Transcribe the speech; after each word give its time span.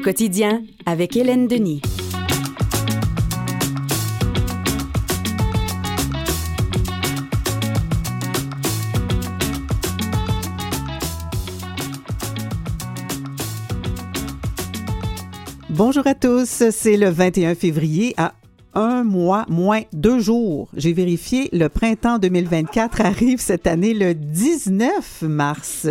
Quotidien 0.00 0.62
avec 0.86 1.16
Hélène 1.16 1.46
Denis. 1.46 1.82
Bonjour 15.68 16.06
à 16.06 16.14
tous, 16.14 16.64
c'est 16.70 16.96
le 16.96 17.08
21 17.08 17.54
février 17.54 18.14
à 18.16 18.34
un 18.74 19.04
mois 19.04 19.44
moins 19.48 19.82
deux 19.92 20.18
jours. 20.18 20.68
J'ai 20.76 20.92
vérifié, 20.92 21.48
le 21.52 21.68
printemps 21.68 22.18
2024 22.18 23.00
arrive 23.00 23.40
cette 23.40 23.66
année 23.66 23.94
le 23.94 24.14
19 24.14 25.22
mars. 25.22 25.88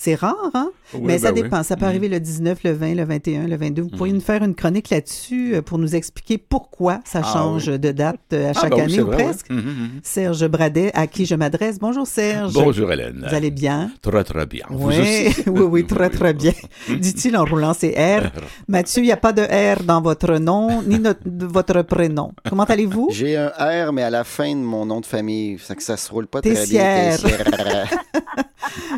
C'est 0.00 0.14
rare, 0.14 0.36
hein? 0.54 0.70
Mais 1.02 1.18
ça 1.18 1.32
ben 1.32 1.42
dépend. 1.42 1.58
oui. 1.58 1.64
Ça 1.64 1.74
peut 1.76 1.82
Mhm. 1.84 1.88
arriver 1.88 2.08
le 2.08 2.20
19, 2.20 2.62
le 2.62 2.70
20, 2.72 2.94
le 2.94 3.04
21, 3.04 3.48
le 3.48 3.56
22. 3.56 3.82
Vous 3.82 3.88
pourriez 3.88 4.12
Mhm. 4.12 4.18
nous 4.20 4.24
faire 4.24 4.44
une 4.44 4.54
chronique 4.54 4.90
là-dessus 4.90 5.56
euh, 5.56 5.60
pour 5.60 5.76
nous 5.76 5.96
expliquer 5.96 6.38
pourquoi 6.38 7.00
ça 7.04 7.22
Ah 7.24 7.30
change 7.32 7.66
de 7.66 7.90
date 7.90 8.20
euh, 8.32 8.46
à 8.46 8.52
Ah, 8.54 8.60
chaque 8.60 8.70
ben 8.70 8.82
année 8.82 9.00
ou 9.02 9.06
vrai, 9.06 9.24
presque. 9.24 9.50
Mhm, 9.50 9.56
mhm. 9.58 9.88
Serge 10.04 10.46
Bradet, 10.46 10.92
à 10.94 11.08
qui 11.08 11.26
je 11.26 11.34
m'adresse. 11.34 11.80
Bonjour 11.80 12.06
Serge. 12.06 12.52
Bonjour 12.54 12.92
Hélène. 12.92 13.26
Vous 13.28 13.34
allez 13.34 13.50
bien? 13.50 13.90
Très 14.00 14.22
très 14.22 14.46
bien. 14.46 14.66
Vous 14.70 14.86
Oui, 14.88 15.28
oui, 15.48 15.60
oui, 15.62 15.84
très, 15.86 16.10
très 16.10 16.32
bien. 16.32 16.52
Dit-il 16.88 17.36
en 17.36 17.44
roulant 17.44 17.74
ses 17.74 17.90
R. 17.90 18.30
Mathieu, 18.68 19.02
il 19.02 19.06
n'y 19.06 19.12
a 19.12 19.16
pas 19.16 19.32
de 19.32 19.42
R 19.42 19.82
dans 19.82 20.00
votre 20.00 20.38
nom, 20.38 20.80
ni 20.82 21.00
no- 21.00 21.10
de 21.26 21.46
votre 21.46 21.82
prénom. 21.82 22.30
Comment 22.48 22.62
allez-vous? 22.64 23.08
J'ai 23.10 23.36
un 23.36 23.48
R, 23.48 23.92
mais 23.92 24.04
à 24.04 24.10
la 24.10 24.22
fin 24.22 24.50
de 24.54 24.60
mon 24.60 24.86
nom 24.86 25.00
de 25.00 25.06
famille. 25.06 25.58
Ça 25.58 25.74
que 25.74 25.82
ça 25.82 25.96
se 25.96 26.08
roule 26.12 26.28
pas 26.28 26.40
très 26.40 26.66
bien. 26.66 27.16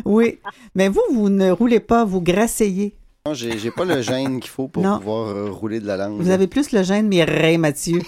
Oui. 0.05 0.39
Mais 0.75 0.89
vous, 0.89 1.01
vous 1.11 1.29
ne 1.29 1.51
roulez 1.51 1.79
pas, 1.79 2.05
vous 2.05 2.21
grasseyez. 2.21 2.95
Non, 3.27 3.35
J'ai 3.35 3.59
j'ai 3.59 3.69
pas 3.69 3.85
le 3.85 4.01
gène 4.01 4.39
qu'il 4.39 4.49
faut 4.49 4.67
pour 4.67 4.81
Non. 4.81 4.97
pouvoir 4.97 5.27
euh, 5.29 5.51
rouler 5.51 5.79
de 5.79 5.85
la 5.85 5.95
langue. 5.95 6.19
Vous 6.19 6.31
avez 6.31 6.47
plus 6.47 6.71
le 6.71 6.81
gène 6.81 7.07
Mireille 7.07 7.59
Mathieu, 7.59 7.99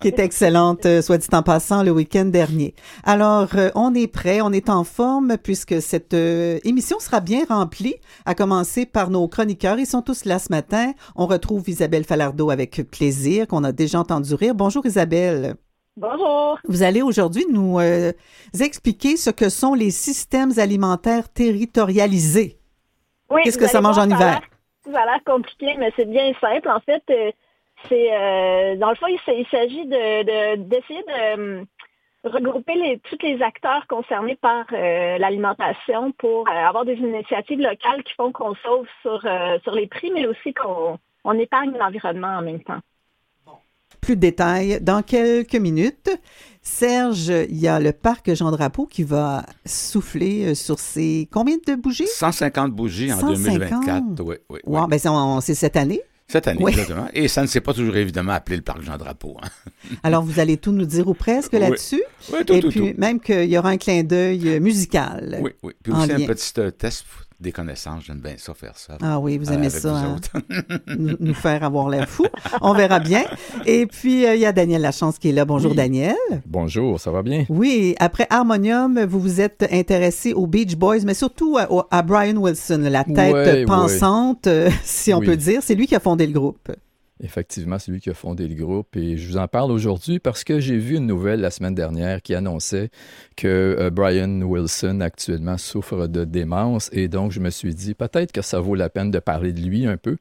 qui 0.00 0.08
est 0.08 0.18
excellente, 0.18 0.86
euh, 0.86 1.02
soit 1.02 1.18
dit 1.18 1.28
en 1.32 1.44
passant, 1.44 1.84
le 1.84 1.92
week-end 1.92 2.24
dernier. 2.24 2.74
Alors, 3.04 3.48
euh, 3.54 3.70
on 3.76 3.94
est 3.94 4.08
prêt, 4.08 4.40
on 4.40 4.50
est 4.52 4.68
en 4.68 4.82
forme, 4.82 5.36
puisque 5.40 5.80
cette 5.80 6.14
euh, 6.14 6.58
émission 6.64 6.98
sera 6.98 7.20
bien 7.20 7.44
remplie, 7.48 7.94
à 8.24 8.34
commencer 8.34 8.86
par 8.86 9.08
nos 9.10 9.28
chroniqueurs. 9.28 9.78
Ils 9.78 9.86
sont 9.86 10.02
tous 10.02 10.24
là 10.24 10.40
ce 10.40 10.48
matin. 10.50 10.92
On 11.14 11.26
retrouve 11.26 11.68
Isabelle 11.68 12.02
Falardeau 12.04 12.50
avec 12.50 12.82
plaisir, 12.90 13.46
qu'on 13.46 13.62
a 13.62 13.70
déjà 13.70 14.00
entendu 14.00 14.34
rire. 14.34 14.56
Bonjour 14.56 14.84
Isabelle. 14.84 15.54
Bonjour. 15.96 16.58
Vous 16.64 16.82
allez 16.82 17.02
aujourd'hui 17.02 17.44
nous 17.50 17.78
euh, 17.78 18.12
expliquer 18.58 19.16
ce 19.16 19.30
que 19.30 19.48
sont 19.50 19.74
les 19.74 19.90
systèmes 19.90 20.52
alimentaires 20.58 21.28
territorialisés. 21.28 22.56
Oui, 23.30 23.42
Qu'est-ce 23.44 23.58
que 23.58 23.66
ça 23.68 23.80
mange 23.80 23.98
en 23.98 24.06
hiver? 24.06 24.40
Ça 24.90 25.00
a 25.00 25.04
l'air 25.04 25.20
compliqué, 25.24 25.74
mais 25.78 25.92
c'est 25.96 26.08
bien 26.08 26.32
simple. 26.40 26.68
En 26.68 26.80
fait, 26.80 27.02
euh, 27.10 27.30
c'est 27.88 28.08
euh, 28.12 28.76
dans 28.76 28.90
le 28.90 28.96
fond, 28.96 29.06
il, 29.06 29.46
s'agit 29.50 29.86
de 29.86 30.22
de- 30.56 30.62
d'essayer 30.62 31.02
de, 31.02 31.58
euh, 31.60 31.64
regrouper 32.24 32.74
les, 32.74 32.98
tous 33.00 33.18
les 33.22 33.42
acteurs 33.42 33.86
concernés 33.86 34.36
par 34.36 34.64
euh, 34.72 35.18
l'alimentation 35.18 36.12
pour 36.12 36.48
euh, 36.48 36.52
avoir 36.52 36.84
des 36.84 36.94
initiatives 36.94 37.60
locales 37.60 38.02
qui 38.04 38.14
font 38.14 38.32
qu'on 38.32 38.54
sauve 38.56 38.86
sur, 39.02 39.20
euh, 39.26 39.58
sur 39.62 39.74
les 39.74 39.86
prix, 39.88 40.10
mais 40.12 40.26
aussi 40.26 40.54
qu'on 40.54 40.98
on 41.24 41.38
épargne 41.38 41.76
l'environnement 41.78 42.38
en 42.38 42.42
même 42.42 42.62
temps. 42.62 42.80
Plus 44.02 44.16
de 44.16 44.20
détails 44.20 44.80
dans 44.82 45.02
quelques 45.02 45.54
minutes. 45.54 46.10
Serge, 46.60 47.32
il 47.48 47.56
y 47.58 47.66
a 47.68 47.80
le 47.80 47.92
parc 47.92 48.34
Jean 48.34 48.50
Drapeau 48.50 48.86
qui 48.86 49.04
va 49.04 49.46
souffler 49.64 50.46
euh, 50.46 50.54
sur 50.54 50.78
ses 50.78 51.28
combien 51.32 51.56
de 51.66 51.74
bougies? 51.74 52.06
150 52.06 52.72
bougies 52.72 53.12
en 53.12 53.20
150. 53.20 53.42
2024. 53.42 54.04
Oui, 54.24 54.36
oui, 54.66 54.80
ben 54.88 55.40
c'est 55.40 55.54
cette 55.54 55.76
année? 55.76 56.02
Cette 56.28 56.48
année, 56.48 56.62
Oui. 56.62 56.72
exactement. 56.72 57.08
Et 57.12 57.28
ça 57.28 57.42
ne 57.42 57.46
s'est 57.46 57.60
pas 57.60 57.74
toujours 57.74 57.96
évidemment 57.96 58.32
appelé 58.32 58.56
le 58.56 58.62
parc 58.62 58.82
Jean-Drapeau. 58.82 59.36
Hein. 59.42 59.48
Alors 60.02 60.22
vous 60.24 60.40
allez 60.40 60.56
tout 60.56 60.72
nous 60.72 60.86
dire 60.86 61.06
ou 61.08 61.14
presque 61.14 61.52
là-dessus. 61.52 62.02
Oui, 62.32 62.44
tout, 62.44 62.54
Et 62.54 62.60
tout, 62.60 62.68
puis 62.70 62.92
tout. 62.94 63.00
même 63.00 63.20
qu'il 63.20 63.50
y 63.50 63.58
aura 63.58 63.70
un 63.70 63.76
clin 63.76 64.02
d'œil 64.02 64.48
euh, 64.48 64.60
musical. 64.60 65.38
Oui, 65.42 65.50
oui. 65.62 65.72
Puis 65.82 65.92
aussi 65.92 66.12
un 66.12 66.26
petit 66.26 66.52
euh, 66.58 66.70
test 66.70 67.04
des 67.42 67.52
connaissances. 67.52 68.04
J'aime 68.06 68.20
bien 68.20 68.34
ça, 68.38 68.54
faire 68.54 68.78
ça. 68.78 68.96
Ah 69.02 69.18
oui, 69.18 69.36
vous 69.36 69.50
euh, 69.50 69.54
aimez 69.54 69.66
avec 69.66 69.78
ça, 69.78 69.90
vous 69.90 70.38
hein? 70.38 70.42
nous, 70.98 71.16
nous 71.20 71.34
faire 71.34 71.62
avoir 71.64 71.88
l'air 71.90 72.08
fou. 72.08 72.24
On 72.62 72.72
verra 72.72 73.00
bien. 73.00 73.24
Et 73.66 73.86
puis 73.86 74.24
euh, 74.24 74.34
il 74.34 74.40
y 74.40 74.46
a 74.46 74.52
Daniel 74.52 74.80
Lachance 74.82 75.18
qui 75.18 75.28
est 75.28 75.32
là. 75.32 75.44
Bonjour 75.44 75.72
Oui. 75.72 75.76
Daniel. 75.76 76.16
Bonjour, 76.46 76.98
ça 77.00 77.10
va 77.10 77.22
bien? 77.22 77.44
Oui, 77.48 77.94
après 77.98 78.26
Harmonium, 78.30 79.04
vous 79.04 79.20
vous 79.20 79.40
êtes 79.40 79.66
intéressé 79.70 80.32
aux 80.32 80.46
Beach 80.46 80.76
Boys, 80.76 81.00
mais 81.04 81.14
surtout 81.14 81.58
à, 81.58 82.02
Brian 82.02 82.36
Wilson, 82.36 82.86
la 82.90 83.04
tête 83.04 83.34
Ouais, 83.34 83.64
pensante, 83.64 84.46
euh, 84.46 84.70
si 84.84 85.12
on 85.12 85.18
Oui. 85.18 85.26
peut 85.26 85.36
dire. 85.36 85.60
C'est 85.62 85.74
lui 85.74 85.86
qui 85.86 85.94
a 85.94 86.00
fondé 86.00 86.26
le 86.26 86.32
groupe. 86.32 86.70
Effectivement, 87.22 87.78
c'est 87.78 87.92
lui 87.92 88.00
qui 88.00 88.10
a 88.10 88.14
fondé 88.14 88.48
le 88.48 88.54
groupe 88.56 88.96
et 88.96 89.16
je 89.16 89.28
vous 89.28 89.36
en 89.36 89.46
parle 89.46 89.70
aujourd'hui 89.70 90.18
parce 90.18 90.42
que 90.42 90.58
j'ai 90.58 90.76
vu 90.76 90.96
une 90.96 91.06
nouvelle 91.06 91.40
la 91.40 91.52
semaine 91.52 91.74
dernière 91.74 92.20
qui 92.20 92.34
annonçait 92.34 92.90
que 93.36 93.76
euh, 93.78 93.90
Brian 93.90 94.40
Wilson 94.42 95.00
actuellement 95.00 95.56
souffre 95.56 96.08
de 96.08 96.24
démence 96.24 96.90
et 96.92 97.06
donc 97.06 97.30
je 97.30 97.38
me 97.38 97.50
suis 97.50 97.76
dit 97.76 97.94
peut-être 97.94 98.32
que 98.32 98.42
ça 98.42 98.58
vaut 98.58 98.74
la 98.74 98.88
peine 98.88 99.12
de 99.12 99.20
parler 99.20 99.52
de 99.52 99.60
lui 99.60 99.86
un 99.86 99.96
peu. 99.96 100.16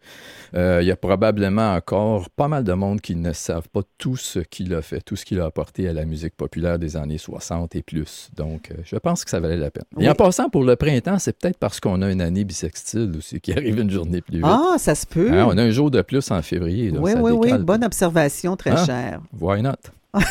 Euh, 0.54 0.80
il 0.84 0.88
y 0.88 0.92
a 0.92 0.96
probablement 0.96 1.74
encore 1.74 2.30
pas 2.30 2.48
mal 2.48 2.64
de 2.64 2.74
monde 2.74 3.02
qui 3.02 3.16
ne 3.16 3.34
savent 3.34 3.70
pas 3.70 3.82
tout 3.98 4.16
ce 4.16 4.38
qu'il 4.38 4.72
a 4.76 4.84
fait, 4.84 5.02
tout 5.02 5.16
ce 5.16 5.26
qu'il 5.26 5.40
a 5.40 5.46
apporté 5.46 5.88
à 5.88 5.94
la 5.94 6.06
musique 6.06 6.36
populaire 6.36 6.78
des 6.78 6.98
années 6.98 7.18
60 7.18 7.76
et 7.76 7.82
plus. 7.82 8.30
Donc 8.36 8.70
euh, 8.70 8.76
je 8.84 8.98
pense 8.98 9.24
que 9.24 9.32
ça 9.32 9.40
valait 9.40 9.58
la 9.58 9.72
peine. 9.72 9.86
Oui. 9.96 10.06
Et 10.06 10.10
en 10.10 10.14
passant 10.14 10.50
pour 10.50 10.64
le 10.64 10.76
printemps, 10.76 11.18
c'est 11.18 11.36
peut-être 11.36 11.58
parce 11.58 11.80
qu'on 11.80 12.04
a 12.04 12.12
une 12.12 12.22
année 12.22 12.44
bissextile 12.44 13.12
aussi 13.18 13.42
qui 13.42 13.54
arrive 13.58 13.80
une 13.80 13.90
journée 13.90 14.22
plus 14.22 14.38
vite. 14.38 14.46
Ah, 14.46 14.76
ça 14.78 14.94
se 14.94 15.08
peut. 15.08 15.32
Hein, 15.32 15.48
on 15.50 15.58
a 15.58 15.64
un 15.64 15.72
jour 15.72 15.90
de 15.90 16.02
plus 16.04 16.30
en 16.30 16.44
février. 16.44 16.91
Là, 16.92 17.00
oui, 17.02 17.12
oui, 17.20 17.32
oui. 17.32 17.54
Bonne 17.60 17.84
observation, 17.84 18.56
très 18.56 18.72
Hein? 18.72 18.86
chère. 18.86 19.22
Why 19.40 19.62
not? 19.62 19.72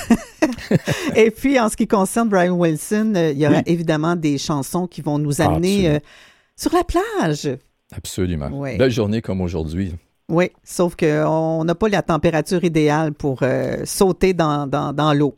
Et 1.17 1.31
puis, 1.31 1.59
en 1.59 1.69
ce 1.69 1.77
qui 1.77 1.87
concerne 1.87 2.29
Brian 2.29 2.53
Wilson, 2.53 3.13
euh, 3.17 3.33
il 3.33 3.39
y 3.39 3.47
aura 3.47 3.57
Oui. 3.59 3.63
évidemment 3.67 4.17
des 4.17 4.39
chansons 4.39 4.87
qui 4.87 5.01
vont 5.01 5.19
nous 5.19 5.41
amener 5.41 5.87
Absolument. 5.87 5.95
euh, 5.97 6.01
sur 6.57 6.73
la 6.75 6.85
plage. 6.85 7.51
Absolument. 7.93 8.49
Ouais. 8.49 8.77
Belle 8.77 8.91
journée 8.91 9.21
comme 9.23 9.41
aujourd'hui. 9.41 9.95
Oui, 10.29 10.51
sauf 10.63 10.95
qu'on 10.95 11.65
n'a 11.65 11.75
pas 11.75 11.89
la 11.89 12.03
température 12.03 12.63
idéale 12.63 13.13
pour 13.13 13.41
euh, 13.43 13.79
sauter 13.85 14.33
dans, 14.33 14.67
dans, 14.69 14.93
dans 14.93 15.13
l'eau. 15.13 15.37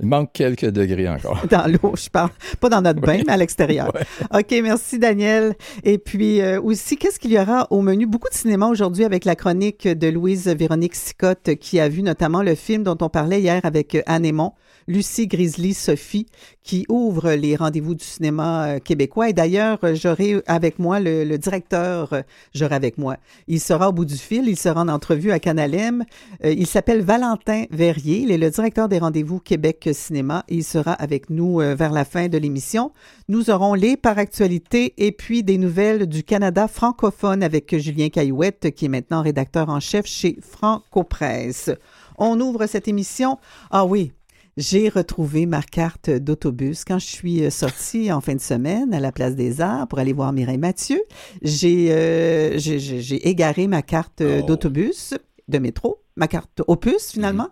Il 0.00 0.06
manque 0.06 0.32
quelques 0.32 0.66
degrés 0.66 1.08
encore. 1.08 1.40
Dans 1.50 1.66
l'eau, 1.70 1.94
je 1.96 2.10
parle. 2.10 2.30
Pas 2.60 2.68
dans 2.68 2.82
notre 2.82 3.00
bain, 3.00 3.16
Oui. 3.16 3.24
mais 3.26 3.32
à 3.32 3.36
l'extérieur. 3.36 3.92
OK, 4.34 4.54
merci 4.62 4.98
Daniel. 4.98 5.54
Et 5.84 5.98
puis 5.98 6.40
euh, 6.42 6.60
aussi, 6.60 6.96
qu'est-ce 6.96 7.18
qu'il 7.18 7.32
y 7.32 7.38
aura 7.38 7.66
au 7.70 7.80
menu? 7.80 8.06
Beaucoup 8.06 8.28
de 8.28 8.34
cinéma 8.34 8.66
aujourd'hui 8.68 9.04
avec 9.04 9.24
la 9.24 9.34
chronique 9.36 9.88
de 9.88 10.08
Louise 10.08 10.48
Véronique 10.48 10.94
Sicotte 10.94 11.54
qui 11.56 11.80
a 11.80 11.88
vu 11.88 12.02
notamment 12.02 12.42
le 12.42 12.54
film 12.54 12.82
dont 12.82 12.96
on 13.00 13.08
parlait 13.08 13.40
hier 13.40 13.60
avec 13.64 13.94
euh, 13.94 14.02
Anne 14.06 14.24
Aymon, 14.26 14.52
Lucie 14.88 15.26
Grizzly 15.26 15.74
Sophie, 15.74 16.26
qui 16.62 16.84
ouvre 16.88 17.32
les 17.32 17.56
rendez-vous 17.56 17.94
du 17.94 18.04
cinéma 18.04 18.66
euh, 18.66 18.78
québécois. 18.78 19.28
Et 19.28 19.32
d'ailleurs, 19.32 19.78
euh, 19.84 19.94
j'aurai 19.94 20.42
avec 20.46 20.78
moi 20.78 21.00
le, 21.00 21.24
le 21.24 21.38
directeur, 21.38 22.12
euh, 22.12 22.22
j'aurai 22.54 22.74
avec 22.74 22.98
moi. 22.98 23.16
Il 23.48 23.60
sera 23.60 23.88
au 23.88 23.92
bout 23.92 24.04
du 24.04 24.16
fil, 24.16 24.48
il 24.48 24.56
sera 24.56 24.82
en 24.82 24.88
entrevue 24.88 25.32
à 25.32 25.38
Canalem. 25.38 26.04
Il 26.44 26.66
s'appelle 26.66 27.02
Valentin 27.02 27.64
Verrier, 27.70 28.18
il 28.18 28.30
est 28.30 28.38
le 28.38 28.50
directeur 28.50 28.88
des 28.88 28.98
rendez-vous 28.98 29.38
Québec 29.38 29.88
Cinéma 29.92 30.44
il 30.48 30.64
sera 30.64 30.92
avec 30.92 31.30
nous 31.30 31.58
vers 31.58 31.92
la 31.92 32.04
fin 32.04 32.28
de 32.28 32.38
l'émission. 32.38 32.92
Nous 33.28 33.50
aurons 33.50 33.74
les 33.74 33.96
par 33.96 34.18
actualité 34.18 34.94
et 34.98 35.12
puis 35.12 35.42
des 35.42 35.58
nouvelles 35.58 36.06
du 36.06 36.22
Canada 36.22 36.68
francophone 36.68 37.42
avec 37.42 37.76
Julien 37.78 38.08
Caillouette 38.08 38.74
qui 38.74 38.86
est 38.86 38.88
maintenant 38.88 39.22
rédacteur 39.22 39.68
en 39.68 39.80
chef 39.80 40.06
chez 40.06 40.38
Franco-Presse. 40.40 41.70
On 42.18 42.40
ouvre 42.40 42.66
cette 42.66 42.88
émission. 42.88 43.38
Ah 43.70 43.84
oui, 43.84 44.12
j'ai 44.56 44.88
retrouvé 44.88 45.44
ma 45.46 45.62
carte 45.62 46.08
d'autobus 46.10 46.84
quand 46.84 46.98
je 46.98 47.06
suis 47.06 47.44
euh, 47.44 47.50
sortie 47.50 48.10
en 48.10 48.20
fin 48.20 48.34
de 48.34 48.40
semaine 48.40 48.94
à 48.94 49.00
la 49.00 49.12
Place 49.12 49.34
des 49.36 49.60
Arts 49.60 49.86
pour 49.88 49.98
aller 49.98 50.12
voir 50.14 50.32
Mireille 50.32 50.56
Mathieu. 50.58 51.00
J'ai 51.42 51.92
euh, 51.92 52.58
j'ai- 52.58 53.28
égaré 53.28 53.66
ma 53.66 53.82
carte 53.82 54.20
euh, 54.22 54.40
Oh. 54.42 54.46
d'autobus, 54.46 55.14
de 55.48 55.58
métro, 55.58 56.02
ma 56.16 56.26
carte 56.28 56.62
opus 56.66 57.10
finalement. 57.12 57.48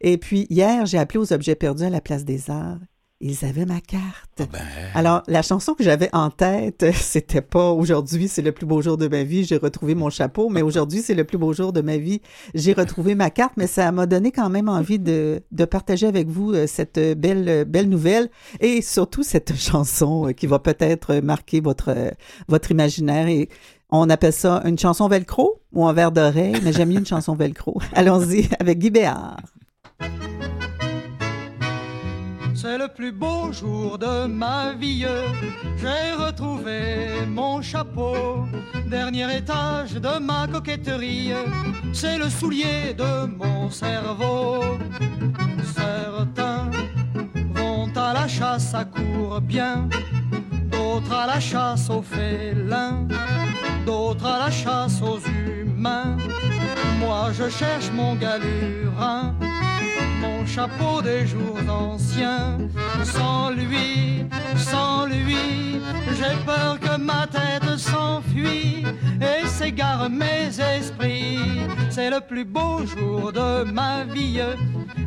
Et 0.00 0.18
puis 0.18 0.46
hier, 0.50 0.84
j'ai 0.84 0.98
appelé 0.98 1.20
aux 1.20 1.32
objets 1.32 1.54
perdus 1.54 1.84
à 1.84 1.90
la 1.90 2.00
Place 2.00 2.24
des 2.24 2.50
Arts. 2.50 2.78
Ils 3.24 3.44
avaient 3.44 3.66
ma 3.66 3.80
carte. 3.80 4.50
Ben, 4.52 4.58
Alors, 4.94 5.22
la 5.28 5.42
chanson 5.42 5.74
que 5.74 5.84
j'avais 5.84 6.10
en 6.12 6.30
tête, 6.30 6.84
c'était 6.94 7.40
pas 7.40 7.70
aujourd'hui, 7.70 8.26
c'est 8.26 8.42
le 8.42 8.50
plus 8.50 8.66
beau 8.66 8.82
jour 8.82 8.96
de 8.96 9.06
ma 9.06 9.22
vie, 9.22 9.44
j'ai 9.44 9.58
retrouvé 9.58 9.94
mon 9.94 10.10
chapeau, 10.10 10.48
mais 10.48 10.60
aujourd'hui, 10.60 11.02
c'est 11.02 11.14
le 11.14 11.22
plus 11.22 11.38
beau 11.38 11.52
jour 11.52 11.72
de 11.72 11.82
ma 11.82 11.98
vie, 11.98 12.20
j'ai 12.52 12.72
retrouvé 12.72 13.14
ma 13.14 13.30
carte, 13.30 13.52
mais 13.56 13.68
ça 13.68 13.92
m'a 13.92 14.06
donné 14.06 14.32
quand 14.32 14.50
même 14.50 14.68
envie 14.68 14.98
de, 14.98 15.40
de 15.52 15.64
partager 15.64 16.08
avec 16.08 16.28
vous 16.28 16.52
euh, 16.52 16.66
cette 16.66 16.98
belle, 17.16 17.64
belle 17.64 17.88
nouvelle 17.88 18.28
et 18.58 18.82
surtout 18.82 19.22
cette 19.22 19.54
chanson 19.56 20.26
euh, 20.28 20.32
qui 20.32 20.48
va 20.48 20.58
peut-être 20.58 21.14
marquer 21.20 21.60
votre, 21.60 21.90
euh, 21.90 22.10
votre 22.48 22.72
imaginaire 22.72 23.28
et 23.28 23.48
on 23.90 24.10
appelle 24.10 24.32
ça 24.32 24.62
une 24.64 24.78
chanson 24.78 25.06
velcro 25.06 25.60
ou 25.72 25.86
un 25.86 25.92
verre 25.92 26.10
d'oreille, 26.10 26.56
mais 26.64 26.72
j'aime 26.72 26.88
mieux 26.88 26.98
une 26.98 27.06
chanson 27.06 27.36
velcro. 27.36 27.80
Allons-y 27.94 28.48
avec 28.58 28.80
Guy 28.80 28.90
Béard. 28.90 29.36
C'est 32.62 32.78
le 32.78 32.86
plus 32.86 33.10
beau 33.10 33.52
jour 33.52 33.98
de 33.98 34.26
ma 34.26 34.72
vie. 34.72 35.04
J'ai 35.78 36.12
retrouvé 36.12 37.26
mon 37.26 37.60
chapeau. 37.60 38.46
Dernier 38.86 39.38
étage 39.38 39.94
de 39.94 40.20
ma 40.20 40.46
coquetterie. 40.46 41.32
C'est 41.92 42.18
le 42.18 42.28
soulier 42.30 42.94
de 42.96 43.26
mon 43.26 43.68
cerveau. 43.68 44.78
Certains 45.74 46.70
vont 47.52 47.90
à 47.96 48.12
la 48.12 48.28
chasse 48.28 48.72
à 48.74 48.84
court 48.84 49.40
bien. 49.40 49.88
D'autres 50.70 51.14
à 51.14 51.26
la 51.26 51.40
chasse 51.40 51.90
aux 51.90 52.02
félins. 52.02 53.08
D'autres 53.84 54.26
à 54.26 54.38
la 54.38 54.50
chasse 54.52 55.02
aux 55.02 55.18
humains. 55.18 56.16
Moi 57.00 57.32
je 57.32 57.48
cherche 57.48 57.90
mon 57.90 58.14
galurin 58.14 59.34
chapeau 60.46 61.02
des 61.02 61.26
jours 61.26 61.58
anciens. 61.68 62.58
Sans 63.04 63.50
lui, 63.50 64.24
sans 64.56 65.06
lui, 65.06 65.80
j'ai 66.18 66.36
peur 66.44 66.78
que 66.80 66.96
ma 66.98 67.26
tête 67.26 67.78
s'enfuit 67.78 68.84
et 69.20 69.46
s'égare 69.46 70.08
mes 70.10 70.48
esprits. 70.76 71.38
C'est 71.90 72.10
le 72.10 72.20
plus 72.20 72.44
beau 72.44 72.84
jour 72.86 73.32
de 73.32 73.64
ma 73.64 74.04
vie. 74.04 74.40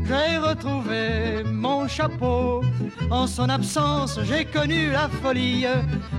J'ai 0.07 0.37
retrouvé 0.37 1.43
mon 1.45 1.87
chapeau. 1.87 2.61
En 3.09 3.27
son 3.27 3.49
absence, 3.49 4.19
j'ai 4.23 4.45
connu 4.45 4.91
la 4.91 5.09
folie, 5.21 5.65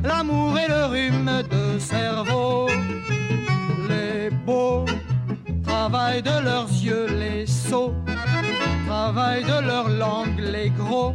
l'amour 0.04 0.58
et 0.58 0.68
le 0.68 0.86
rhume 0.86 1.42
de 1.50 1.78
cerveau. 1.78 2.68
Les 3.88 4.30
beaux 4.30 4.84
travaillent 5.64 6.22
de 6.22 6.44
leurs 6.44 6.70
yeux 6.70 7.06
les 7.18 7.46
sots 7.46 7.94
Travail 8.86 9.42
de 9.42 9.66
leur 9.66 9.88
langue 9.88 10.38
les 10.38 10.70
gros, 10.70 11.14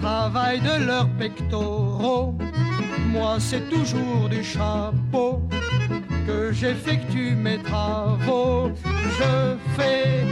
travail 0.00 0.60
de 0.60 0.86
leurs 0.86 1.08
pectoraux. 1.18 2.34
Moi 3.08 3.36
c'est 3.40 3.68
toujours 3.68 4.28
du 4.28 4.44
chapeau 4.44 5.42
que 6.26 6.52
j'effectue 6.52 7.34
mes 7.36 7.58
travaux. 7.58 8.70
Je 9.18 9.56
fais 9.76 10.24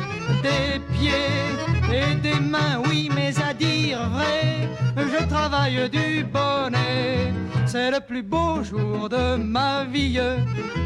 des 0.43 0.81
pieds 0.95 1.41
et 1.93 2.15
des 2.17 2.41
mains, 2.41 2.83
oui, 2.87 3.11
mais 3.15 3.33
à 3.41 3.55
dire 3.55 4.09
vrai, 4.11 4.69
je 4.97 5.25
travaille 5.27 5.89
du 5.91 6.25
bonnet. 6.25 7.33
C'est 7.67 7.91
le 7.91 8.01
plus 8.01 8.23
beau 8.23 8.63
jour 8.63 9.09
de 9.09 9.37
ma 9.37 9.85
vie. 9.85 10.21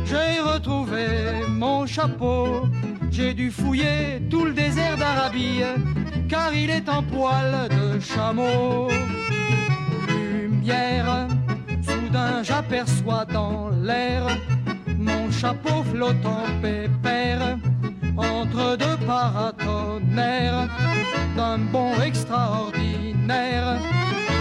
J'ai 0.04 0.40
retrouvé 0.40 1.06
mon 1.48 1.86
chapeau 1.86 2.68
j'ai 3.10 3.34
dû 3.34 3.50
fouiller 3.50 4.22
tout 4.30 4.44
le 4.44 4.52
désert 4.52 4.96
d'Arabie, 4.96 5.62
car 6.28 6.54
il 6.54 6.70
est 6.70 6.88
en 6.88 7.02
poil 7.02 7.68
de 7.68 7.98
chameau. 7.98 8.88
Lumière, 10.08 11.26
soudain 11.82 12.44
j'aperçois 12.44 13.24
dans 13.24 13.70
l'air 13.70 14.26
mon 14.98 15.30
chapeau 15.30 15.82
flottant 15.84 16.44
pépère 16.60 17.58
entre 18.16 18.76
deux 18.76 18.96
paratonnerres 19.06 20.68
d'un 21.36 21.58
bon 21.58 21.92
extraordinaire. 22.02 23.78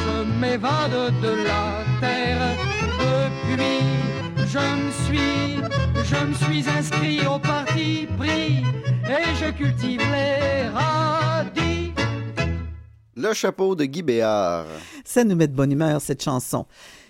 Je 0.05 0.39
m'évade 0.39 1.13
de 1.21 1.33
la 1.47 1.83
terre 2.01 2.57
depuis 2.99 3.97
je 4.47 4.59
me 4.59 4.91
suis, 5.05 5.59
je 6.03 6.25
me 6.25 6.33
suis 6.33 6.69
inscrit 6.69 7.27
au 7.27 7.37
parti 7.37 8.07
pris 8.17 8.63
et 9.07 9.35
je 9.39 9.51
cultive 9.51 9.99
les 9.99 10.69
radis. 10.69 11.91
Le 13.15 13.33
chapeau 13.33 13.75
de 13.75 13.85
Guy 13.85 14.03
Béard. 14.03 14.65
Ça 15.03 15.23
nous 15.23 15.35
met 15.35 15.47
de 15.47 15.55
bonne 15.55 15.71
humeur, 15.71 15.99
cette 16.01 16.23
chanson. 16.23 16.65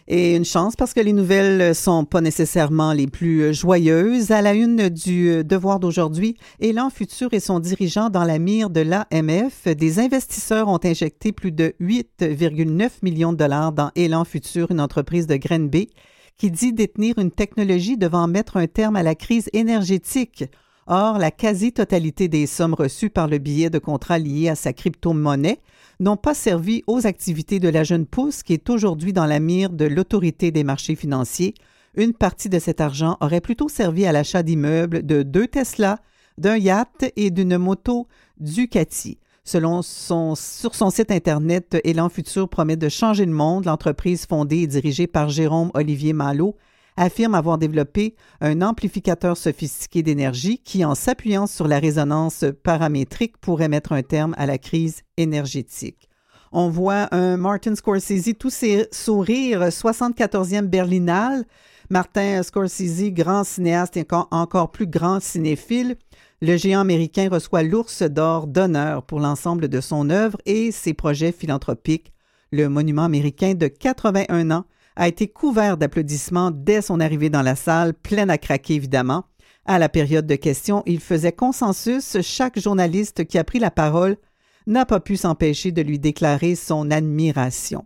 Et 0.10 0.38
une 0.38 0.46
chance 0.46 0.78
parce 0.78 0.94
que 0.94 1.02
les 1.02 1.12
nouvelles 1.12 1.76
sont 1.76 2.06
pas 2.06 2.22
nécessairement 2.22 2.94
les 2.94 3.08
plus 3.08 3.54
joyeuses. 3.54 4.32
À 4.32 4.42
la 4.42 4.54
une 4.54 4.88
du 4.88 5.44
devoir 5.44 5.82
d'aujourd'hui, 5.82 6.38
Élan 6.62 6.90
Futur 6.90 7.34
et 7.34 7.42
son 7.42 7.60
dirigeant 7.60 8.10
dans 8.10 8.24
la 8.24 8.40
mire 8.40 8.70
de 8.70 8.80
l'AMF, 8.80 9.68
des 9.68 10.00
investisseurs 10.00 10.70
ont 10.70 10.80
injecté 10.82 11.34
plus 11.34 11.52
de 11.52 11.76
8,9 11.82 12.90
millions 13.04 13.34
de 13.34 13.38
dollars 13.38 13.74
dans 13.74 13.92
Élan 13.96 14.24
Futur, 14.24 14.72
une 14.72 14.80
entreprise 14.80 15.28
de 15.28 15.36
Grenby 15.36 15.90
qui 16.38 16.52
dit 16.52 16.72
détenir 16.72 17.18
une 17.18 17.32
technologie 17.32 17.98
devant 17.98 18.28
mettre 18.28 18.58
un 18.58 18.68
terme 18.68 18.96
à 18.96 19.04
la 19.04 19.16
crise 19.16 19.50
énergétique. 19.54 20.46
Or, 20.90 21.18
la 21.18 21.32
quasi-totalité 21.32 22.30
des 22.30 22.48
sommes 22.48 22.74
reçues 22.74 23.10
par 23.10 23.28
le 23.28 23.40
billet 23.40 23.70
de 23.70 23.78
contrat 23.78 24.20
lié 24.20 24.48
à 24.48 24.56
sa 24.56 24.72
crypto-monnaie 24.72 25.60
n'ont 26.00 26.16
pas 26.16 26.34
servi 26.34 26.84
aux 26.88 27.06
activités 27.06 27.60
de 27.60 27.68
la 27.68 27.84
jeune 27.84 28.06
pousse 28.06 28.42
qui 28.42 28.54
est 28.54 28.70
aujourd'hui 28.70 29.12
dans 29.12 29.26
la 29.26 29.42
mire 29.42 29.70
de 29.70 29.84
l'autorité 29.84 30.52
des 30.52 30.64
marchés 30.64 30.96
financiers. 30.96 31.56
Une 31.96 32.14
partie 32.14 32.48
de 32.48 32.58
cet 32.58 32.80
argent 32.80 33.18
aurait 33.20 33.42
plutôt 33.42 33.68
servi 33.68 34.06
à 34.06 34.14
l'achat 34.14 34.44
d'immeubles 34.44 35.06
de 35.06 35.24
deux 35.24 35.48
Tesla, 35.48 36.00
d'un 36.38 36.56
yacht 36.56 37.12
et 37.18 37.32
d'une 37.32 37.58
moto 37.58 38.08
Ducati. 38.40 39.18
Selon 39.44 39.82
son, 39.82 40.36
sur 40.36 40.74
son 40.74 40.90
site 40.90 41.12
Internet, 41.12 41.78
Élan 41.84 42.08
Futur 42.08 42.48
promet 42.48 42.78
de 42.78 42.88
changer 42.88 43.26
le 43.26 43.34
monde. 43.34 43.66
L'entreprise 43.66 44.26
fondée 44.26 44.60
et 44.60 44.68
dirigée 44.68 45.08
par 45.08 45.28
Jérôme 45.28 45.72
Olivier 45.74 46.14
Malo 46.14 46.56
affirme 46.98 47.36
avoir 47.36 47.58
développé 47.58 48.16
un 48.42 48.62
amplificateur 48.62 49.38
sophistiqué 49.38 50.04
d'énergie 50.04 50.58
qui, 50.58 50.84
en 50.84 50.96
s'appuyant 50.96 51.48
sur 51.48 51.68
la 51.68 51.80
résonance 51.80 52.44
paramétrique, 52.64 53.38
pourrait 53.38 53.70
mettre 53.70 53.94
un 53.94 54.04
terme 54.04 54.34
à 54.38 54.46
la 54.46 54.58
crise 54.58 55.04
énergétique. 55.16 56.10
On 56.52 56.70
voit 56.70 57.14
un 57.14 57.38
Martin 57.38 57.76
Scorsese, 57.76 58.34
tous 58.38 58.50
ses 58.50 58.88
sourires, 58.92 59.68
74e 59.68 60.62
Berlinale. 60.62 61.46
Martin 61.90 62.42
Scorsese, 62.44 63.12
grand 63.12 63.44
cinéaste 63.44 63.96
et 63.98 64.06
encore 64.32 64.72
plus 64.72 64.88
grand 64.88 65.22
cinéphile, 65.22 65.96
le 66.42 66.58
géant 66.58 66.82
américain 66.82 67.30
reçoit 67.32 67.64
l'ours 67.64 68.04
d'or 68.04 68.48
d'honneur 68.48 69.04
pour 69.04 69.20
l'ensemble 69.20 69.68
de 69.68 69.82
son 69.82 70.10
œuvre 70.10 70.38
et 70.46 70.72
ses 70.72 70.94
projets 70.94 71.32
philanthropiques. 71.32 72.14
Le 72.52 72.70
monument 72.70 73.04
américain 73.06 73.54
de 73.54 73.68
81 73.68 74.52
ans 74.52 74.66
a 74.98 75.08
été 75.08 75.28
couvert 75.28 75.78
d'applaudissements 75.78 76.52
dès 76.52 76.82
son 76.82 77.00
arrivée 77.00 77.30
dans 77.30 77.44
la 77.44 77.56
salle, 77.56 77.94
pleine 77.94 78.32
à 78.32 78.38
craquer 78.38 78.74
évidemment. 78.74 79.26
À 79.66 79.80
la 79.80 79.90
période 79.90 80.26
de 80.26 80.36
questions, 80.36 80.84
il 80.86 81.00
faisait 81.00 81.32
consensus. 81.32 82.18
Chaque 82.22 82.60
journaliste 82.60 83.26
qui 83.26 83.38
a 83.38 83.44
pris 83.44 83.60
la 83.60 83.72
parole 83.72 84.18
n'a 84.66 84.86
pas 84.86 85.00
pu 85.00 85.16
s'empêcher 85.16 85.72
de 85.72 85.82
lui 85.82 86.00
déclarer 86.00 86.56
son 86.56 86.90
admiration. 86.90 87.86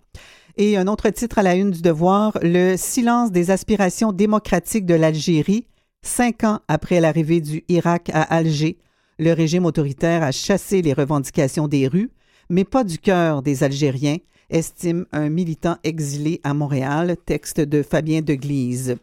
Et 0.58 0.78
un 0.78 0.88
autre 0.88 1.10
titre 1.10 1.40
à 1.40 1.44
la 1.44 1.56
une 1.56 1.72
du 1.72 1.82
devoir, 1.82 2.38
le 2.42 2.76
silence 2.78 3.32
des 3.32 3.52
aspirations 3.52 4.14
démocratiques 4.14 4.86
de 4.86 4.96
l'Algérie 4.96 5.68
Cinq 6.04 6.44
ans 6.44 6.62
après 6.68 7.00
l'arrivée 7.00 7.42
du 7.42 7.64
Irak 7.70 8.10
à 8.12 8.24
Alger, 8.24 8.80
le 9.20 9.34
régime 9.34 9.66
autoritaire 9.66 10.24
a 10.24 10.32
chassé 10.32 10.82
les 10.82 10.94
revendications 10.94 11.68
des 11.68 11.88
rues, 11.88 12.10
mais 12.50 12.64
pas 12.64 12.84
du 12.84 12.98
cœur 12.98 13.44
des 13.44 13.64
Algériens, 13.64 14.18
estime 14.52 15.06
un 15.12 15.30
militant 15.30 15.78
exilé 15.84 16.40
à 16.44 16.54
Montréal, 16.54 17.16
texte 17.26 17.60
de 17.60 17.82
Fabien 17.82 18.22
Deglise. 18.22 18.98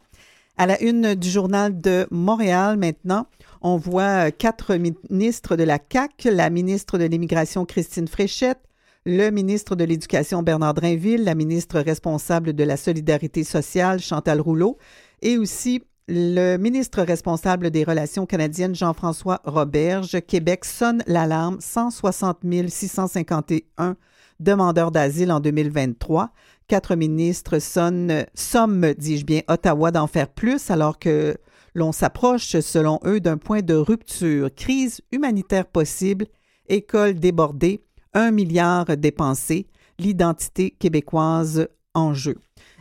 À 0.56 0.66
la 0.66 0.80
une 0.82 1.14
du 1.14 1.30
journal 1.30 1.80
de 1.80 2.06
Montréal 2.10 2.76
maintenant, 2.76 3.26
on 3.60 3.76
voit 3.76 4.30
quatre 4.30 4.76
ministres 5.10 5.56
de 5.56 5.64
la 5.64 5.78
CAC, 5.78 6.28
la 6.30 6.50
ministre 6.50 6.98
de 6.98 7.04
l'Immigration 7.04 7.64
Christine 7.64 8.08
Fréchette, 8.08 8.60
le 9.04 9.30
ministre 9.30 9.74
de 9.74 9.84
l'Éducation 9.84 10.42
Bernard 10.42 10.74
Drainville, 10.74 11.24
la 11.24 11.34
ministre 11.34 11.80
responsable 11.80 12.52
de 12.52 12.64
la 12.64 12.76
Solidarité 12.76 13.42
sociale 13.44 14.00
Chantal 14.00 14.40
Rouleau 14.40 14.78
et 15.22 15.38
aussi 15.38 15.82
le 16.08 16.56
ministre 16.56 17.02
responsable 17.02 17.70
des 17.70 17.84
Relations 17.84 18.26
canadiennes, 18.26 18.74
Jean-François 18.74 19.40
Roberge, 19.44 20.20
Québec 20.26 20.64
sonne 20.64 21.02
l'alarme 21.06 21.58
160 21.60 22.38
651 22.68 23.96
demandeurs 24.40 24.90
d'asile 24.90 25.32
en 25.32 25.40
2023. 25.40 26.30
Quatre 26.66 26.96
ministres 26.96 27.58
sonnent, 27.58 28.26
somment, 28.34 28.94
dis-je 28.94 29.24
bien, 29.24 29.40
Ottawa 29.48 29.90
d'en 29.90 30.06
faire 30.06 30.28
plus 30.28 30.70
alors 30.70 30.98
que 30.98 31.36
l'on 31.74 31.92
s'approche, 31.92 32.58
selon 32.60 33.00
eux, 33.04 33.20
d'un 33.20 33.38
point 33.38 33.62
de 33.62 33.74
rupture. 33.74 34.50
Crise 34.54 35.00
humanitaire 35.12 35.66
possible, 35.66 36.26
école 36.68 37.14
débordée, 37.14 37.82
un 38.14 38.30
milliard 38.30 38.84
dépensé, 38.96 39.66
l'identité 39.98 40.70
québécoise 40.70 41.68
en 41.94 42.14
jeu. 42.14 42.36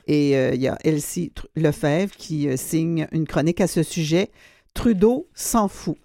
Et 0.08 0.38
euh, 0.38 0.54
il 0.54 0.62
y 0.62 0.68
a 0.68 0.78
Elsie 0.84 1.34
Lefebvre 1.56 2.16
qui 2.16 2.48
euh, 2.48 2.56
signe 2.56 3.08
une 3.12 3.28
chronique 3.28 3.62
à 3.62 3.68
ce 3.68 3.84
sujet. 3.84 4.32
Trudeau 4.74 5.28
s'en 5.34 5.68
fout. 5.68 5.98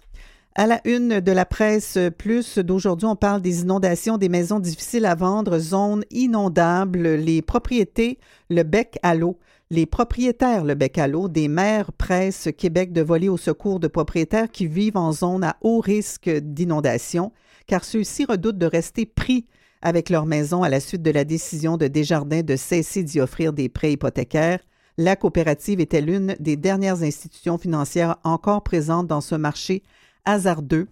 À 0.55 0.67
la 0.67 0.81
une 0.85 1.19
de 1.19 1.31
la 1.31 1.45
presse 1.45 1.97
plus 2.19 2.59
d'aujourd'hui, 2.59 3.07
on 3.07 3.15
parle 3.15 3.41
des 3.41 3.61
inondations, 3.61 4.19
des 4.19 4.29
maisons 4.29 4.59
difficiles 4.59 5.07
à 5.07 5.15
vendre, 5.15 5.57
zones 5.57 6.03
inondables, 6.11 7.15
les 7.15 7.41
propriétés, 7.41 8.19
le 8.51 8.61
bec 8.61 8.99
à 9.01 9.15
l'eau. 9.15 9.39
Les 9.71 9.87
propriétaires, 9.87 10.63
le 10.63 10.75
bec 10.75 10.99
à 10.99 11.07
l'eau, 11.07 11.27
des 11.27 11.47
maires 11.47 11.91
presse 11.91 12.49
Québec 12.55 12.93
de 12.93 13.01
voler 13.01 13.29
au 13.29 13.37
secours 13.37 13.79
de 13.79 13.87
propriétaires 13.87 14.51
qui 14.51 14.67
vivent 14.67 14.97
en 14.97 15.11
zone 15.11 15.43
à 15.43 15.57
haut 15.61 15.79
risque 15.79 16.29
d'inondation, 16.29 17.31
car 17.65 17.83
ceux-ci 17.83 18.25
redoutent 18.25 18.59
de 18.59 18.67
rester 18.67 19.07
pris 19.07 19.47
avec 19.81 20.11
leur 20.11 20.27
maison 20.27 20.61
à 20.61 20.69
la 20.69 20.79
suite 20.79 21.01
de 21.01 21.09
la 21.09 21.23
décision 21.23 21.77
de 21.77 21.87
Desjardins 21.87 22.43
de 22.43 22.55
cesser 22.55 23.01
d'y 23.01 23.19
offrir 23.19 23.53
des 23.53 23.69
prêts 23.69 23.93
hypothécaires. 23.93 24.59
La 24.99 25.15
coopérative 25.15 25.79
était 25.79 26.01
l'une 26.01 26.35
des 26.39 26.57
dernières 26.57 27.01
institutions 27.01 27.57
financières 27.57 28.17
encore 28.23 28.61
présentes 28.61 29.07
dans 29.07 29.21
ce 29.21 29.33
marché 29.33 29.81
hasardeux. 30.25 30.87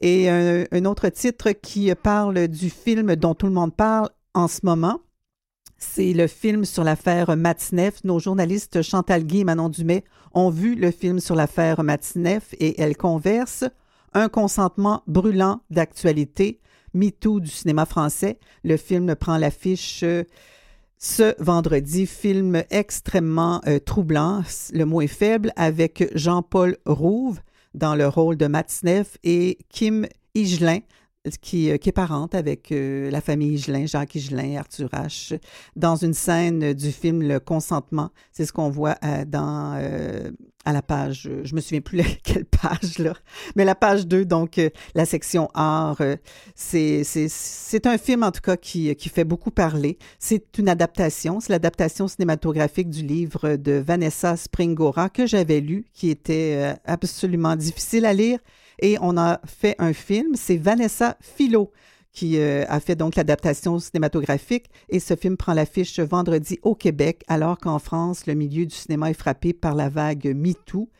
Et 0.00 0.28
un, 0.28 0.84
autre 0.84 1.08
titre 1.08 1.50
qui 1.50 1.94
parle 1.94 2.48
du 2.48 2.68
film 2.68 3.16
dont 3.16 3.34
tout 3.34 3.46
le 3.46 3.52
monde 3.52 3.74
parle 3.74 4.10
en 4.34 4.48
ce 4.48 4.60
moment, 4.64 5.00
c'est 5.78 6.12
le 6.12 6.26
film 6.26 6.64
sur 6.64 6.84
l'affaire 6.84 7.36
Matzneff. 7.36 8.02
Nos 8.04 8.18
journalistes 8.18 8.82
Chantal 8.82 9.24
Guy 9.24 9.40
et 9.40 9.44
Manon 9.44 9.68
Dumais 9.68 10.04
ont 10.32 10.50
vu 10.50 10.74
le 10.74 10.90
film 10.90 11.20
sur 11.20 11.34
l'affaire 11.34 11.82
Matzneff 11.82 12.54
et 12.58 12.80
elles 12.80 12.96
conversent. 12.96 13.64
Un 14.12 14.28
consentement 14.28 15.02
brûlant 15.06 15.60
d'actualité, 15.70 16.60
MeToo 16.92 17.40
du 17.40 17.50
cinéma 17.50 17.86
français. 17.86 18.38
Le 18.62 18.76
film 18.76 19.14
prend 19.16 19.38
l'affiche 19.38 20.02
euh, 20.04 20.24
ce 20.98 21.34
vendredi. 21.42 22.06
Film 22.06 22.62
extrêmement 22.70 23.60
euh, 23.66 23.78
troublant, 23.78 24.42
le 24.72 24.84
mot 24.84 25.00
est 25.00 25.06
faible, 25.08 25.52
avec 25.56 26.10
Jean-Paul 26.14 26.76
Rouve 26.86 27.40
dans 27.74 27.94
le 27.94 28.08
rôle 28.08 28.36
de 28.36 28.46
Matzneff 28.46 29.18
et 29.24 29.58
Kim 29.68 30.06
Higelin 30.34 30.80
qui, 31.40 31.70
euh, 31.70 31.76
qui 31.76 31.88
est 31.88 31.92
parente 31.92 32.34
avec 32.34 32.70
euh, 32.70 33.10
la 33.10 33.20
famille 33.20 33.54
Higelin, 33.54 33.86
Jacques 33.86 34.14
Higelin, 34.14 34.56
Arthur 34.58 34.88
H. 34.90 35.38
Dans 35.76 35.96
une 35.96 36.14
scène 36.14 36.74
du 36.74 36.92
film 36.92 37.22
Le 37.22 37.40
Consentement, 37.40 38.10
c'est 38.32 38.44
ce 38.44 38.52
qu'on 38.52 38.70
voit 38.70 38.96
euh, 39.04 39.24
dans 39.24 39.74
à 40.66 40.72
la 40.72 40.80
page, 40.80 41.28
je 41.42 41.54
me 41.54 41.60
souviens 41.60 41.82
plus 41.82 42.02
quelle 42.24 42.46
page 42.46 42.98
là, 42.98 43.12
mais 43.54 43.66
la 43.66 43.74
page 43.74 44.06
2, 44.06 44.24
donc 44.24 44.58
la 44.94 45.04
section 45.04 45.50
art, 45.52 46.00
c'est 46.54 47.02
un 47.84 47.98
film 47.98 48.22
en 48.22 48.30
tout 48.30 48.40
cas 48.40 48.56
qui, 48.56 48.94
qui 48.96 49.10
fait 49.10 49.24
beaucoup 49.24 49.50
parler. 49.50 49.98
C'est 50.18 50.56
une 50.56 50.70
adaptation, 50.70 51.40
c'est 51.40 51.52
l'adaptation 51.52 52.08
cinématographique 52.08 52.88
du 52.88 53.02
livre 53.02 53.56
de 53.56 53.72
Vanessa 53.72 54.38
Springora 54.38 55.10
que 55.10 55.26
j'avais 55.26 55.60
lu, 55.60 55.84
qui 55.92 56.08
était 56.08 56.74
absolument 56.86 57.56
difficile 57.56 58.06
à 58.06 58.14
lire 58.14 58.38
et 58.84 58.98
on 59.00 59.16
a 59.16 59.40
fait 59.46 59.74
un 59.78 59.94
film. 59.94 60.34
C'est 60.34 60.58
Vanessa 60.58 61.16
Philo 61.20 61.72
qui 62.12 62.38
euh, 62.38 62.64
a 62.68 62.78
fait 62.80 62.94
donc 62.94 63.16
l'adaptation 63.16 63.78
cinématographique 63.78 64.66
et 64.90 65.00
ce 65.00 65.16
film 65.16 65.38
prend 65.38 65.54
l'affiche 65.54 65.98
vendredi 65.98 66.60
au 66.62 66.74
Québec 66.74 67.24
alors 67.26 67.58
qu'en 67.58 67.78
France, 67.78 68.26
le 68.26 68.34
milieu 68.34 68.66
du 68.66 68.74
cinéma 68.74 69.10
est 69.10 69.14
frappé 69.14 69.54
par 69.54 69.74
la 69.74 69.88
vague 69.88 70.26
MeToo. 70.36 70.90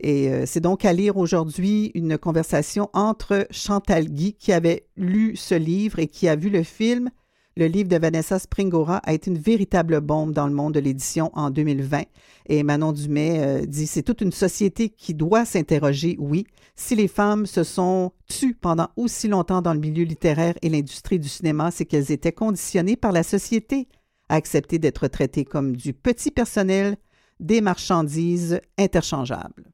Et 0.00 0.28
euh, 0.28 0.44
c'est 0.46 0.60
donc 0.60 0.84
à 0.84 0.92
lire 0.92 1.16
aujourd'hui 1.16 1.90
une 1.94 2.18
conversation 2.18 2.90
entre 2.92 3.46
Chantal 3.50 4.08
Guy 4.08 4.34
qui 4.34 4.52
avait 4.52 4.86
lu 4.96 5.34
ce 5.34 5.54
livre 5.54 5.98
et 5.98 6.08
qui 6.08 6.28
a 6.28 6.36
vu 6.36 6.50
le 6.50 6.62
film 6.62 7.10
le 7.56 7.66
livre 7.66 7.88
de 7.88 7.96
Vanessa 7.96 8.38
Springora 8.38 8.98
a 8.98 9.12
été 9.12 9.30
une 9.30 9.38
véritable 9.38 10.00
bombe 10.00 10.32
dans 10.32 10.46
le 10.46 10.54
monde 10.54 10.74
de 10.74 10.80
l'édition 10.80 11.30
en 11.34 11.50
2020. 11.50 12.02
Et 12.46 12.62
Manon 12.62 12.92
Dumais 12.92 13.40
euh, 13.40 13.66
dit 13.66 13.86
c'est 13.86 14.02
toute 14.02 14.20
une 14.20 14.32
société 14.32 14.88
qui 14.88 15.14
doit 15.14 15.44
s'interroger, 15.44 16.16
oui, 16.18 16.46
si 16.76 16.94
les 16.94 17.08
femmes 17.08 17.46
se 17.46 17.62
sont 17.62 18.12
tues 18.26 18.54
pendant 18.54 18.88
aussi 18.96 19.28
longtemps 19.28 19.62
dans 19.62 19.74
le 19.74 19.80
milieu 19.80 20.04
littéraire 20.04 20.54
et 20.62 20.68
l'industrie 20.68 21.18
du 21.18 21.28
cinéma, 21.28 21.70
c'est 21.70 21.84
qu'elles 21.84 22.10
étaient 22.10 22.32
conditionnées 22.32 22.96
par 22.96 23.12
la 23.12 23.22
société 23.22 23.88
à 24.28 24.36
accepter 24.36 24.78
d'être 24.78 25.08
traitées 25.08 25.44
comme 25.44 25.76
du 25.76 25.92
petit 25.92 26.30
personnel, 26.30 26.96
des 27.40 27.60
marchandises 27.60 28.60
interchangeables. 28.78 29.72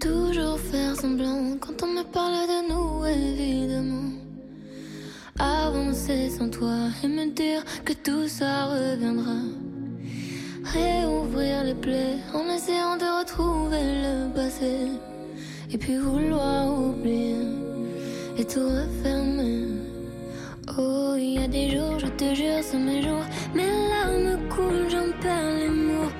Toujours 0.00 0.58
faire 0.58 0.96
semblant 0.96 1.56
quand 1.60 1.82
on 1.82 1.88
me 1.88 2.02
parle 2.02 2.46
de 2.52 2.60
nous, 2.70 3.04
évidemment. 3.06 4.12
Avancer 5.38 6.30
sans 6.30 6.48
toi 6.48 6.88
et 7.02 7.08
me 7.08 7.26
dire 7.30 7.64
que 7.84 7.92
tout 7.92 8.28
ça 8.28 8.66
reviendra. 8.66 9.40
Réouvrir 10.64 11.64
les 11.64 11.74
plaies 11.74 12.18
en 12.34 12.44
essayant 12.54 12.96
de 12.96 13.20
retrouver 13.20 13.84
le 14.04 14.32
passé. 14.34 14.88
Et 15.72 15.78
puis 15.78 15.96
vouloir 15.96 16.78
oublier 16.78 17.36
et 18.38 18.44
tout 18.44 18.68
refermer. 18.68 19.66
Oh, 20.78 21.14
il 21.18 21.34
y 21.34 21.38
a 21.38 21.48
des 21.48 21.70
jours, 21.70 21.98
je 21.98 22.06
te 22.06 22.34
jure, 22.34 22.62
c'est 22.62 22.78
mes 22.78 23.02
jours. 23.02 23.24
Mes 23.54 23.66
larmes 23.66 24.48
coulent, 24.48 24.88
j'en 24.88 25.10
perds 25.20 25.56
les 25.56 25.68
mots. 25.68 26.12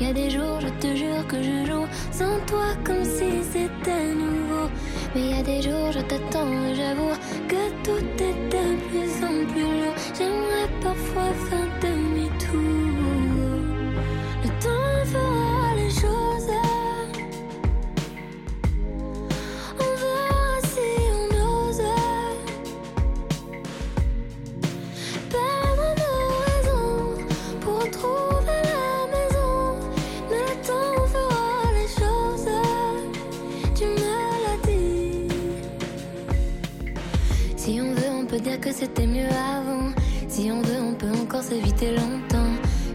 Y 0.00 0.06
a 0.06 0.12
des 0.12 0.30
jours, 0.30 0.60
je 0.60 0.68
te 0.80 0.94
jure 0.94 1.26
que 1.26 1.42
je 1.42 1.66
joue 1.66 1.86
sans 2.12 2.38
toi 2.46 2.66
comme 2.84 3.04
si 3.04 3.42
c'était 3.52 4.14
nouveau. 4.14 4.70
Mais 5.12 5.30
y 5.30 5.34
a 5.34 5.42
des 5.42 5.60
jours, 5.60 5.90
je 5.90 5.98
t'attends 5.98 6.52
et 6.66 6.74
j'avoue 6.76 7.14
que 7.48 7.62
tout 7.82 8.06
est 8.22 8.38
de 8.54 8.64
plus 8.88 9.24
en 9.24 9.44
plus 9.50 9.62
lourd. 9.62 9.94
J'aimerais 10.16 10.68
parfois 10.80 11.32
faire 11.48 11.68
demi-tour. 11.82 12.58
Le 14.44 14.48
temps 14.62 15.04
fera 15.12 15.47
que 38.68 38.74
c'était 38.74 39.06
mieux 39.06 39.28
avant. 39.28 39.92
Si 40.28 40.50
on 40.52 40.60
veut, 40.60 40.82
on 40.82 40.92
peut 40.92 41.12
encore 41.22 41.42
s'éviter 41.42 41.92
longtemps. 41.96 42.52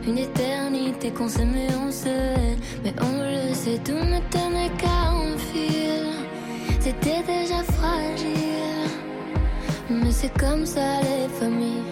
Une 0.07 0.19
éternité 0.19 1.09
qu'on 1.09 1.27
s'aimait, 1.27 1.73
on 1.85 1.91
se 1.91 2.09
hait. 2.09 2.57
Mais 2.83 2.93
on 3.01 3.13
le 3.23 3.53
sait, 3.53 3.79
tout 3.83 3.93
ne 4.13 4.19
tenait 4.29 4.71
qu'à 4.77 4.99
un 5.09 5.35
fil. 5.37 6.05
C'était 6.79 7.23
déjà 7.23 7.63
fragile. 7.63 8.89
Mais 9.89 10.11
c'est 10.11 10.37
comme 10.37 10.65
ça 10.65 11.01
les 11.01 11.27
familles. 11.39 11.87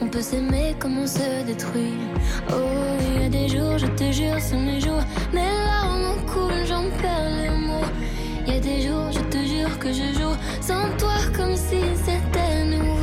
On 0.00 0.06
peut 0.06 0.22
s'aimer 0.22 0.74
comme 0.78 0.98
on 0.98 1.06
se 1.06 1.44
détruit. 1.46 1.98
Oh, 2.50 2.54
il 3.16 3.22
y 3.22 3.26
a 3.26 3.28
des 3.28 3.48
jours, 3.48 3.76
je 3.76 3.86
te 3.86 4.10
jure, 4.12 4.36
c'est 4.38 4.56
mes 4.56 4.80
jours. 4.80 5.04
Mes 5.34 5.52
larmes 5.68 6.16
coulent, 6.32 6.66
j'en 6.66 6.84
perds 7.02 7.36
les 7.42 7.66
mots. 7.66 7.90
Il 8.46 8.54
y 8.54 8.56
a 8.56 8.60
des 8.60 8.80
jours, 8.86 9.12
je 9.12 9.20
te 9.34 9.38
jure 9.44 9.78
que 9.78 9.92
je 9.92 10.08
joue 10.18 10.36
sans 10.60 10.96
toi 10.96 11.18
comme 11.36 11.56
si 11.56 11.80
c'était 12.04 12.64
nouveau. 12.64 12.99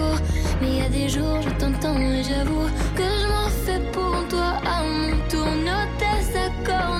Mais 0.61 0.69
il 0.69 0.77
y 0.77 0.81
a 0.81 0.89
des 0.89 1.09
jours, 1.09 1.41
je 1.41 1.49
t'entends 1.59 1.97
et 1.97 2.23
j'avoue 2.23 2.67
que 2.95 3.03
je 3.03 3.27
m'en 3.27 3.49
fais 3.65 3.79
pour 3.91 4.27
toi 4.29 4.53
à 4.65 4.83
mon 4.83 5.15
tour. 5.29 5.45
Nos 5.45 5.85
désaccords 5.99 6.99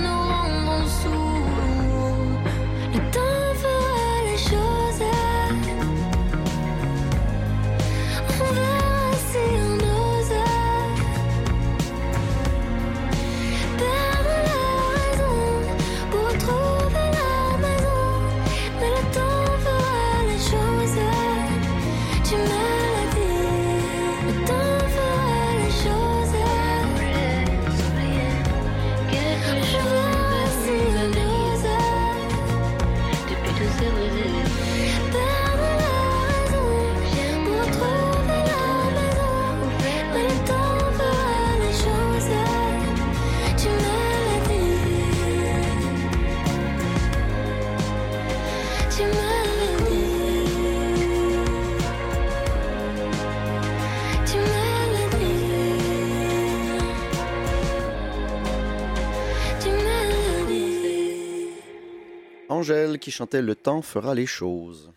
Angèle 62.68 63.00
qui 63.00 63.12
chantait 63.12 63.42
Le 63.42 63.56
temps 63.56 63.82
fera 63.82 64.14
les 64.14 64.26
choses. 64.26 64.92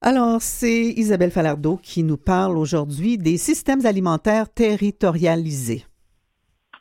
Alors, 0.00 0.40
c'est 0.40 0.92
Isabelle 0.96 1.30
Falardeau 1.30 1.78
qui 1.80 2.02
nous 2.02 2.16
parle 2.16 2.58
aujourd'hui 2.58 3.16
des 3.16 3.36
systèmes 3.36 3.86
alimentaires 3.86 4.52
territorialisés. 4.52 5.84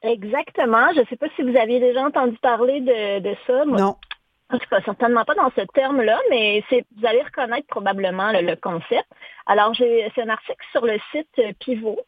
Exactement. 0.01 0.91
Je 0.96 1.01
ne 1.01 1.05
sais 1.05 1.15
pas 1.15 1.27
si 1.36 1.44
vous 1.44 1.55
aviez 1.55 1.79
déjà 1.79 2.03
entendu 2.03 2.38
parler 2.39 2.82
de, 2.82 3.20
de 3.20 3.36
ça. 3.46 3.65
non. 3.65 3.96
En 4.51 4.60
tout 4.60 4.70
cas, 4.70 4.82
certainement 4.84 5.25
pas 5.25 5.34
dans 5.36 5.51
ce 5.55 5.62
terme-là, 5.74 6.20
mais 6.29 6.63
c'est, 6.70 6.86
vous 6.98 7.05
allez 7.05 7.22
reconnaître 7.22 7.67
probablement 7.67 8.32
le, 8.32 8.55
concept. 8.55 9.08
Alors, 9.48 9.74
j'ai, 9.74 10.12
c'est 10.13 10.22
un 10.22 10.29
article 10.29 10.65
sur 10.72 10.86
le 10.86 10.98
site 11.12 11.58
Pivot, 11.60 12.00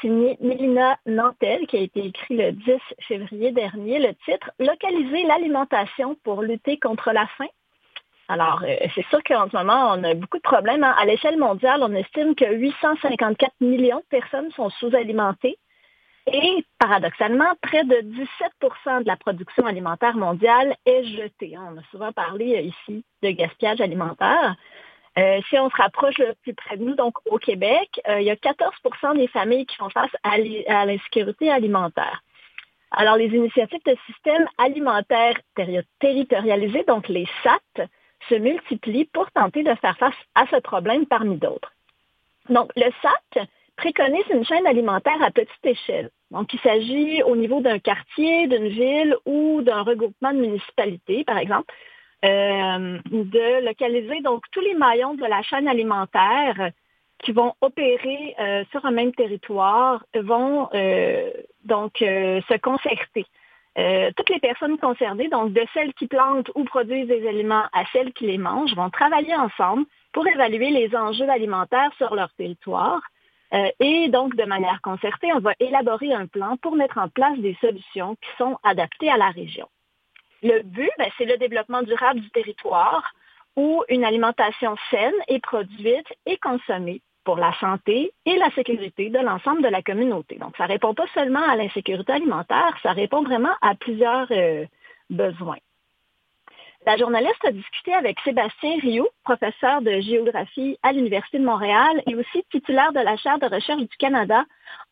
signé 0.00 0.36
Mélina 0.40 0.98
Nantel, 1.06 1.66
qui 1.66 1.76
a 1.76 1.80
été 1.80 2.06
écrit 2.06 2.36
le 2.36 2.52
10 2.52 2.72
février 3.08 3.52
dernier. 3.52 3.98
Le 3.98 4.14
titre 4.24 4.50
Localiser 4.58 5.24
l'alimentation 5.24 6.16
pour 6.24 6.42
lutter 6.42 6.78
contre 6.78 7.12
la 7.12 7.26
faim. 7.38 7.48
Alors, 8.28 8.62
euh, 8.66 8.76
c'est 8.94 9.06
sûr 9.08 9.22
qu'en 9.24 9.48
ce 9.50 9.56
moment, 9.56 9.92
on 9.92 10.04
a 10.04 10.14
beaucoup 10.14 10.38
de 10.38 10.42
problèmes. 10.42 10.84
Hein. 10.84 10.94
À 10.98 11.04
l'échelle 11.04 11.38
mondiale, 11.38 11.82
on 11.82 11.92
estime 11.94 12.34
que 12.34 12.50
854 12.50 13.52
millions 13.60 13.98
de 13.98 14.18
personnes 14.18 14.50
sont 14.52 14.70
sous-alimentées. 14.70 15.58
Et 16.26 16.64
paradoxalement, 16.78 17.50
près 17.60 17.84
de 17.84 17.96
17% 17.96 19.02
de 19.02 19.06
la 19.06 19.16
production 19.16 19.66
alimentaire 19.66 20.16
mondiale 20.16 20.76
est 20.86 21.04
jetée. 21.04 21.54
On 21.58 21.76
a 21.76 21.82
souvent 21.90 22.12
parlé 22.12 22.54
euh, 22.56 22.60
ici 22.60 23.04
de 23.22 23.30
gaspillage 23.30 23.80
alimentaire. 23.80 24.56
Euh, 25.18 25.40
si 25.48 25.58
on 25.58 25.68
se 25.68 25.76
rapproche 25.76 26.16
le 26.18 26.34
plus 26.42 26.54
près 26.54 26.76
de 26.76 26.84
nous, 26.84 26.94
donc 26.94 27.14
au 27.26 27.38
Québec, 27.38 28.00
euh, 28.08 28.20
il 28.20 28.26
y 28.26 28.30
a 28.30 28.36
14% 28.36 29.16
des 29.16 29.28
familles 29.28 29.66
qui 29.66 29.76
font 29.76 29.90
face 29.90 30.10
à 30.22 30.38
l'insécurité 30.86 31.50
alimentaire. 31.50 32.22
Alors, 32.92 33.16
les 33.16 33.28
initiatives 33.28 33.82
de 33.86 33.96
systèmes 34.06 34.46
alimentaires 34.58 35.38
territorialisés, 36.00 36.84
donc 36.84 37.08
les 37.08 37.26
SAT, 37.42 37.86
se 38.28 38.34
multiplient 38.34 39.06
pour 39.06 39.30
tenter 39.32 39.62
de 39.62 39.74
faire 39.76 39.96
face 39.98 40.14
à 40.34 40.46
ce 40.46 40.56
problème 40.60 41.06
parmi 41.06 41.36
d'autres. 41.36 41.72
Donc, 42.48 42.70
le 42.76 42.90
SAT, 43.02 43.46
préconise 43.76 44.24
une 44.30 44.44
chaîne 44.44 44.66
alimentaire 44.66 45.22
à 45.22 45.30
petite 45.30 45.64
échelle. 45.64 46.10
Donc, 46.30 46.52
il 46.52 46.60
s'agit 46.60 47.22
au 47.22 47.36
niveau 47.36 47.60
d'un 47.60 47.78
quartier, 47.78 48.46
d'une 48.46 48.68
ville 48.68 49.16
ou 49.26 49.62
d'un 49.62 49.82
regroupement 49.82 50.32
de 50.32 50.38
municipalités, 50.38 51.24
par 51.24 51.38
exemple, 51.38 51.72
euh, 52.24 52.98
de 53.10 53.64
localiser 53.64 54.20
donc 54.20 54.44
tous 54.52 54.60
les 54.60 54.74
maillons 54.74 55.14
de 55.14 55.24
la 55.24 55.42
chaîne 55.42 55.66
alimentaire 55.66 56.70
qui 57.18 57.32
vont 57.32 57.54
opérer 57.60 58.34
euh, 58.38 58.64
sur 58.70 58.84
un 58.84 58.92
même 58.92 59.12
territoire 59.12 60.04
vont 60.14 60.68
euh, 60.74 61.30
donc 61.64 61.94
se 61.98 62.58
concerter. 62.58 63.26
toutes 64.16 64.30
les 64.30 64.40
personnes 64.40 64.78
concernées, 64.78 65.28
donc 65.28 65.52
de 65.52 65.64
celles 65.74 65.94
qui 65.94 66.06
plantent 66.06 66.50
ou 66.54 66.64
produisent 66.64 67.08
des 67.08 67.26
aliments 67.26 67.66
à 67.72 67.84
celles 67.92 68.12
qui 68.12 68.26
les 68.26 68.38
mangent, 68.38 68.76
vont 68.76 68.90
travailler 68.90 69.34
ensemble 69.34 69.84
pour 70.12 70.26
évaluer 70.26 70.70
les 70.70 70.94
enjeux 70.94 71.28
alimentaires 71.28 71.92
sur 71.96 72.14
leur 72.14 72.32
territoire 72.34 73.02
et 73.80 74.08
donc, 74.08 74.34
de 74.34 74.44
manière 74.44 74.80
concertée, 74.80 75.30
on 75.34 75.40
va 75.40 75.52
élaborer 75.60 76.14
un 76.14 76.26
plan 76.26 76.56
pour 76.56 76.74
mettre 76.74 76.96
en 76.96 77.08
place 77.08 77.38
des 77.38 77.56
solutions 77.60 78.16
qui 78.16 78.30
sont 78.38 78.56
adaptées 78.62 79.10
à 79.10 79.18
la 79.18 79.28
région. 79.28 79.68
Le 80.42 80.62
but, 80.62 80.90
ben, 80.98 81.08
c'est 81.16 81.24
le 81.24 81.36
développement 81.38 81.82
durable 81.82 82.20
du 82.20 82.30
territoire 82.30 83.14
où 83.56 83.84
une 83.88 84.04
alimentation 84.04 84.76
saine 84.90 85.14
est 85.28 85.40
produite 85.40 86.06
et 86.26 86.36
consommée 86.38 87.02
pour 87.24 87.36
la 87.36 87.52
santé 87.60 88.12
et 88.26 88.36
la 88.36 88.50
sécurité 88.50 89.08
de 89.10 89.18
l'ensemble 89.18 89.62
de 89.62 89.68
la 89.68 89.82
communauté. 89.82 90.36
Donc, 90.36 90.56
ça 90.56 90.64
ne 90.64 90.72
répond 90.72 90.94
pas 90.94 91.06
seulement 91.14 91.42
à 91.42 91.56
l'insécurité 91.56 92.12
alimentaire, 92.12 92.76
ça 92.82 92.92
répond 92.92 93.22
vraiment 93.22 93.54
à 93.60 93.74
plusieurs 93.74 94.26
euh, 94.32 94.64
besoins. 95.10 95.58
La 96.84 96.96
journaliste 96.96 97.44
a 97.44 97.52
discuté 97.52 97.94
avec 97.94 98.18
Sébastien 98.24 98.76
Rioux, 98.80 99.06
professeur 99.22 99.82
de 99.82 100.00
géographie 100.00 100.76
à 100.82 100.92
l'Université 100.92 101.38
de 101.38 101.44
Montréal 101.44 102.02
et 102.08 102.16
aussi 102.16 102.42
titulaire 102.50 102.92
de 102.92 102.98
la 102.98 103.16
chaire 103.16 103.38
de 103.38 103.46
recherche 103.46 103.82
du 103.82 103.96
Canada 103.98 104.44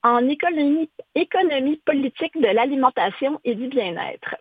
en 0.04 0.28
économie, 0.28 0.88
politique 1.84 2.40
de 2.40 2.46
l'alimentation 2.46 3.40
et 3.42 3.56
du 3.56 3.66
bien-être. 3.66 4.36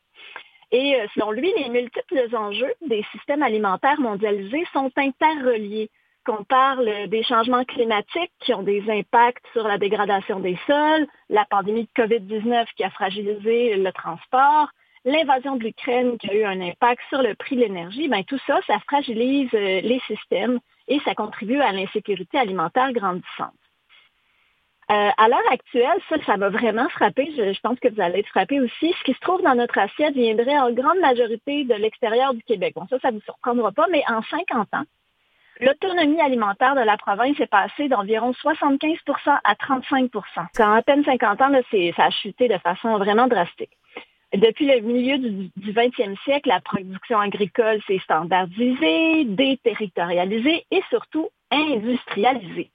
Et 0.71 0.95
euh, 0.95 1.07
selon 1.15 1.31
lui, 1.31 1.51
les 1.57 1.69
multiples 1.69 2.35
enjeux 2.35 2.73
des 2.87 3.03
systèmes 3.11 3.43
alimentaires 3.43 3.99
mondialisés 3.99 4.65
sont 4.73 4.91
interreliés. 4.95 5.89
Qu'on 6.25 6.43
parle 6.43 7.07
des 7.07 7.23
changements 7.23 7.63
climatiques 7.63 8.31
qui 8.41 8.53
ont 8.53 8.61
des 8.61 8.83
impacts 8.89 9.45
sur 9.53 9.67
la 9.67 9.77
dégradation 9.77 10.39
des 10.39 10.57
sols, 10.67 11.07
la 11.29 11.45
pandémie 11.45 11.87
de 11.95 12.03
COVID-19 12.03 12.65
qui 12.75 12.83
a 12.83 12.89
fragilisé 12.91 13.77
le 13.77 13.91
transport, 13.93 14.69
l'invasion 15.05 15.55
de 15.55 15.63
l'Ukraine 15.63 16.17
qui 16.17 16.29
a 16.29 16.35
eu 16.35 16.43
un 16.43 16.61
impact 16.61 17.01
sur 17.09 17.21
le 17.21 17.33
prix 17.35 17.55
de 17.55 17.61
l'énergie, 17.61 18.07
ben, 18.09 18.23
tout 18.23 18.39
ça, 18.45 18.59
ça 18.67 18.79
fragilise 18.79 19.49
euh, 19.53 19.81
les 19.81 20.01
systèmes 20.07 20.59
et 20.87 20.99
ça 21.05 21.15
contribue 21.15 21.61
à 21.61 21.71
l'insécurité 21.71 22.37
alimentaire 22.37 22.91
grandissante. 22.91 23.53
Euh, 24.91 25.09
à 25.17 25.27
l'heure 25.27 25.51
actuelle, 25.51 25.99
ça, 26.09 26.15
ça 26.25 26.37
m'a 26.37 26.49
vraiment 26.49 26.89
frappé. 26.89 27.31
Je, 27.37 27.59
pense 27.61 27.79
que 27.79 27.89
vous 27.89 28.01
allez 28.01 28.19
être 28.19 28.29
frappé 28.29 28.59
aussi. 28.59 28.91
Ce 28.99 29.03
qui 29.03 29.13
se 29.13 29.19
trouve 29.19 29.41
dans 29.43 29.53
notre 29.53 29.77
assiette 29.77 30.15
viendrait 30.15 30.57
en 30.57 30.71
grande 30.71 30.99
majorité 30.99 31.63
de 31.63 31.75
l'extérieur 31.75 32.33
du 32.33 32.41
Québec. 32.41 32.73
Bon, 32.75 32.87
ça, 32.89 32.97
ça 32.99 33.11
ne 33.11 33.17
vous 33.17 33.23
surprendra 33.23 33.71
pas, 33.71 33.85
mais 33.91 34.03
en 34.07 34.23
50 34.23 34.73
ans, 34.73 34.85
l'autonomie 35.59 36.19
alimentaire 36.21 36.73
de 36.73 36.81
la 36.81 36.97
province 36.97 37.39
est 37.39 37.45
passée 37.45 37.87
d'environ 37.87 38.31
75% 38.31 38.97
à 39.43 39.53
35% 39.53 40.63
En 40.63 40.73
à 40.73 40.81
peine 40.81 41.03
50 41.03 41.41
ans, 41.41 41.51
ça 41.95 42.03
a 42.03 42.09
chuté 42.09 42.47
de 42.47 42.57
façon 42.57 42.97
vraiment 42.97 43.27
drastique. 43.27 43.77
Depuis 44.33 44.67
le 44.67 44.79
milieu 44.81 45.17
du, 45.17 45.71
20e 45.71 46.15
siècle, 46.23 46.49
la 46.49 46.61
production 46.61 47.19
agricole 47.19 47.79
s'est 47.87 47.99
standardisée, 48.03 49.25
déterritorialisée 49.25 50.65
et 50.69 50.81
surtout 50.89 51.29
industrialisée. 51.51 52.69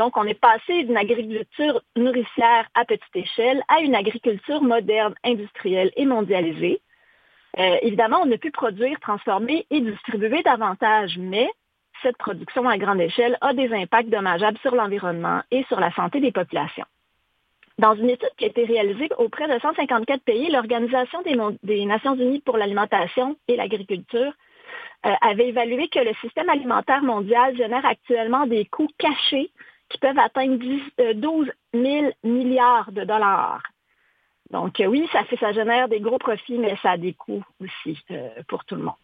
Donc, 0.00 0.16
on 0.16 0.24
est 0.24 0.32
passé 0.32 0.84
d'une 0.84 0.96
agriculture 0.96 1.82
nourricière 1.94 2.66
à 2.74 2.86
petite 2.86 3.14
échelle 3.14 3.62
à 3.68 3.80
une 3.80 3.94
agriculture 3.94 4.62
moderne, 4.62 5.14
industrielle 5.24 5.90
et 5.94 6.06
mondialisée. 6.06 6.80
Euh, 7.58 7.76
évidemment, 7.82 8.22
on 8.24 8.32
a 8.32 8.38
pu 8.38 8.50
produire, 8.50 8.98
transformer 9.00 9.66
et 9.68 9.82
distribuer 9.82 10.42
davantage, 10.42 11.18
mais 11.18 11.50
cette 12.00 12.16
production 12.16 12.66
à 12.66 12.78
grande 12.78 13.02
échelle 13.02 13.36
a 13.42 13.52
des 13.52 13.74
impacts 13.74 14.08
dommageables 14.08 14.56
sur 14.62 14.74
l'environnement 14.74 15.42
et 15.50 15.64
sur 15.64 15.78
la 15.78 15.92
santé 15.92 16.18
des 16.18 16.32
populations. 16.32 16.86
Dans 17.78 17.94
une 17.94 18.08
étude 18.08 18.30
qui 18.38 18.44
a 18.44 18.48
été 18.48 18.64
réalisée 18.64 19.10
auprès 19.18 19.48
de 19.54 19.60
154 19.60 20.22
pays, 20.22 20.50
l'Organisation 20.50 21.20
des, 21.62 21.84
Nations 21.84 22.14
Unies 22.14 22.40
pour 22.40 22.56
l'alimentation 22.56 23.36
et 23.48 23.56
l'agriculture 23.56 24.32
euh, 25.04 25.12
avait 25.20 25.48
évalué 25.48 25.88
que 25.88 25.98
le 25.98 26.14
système 26.22 26.48
alimentaire 26.48 27.02
mondial 27.02 27.54
génère 27.54 27.84
actuellement 27.84 28.46
des 28.46 28.64
coûts 28.64 28.88
cachés 28.96 29.50
qui 29.90 29.98
peuvent 29.98 30.18
atteindre 30.18 30.56
12 31.14 31.52
000 31.74 31.84
euh, 32.06 32.10
milliards 32.24 32.90
de 32.92 33.04
dollars. 33.04 33.62
Donc 34.50 34.80
euh, 34.80 34.86
oui, 34.86 35.06
ça, 35.12 35.24
fait, 35.24 35.36
ça 35.36 35.52
génère 35.52 35.88
des 35.88 36.00
gros 36.00 36.18
profits, 36.18 36.58
mais 36.58 36.76
ça 36.82 36.92
a 36.92 36.96
des 36.96 37.12
coûts 37.12 37.44
aussi 37.60 37.98
pour 38.48 38.64
tout 38.64 38.76
le 38.76 38.82
monde. 38.82 38.94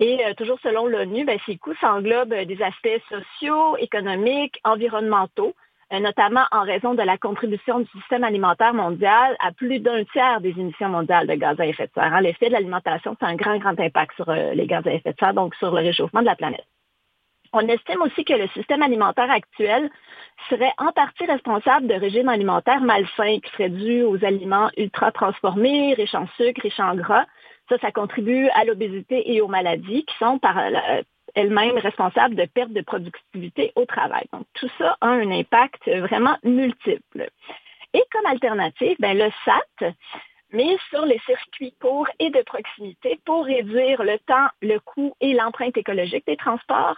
Et 0.00 0.20
toujours 0.36 0.58
selon 0.62 0.86
l'ONU, 0.86 1.24
ben, 1.24 1.38
ces 1.46 1.56
coûts 1.56 1.74
s'englobent 1.80 2.34
des 2.34 2.62
aspects 2.62 3.00
sociaux, 3.08 3.76
économiques, 3.78 4.60
environnementaux, 4.64 5.54
euh, 5.92 6.00
notamment 6.00 6.44
en 6.52 6.62
raison 6.62 6.94
de 6.94 7.02
la 7.02 7.18
contribution 7.18 7.80
du 7.80 7.86
système 7.90 8.24
alimentaire 8.24 8.72
mondial 8.72 9.36
à 9.40 9.52
plus 9.52 9.78
d'un 9.78 10.04
tiers 10.04 10.40
des 10.40 10.50
émissions 10.50 10.88
mondiales 10.88 11.26
de 11.26 11.34
gaz 11.34 11.60
à 11.60 11.66
effet 11.66 11.86
de 11.86 11.92
serre. 11.92 12.20
L'effet 12.22 12.48
de 12.48 12.52
l'alimentation, 12.52 13.14
c'est 13.20 13.26
un 13.26 13.34
grand, 13.34 13.58
grand 13.58 13.78
impact 13.78 14.14
sur 14.16 14.28
euh, 14.30 14.54
les 14.54 14.66
gaz 14.66 14.86
à 14.86 14.92
effet 14.92 15.12
de 15.12 15.18
serre, 15.18 15.34
donc 15.34 15.54
sur 15.56 15.70
le 15.70 15.82
réchauffement 15.82 16.20
de 16.20 16.26
la 16.26 16.36
planète. 16.36 16.64
On 17.52 17.68
estime 17.68 18.00
aussi 18.02 18.24
que 18.24 18.32
le 18.32 18.48
système 18.48 18.82
alimentaire 18.82 19.30
actuel 19.30 19.90
serait 20.48 20.72
en 20.78 20.92
partie 20.92 21.26
responsable 21.26 21.86
de 21.86 21.94
régimes 21.94 22.28
alimentaires 22.28 22.80
malsains 22.80 23.40
qui 23.40 23.50
seraient 23.52 23.68
dus 23.68 24.02
aux 24.02 24.24
aliments 24.24 24.70
ultra 24.76 25.12
transformés, 25.12 25.94
riches 25.94 26.14
en 26.14 26.26
sucre, 26.36 26.62
riches 26.62 26.80
en 26.80 26.94
gras. 26.94 27.26
Ça, 27.68 27.78
ça 27.78 27.92
contribue 27.92 28.48
à 28.54 28.64
l'obésité 28.64 29.32
et 29.32 29.40
aux 29.40 29.48
maladies 29.48 30.04
qui 30.04 30.16
sont 30.18 30.38
par, 30.38 30.58
euh, 30.58 31.02
elle-même 31.34 31.78
responsable 31.78 32.34
de 32.34 32.44
perte 32.46 32.72
de 32.72 32.80
productivité 32.82 33.72
au 33.76 33.84
travail. 33.84 34.24
Donc, 34.32 34.46
tout 34.54 34.68
ça 34.78 34.96
a 35.00 35.08
un 35.08 35.30
impact 35.30 35.88
vraiment 35.88 36.36
multiple. 36.42 37.30
Et 37.94 38.02
comme 38.10 38.26
alternative, 38.26 38.96
ben, 38.98 39.16
le 39.16 39.30
SAT 39.44 39.94
met 40.52 40.76
sur 40.90 41.04
les 41.06 41.18
circuits 41.20 41.74
courts 41.80 42.08
et 42.18 42.30
de 42.30 42.42
proximité 42.42 43.18
pour 43.24 43.44
réduire 43.44 44.02
le 44.02 44.18
temps, 44.20 44.48
le 44.60 44.78
coût 44.78 45.14
et 45.20 45.32
l'empreinte 45.32 45.76
écologique 45.76 46.26
des 46.26 46.36
transports, 46.36 46.96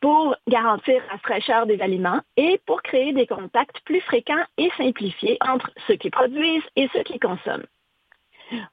pour 0.00 0.34
garantir 0.48 1.02
la 1.10 1.18
fraîcheur 1.18 1.66
des 1.66 1.80
aliments 1.80 2.20
et 2.36 2.60
pour 2.66 2.82
créer 2.82 3.12
des 3.12 3.26
contacts 3.26 3.80
plus 3.84 4.00
fréquents 4.00 4.44
et 4.56 4.70
simplifiés 4.76 5.38
entre 5.40 5.70
ceux 5.86 5.96
qui 5.96 6.10
produisent 6.10 6.68
et 6.76 6.88
ceux 6.92 7.02
qui 7.02 7.18
consomment. 7.18 7.66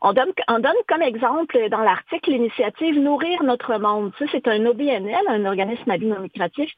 On 0.02 0.14
donne, 0.14 0.34
comme 0.88 1.02
exemple 1.02 1.70
dans 1.70 1.82
l'article 1.82 2.32
l'initiative 2.32 3.00
Nourrir 3.00 3.44
notre 3.44 3.78
monde. 3.78 4.12
Ça, 4.18 4.26
c'est 4.32 4.48
un 4.48 4.66
OBNL, 4.66 5.28
un 5.28 5.46
organisme 5.46 5.92
à 5.92 5.98
non 5.98 6.22
lucratif, 6.22 6.72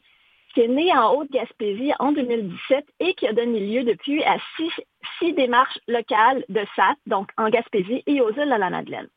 qui 0.53 0.62
est 0.62 0.67
né 0.67 0.91
en 0.91 1.13
Haute-Gaspésie 1.13 1.93
en 1.99 2.12
2017 2.12 2.85
et 2.99 3.13
qui 3.13 3.27
a 3.27 3.33
donné 3.33 3.59
lieu 3.59 3.83
depuis 3.83 4.23
à 4.23 4.38
six, 4.57 5.33
démarches 5.33 5.79
locales 5.88 6.43
de 6.49 6.62
SAT, 6.75 6.95
donc 7.05 7.29
en 7.38 7.49
Gaspésie 7.49 8.03
et 8.07 8.21
aux 8.21 8.31
îles 8.31 8.49
de 8.51 8.59
la 8.59 8.69
Madeleine. 8.69 9.07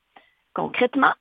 Concrètement, 0.55 1.13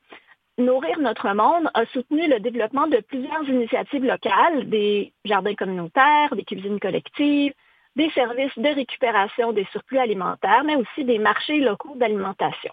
Nourrir 0.62 1.00
notre 1.00 1.34
monde 1.34 1.72
a 1.74 1.88
soutenu 1.88 2.28
le 2.28 2.40
développement 2.40 2.86
de 2.86 2.98
plusieurs 2.98 3.50
initiatives 3.50 4.06
locales, 4.06 4.70
des 4.70 5.12
jardins 5.26 5.56
communautaires, 5.56 6.36
des 6.36 6.44
cuisines 6.44 6.80
collectives, 6.80 7.54
des 7.96 8.12
services 8.12 8.56
de 8.56 8.68
récupération 8.68 9.54
des 9.54 9.66
surplus 9.72 9.98
alimentaires, 9.98 10.64
mais 10.64 10.76
aussi 10.76 11.04
des 11.04 11.18
marchés 11.18 11.58
locaux 11.62 11.96
d'alimentation. 11.96 12.72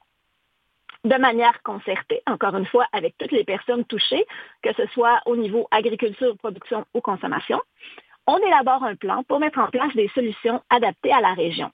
De 1.05 1.17
manière 1.17 1.63
concertée, 1.63 2.21
encore 2.27 2.57
une 2.57 2.67
fois, 2.67 2.85
avec 2.93 3.17
toutes 3.17 3.33
les 3.33 3.45
personnes 3.45 3.87
touchées, 3.87 4.27
que 4.63 4.75
ce 4.75 4.87
soit 4.89 5.23
au 5.25 5.37
niveau 5.37 5.67
agriculture, 5.71 6.37
production 6.37 6.85
ou 6.93 7.01
consommation, 7.01 7.59
on 8.27 8.37
élabore 8.37 8.85
un 8.85 8.97
plan 8.97 9.23
pour 9.23 9.41
mettre 9.41 9.61
en 9.61 9.69
place 9.69 9.95
des 9.95 10.09
solutions 10.09 10.61
adaptées 10.69 11.13
à 11.13 11.23
la 11.23 11.33
région. 11.33 11.71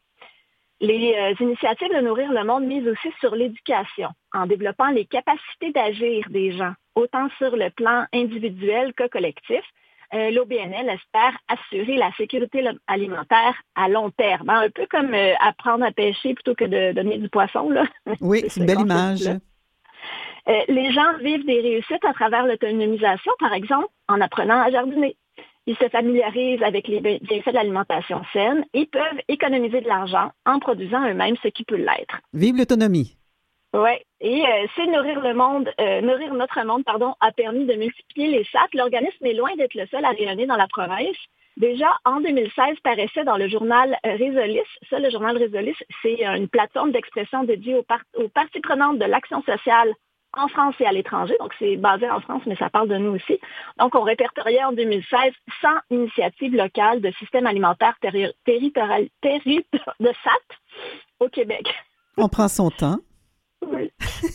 Les 0.80 1.14
euh, 1.14 1.34
initiatives 1.40 1.94
de 1.94 2.00
Nourrir 2.00 2.32
le 2.32 2.44
Monde 2.44 2.64
misent 2.64 2.88
aussi 2.88 3.08
sur 3.20 3.34
l'éducation, 3.34 4.08
en 4.32 4.46
développant 4.46 4.90
les 4.90 5.06
capacités 5.06 5.70
d'agir 5.72 6.26
des 6.30 6.52
gens, 6.52 6.72
autant 6.94 7.28
sur 7.38 7.56
le 7.56 7.70
plan 7.70 8.06
individuel 8.12 8.92
que 8.94 9.08
collectif, 9.08 9.62
euh, 10.14 10.30
l'OBNL 10.30 10.88
espère 10.88 11.36
assurer 11.48 11.96
la 11.96 12.12
sécurité 12.12 12.64
alimentaire 12.86 13.54
à 13.74 13.88
long 13.88 14.10
terme. 14.10 14.48
Hein, 14.48 14.62
un 14.66 14.70
peu 14.70 14.86
comme 14.88 15.12
euh, 15.12 15.32
apprendre 15.40 15.84
à 15.84 15.90
pêcher 15.90 16.34
plutôt 16.34 16.54
que 16.54 16.64
de 16.64 16.92
donner 16.92 17.18
du 17.18 17.28
poisson. 17.28 17.68
Là. 17.70 17.84
Oui, 18.20 18.44
c'est 18.48 18.60
une 18.60 18.66
belle 18.66 18.80
image. 18.80 19.26
Euh, 19.26 20.60
les 20.68 20.92
gens 20.92 21.16
vivent 21.20 21.46
des 21.46 21.60
réussites 21.60 22.04
à 22.04 22.12
travers 22.12 22.46
l'autonomisation, 22.46 23.32
par 23.40 23.54
exemple, 23.54 23.88
en 24.08 24.20
apprenant 24.20 24.60
à 24.60 24.70
jardiner. 24.70 25.16
Ils 25.66 25.76
se 25.76 25.88
familiarisent 25.88 26.62
avec 26.62 26.88
les 26.88 27.00
bienfaits 27.00 27.48
de 27.48 27.54
l'alimentation 27.54 28.20
saine 28.32 28.64
et 28.74 28.86
peuvent 28.86 29.20
économiser 29.28 29.80
de 29.80 29.88
l'argent 29.88 30.30
en 30.44 30.58
produisant 30.58 31.08
eux-mêmes 31.08 31.36
ce 31.42 31.48
qui 31.48 31.64
peut 31.64 31.76
l'être. 31.76 32.20
Vive 32.34 32.56
l'autonomie. 32.56 33.16
Oui, 33.72 33.90
et 34.20 34.42
euh, 34.46 34.66
c'est 34.76 34.86
Nourrir 34.86 35.20
le 35.20 35.34
monde, 35.34 35.68
euh, 35.80 36.00
Nourrir 36.00 36.32
notre 36.34 36.64
monde, 36.64 36.84
pardon, 36.84 37.14
a 37.20 37.32
permis 37.32 37.64
de 37.64 37.74
multiplier 37.74 38.28
les 38.28 38.44
SAT. 38.44 38.68
L'organisme 38.74 39.26
est 39.26 39.34
loin 39.34 39.50
d'être 39.56 39.74
le 39.74 39.86
seul 39.86 40.04
à 40.04 40.10
rayonner 40.10 40.46
dans 40.46 40.56
la 40.56 40.68
province. 40.68 41.16
Déjà, 41.56 41.88
en 42.04 42.20
2016, 42.20 42.78
paraissait 42.84 43.24
dans 43.24 43.36
le 43.36 43.48
journal 43.48 43.96
Résolis. 44.04 44.60
Ça, 44.90 44.98
le 44.98 45.10
journal 45.10 45.36
Résolis, 45.36 45.76
c'est 46.02 46.24
une 46.24 46.48
plateforme 46.48 46.92
d'expression 46.92 47.44
dédiée 47.44 47.74
aux, 47.74 47.86
aux 48.22 48.28
parties 48.28 48.60
prenantes 48.60 48.98
de 48.98 49.04
l'action 49.06 49.42
sociale 49.42 49.92
en 50.36 50.48
France 50.48 50.74
et 50.80 50.86
à 50.86 50.92
l'étranger. 50.92 51.34
Donc, 51.40 51.52
c'est 51.58 51.76
basé 51.76 52.08
en 52.08 52.20
France, 52.20 52.42
mais 52.46 52.56
ça 52.56 52.70
parle 52.70 52.88
de 52.88 52.96
nous 52.96 53.14
aussi. 53.14 53.38
Donc, 53.78 53.94
on 53.94 54.02
répertoriait 54.02 54.64
en 54.64 54.72
2016 54.72 55.32
100 55.60 55.68
initiatives 55.90 56.54
locales 56.54 57.00
de 57.00 57.10
système 57.12 57.46
alimentaire 57.46 57.96
territorial 58.44 59.08
de 59.22 60.12
SAT 60.24 60.56
au 61.20 61.28
Québec. 61.28 61.72
On 62.16 62.28
prend 62.28 62.48
son 62.48 62.70
temps. 62.70 62.98
Oui. 63.66 63.90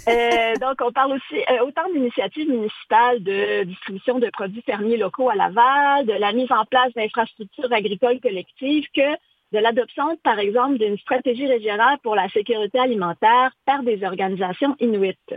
Euh, 0.08 0.56
donc, 0.56 0.76
on 0.82 0.92
parle 0.92 1.14
aussi 1.14 1.42
euh, 1.52 1.66
autant 1.66 1.88
d'initiatives 1.94 2.50
municipales 2.50 3.24
de 3.24 3.64
distribution 3.64 4.20
de 4.20 4.30
produits 4.32 4.62
fermiers 4.62 4.98
locaux 4.98 5.30
à 5.30 5.36
Laval, 5.36 6.06
de 6.06 6.14
la 6.14 6.32
mise 6.34 6.52
en 6.52 6.66
place 6.66 6.94
d'infrastructures 6.94 7.72
agricoles 7.72 8.20
collectives, 8.20 8.86
que 8.96 9.16
de 9.52 9.58
l'adoption, 9.58 10.18
par 10.24 10.40
exemple, 10.40 10.78
d'une 10.78 10.98
stratégie 10.98 11.48
régionale 11.48 11.98
pour 12.04 12.16
la 12.16 12.30
sécurité 12.30 12.80
alimentaire 12.80 13.52
par 13.66 13.84
des 13.84 14.04
organisations 14.04 14.76
inuites. 14.80 15.34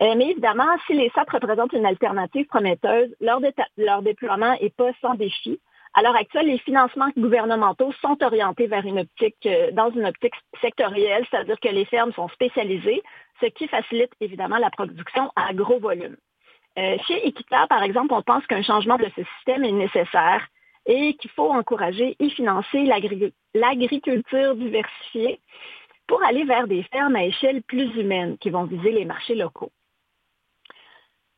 Euh, 0.00 0.14
mais 0.16 0.30
évidemment, 0.30 0.76
si 0.86 0.92
les 0.94 1.10
SAT 1.10 1.24
représentent 1.32 1.72
une 1.72 1.86
alternative 1.86 2.46
prometteuse, 2.46 3.14
leur, 3.20 3.40
leur 3.76 4.02
déploiement 4.02 4.56
n'est 4.60 4.70
pas 4.70 4.92
sans 5.00 5.14
défi. 5.14 5.60
À 5.94 6.02
l'heure 6.02 6.14
actuelle, 6.14 6.46
les 6.46 6.58
financements 6.58 7.08
gouvernementaux 7.16 7.92
sont 8.00 8.22
orientés 8.22 8.68
vers 8.68 8.86
une 8.86 9.00
optique, 9.00 9.44
euh, 9.46 9.72
dans 9.72 9.90
une 9.90 10.04
optique 10.04 10.34
sectorielle, 10.60 11.26
c'est-à-dire 11.30 11.58
que 11.58 11.68
les 11.68 11.84
fermes 11.86 12.12
sont 12.12 12.28
spécialisées, 12.28 13.02
ce 13.40 13.46
qui 13.46 13.66
facilite 13.66 14.12
évidemment 14.20 14.58
la 14.58 14.70
production 14.70 15.32
à 15.34 15.52
gros 15.52 15.80
volume. 15.80 16.16
Euh, 16.78 16.96
chez 17.06 17.26
Equita, 17.26 17.66
par 17.66 17.82
exemple, 17.82 18.14
on 18.14 18.22
pense 18.22 18.46
qu'un 18.46 18.62
changement 18.62 18.98
de 18.98 19.10
ce 19.16 19.22
système 19.36 19.64
est 19.64 19.72
nécessaire 19.72 20.46
et 20.86 21.14
qu'il 21.14 21.30
faut 21.30 21.50
encourager 21.50 22.16
et 22.20 22.30
financer 22.30 22.84
l'agriculture 23.54 24.54
diversifiée 24.54 25.40
pour 26.06 26.22
aller 26.24 26.44
vers 26.44 26.68
des 26.68 26.84
fermes 26.84 27.16
à 27.16 27.24
échelle 27.24 27.62
plus 27.62 27.94
humaine 27.96 28.38
qui 28.38 28.50
vont 28.50 28.64
viser 28.64 28.92
les 28.92 29.04
marchés 29.04 29.34
locaux. 29.34 29.72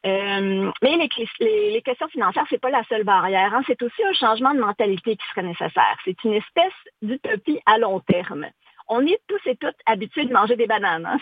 Euh, 0.06 0.70
mais 0.82 0.96
les, 0.96 1.82
questions 1.82 2.08
financières, 2.08 2.46
ce 2.48 2.54
n'est 2.54 2.58
pas 2.58 2.70
la 2.70 2.82
seule 2.88 3.04
barrière. 3.04 3.54
Hein. 3.54 3.62
C'est 3.66 3.82
aussi 3.82 4.02
un 4.02 4.12
changement 4.12 4.54
de 4.54 4.60
mentalité 4.60 5.16
qui 5.16 5.26
serait 5.30 5.46
nécessaire. 5.46 5.96
C'est 6.04 6.22
une 6.24 6.34
espèce 6.34 6.72
d'utopie 7.02 7.60
à 7.66 7.78
long 7.78 8.00
terme. 8.00 8.46
On 8.88 9.06
est 9.06 9.20
tous 9.28 9.40
et 9.46 9.56
toutes 9.56 9.76
habitués 9.86 10.24
de 10.24 10.32
manger 10.32 10.56
des 10.56 10.66
bananes. 10.66 11.06
Hein. 11.06 11.18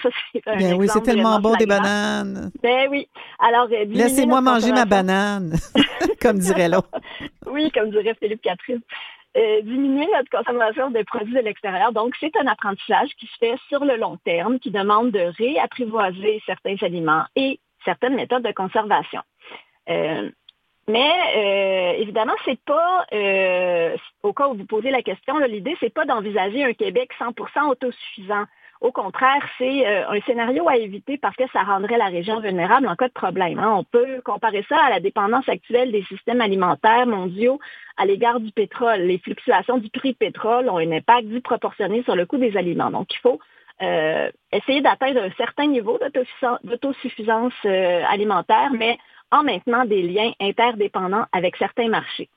ben 0.46 0.74
oui, 0.74 0.88
c'est 0.88 1.02
tellement 1.02 1.38
bon 1.38 1.54
des 1.56 1.66
bananes. 1.66 2.50
Ben 2.62 2.88
oui. 2.90 3.08
Alors, 3.40 3.68
euh, 3.70 3.84
laissez-moi 3.88 4.40
manger 4.40 4.72
ma 4.72 4.86
banane, 4.86 5.54
comme 6.22 6.38
dirait 6.38 6.68
l'autre. 6.68 6.88
oui, 7.46 7.70
comme 7.72 7.90
dirait 7.90 8.16
Philippe 8.18 8.42
Catherine. 8.42 8.80
Euh, 9.36 9.60
diminuer 9.62 10.06
notre 10.06 10.30
consommation 10.30 10.90
de 10.90 11.02
produits 11.02 11.34
de 11.34 11.40
l'extérieur. 11.40 11.92
Donc, 11.92 12.14
c'est 12.18 12.34
un 12.40 12.46
apprentissage 12.46 13.10
qui 13.18 13.26
se 13.26 13.36
fait 13.38 13.56
sur 13.68 13.84
le 13.84 13.96
long 13.96 14.16
terme, 14.24 14.58
qui 14.58 14.70
demande 14.70 15.10
de 15.10 15.30
réapprivoiser 15.36 16.42
certains 16.46 16.76
aliments 16.80 17.24
et 17.36 17.60
certaines 17.84 18.14
méthodes 18.14 18.42
de 18.42 18.52
conservation. 18.52 19.20
Euh, 19.88 20.30
mais 20.86 21.12
euh, 21.36 22.00
évidemment, 22.00 22.32
c'est 22.44 22.60
pas, 22.60 23.06
euh, 23.12 23.96
au 24.22 24.32
cas 24.32 24.48
où 24.48 24.54
vous 24.54 24.64
posez 24.64 24.90
la 24.90 25.02
question, 25.02 25.38
l'idée, 25.38 25.76
c'est 25.80 25.92
pas 25.92 26.06
d'envisager 26.06 26.64
un 26.64 26.72
Québec 26.72 27.10
100% 27.18 27.68
autosuffisant. 27.68 28.44
Au 28.80 28.92
contraire, 28.92 29.44
c'est 29.58 29.84
un 29.86 30.20
scénario 30.20 30.68
à 30.68 30.76
éviter 30.76 31.18
parce 31.18 31.34
que 31.34 31.50
ça 31.52 31.64
rendrait 31.64 31.98
la 31.98 32.06
région 32.06 32.38
vulnérable 32.38 32.86
en 32.86 32.94
cas 32.94 33.08
de 33.08 33.12
problème. 33.12 33.58
Hein. 33.58 33.74
On 33.76 33.82
peut 33.82 34.20
comparer 34.24 34.64
ça 34.68 34.76
à 34.78 34.88
la 34.88 35.00
dépendance 35.00 35.48
actuelle 35.48 35.90
des 35.90 36.04
systèmes 36.04 36.40
alimentaires 36.40 37.06
mondiaux 37.06 37.58
à 37.96 38.06
l'égard 38.06 38.38
du 38.38 38.52
pétrole. 38.52 39.00
Les 39.00 39.18
fluctuations 39.18 39.78
du 39.78 39.90
prix 39.90 40.10
du 40.10 40.18
pétrole 40.18 40.70
ont 40.70 40.78
un 40.78 40.92
impact 40.92 41.26
disproportionné 41.26 42.04
sur 42.04 42.14
le 42.14 42.24
coût 42.24 42.38
des 42.38 42.56
aliments. 42.56 42.92
Donc, 42.92 43.12
il 43.12 43.18
faut 43.18 43.40
euh, 43.80 44.30
essayer 44.50 44.80
d'atteindre 44.80 45.22
un 45.22 45.30
certain 45.36 45.66
niveau 45.66 45.98
d'autosuffisance 46.64 47.52
euh, 47.64 48.02
alimentaire, 48.08 48.70
mais 48.72 48.98
en 49.30 49.44
maintenant 49.44 49.84
des 49.84 50.02
liens 50.02 50.32
interdépendants 50.40 51.26
avec 51.32 51.56
certains 51.56 51.88
marchés. 51.88 52.28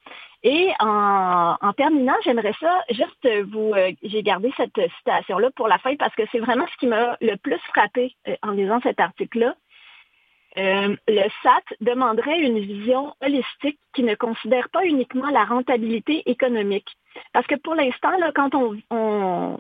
Et 0.44 0.70
en, 0.80 1.56
terminant, 1.78 2.16
j'aimerais 2.24 2.54
ça 2.60 2.84
juste 2.90 3.28
vous, 3.52 3.74
euh, 3.74 3.92
j'ai 4.04 4.24
gardé 4.24 4.52
cette 4.58 4.80
citation-là 4.98 5.50
pour 5.56 5.68
la 5.68 5.78
fin 5.80 5.96
parce 5.96 6.14
que 6.16 6.24
c'est 6.32 6.40
vraiment 6.40 6.68
ce 6.68 6.78
qui 6.78 6.88
m'a 6.88 7.18
le 7.22 7.36
plus 7.38 7.60
frappé 7.70 8.16
en 8.44 8.52
lisant 8.52 8.80
cet 8.82 9.00
article-là. 9.00 9.56
le 10.58 11.30
SAT 11.44 11.76
demanderait 11.80 12.40
une 12.40 12.60
vision 12.60 13.16
holistique 13.22 13.80
qui 13.94 14.04
ne 14.04 14.16
considère 14.16 14.70
pas 14.70 14.86
uniquement 14.86 15.30
la 15.30 15.46
rentabilité 15.46 16.24
économique. 16.30 16.90
Parce 17.34 17.48
que 17.48 17.56
pour 17.56 17.76
l'instant, 17.76 18.12
quand 18.36 18.54
on, 18.56 19.60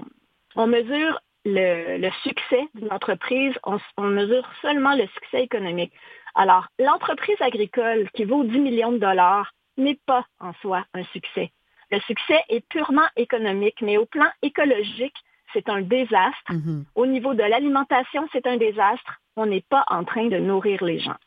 on 0.55 0.67
mesure 0.67 1.19
le, 1.45 2.09
succès 2.23 2.67
d'une 2.75 2.91
entreprise, 2.91 3.53
on, 3.63 4.03
mesure 4.03 4.47
seulement 4.61 4.95
le 4.95 5.07
succès 5.07 5.43
économique. 5.43 5.93
Alors, 6.35 6.67
l'entreprise 6.79 7.35
agricole 7.39 8.09
qui 8.13 8.25
vaut 8.25 8.43
10 8.43 8.59
millions 8.59 8.91
de 8.91 8.99
dollars 8.99 9.51
n'est 9.77 9.99
pas 10.05 10.25
en 10.39 10.53
soi 10.61 10.85
un 10.93 11.03
succès. 11.05 11.51
Le 11.91 11.99
succès 12.01 12.41
est 12.49 12.65
purement 12.67 13.07
économique, 13.17 13.81
mais 13.81 13.97
au 13.97 14.05
plan 14.05 14.27
écologique, 14.41 15.15
c'est 15.53 15.67
un 15.67 15.81
désastre. 15.81 16.51
Mm-hmm. 16.51 16.83
Au 16.95 17.05
niveau 17.05 17.33
de 17.33 17.43
l'alimentation, 17.43 18.27
c'est 18.31 18.47
un 18.47 18.57
désastre. 18.57 19.19
On 19.35 19.45
n'est 19.45 19.65
pas 19.69 19.83
en 19.87 20.05
train 20.05 20.27
de 20.27 20.37
nourrir 20.37 20.83
les 20.83 20.99
gens. 20.99 21.17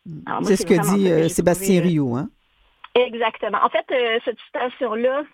C'est 0.42 0.56
ce 0.56 0.66
que 0.66 0.94
dit 0.94 1.10
euh, 1.10 1.28
Sébastien 1.28 1.80
euh, 1.80 1.84
Rio. 1.84 2.16
Hein? 2.16 2.28
Exactement. 2.94 3.58
En 3.62 3.68
fait, 3.68 3.84
euh, 3.90 4.18
cette 4.24 4.38
citation-là, 4.46 5.24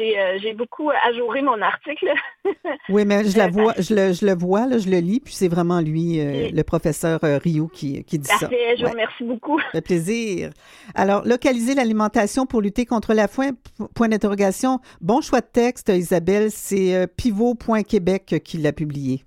euh, 0.00 0.38
j'ai 0.40 0.54
beaucoup 0.54 0.90
ajouré 0.90 1.42
mon 1.42 1.60
article. 1.60 2.12
oui, 2.88 3.04
mais 3.04 3.24
je, 3.24 3.36
la 3.36 3.46
euh, 3.46 3.50
vois, 3.50 3.74
je, 3.78 3.94
le, 3.94 4.12
je 4.12 4.26
le 4.26 4.34
vois, 4.34 4.66
là, 4.66 4.78
je 4.78 4.88
le 4.88 4.98
lis, 4.98 5.20
puis 5.20 5.34
c'est 5.34 5.48
vraiment 5.48 5.80
lui, 5.80 6.20
euh, 6.20 6.50
le 6.52 6.62
professeur 6.62 7.20
Rio, 7.22 7.68
qui, 7.68 8.04
qui 8.04 8.18
dit 8.18 8.28
ça. 8.28 8.48
Je 8.50 8.84
vous 8.84 8.90
remercie 8.90 9.24
beaucoup. 9.24 9.60
Ça 9.72 9.82
plaisir. 9.82 10.50
Alors, 10.94 11.24
localiser 11.24 11.74
l'alimentation 11.74 12.46
pour 12.46 12.60
lutter 12.60 12.86
contre 12.86 13.14
la 13.14 13.28
faim, 13.28 13.50
point 13.94 14.08
d'interrogation. 14.08 14.80
Bon 15.00 15.20
choix 15.20 15.40
de 15.40 15.46
texte, 15.46 15.88
Isabelle. 15.88 16.50
C'est 16.50 17.06
pivot.québec 17.16 18.36
qui 18.44 18.58
l'a 18.58 18.72
publié. 18.72 19.24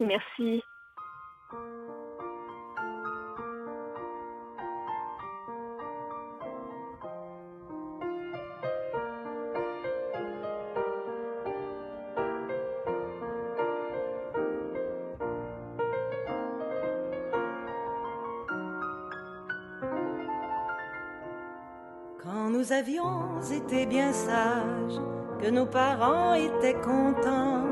Merci. 0.00 0.62
Nous 22.64 22.72
avions 22.72 23.40
été 23.52 23.84
bien 23.84 24.10
sages, 24.12 24.98
que 25.38 25.50
nos 25.50 25.66
parents 25.66 26.32
étaient 26.32 26.80
contents. 26.80 27.64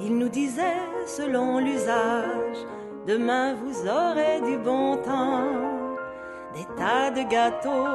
Ils 0.00 0.16
nous 0.16 0.28
disaient 0.28 0.82
selon 1.06 1.58
l'usage, 1.58 2.58
demain 3.06 3.54
vous 3.54 3.86
aurez 3.86 4.40
du 4.40 4.58
bon 4.58 4.96
temps. 4.96 5.44
Des 6.54 6.66
tas 6.76 7.10
de 7.12 7.22
gâteaux, 7.30 7.94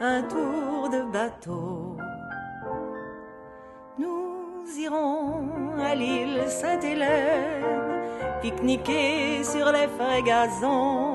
un 0.00 0.22
tour 0.22 0.88
de 0.90 1.02
bateau, 1.12 1.96
partirons 4.74 5.78
à 5.78 5.94
l'île 5.94 6.42
Sainte-Hélène, 6.48 7.62
pique-niquer 8.42 9.44
sur 9.44 9.70
les 9.70 9.86
frais 9.96 10.22
gazons, 10.22 11.13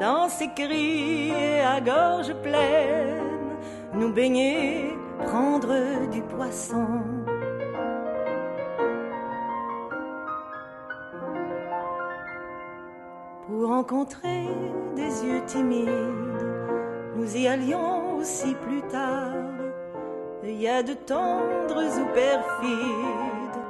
danser, 0.00 0.50
crier 0.54 1.60
à 1.60 1.80
gorge 1.80 2.34
pleine, 2.42 3.56
nous 3.94 4.12
baigner, 4.12 4.96
prendre 5.24 6.08
du 6.10 6.22
poisson. 6.22 6.86
Pour 13.46 13.68
rencontrer 13.68 14.46
des 14.94 15.24
yeux 15.24 15.42
timides, 15.46 15.88
nous 17.16 17.36
y 17.36 17.48
allions 17.48 18.16
aussi 18.18 18.54
plus 18.54 18.82
tard. 18.82 19.32
Il 20.44 20.60
y 20.60 20.68
a 20.68 20.82
de 20.82 20.94
tendres 20.94 22.00
ou 22.00 22.06
perfides, 22.14 23.60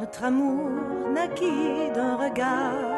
notre 0.00 0.24
amour 0.24 0.70
naquit 1.14 1.90
d'un 1.94 2.16
regard. 2.16 2.95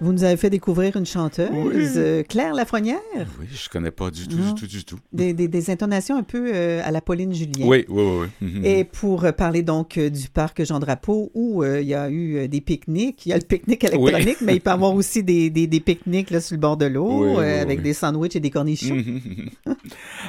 Vous 0.00 0.12
nous 0.12 0.24
avez 0.24 0.36
fait 0.36 0.50
découvrir 0.50 0.96
une 0.96 1.06
chanteuse, 1.06 1.48
Oui. 1.52 1.72
euh, 1.96 2.22
Claire 2.22 2.54
Lafrenière. 2.54 2.98
Oui, 3.38 3.46
je 3.52 3.68
connais 3.68 3.90
pas 3.90 4.10
du 4.10 4.26
tout, 4.26 4.36
Non. 4.36 4.52
du 4.52 4.60
tout, 4.60 4.66
du 4.66 4.84
tout. 4.84 4.98
Des, 5.12 5.32
des- 5.32 5.48
des 5.48 5.70
intonations 5.70 6.16
un 6.16 6.22
peu 6.22 6.50
euh, 6.54 6.80
à 6.84 6.90
la 6.90 7.00
Pauline 7.00 7.32
Julien. 7.32 7.66
Oui, 7.66 7.84
oui, 7.88 8.02
oui. 8.02 8.26
oui. 8.42 8.48
Mhm. 8.48 8.64
Et 8.64 8.84
pour 8.84 9.24
euh, 9.24 9.32
parler 9.32 9.62
donc 9.62 9.98
du 9.98 10.28
parc 10.28 10.64
Jean-Drapeau, 10.64 11.30
où 11.34 11.62
euh, 11.62 11.80
il 11.80 11.88
y 11.88 11.94
a 11.94 12.10
eu 12.10 12.48
des 12.48 12.60
pique-niques, 12.60 13.26
il 13.26 13.30
y 13.30 13.32
a 13.32 13.36
le 13.38 13.44
pique-nique 13.44 13.84
électronique, 13.84 14.38
mais 14.40 14.54
il 14.56 14.60
peut 14.60 14.70
y 14.70 14.72
avoir 14.72 14.94
aussi 14.94 15.22
des, 15.22 15.50
des, 15.50 15.66
des 15.66 15.80
pique-niques 15.80 16.30
là, 16.30 16.40
sur 16.40 16.54
le 16.56 16.60
bord 16.60 16.76
de 16.76 16.86
l'eau, 16.86 17.22
Oui, 17.22 17.28
oui, 17.28 17.34
euh, 17.38 17.54
oui, 17.56 17.60
avec 17.60 17.78
oui. 17.78 17.84
des 17.84 17.92
sandwichs 17.94 18.36
et 18.36 18.40
des 18.40 18.50
cornichons. 18.50 18.94
Mhm. 18.94 19.50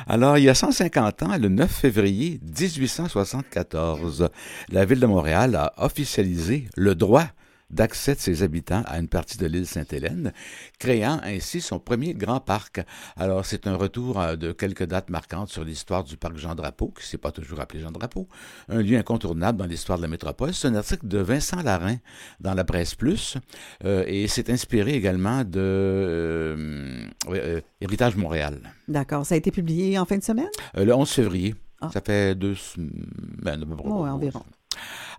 Alors, 0.08 0.38
il 0.38 0.44
y 0.44 0.50
a 0.50 0.54
150 0.56 1.24
ans, 1.24 1.38
le 1.40 1.50
9 1.50 1.72
février 1.72 2.40
1874, 2.60 4.30
la 4.72 4.86
ville 4.86 5.00
de 5.00 5.06
Montréal 5.06 5.56
a 5.56 5.74
officialisé 5.84 6.66
le 6.76 6.96
droit 6.96 7.26
d'accès 7.74 8.16
de 8.16 8.20
ses 8.20 8.44
habitants 8.44 8.84
à 8.86 9.00
une 9.00 9.08
partie 9.08 9.38
de 9.38 9.46
l'île 9.46 9.68
Sainte-Hélène, 9.68 10.32
créant 10.80 11.20
ainsi 11.24 11.62
son 11.62 11.80
premier 11.80 12.14
grand 12.14 12.40
parc. 12.40 12.82
Alors, 13.18 13.46
c'est 13.46 13.68
un 13.68 13.76
retour 13.76 14.20
euh, 14.20 14.36
de 14.36 14.52
quelques 14.52 14.86
dates 14.86 15.10
marquantes 15.10 15.50
sur 15.50 15.64
l'histoire 15.64 16.04
du 16.04 16.18
parc 16.18 16.38
Jean-Drapeau, 16.38 16.94
qui 16.98 17.08
s'est 17.08 17.18
pas 17.18 17.32
toujours 17.32 17.60
appelé 17.60 17.82
Jean-Drapeau, 17.82 18.28
un 18.70 18.82
lieu 18.82 18.98
incontournable 18.98 19.58
dans 19.58 19.66
l'histoire 19.66 19.98
de 19.98 20.04
la 20.04 20.10
métropole. 20.10 20.54
C'est 20.54 20.68
un 20.68 20.76
article 20.76 21.08
de 21.08 21.20
Vincent 21.20 21.62
Larin 21.62 21.98
dans 22.40 22.54
la 22.54 22.64
Presse 22.64 22.96
Plus, 22.96 23.38
euh, 23.84 24.04
et 24.08 24.28
c'est 24.28 24.50
inspiré 24.50 24.94
également 24.94 25.44
de 25.44 25.60
euh, 25.60 27.06
euh, 27.30 27.62
Héritage 27.82 28.16
Montréal. 28.16 28.60
D'accord. 28.88 29.26
Ça 29.26 29.36
a 29.36 29.38
été 29.38 29.52
publié 29.52 29.98
en 29.98 30.06
fin 30.06 30.18
de 30.18 30.24
semaine? 30.24 30.50
Le 30.76 30.94
11 30.94 31.10
février. 31.10 31.56
Ah. 31.82 31.90
Ça 31.94 32.02
fait 32.02 32.36
deux 32.36 32.56
semaines. 32.56 33.66
Ouais, 33.84 34.10
environ. 34.10 34.44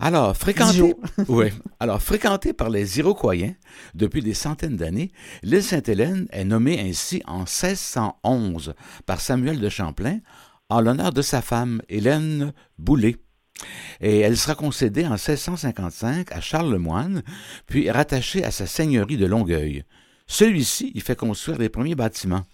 Alors, 0.01 0.37
fréquenté, 0.37 0.79
jours. 0.79 1.01
ouais. 1.29 1.53
Alors, 1.81 2.03
fréquenté 2.03 2.53
par 2.53 2.71
les 2.71 2.99
Iroquoiens 2.99 3.55
depuis 3.95 4.23
des 4.23 4.35
centaines 4.35 4.77
d'années, 4.77 5.13
l'île 5.43 5.63
Sainte-Hélène 5.63 6.27
est 6.31 6.45
nommée 6.45 6.81
ainsi 6.81 7.23
en 7.27 7.41
1611 7.41 8.75
par 9.07 9.21
Samuel 9.21 9.61
de 9.61 9.69
Champlain 9.69 10.19
en 10.69 10.81
l'honneur 10.81 11.13
de 11.13 11.23
sa 11.23 11.43
femme, 11.43 11.83
Hélène 11.89 12.53
Boulay. 12.79 13.17
Et 14.01 14.21
elle 14.21 14.37
sera 14.37 14.55
concédée 14.55 15.07
en 15.07 15.11
1655 15.11 16.33
à 16.33 16.41
Charles 16.41 16.71
le 16.71 16.79
Moine, 16.79 17.23
puis 17.67 17.91
rattachée 17.91 18.45
à 18.45 18.51
sa 18.51 18.67
seigneurie 18.67 19.17
de 19.17 19.27
Longueuil. 19.27 19.85
Celui-ci 20.27 20.91
y 20.95 21.01
fait 21.01 21.17
construire 21.17 21.59
les 21.59 21.69
premiers 21.69 21.95
bâtiments. 21.95 22.45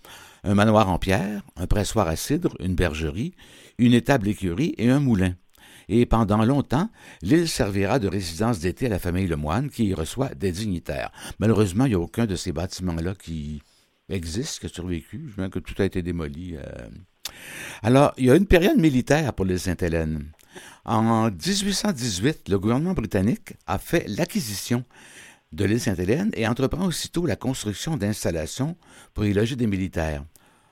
Un 0.43 0.55
manoir 0.55 0.89
en 0.89 0.99
pierre, 0.99 1.43
un 1.57 1.67
pressoir 1.67 2.09
à 2.09 2.17
cidre, 2.17 2.57
une 2.61 2.75
bergerie, 2.75 3.35
une 3.79 3.95
étable 3.95 4.29
écurie 4.29 4.75
et 4.79 4.91
un 4.91 5.01
moulin. 5.01 5.35
Et 5.93 6.07
pendant 6.07 6.45
longtemps, 6.45 6.89
l'île 7.21 7.49
servira 7.49 7.99
de 7.99 8.07
résidence 8.07 8.61
d'été 8.61 8.87
à 8.87 8.91
la 8.91 9.01
famille 9.01 9.27
Lemoine 9.27 9.69
qui 9.71 9.87
y 9.87 9.95
reçoit 9.95 10.29
des 10.37 10.53
dignitaires. 10.53 11.11
Malheureusement, 11.41 11.85
il 11.85 11.89
n'y 11.89 11.95
a 11.97 11.99
aucun 11.99 12.27
de 12.27 12.37
ces 12.37 12.53
bâtiments-là 12.53 13.17
qui 13.17 13.61
existe, 14.09 14.61
qui 14.61 14.67
a 14.67 14.69
survécu. 14.69 15.33
Je 15.37 15.49
que 15.49 15.59
tout 15.59 15.75
a 15.83 15.85
été 15.85 16.01
démoli. 16.01 16.55
euh. 16.57 16.63
Alors, 17.83 18.15
il 18.19 18.27
y 18.27 18.31
a 18.31 18.37
une 18.37 18.47
période 18.47 18.79
militaire 18.79 19.33
pour 19.35 19.45
l'île 19.45 19.59
Sainte-Hélène. 19.59 20.31
En 20.85 21.29
1818, 21.29 22.49
le 22.49 22.61
gouvernement 22.61 22.95
britannique 22.95 23.55
a 23.67 23.79
fait 23.79 24.07
l'acquisition 24.07 24.85
de 25.51 25.65
l'île 25.65 25.81
Sainte-Hélène 25.81 26.31
et 26.35 26.47
entreprend 26.47 26.87
aussitôt 26.87 27.27
la 27.27 27.35
construction 27.35 27.97
d'installations 27.97 28.77
pour 29.13 29.25
y 29.25 29.33
loger 29.33 29.57
des 29.57 29.67
militaires. 29.67 30.25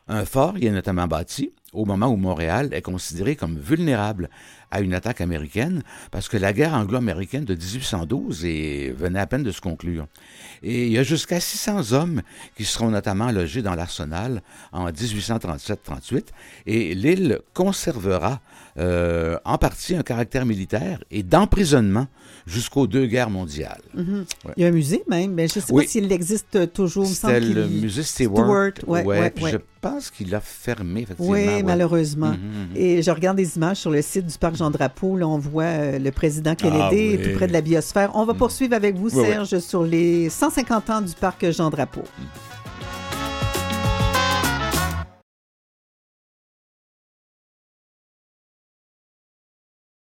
Un 0.07 0.25
fort 0.25 0.57
y 0.59 0.67
est 0.67 0.71
notamment 0.71 1.09
bâti 1.09 1.53
au 1.73 1.85
moment 1.85 2.07
où 2.09 2.17
Montréal 2.17 2.71
est 2.73 2.83
considéré 2.83 3.37
comme 3.37 3.59
vulnérable 3.59 4.31
à 4.71 4.81
une 4.81 4.95
attaque 4.95 5.21
américaine 5.21 5.83
parce 6.11 6.29
que 6.29 6.37
la 6.37 6.53
guerre 6.53 6.75
anglo-américaine 6.75 7.45
de 7.45 7.55
1812 7.55 8.45
est- 8.47 8.91
venait 8.97 9.19
à 9.21 9.27
peine 9.27 9.43
de 9.43 9.51
se 9.53 9.61
conclure. 9.61 10.07
Et 10.63 10.87
il 10.87 10.93
y 10.93 10.99
a 10.99 11.03
jusqu'à 11.03 11.41
600 11.41 11.93
hommes 11.93 12.23
qui 12.57 12.65
seront 12.65 12.91
notamment 12.91 13.31
logés 13.33 13.63
dans 13.63 13.75
l'arsenal 13.75 14.43
en 14.73 14.91
1837-38 14.91 16.27
et 16.67 16.95
l'île 16.95 17.41
conservera 17.55 18.41
euh, 18.79 19.37
en 19.45 19.59
partie 19.59 19.97
un 19.97 20.03
caractère 20.03 20.47
militaire 20.47 21.03
et 21.11 21.23
d'emprisonnement 21.23 22.07
jusqu'aux 22.47 22.87
deux 22.87 23.07
guerres 23.07 23.31
mondiales. 23.31 23.83
Mhm. 23.95 24.25
Ouais. 24.45 24.53
Il 24.57 24.63
y 24.63 24.67
a 24.67 24.69
un 24.69 24.73
musée 24.73 25.03
même, 25.09 25.33
mais 25.33 25.49
je 25.49 25.59
ne 25.59 25.65
sais 25.65 25.73
Oui. 25.73 25.85
pas 25.85 25.91
s'il 25.91 26.13
existe 26.13 26.73
toujours. 26.73 27.07
C'était 27.07 27.41
le 27.41 27.67
musée 27.67 28.03
Stewart. 28.03 28.45
Stewart, 28.45 28.73
ouais, 28.89 29.05
ouais, 29.05 29.31
puis 29.31 29.45
ouais. 29.45 29.51
Je 29.53 29.59
pense 29.81 30.11
qu'il 30.11 30.35
a 30.35 30.41
fermé, 30.41 31.03
effectivement. 31.03 31.33
Oui, 31.33 31.63
malheureusement. 31.63 32.31
Mhm, 32.31 32.37
mhm. 32.71 32.77
Et 32.77 33.03
je 33.03 33.11
regarde 33.11 33.37
des 33.37 33.57
images 33.57 33.79
sur 33.79 33.91
le 33.91 34.03
site 34.03 34.27
du 34.27 34.39
parc 34.39 34.57
Jean-Drapeau. 34.57 35.17
Là, 35.17 35.27
on 35.29 35.39
voit 35.39 35.65
euh, 35.65 35.99
le 35.99 36.11
président 36.11 36.55
Kennedy 36.55 37.17
Ah 37.21 37.25
tout 37.25 37.37
près 37.37 37.47
de 37.47 37.53
la 37.53 37.61
biosphère. 37.61 38.11
On 38.15 38.25
va 38.25 38.35
poursuivre 38.35 38.75
avec 38.75 38.97
vous. 38.97 39.09
Serge, 39.11 39.59
sur 39.59 39.83
les 39.85 40.29
150 40.31 40.91
ans 40.91 41.01
du 41.01 41.13
parc 41.15 41.51
Jean-Drapeau. 41.51 42.03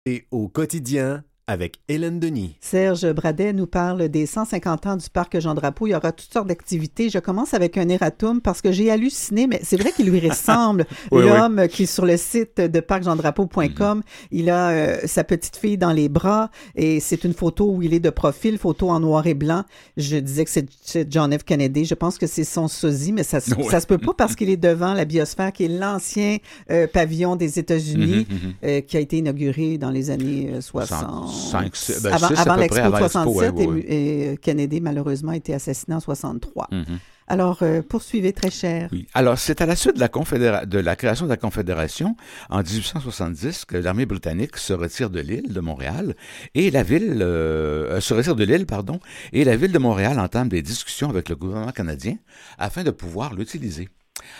Et 0.07 0.27
au 0.31 0.47
quotidien 0.47 1.23
avec 1.51 1.75
Hélène 1.89 2.19
Denis. 2.19 2.55
Serge 2.61 3.11
Bradet 3.13 3.51
nous 3.53 3.67
parle 3.67 4.07
des 4.09 4.25
150 4.25 4.87
ans 4.87 4.95
du 4.95 5.09
parc 5.09 5.37
Jean-Drapeau. 5.39 5.87
Il 5.87 5.91
y 5.91 5.95
aura 5.95 6.11
toutes 6.13 6.31
sortes 6.31 6.47
d'activités. 6.47 7.09
Je 7.09 7.19
commence 7.19 7.53
avec 7.53 7.77
un 7.77 7.89
erratum 7.89 8.39
parce 8.41 8.61
que 8.61 8.71
j'ai 8.71 8.89
halluciné, 8.89 9.47
mais 9.47 9.59
c'est 9.63 9.75
vrai 9.77 9.91
qu'il 9.91 10.09
lui 10.09 10.27
ressemble. 10.27 10.85
Oui, 11.11 11.23
L'homme 11.25 11.67
qui 11.67 11.83
est 11.83 11.85
sur 11.87 12.05
le 12.05 12.15
site 12.15 12.57
de 12.61 12.79
parcjeandrapeau.com, 12.79 13.97
Mhm. 13.97 14.03
il 14.31 14.49
a 14.49 14.69
euh, 14.69 14.97
sa 15.05 15.23
petite 15.23 15.57
fille 15.57 15.77
dans 15.77 15.91
les 15.91 16.07
bras 16.09 16.49
et 16.75 16.99
c'est 17.01 17.23
une 17.25 17.33
photo 17.33 17.69
où 17.69 17.81
il 17.81 17.93
est 17.93 17.99
de 17.99 18.09
profil, 18.09 18.57
photo 18.57 18.89
en 18.89 18.99
noir 19.01 19.27
et 19.27 19.33
blanc. 19.33 19.63
Je 19.97 20.17
disais 20.17 20.45
que 20.45 20.51
c'est- 20.51 21.11
John 21.11 21.37
F. 21.37 21.43
Kennedy. 21.43 21.83
Je 21.85 21.95
pense 21.95 22.17
que 22.17 22.27
c'est 22.27 22.43
son 22.45 22.67
sosie, 22.69 23.11
mais 23.11 23.23
ça, 23.23 23.39
se- 23.41 23.53
Ouais. 23.55 23.63
ça 23.69 23.79
se 23.81 23.87
peut 23.87 23.97
pas 23.97 24.13
parce 24.17 24.35
qu'il 24.35 24.49
est 24.49 24.57
devant 24.71 24.93
la 24.93 25.03
biosphère, 25.05 25.51
qui 25.51 25.65
est 25.65 25.67
l'ancien 25.67 26.37
euh, 26.69 26.87
pavillon 26.87 27.35
des 27.35 27.59
États-Unis, 27.59 28.25
Mhm, 28.29 28.35
mhm. 28.37 28.53
euh, 28.63 28.81
qui 28.81 28.95
a 28.97 28.99
été 29.01 29.17
inauguré 29.17 29.77
dans 29.77 29.89
les 29.89 30.09
années 30.11 30.51
euh, 30.53 30.61
60. 30.61 31.31
Cinq, 31.49 31.75
six- 31.75 32.01
ben, 32.03 32.13
avant 32.13 32.27
six 32.27 32.35
à 32.35 32.41
avant 32.41 32.55
peu 32.55 32.61
l'expo 32.61 32.75
près, 32.75 32.81
de 32.81 32.87
avant 32.87 32.99
l'expo, 32.99 33.19
67 33.33 33.53
ouais, 33.55 33.63
et- 33.63 33.67
ouais. 33.67 33.85
et, 33.87 34.27
euh, 34.29 34.35
Kennedy 34.35 34.81
malheureusement 34.81 35.31
a 35.31 35.35
été 35.35 35.53
assassiné 35.53 35.95
en 35.95 35.99
63. 35.99 36.67
Mhm. 36.71 36.85
Alors 37.27 37.59
euh, 37.61 37.81
poursuivez 37.81 38.33
très 38.33 38.49
cher. 38.51 38.89
Oui. 38.91 39.07
Alors, 39.13 39.37
c'est 39.39 39.61
à 39.61 39.65
la 39.65 39.77
suite 39.77 39.95
de 39.95 40.01
la, 40.01 40.09
confédéra- 40.09 40.65
de 40.65 40.79
la 40.79 40.97
création 40.97 41.25
de 41.25 41.29
la 41.29 41.37
Confédération 41.37 42.17
en 42.49 42.61
1870 42.61 43.63
que 43.65 43.77
l'armée 43.77 44.05
britannique 44.05 44.57
se 44.57 44.73
retire 44.73 45.09
de 45.09 45.21
l'île 45.21 45.53
de 45.53 45.59
Montréal 45.61 46.15
et 46.55 46.71
la 46.71 46.83
ville 46.83 47.19
euh, 47.21 48.01
se 48.01 48.13
retire 48.13 48.35
de 48.35 48.43
l'île, 48.43 48.65
pardon, 48.65 48.99
et 49.31 49.45
la 49.45 49.55
ville 49.55 49.71
de 49.71 49.79
Montréal 49.79 50.19
entame 50.19 50.49
des 50.49 50.61
discussions 50.61 51.09
avec 51.09 51.29
le 51.29 51.37
gouvernement 51.37 51.71
canadien 51.71 52.15
afin 52.57 52.83
de 52.83 52.91
pouvoir 52.91 53.33
l'utiliser. 53.33 53.87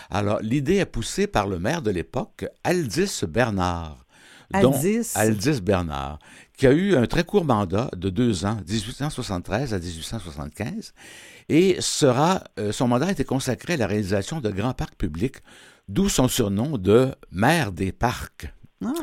Alors, 0.09 0.39
l'idée 0.41 0.75
est 0.77 0.85
poussée 0.85 1.27
par 1.27 1.47
le 1.47 1.59
maire 1.59 1.81
de 1.81 1.91
l'époque, 1.91 2.45
Aldis 2.65 3.23
Bernard. 3.27 4.05
Aldis. 4.53 5.13
Aldis 5.15 5.61
Bernard, 5.61 6.19
qui 6.61 6.67
a 6.67 6.73
eu 6.73 6.95
un 6.95 7.07
très 7.07 7.23
court 7.23 7.43
mandat 7.43 7.89
de 7.97 8.11
deux 8.11 8.45
ans, 8.45 8.59
1873 8.69 9.73
à 9.73 9.79
1875, 9.79 10.93
et 11.49 11.77
sera, 11.79 12.43
euh, 12.59 12.71
son 12.71 12.87
mandat 12.87 13.07
a 13.07 13.11
été 13.13 13.23
consacré 13.23 13.73
à 13.73 13.77
la 13.77 13.87
réalisation 13.87 14.41
de 14.41 14.51
grands 14.51 14.75
parcs 14.75 14.93
publics, 14.95 15.37
d'où 15.89 16.07
son 16.07 16.27
surnom 16.27 16.77
de 16.77 17.15
maire 17.31 17.71
des 17.71 17.91
parcs. 17.91 18.53
Ah, 18.85 18.93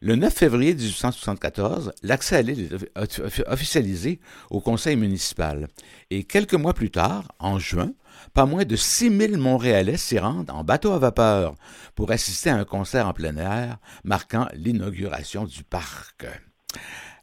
Le 0.00 0.14
9 0.14 0.32
février 0.32 0.74
1874, 0.76 1.90
l'accès 2.04 2.36
à 2.36 2.42
l'île 2.42 2.68
est 2.72 2.96
offi- 2.96 3.20
offi- 3.24 3.42
officialisé 3.48 4.20
au 4.50 4.60
conseil 4.60 4.94
municipal. 4.94 5.66
Et 6.10 6.22
quelques 6.22 6.54
mois 6.54 6.72
plus 6.72 6.92
tard, 6.92 7.24
en 7.40 7.58
juin, 7.58 7.94
pas 8.32 8.46
moins 8.46 8.64
de 8.64 8.76
6000 8.76 9.38
Montréalais 9.38 9.96
s'y 9.96 10.20
rendent 10.20 10.50
en 10.50 10.62
bateau 10.62 10.92
à 10.92 11.00
vapeur 11.00 11.56
pour 11.96 12.12
assister 12.12 12.50
à 12.50 12.56
un 12.58 12.64
concert 12.64 13.08
en 13.08 13.12
plein 13.12 13.36
air 13.38 13.78
marquant 14.04 14.46
l'inauguration 14.54 15.46
du 15.46 15.64
parc. 15.64 16.26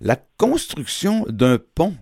La 0.06 0.16
construction 0.38 1.26
d'un 1.28 1.58
pont 1.58 1.96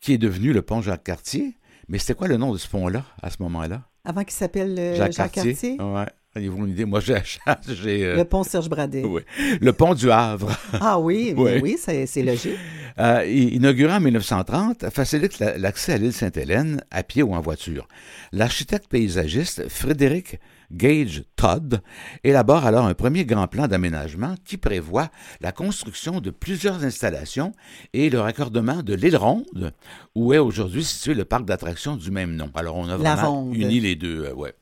qui 0.00 0.12
est 0.12 0.18
devenu 0.18 0.52
le 0.52 0.62
pont 0.62 0.80
Jacques-Cartier, 0.80 1.56
mais 1.88 1.98
c'était 1.98 2.14
quoi 2.14 2.28
le 2.28 2.36
nom 2.36 2.52
de 2.52 2.58
ce 2.58 2.68
pont-là 2.68 3.04
à 3.22 3.28
ce 3.30 3.36
moment-là? 3.40 3.82
avant 4.06 4.22
qu'il 4.22 4.34
s'appelle 4.34 4.76
euh, 4.78 4.94
Jacques, 4.96 5.32
Cartier. 5.32 5.78
Ouais. 5.80 6.04
Avez-vous 6.36 6.66
une 6.66 6.72
idée? 6.72 6.84
Moi, 6.84 7.00
j'ai... 7.00 7.14
euh, 7.48 8.16
Le 8.16 8.24
pont 8.24 8.42
Serge 8.42 8.68
Bradet. 8.68 9.02
oui. 9.02 9.22
Le 9.60 9.72
pont 9.72 9.94
du 9.94 10.10
Havre. 10.10 10.54
Ah 10.74 11.00
oui, 11.00 11.32
Oui. 11.38 11.58
oui, 11.62 11.76
c'est 11.78 12.22
logique. 12.22 12.56
Euh, 13.00 13.24
inauguré 13.26 13.94
en 13.94 14.00
1930, 14.00 14.90
facilite 14.90 15.38
la- 15.40 15.56
l'accès 15.58 15.94
à 15.94 15.96
l'île 15.98 16.12
Sainte-Hélène 16.12 16.84
à 16.92 17.02
pied 17.02 17.22
ou 17.24 17.34
en 17.34 17.40
voiture. 17.40 17.88
L'architecte 18.30 18.86
paysagiste 18.88 19.68
Frédéric 19.68 20.38
Gage 20.72 21.24
Todd 21.36 21.80
élabore 22.22 22.64
alors 22.66 22.86
un 22.86 22.94
premier 22.94 23.24
grand 23.24 23.46
plan 23.46 23.68
d'aménagement 23.68 24.34
qui 24.44 24.56
prévoit 24.56 25.08
la 25.40 25.52
construction 25.52 26.20
de 26.20 26.30
plusieurs 26.30 26.84
installations 26.84 27.52
et 27.92 28.10
le 28.10 28.20
raccordement 28.20 28.82
de 28.82 28.94
l'île 28.94 29.16
Ronde, 29.16 29.72
où 30.14 30.32
est 30.32 30.38
aujourd'hui 30.38 30.84
situé 30.84 31.14
le 31.14 31.24
parc 31.24 31.44
d'attractions 31.44 31.96
du 31.96 32.10
même 32.10 32.34
nom. 32.34 32.50
Alors 32.54 32.76
on 32.76 32.88
a 32.88 32.96
vraiment 32.96 33.50
uni 33.52 33.80
les 33.80 33.96
deux. 33.96 34.24
euh, 34.24 34.34
ouais. 34.34 34.54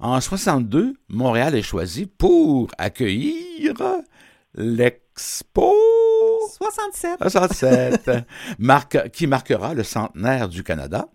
En 0.00 0.20
62, 0.20 0.94
Montréal 1.08 1.54
est 1.54 1.62
choisi 1.62 2.06
pour 2.06 2.68
accueillir 2.78 3.74
l'Expo 4.54 5.72
67. 6.58 7.18
67, 7.20 8.10
marque, 8.58 9.10
qui 9.10 9.26
marquera 9.26 9.74
le 9.74 9.82
centenaire 9.82 10.48
du 10.48 10.62
Canada. 10.62 11.08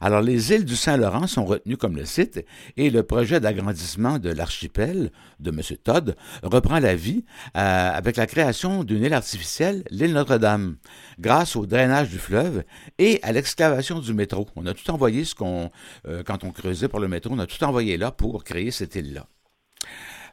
Alors, 0.00 0.22
les 0.22 0.52
îles 0.52 0.64
du 0.64 0.76
Saint-Laurent 0.76 1.26
sont 1.26 1.44
retenues 1.44 1.76
comme 1.76 1.96
le 1.96 2.04
site 2.04 2.44
et 2.76 2.90
le 2.90 3.02
projet 3.02 3.40
d'agrandissement 3.40 4.18
de 4.18 4.30
l'archipel 4.30 5.10
de 5.38 5.50
M. 5.50 5.60
Todd 5.82 6.16
reprend 6.42 6.78
la 6.78 6.94
vie 6.94 7.24
euh, 7.56 7.90
avec 7.92 8.16
la 8.16 8.26
création 8.26 8.84
d'une 8.84 9.04
île 9.04 9.14
artificielle, 9.14 9.84
l'île 9.90 10.12
Notre-Dame, 10.12 10.76
grâce 11.18 11.56
au 11.56 11.66
drainage 11.66 12.10
du 12.10 12.18
fleuve 12.18 12.64
et 12.98 13.20
à 13.22 13.32
l'excavation 13.32 13.98
du 13.98 14.14
métro. 14.14 14.46
On 14.56 14.66
a 14.66 14.74
tout 14.74 14.90
envoyé 14.90 15.24
ce 15.24 15.34
qu'on, 15.34 15.70
euh, 16.06 16.22
quand 16.22 16.44
on 16.44 16.50
creusait 16.50 16.88
pour 16.88 17.00
le 17.00 17.08
métro, 17.08 17.32
on 17.34 17.38
a 17.38 17.46
tout 17.46 17.62
envoyé 17.64 17.96
là 17.96 18.10
pour 18.10 18.44
créer 18.44 18.70
cette 18.70 18.94
île-là. 18.94 19.26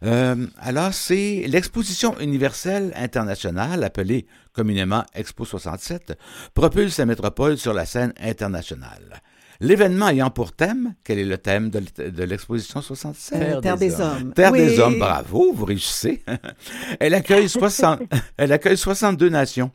Euh, 0.04 0.48
alors, 0.58 0.94
c'est 0.94 1.46
l'exposition 1.48 2.20
universelle 2.20 2.94
internationale, 2.96 3.84
appelée 3.84 4.28
communément 4.54 5.04
Expo 5.14 5.46
67, 5.46 6.18
propulse 6.54 6.98
la 6.98 7.06
métropole 7.06 7.58
sur 7.58 7.74
la 7.74 7.86
scène 7.86 8.14
internationale. 8.20 9.22
L'événement 9.60 10.10
ayant 10.10 10.30
pour 10.30 10.52
thème, 10.52 10.94
quel 11.04 11.20
est 11.20 11.26
le 11.26 11.38
thème 11.38 11.70
de, 11.70 12.24
l'exposition 12.24 12.82
67? 12.82 13.42
Euh, 13.42 13.62
Terre 13.62 13.78
des 13.78 14.00
hommes. 14.00 14.34
Terre 14.34 14.52
Oui. 14.52 14.60
des 14.60 14.80
hommes, 14.80 15.00
bravo, 15.00 15.52
vous 15.54 15.66
réussissez. 15.66 16.24
elle, 17.00 17.14
accueille 17.14 17.50
60, 17.50 18.02
elle 18.38 18.52
accueille 18.52 18.78
62 18.78 19.30
nations. 19.30 19.72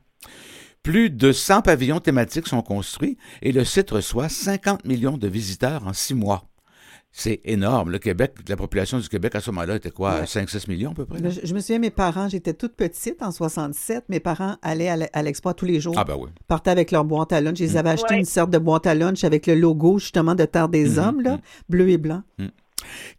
Plus 0.83 1.11
de 1.11 1.33
100 1.33 1.63
pavillons 1.63 2.01
thématiques 2.01 2.49
sont 2.49 2.63
construits 2.63 3.17
et 3.41 3.53
le 3.53 3.65
site 3.65 3.91
reçoit 3.91 4.29
50 4.29 4.85
millions 4.85 5.17
de 5.17 5.29
visiteurs 5.29 5.87
en 5.87 5.93
six 5.93 6.15
mois. 6.15 6.45
C'est 7.15 7.41
énorme. 7.45 7.91
Le 7.91 7.99
Québec, 7.99 8.35
la 8.49 8.57
population 8.57 8.99
du 8.99 9.07
Québec 9.07 9.35
à 9.35 9.41
ce 9.41 9.51
moment-là 9.51 9.77
était 9.77 9.91
quoi? 9.91 10.21
Ouais. 10.21 10.25
5-6 10.25 10.67
millions 10.71 10.93
à 10.93 10.95
peu 10.95 11.05
près? 11.05 11.19
Je, 11.31 11.41
je 11.47 11.55
me 11.55 11.61
souviens, 11.61 11.79
mes 11.79 11.91
parents, 11.91 12.27
j'étais 12.29 12.55
toute 12.55 12.73
petite 12.75 13.23
en 13.23 13.31
67. 13.31 14.05
Mes 14.09 14.19
parents 14.19 14.57
allaient 14.63 14.89
à 15.13 15.23
l'expo 15.23 15.53
tous 15.53 15.67
les 15.67 15.79
jours. 15.79 15.95
Ah 15.99 16.05
ben 16.05 16.17
oui. 16.19 16.31
partaient 16.49 16.71
avec 16.71 16.91
leur 16.91 17.05
boîte 17.05 17.33
à 17.35 17.43
lunch. 17.43 17.61
Ils 17.61 17.77
avaient 17.77 17.91
acheté 17.91 18.15
Ouais. 18.15 18.21
une 18.21 18.25
sorte 18.25 18.51
de 18.51 18.57
boîte 18.57 18.87
à 18.87 18.95
lunch 18.95 19.25
avec 19.25 19.47
le 19.47 19.55
logo 19.57 19.99
justement 19.99 20.35
de 20.35 20.47
Terre 20.47 20.71
des 20.71 20.89
Mhm, 20.93 20.99
Hommes, 20.99 21.21
là, 21.21 21.33
mhm. 21.33 21.41
bleu 21.69 21.91
et 21.91 21.99
blanc. 21.99 22.23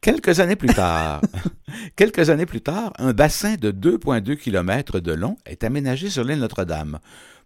Quelques 0.01 0.39
années 0.39 0.55
plus 0.57 0.73
tard, 0.73 1.21
quelques 1.95 2.29
années 2.31 2.45
plus 2.47 2.61
tard, 2.61 2.93
un 2.97 3.13
bassin 3.13 3.55
de 3.55 3.71
2,2 3.71 4.35
km 4.37 4.99
de 4.99 5.13
long 5.13 5.37
est 5.45 5.63
aménagé 5.63 6.09
sur 6.09 6.23
l'île 6.23 6.39
Notre-Dame 6.39 6.99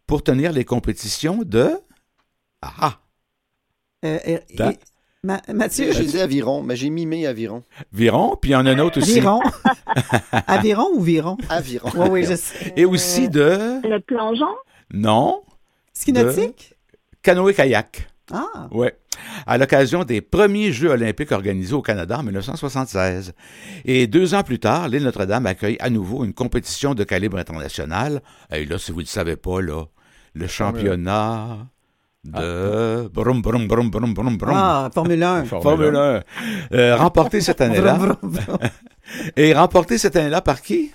pour 0.08 0.24
tenir 0.24 0.52
les 0.54 0.64
compétitions 0.66 1.44
de... 1.44 1.72
Ah 2.62 2.74
ah! 2.80 3.00
Euh, 4.06 4.18
et- 4.26 4.40
Da- 4.56 4.72
et- 4.72 4.80
Ma- 5.28 5.42
Mathieu, 5.54 5.92
J'ai 5.92 6.06
dit 6.06 6.20
aviron, 6.22 6.64
mais 6.64 6.78
j'ai 6.78 6.90
mimé 6.90 7.28
aviron. 7.28 7.62
Viron, 7.92 8.38
puis 8.42 8.52
il 8.52 8.54
y 8.54 8.56
en 8.56 8.66
a 8.66 8.72
un 8.72 8.80
autre 8.80 9.00
aussi. 9.00 9.18
Aviron. 9.20 9.42
Aviron 10.48 10.88
ou 10.94 11.02
Viron? 11.02 11.38
Aviron. 11.50 11.90
Oui, 11.96 12.08
oui, 12.12 12.24
je 12.24 12.36
sais. 12.36 12.74
Et 12.78 12.86
aussi 12.86 13.28
de... 13.28 13.82
Le 13.86 14.00
plongeon? 14.00 14.48
Non, 14.94 15.42
Ski 15.94 16.14
nautique? 16.14 16.74
canoë-kayak. 17.24 18.08
Ah, 18.32 18.68
Ouais. 18.72 18.96
À 19.46 19.58
l'occasion 19.58 20.04
des 20.06 20.22
premiers 20.22 20.72
Jeux 20.72 20.90
olympiques 20.92 21.32
organisés 21.34 21.74
au 21.74 21.82
Canada 21.82 22.20
en 22.20 22.24
1976. 22.24 23.34
Et 23.84 24.08
deux 24.08 24.34
ans 24.34 24.44
plus 24.44 24.60
tard, 24.60 24.88
l'île 24.88 25.04
Notre-Dame 25.04 25.46
accueille 25.46 25.76
à 25.80 25.90
nouveau 25.90 26.24
une 26.24 26.34
compétition 26.34 26.94
de 26.94 27.04
calibre 27.04 27.38
international. 27.38 28.22
Et 28.54 28.64
là, 28.66 28.78
si 28.78 28.92
vous 28.92 29.00
ne 29.00 29.04
le 29.04 29.08
savez 29.08 29.36
pas, 29.36 29.60
là, 29.62 29.84
le 30.36 30.48
championnat 30.48 31.68
de... 32.32 33.08
Brum, 33.08 33.42
brum, 33.42 33.68
brum, 33.68 33.90
brum, 33.90 34.14
brum, 34.14 34.38
brum. 34.38 34.54
ah, 34.56 34.90
Formule 34.94 35.24
1. 35.24 35.46
Formule 35.46 35.96
1. 35.96 36.24
Euh, 36.74 36.96
remporté 36.98 37.42
cette 37.42 37.62
année-là. 37.62 37.98
Et 39.38 39.54
remporté 39.54 39.98
cette 39.98 40.16
année-là 40.16 40.42
par 40.42 40.62
qui? 40.62 40.92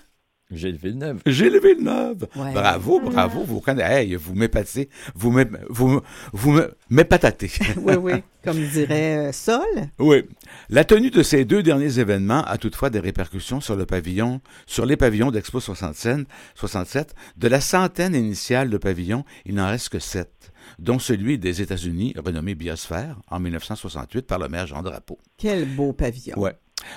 Gilles 0.51 0.77
Villeneuve. 0.77 1.23
Gilles 1.25 1.59
Villeneuve. 1.63 2.27
Ouais. 2.37 2.53
Bravo, 2.53 3.01
bravo. 3.01 3.43
Vous 3.43 3.61
connaissez. 3.61 3.91
Hey, 3.91 4.15
vous 4.17 4.35
m'épatez. 4.35 4.91
Vous 5.15 5.35
vous, 5.71 6.01
vous 6.35 6.51
me- 6.53 6.75
m'épatatez. 6.91 7.51
Oui, 7.79 7.95
oui, 7.95 8.13
comme 8.45 8.59
dirait 8.59 9.29
euh, 9.29 9.33
Sol. 9.33 9.65
Oui. 9.99 10.25
La 10.69 10.85
tenue 10.85 11.11
de 11.11 11.23
ces 11.23 11.47
deux 11.47 11.63
derniers 11.63 11.99
événements 11.99 12.45
a 12.45 12.59
toutefois 12.59 12.91
des 12.91 13.01
répercussions 13.01 13.63
sur 13.63 13.77
le 13.77 13.87
pavillon, 13.87 14.43
sur 14.67 14.85
les 14.85 14.99
pavillons 14.99 15.31
d'Expo 15.31 15.59
67, 15.59 16.27
67. 16.55 17.15
De 17.39 17.49
la 17.49 17.63
centaine 17.63 18.15
initiale 18.15 18.69
de 18.69 18.77
pavillons, 18.77 19.25
il 19.47 19.55
n'en 19.55 19.69
reste 19.69 19.89
que 19.89 20.01
sept, 20.01 20.42
dont 20.79 20.99
celui 20.99 21.39
des 21.39 21.63
États-Unis, 21.63 22.15
renommé 22.25 22.55
Biosphère, 22.55 23.17
en 23.31 23.41
1968 23.41 24.27
par 24.27 24.39
le 24.39 24.49
maire 24.49 24.67
Jean 24.67 24.83
Drapeau. 24.83 25.19
Quel 25.39 25.65
beau 25.67 25.93
pavillon. 25.93 26.39
Ouais. 26.39 26.55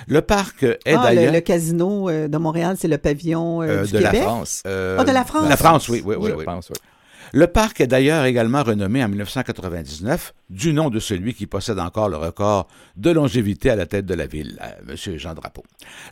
Le 0.08 0.20
parc 0.20 0.64
est 0.64 0.78
Ah, 0.86 1.10
le, 1.10 1.16
d'ailleurs... 1.16 1.32
le 1.32 1.40
casino 1.40 2.10
euh, 2.10 2.26
de 2.28 2.38
Montréal, 2.38 2.76
c'est 2.78 2.88
le 2.88 2.98
pavillon 2.98 3.62
euh, 3.62 3.82
Euh, 3.82 3.84
du 3.86 3.92
de 3.92 3.98
la. 3.98 4.12
France. 4.14 4.62
euh, 4.66 4.96
Ah, 5.00 5.04
de 5.04 5.12
la 5.12 5.24
France. 5.24 5.48
La 5.48 5.56
France, 5.56 5.88
oui, 5.88 6.02
oui, 6.04 6.16
oui. 6.18 6.30
je 6.30 6.34
oui. 6.36 6.44
pense, 6.44 6.70
oui. 6.70 6.76
Le 7.32 7.48
parc 7.48 7.80
est 7.80 7.88
d'ailleurs 7.88 8.24
également 8.24 8.62
renommé 8.62 9.02
en 9.02 9.08
1999 9.08 10.32
du 10.48 10.72
nom 10.72 10.90
de 10.90 11.00
celui 11.00 11.34
qui 11.34 11.46
possède 11.46 11.78
encore 11.80 12.08
le 12.08 12.16
record 12.16 12.68
de 12.96 13.10
longévité 13.10 13.68
à 13.70 13.76
la 13.76 13.86
tête 13.86 14.06
de 14.06 14.14
la 14.14 14.26
ville, 14.26 14.58
M. 14.88 14.94
Jean 15.18 15.34
Drapeau. 15.34 15.64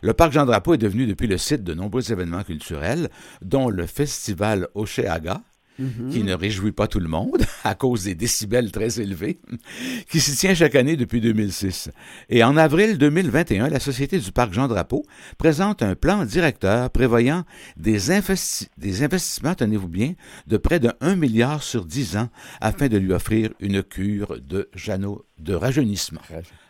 Le 0.03 0.13
parc 0.13 0.33
Jean 0.33 0.45
Drapeau 0.45 0.73
est 0.73 0.77
devenu 0.77 1.05
depuis 1.07 1.27
le 1.27 1.37
site 1.37 1.63
de 1.63 1.73
nombreux 1.73 2.11
événements 2.11 2.43
culturels, 2.43 3.09
dont 3.41 3.69
le 3.69 3.85
festival 3.85 4.67
Oceaga, 4.75 5.41
Mhm. 5.77 6.09
qui 6.09 6.23
ne 6.23 6.33
réjouit 6.33 6.71
pas 6.71 6.87
tout 6.87 6.99
le 6.99 7.07
monde 7.07 7.43
à 7.63 7.75
cause 7.75 8.05
des 8.05 8.15
décibels 8.15 8.71
très 8.71 8.99
élevés, 9.01 9.39
qui 10.09 10.19
s'y 10.19 10.35
tient 10.35 10.53
chaque 10.53 10.75
année 10.75 10.95
depuis 10.95 11.19
2006. 11.21 11.89
Et 12.29 12.43
en 12.43 12.55
avril 12.57 12.97
2021, 12.97 13.69
la 13.69 13.79
Société 13.79 14.19
du 14.19 14.31
Parc 14.31 14.53
Jean 14.53 14.67
Drapeau 14.67 15.03
présente 15.37 15.81
un 15.83 15.95
plan 15.95 16.23
directeur 16.25 16.89
prévoyant 16.89 17.43
des, 17.77 18.11
investi- 18.11 18.67
des 18.77 19.03
investissements, 19.03 19.55
tenez-vous 19.55 19.87
bien, 19.89 20.13
de 20.47 20.57
près 20.57 20.79
de 20.79 20.91
1 21.01 21.15
milliard 21.15 21.61
sur 21.63 21.85
10 21.85 22.17
ans 22.17 22.29
afin 22.61 22.87
de 22.87 22.97
lui 22.97 23.11
offrir 23.13 23.49
une 23.59 23.83
cure 23.83 24.37
de, 24.41 24.69
jano- 24.75 25.23
de 25.39 25.53
rajeunissement. 25.53 26.21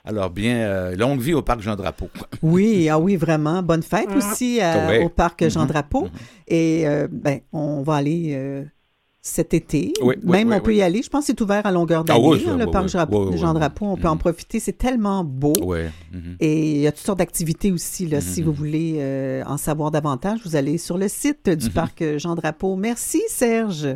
Alors 0.03 0.29
bien, 0.29 0.55
euh, 0.57 0.95
longue 0.95 1.19
vie 1.19 1.33
au 1.33 1.41
Parc 1.41 1.61
Jean 1.61 1.75
Drapeau. 1.75 2.09
Oui, 2.41 2.89
ah 2.89 2.99
oui, 2.99 3.15
vraiment. 3.15 3.61
Bonne 3.63 3.81
fête 3.83 4.09
aussi 4.15 4.59
à- 4.61 4.87
Ouais. 4.87 5.03
au 5.03 5.09
parc 5.09 5.47
Jean 5.49 5.61
Mhm, 5.63 5.67
Drapeau. 5.67 6.03
mhm. 6.05 6.09
Et 6.47 6.87
euh, 6.87 7.07
ben, 7.11 7.39
on 7.53 7.81
va 7.81 7.95
aller 7.95 8.33
euh, 8.35 8.63
cet 9.27 9.55
été. 9.55 9.91
Oui, 10.03 10.13
Même 10.23 10.49
oui, 10.49 10.55
on 10.55 10.59
peut 10.61 10.75
y 10.75 10.83
aller. 10.83 11.01
Je 11.01 11.09
pense 11.09 11.21
que 11.21 11.25
c'est 11.27 11.41
ouvert 11.41 11.65
à 11.65 11.71
longueur 11.71 12.01
Ah 12.07 12.13
d'année, 12.13 12.43
hein, 12.47 12.57
le 12.57 12.67
parc. 12.67 12.87
Jean. 12.89 13.53
Drapeau. 13.55 13.87
On 13.87 13.97
peut 13.97 14.07
en 14.07 14.13
Mhm. 14.13 14.19
profiter. 14.19 14.59
C'est 14.59 14.77
tellement 14.77 15.23
beau. 15.23 15.53
Et 16.39 16.71
il 16.75 16.81
y 16.81 16.85
a 16.87 16.91
toutes 16.91 17.05
sortes 17.05 17.17
d'activités 17.17 17.71
aussi. 17.71 18.05
Là, 18.05 18.21
Si 18.21 18.41
Mhm. 18.41 18.45
vous 18.45 18.53
voulez 18.53 18.95
euh, 18.99 19.43
en 19.47 19.57
savoir 19.57 19.89
davantage, 19.89 20.39
vous 20.45 20.55
allez 20.55 20.77
sur 20.77 20.97
le 20.99 21.07
site 21.07 21.49
du 21.49 21.65
Mhm. 21.67 21.71
parc 21.71 22.01
euh, 22.03 22.19
Jean 22.19 22.35
Drapeau. 22.35 22.75
Merci, 22.75 23.21
Serge. 23.27 23.87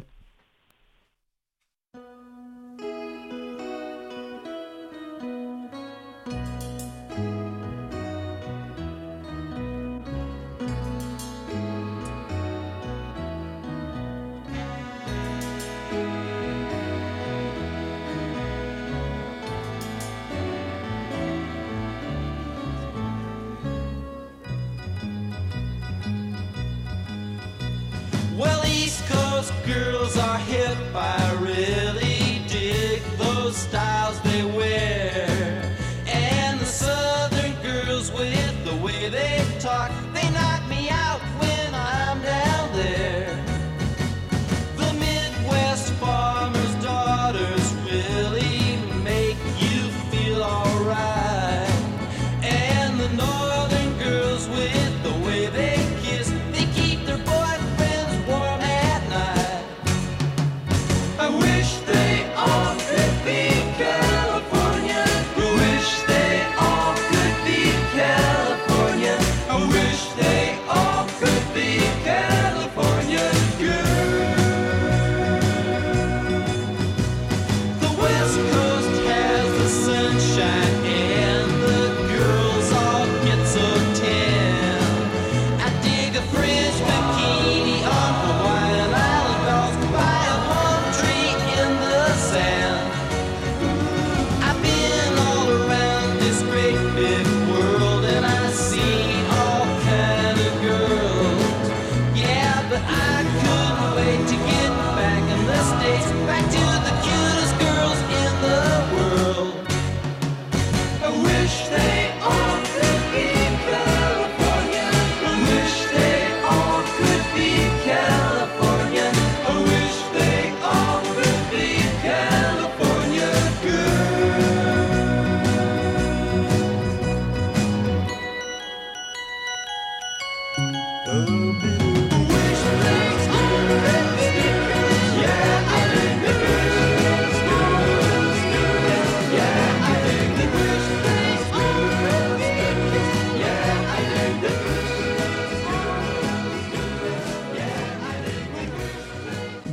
wish 69.67 70.07
they 70.15 70.38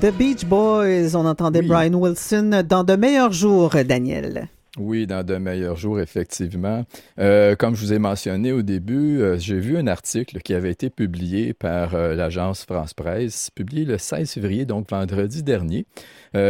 The 0.06 0.12
Beach 0.12 0.44
Boys, 0.44 1.16
on 1.16 1.26
entendait 1.26 1.62
Oui. 1.62 1.66
Brian 1.66 1.94
Wilson 1.94 2.62
dans 2.64 2.84
de 2.84 2.94
meilleurs 2.94 3.32
jours, 3.32 3.74
Daniel. 3.84 4.46
Oui, 4.78 5.04
dans 5.04 5.26
de 5.26 5.34
meilleurs 5.34 5.74
jours, 5.74 5.98
effectivement. 5.98 6.84
Euh, 7.18 7.56
comme 7.56 7.74
je 7.74 7.80
vous 7.80 7.92
ai 7.92 7.98
mentionné 7.98 8.52
au 8.52 8.62
début, 8.62 9.20
euh, 9.20 9.36
j'ai 9.36 9.58
vu 9.58 9.76
un 9.76 9.88
article 9.88 10.42
qui 10.42 10.54
avait 10.54 10.70
été 10.70 10.90
publié 10.90 11.54
par 11.54 11.96
euh, 11.96 12.14
l'agence 12.14 12.64
France 12.64 12.94
Presse, 12.94 13.50
publié 13.50 13.84
le 13.84 13.98
16 13.98 14.30
février, 14.30 14.64
donc 14.64 14.88
vendredi 14.88 15.42
dernier, 15.42 15.86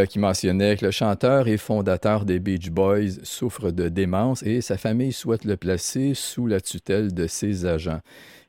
qui 0.09 0.19
mentionnait 0.19 0.77
que 0.77 0.85
le 0.85 0.91
chanteur 0.91 1.49
et 1.49 1.57
fondateur 1.57 2.25
des 2.27 2.41
Beach 2.41 2.71
Boys 2.71 3.23
souffre 3.23 3.71
de 3.71 3.89
démence 3.89 4.43
et 4.43 4.61
sa 4.61 4.77
famille 4.77 5.13
souhaite 5.13 5.45
le 5.45 5.57
placer 5.57 6.13
sous 6.13 6.47
la 6.47 6.61
tutelle 6.61 7.15
de 7.15 7.27
ses 7.27 7.65
agents. 7.65 8.01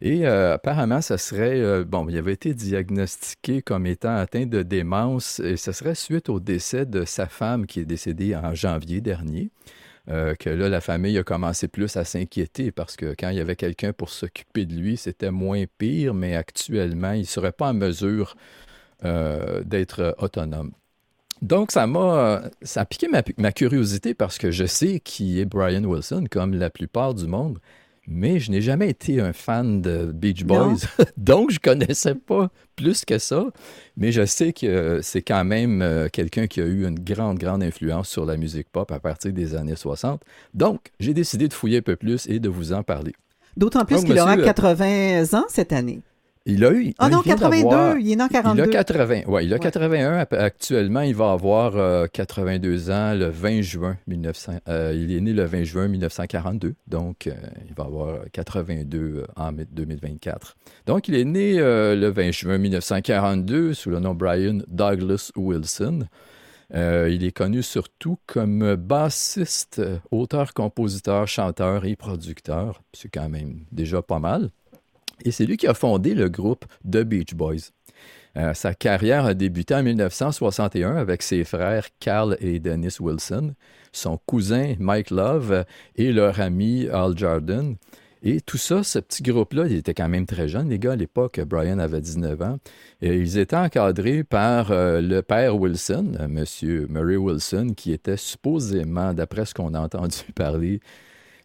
Et 0.01 0.27
euh, 0.27 0.53
apparemment, 0.55 1.01
ça 1.01 1.17
serait, 1.17 1.59
euh, 1.59 1.83
bon, 1.83 2.07
il 2.09 2.17
avait 2.17 2.33
été 2.33 2.53
diagnostiqué 2.53 3.61
comme 3.63 3.87
étant 3.87 4.15
atteint 4.15 4.45
de 4.45 4.61
démence 4.61 5.39
et 5.39 5.57
ça 5.57 5.73
serait 5.73 5.95
suite 5.95 6.29
au 6.29 6.39
décès 6.39 6.85
de 6.85 7.03
sa 7.03 7.27
femme 7.27 7.65
qui 7.65 7.79
est 7.79 7.85
décédée 7.85 8.35
en 8.35 8.53
janvier 8.53 9.01
dernier. 9.01 9.49
euh, 10.09 10.35
que 10.35 10.49
là, 10.49 10.69
la 10.69 10.81
famille 10.81 11.17
a 11.19 11.23
commencé 11.23 11.67
plus 11.69 11.97
à 11.97 12.05
s'inquiéter 12.05 12.71
parce 12.71 12.95
que 12.97 13.15
quand 13.19 13.29
il 13.29 13.37
y 13.37 13.41
avait 13.41 13.55
quelqu'un 13.57 13.93
pour 13.93 14.09
s'occuper 14.09 14.65
de 14.65 14.75
lui, 14.75 14.97
c'était 14.97 15.31
moins 15.31 15.65
pire, 15.77 16.13
mais 16.15 16.35
actuellement, 16.35 17.13
il 17.13 17.21
ne 17.21 17.25
serait 17.25 17.51
pas 17.53 17.69
en 17.69 17.73
mesure 17.75 18.35
d'être 19.03 20.15
autonome. 20.19 20.71
Donc, 21.41 21.71
ça 21.71 21.85
m'a 21.87 22.43
ça 22.63 22.81
a 22.81 22.85
piqué 22.85 23.07
ma, 23.07 23.21
ma 23.37 23.51
curiosité 23.51 24.13
parce 24.15 24.37
que 24.39 24.51
je 24.51 24.65
sais 24.65 24.99
qui 24.99 25.39
est 25.39 25.45
Brian 25.45 25.83
Wilson, 25.83 26.25
comme 26.31 26.55
la 26.55 26.69
plupart 26.71 27.13
du 27.13 27.27
monde, 27.27 27.59
mais 28.07 28.39
je 28.39 28.51
n'ai 28.51 28.61
jamais 28.61 28.89
été 28.89 29.19
un 29.19 29.33
fan 29.33 29.81
de 29.81 30.05
Beach. 30.05 30.43
Boys. 30.43 30.77
Donc, 31.17 31.51
je 31.51 31.59
connaissais 31.59 32.15
pas 32.15 32.49
plus 32.75 33.03
que 33.03 33.17
ça, 33.19 33.45
mais 33.97 34.11
je 34.11 34.25
sais 34.25 34.53
que 34.53 34.99
c'est 35.01 35.21
quand 35.21 35.43
même 35.43 35.81
euh, 35.81 36.07
quelqu'un 36.11 36.47
qui 36.47 36.61
a 36.61 36.65
eu 36.65 36.87
une 36.87 36.99
grande, 36.99 37.37
grande 37.37 37.61
influence 37.63 38.07
sur 38.07 38.25
la 38.25 38.37
musique 38.37 38.69
pop 38.71 38.91
à 38.91 38.99
partir 38.99 39.33
des 39.33 39.55
années 39.55 39.75
60. 39.75 40.21
Donc, 40.53 40.91
j'ai 40.99 41.13
décidé 41.13 41.47
de 41.47 41.53
fouiller 41.53 41.79
un 41.79 41.81
peu 41.81 41.97
plus 41.97 42.27
et 42.27 42.39
de 42.39 42.49
vous 42.49 42.71
en 42.71 42.83
parler. 42.83 43.13
D'autant 43.57 43.85
plus 43.85 44.03
qu'il 44.03 44.17
aura 44.19 44.35
monsieur, 44.35 44.43
euh, 44.43 44.53
80 44.53 45.33
ans 45.33 45.45
cette 45.49 45.73
année. 45.73 46.01
Il 46.49 46.63
a 46.65 46.71
eu. 46.71 46.93
Ah 46.97 47.09
non, 47.09 47.19
il 47.21 47.25
vient 47.25 47.35
82, 47.35 47.63
d'avoir- 47.63 47.97
il 47.99 48.11
est 48.11 48.15
né 48.15 48.23
en 48.23 48.27
Il 48.27 48.35
a 48.35 48.41
42. 48.41 48.65
80, 48.71 49.21
ouais, 49.27 49.45
il 49.45 49.53
a 49.53 49.59
81 49.59 50.13
ap- 50.19 50.33
actuellement. 50.33 51.01
Il 51.01 51.13
va 51.15 51.31
avoir 51.33 51.75
euh, 51.75 52.07
82 52.07 52.89
ans 52.89 53.13
le 53.13 53.25
20 53.29 53.61
juin 53.61 53.97
1900. 54.07 54.53
euh, 54.69 54.93
il 54.95 55.15
est 55.15 55.19
né 55.21 55.33
le 55.33 55.43
20 55.43 55.63
juin 55.65 55.87
1942, 55.89 56.73
donc 56.87 57.27
euh, 57.27 57.31
il 57.67 57.73
va 57.75 57.83
avoir 57.83 58.19
82 58.31 59.25
en 59.35 59.51
2024. 59.51 60.55
Donc 60.85 61.07
il 61.09 61.15
est 61.15 61.25
né 61.25 61.59
euh, 61.59 61.95
le 61.95 62.07
20 62.07 62.31
juin 62.31 62.57
1942 62.57 63.73
sous 63.73 63.89
le 63.89 63.99
nom 63.99 64.15
Brian 64.15 64.59
Douglas 64.67 65.31
Wilson. 65.35 66.07
Euh, 66.73 67.09
il 67.09 67.23
est 67.23 67.31
connu 67.31 67.63
surtout 67.63 68.17
comme 68.25 68.75
bassiste, 68.75 69.79
euh, 69.79 69.97
auteur, 70.11 70.53
compositeur, 70.53 71.25
chanteur 71.27 71.85
et 71.85 71.95
producteur. 71.95 72.81
C'est 72.93 73.07
quand 73.09 73.29
même 73.29 73.61
déjà 73.71 74.01
pas 74.01 74.19
mal. 74.19 74.49
Et 75.23 75.31
c'est 75.31 75.45
lui 75.45 75.57
qui 75.57 75.67
a 75.67 75.73
fondé 75.73 76.13
le 76.13 76.29
groupe 76.29 76.65
The 76.83 77.03
Beach 77.03 77.33
Boys. 77.33 77.71
Euh, 78.37 78.53
sa 78.53 78.73
carrière 78.73 79.25
a 79.25 79.33
débuté 79.33 79.73
en 79.73 79.83
1961 79.83 80.95
avec 80.95 81.23
ses 81.23 81.43
frères 81.43 81.87
Carl 81.99 82.37
et 82.39 82.59
Dennis 82.59 82.97
Wilson, 82.99 83.55
son 83.91 84.17
cousin 84.25 84.75
Mike 84.79 85.09
Love 85.09 85.65
et 85.95 86.11
leur 86.11 86.39
ami 86.39 86.87
Al 86.87 87.17
Jordan. 87.17 87.75
Et 88.23 88.41
tout 88.41 88.57
ça, 88.57 88.83
ce 88.83 88.99
petit 88.99 89.21
groupe-là, 89.21 89.67
il 89.67 89.75
était 89.75 89.93
quand 89.93 90.09
même 90.09 90.25
très 90.25 90.47
jeune, 90.47 90.69
les 90.69 90.79
gars, 90.79 90.93
à 90.93 90.95
l'époque. 90.95 91.39
Brian 91.45 91.79
avait 91.79 92.01
19 92.01 92.41
ans. 92.41 92.57
Et 93.01 93.15
ils 93.15 93.37
étaient 93.37 93.55
encadrés 93.55 94.23
par 94.23 94.71
euh, 94.71 95.01
le 95.01 95.21
père 95.21 95.55
Wilson, 95.55 96.13
euh, 96.19 96.27
Monsieur 96.27 96.87
Murray 96.89 97.15
Wilson, 97.15 97.73
qui 97.75 97.91
était 97.91 98.17
supposément, 98.17 99.13
d'après 99.13 99.45
ce 99.45 99.53
qu'on 99.53 99.73
a 99.75 99.79
entendu 99.87 100.17
parler, 100.35 100.79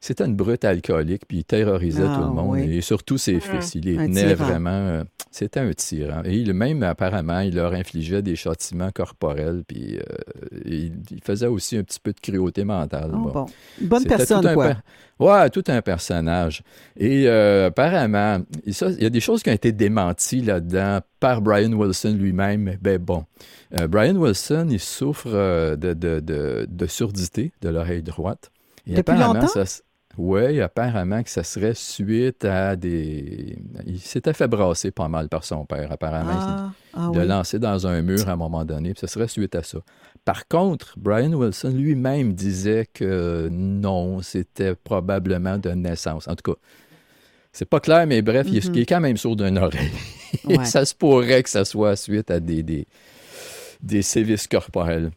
c'était 0.05 0.25
une 0.27 0.35
brute 0.37 0.65
alcoolique, 0.65 1.27
puis 1.27 1.39
il 1.39 1.45
terrorisait 1.45 2.03
Ah, 2.07 2.17
tout 2.19 2.25
le 2.25 2.31
monde, 2.35 2.51
oui. 2.59 2.77
et 2.77 2.81
surtout 2.81 3.17
ses 3.19 3.41
fils. 3.41 3.75
Il 3.77 3.85
les 3.85 3.97
Un 3.99 4.07
tenait 4.07 4.35
tyran. 4.35 4.45
vraiment... 4.49 4.71
euh, 4.71 5.05
c'était 5.31 5.61
un 5.61 5.73
tyran. 5.73 6.23
Et 6.25 6.37
il, 6.37 6.53
même, 6.53 6.83
apparemment, 6.83 7.41
il 7.41 7.55
leur 7.55 7.73
infligeait 7.73 8.21
des 8.21 8.37
châtiments 8.37 8.91
corporels, 8.93 9.63
puis 9.67 9.97
euh, 9.99 10.03
il, 10.67 10.93
il 11.11 11.21
faisait 11.25 11.47
aussi 11.47 11.77
un 11.79 11.83
petit 11.85 12.01
peu 12.01 12.13
de 12.13 12.21
cruauté 12.21 12.65
mentale. 12.65 13.13
Oh, 13.15 13.31
Bon. 13.31 13.47
bonne 13.81 14.05
personne, 14.05 14.43
tout 14.43 14.49
un 14.49 14.55
quoi. 14.55 14.77
Ouais, 15.21 15.49
tout 15.51 15.63
un 15.69 15.81
personnage. 15.83 16.63
Et 16.97 17.29
euh, 17.29 17.69
apparemment, 17.69 18.39
il 18.67 18.75
y 19.03 19.07
a 19.07 19.11
des 19.11 19.21
choses 19.21 19.43
qui 19.43 19.51
ont 19.51 19.55
été 19.55 19.71
démenties 19.73 20.41
là-dedans 20.41 20.99
par 21.21 21.41
Brian 21.41 21.73
Wilson 21.73 22.17
lui-même. 22.19 22.77
Ben 22.83 22.99
bon, 22.99 23.25
Euh, 23.79 23.87
Brian 23.89 24.17
Wilson, 24.17 24.67
il 24.71 24.81
souffre 24.81 25.31
de, 25.77 25.95
de, 25.95 26.21
de, 26.21 26.67
de 26.69 26.87
surdité 26.87 27.53
de 27.63 27.69
l'oreille 27.71 28.03
droite. 28.03 28.51
Et 28.87 28.91
Depuis 28.97 29.13
apparemment, 29.13 29.35
longtemps? 29.35 29.47
ça 29.47 29.65
oui, 30.19 30.61
apparemment 30.61 31.23
que 31.23 31.31
ça 31.31 31.43
serait 31.43 31.75
suite 31.75 32.45
à 32.45 32.77
des... 32.77 33.57
Il 33.87 33.99
s'était 33.99 34.33
fait 34.35 34.49
brasser 34.49 34.91
pas 34.91 35.09
mal 35.09 35.29
par 35.29 35.45
son 35.45 35.65
père, 35.65 35.91
apparemment. 35.91 36.31
Ah, 36.35 36.73
ah 36.95 37.09
il 37.13 37.17
l'a 37.17 37.23
oui. 37.23 37.29
lancé 37.29 37.59
dans 37.59 37.87
un 37.87 38.03
mur 38.03 38.29
à 38.29 38.33
un 38.33 38.37
moment 38.37 38.65
donné, 38.65 38.93
puis 38.93 39.01
ce 39.01 39.07
serait 39.07 39.29
suite 39.29 39.55
à 39.55 39.63
ça. 39.63 39.79
Par 40.25 40.47
contre, 40.49 40.95
Brian 40.99 41.33
Wilson 41.33 41.71
lui-même 41.75 42.35
disait 42.35 42.87
que 42.93 43.49
non, 43.51 44.21
c'était 44.23 44.75
probablement 44.75 45.59
de 45.59 45.71
naissance. 45.71 46.29
En 46.29 46.37
tout 46.37 46.53
cas, 46.53 46.59
c'est 47.53 47.69
pas 47.69 47.81
clair, 47.81 48.07
mais 48.07 48.23
bref, 48.23 48.47
il, 48.51 48.59
est, 48.59 48.69
Mhm. 48.69 48.75
il 48.77 48.81
est 48.83 48.87
quand 48.87 49.01
même 49.01 49.17
sourd 49.17 49.37
d'une 49.37 49.59
oreille. 49.59 49.91
Ouais. 50.45 50.65
ça 50.65 50.85
se 50.85 50.95
pourrait 50.95 51.43
que 51.43 51.51
ça 51.51 51.65
soit 51.65 51.97
suite 51.97 52.31
à 52.31 52.39
des, 52.41 52.63
des, 52.63 52.87
des 53.83 54.03
sévices 54.03 54.47
corporels. 54.47 55.11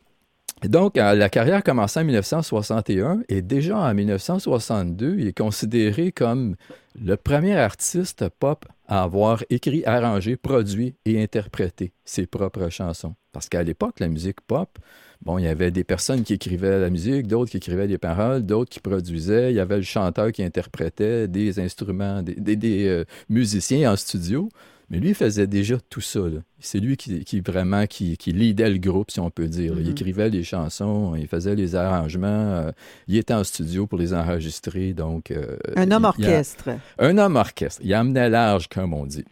Donc, 0.63 0.97
euh, 0.97 1.13
la 1.15 1.29
carrière 1.29 1.63
commençait 1.63 1.99
en 1.99 2.05
1961 2.05 3.19
et 3.27 3.41
déjà 3.41 3.77
en 3.77 3.93
1962, 3.93 5.17
il 5.19 5.27
est 5.27 5.37
considéré 5.37 6.11
comme 6.11 6.55
le 6.99 7.17
premier 7.17 7.55
artiste 7.55 8.29
pop 8.39 8.65
à 8.87 9.03
avoir 9.03 9.43
écrit, 9.49 9.83
arrangé, 9.85 10.37
produit 10.37 10.95
et 11.05 11.21
interprété 11.21 11.91
ses 12.05 12.25
propres 12.25 12.69
chansons. 12.69 13.15
Parce 13.31 13.49
qu'à 13.49 13.63
l'époque, 13.63 13.99
la 13.99 14.07
musique 14.07 14.41
pop, 14.41 14.79
bon, 15.21 15.37
il 15.37 15.43
y 15.43 15.47
avait 15.47 15.71
des 15.71 15.83
personnes 15.83 16.23
qui 16.23 16.33
écrivaient 16.33 16.79
la 16.79 16.89
musique, 16.89 17.27
d'autres 17.27 17.51
qui 17.51 17.57
écrivaient 17.57 17.87
les 17.87 17.97
paroles, 17.97 18.45
d'autres 18.45 18.69
qui 18.69 18.79
produisaient, 18.79 19.51
il 19.51 19.55
y 19.55 19.59
avait 19.59 19.77
le 19.77 19.83
chanteur 19.83 20.31
qui 20.31 20.41
interprétait 20.41 21.27
des 21.27 21.59
instruments, 21.59 22.23
des, 22.23 22.87
euh, 22.87 23.03
musiciens 23.27 23.91
en 23.91 23.95
studio. 23.95 24.49
Mais 24.89 24.99
lui, 24.99 25.09
il 25.09 25.15
faisait 25.15 25.47
déjà 25.47 25.77
tout 25.89 26.01
ça. 26.01 26.19
C'est 26.59 26.79
lui 26.79 26.95
qui, 26.95 27.23
qui 27.25 27.39
vraiment 27.39 27.87
qui, 27.87 28.17
qui 28.17 28.31
leadait 28.31 28.69
le 28.69 28.77
groupe, 28.77 29.09
si 29.09 29.19
on 29.19 29.31
peut 29.31 29.47
dire. 29.47 29.73
Il 29.79 29.85
Mhm. 29.85 29.91
écrivait 29.91 30.29
les 30.29 30.43
chansons, 30.43 31.15
il 31.15 31.27
faisait 31.27 31.55
les 31.55 31.73
arrangements, 31.75 32.27
euh, 32.27 32.71
il 33.07 33.17
était 33.17 33.33
en 33.33 33.43
studio 33.43 33.87
pour 33.87 33.97
les 33.97 34.13
enregistrer. 34.13 34.93
Donc, 34.93 35.31
euh, 35.31 35.57
Un 35.75 35.89
homme 35.91 36.07
il- 36.17 36.21
il 36.21 36.25
a- 36.25 36.29
orchestre. 36.29 36.69
un 36.99 37.17
homme 37.17 37.35
orchestre. 37.35 37.81
Il 37.83 37.93
amenait 37.95 38.29
large, 38.29 38.67
comme 38.67 38.93
on 38.93 39.05
dit. 39.07 39.25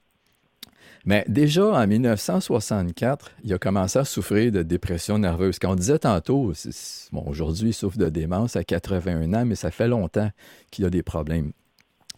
Mais 1.05 1.25
déjà, 1.27 1.65
en 1.65 1.85
1964, 1.85 3.31
il 3.43 3.53
a 3.53 3.57
commencé 3.59 3.99
à 3.99 4.05
souffrir 4.05 4.51
de 4.51 4.63
dépression 4.63 5.17
nerveuse. 5.19 5.59
Quand 5.59 5.71
on 5.73 5.75
disait 5.75 5.99
tantôt, 5.99 6.53
bon, 7.11 7.23
aujourd'hui, 7.27 7.69
il 7.69 7.73
souffre 7.73 7.97
de 7.97 8.09
démence 8.09 8.55
à 8.55 8.63
81 8.63 9.33
ans, 9.33 9.45
mais 9.45 9.55
ça 9.55 9.69
fait 9.69 9.87
longtemps 9.89 10.31
qu'il 10.71 10.85
a 10.85 10.89
des 10.89 11.03
problèmes. 11.03 11.51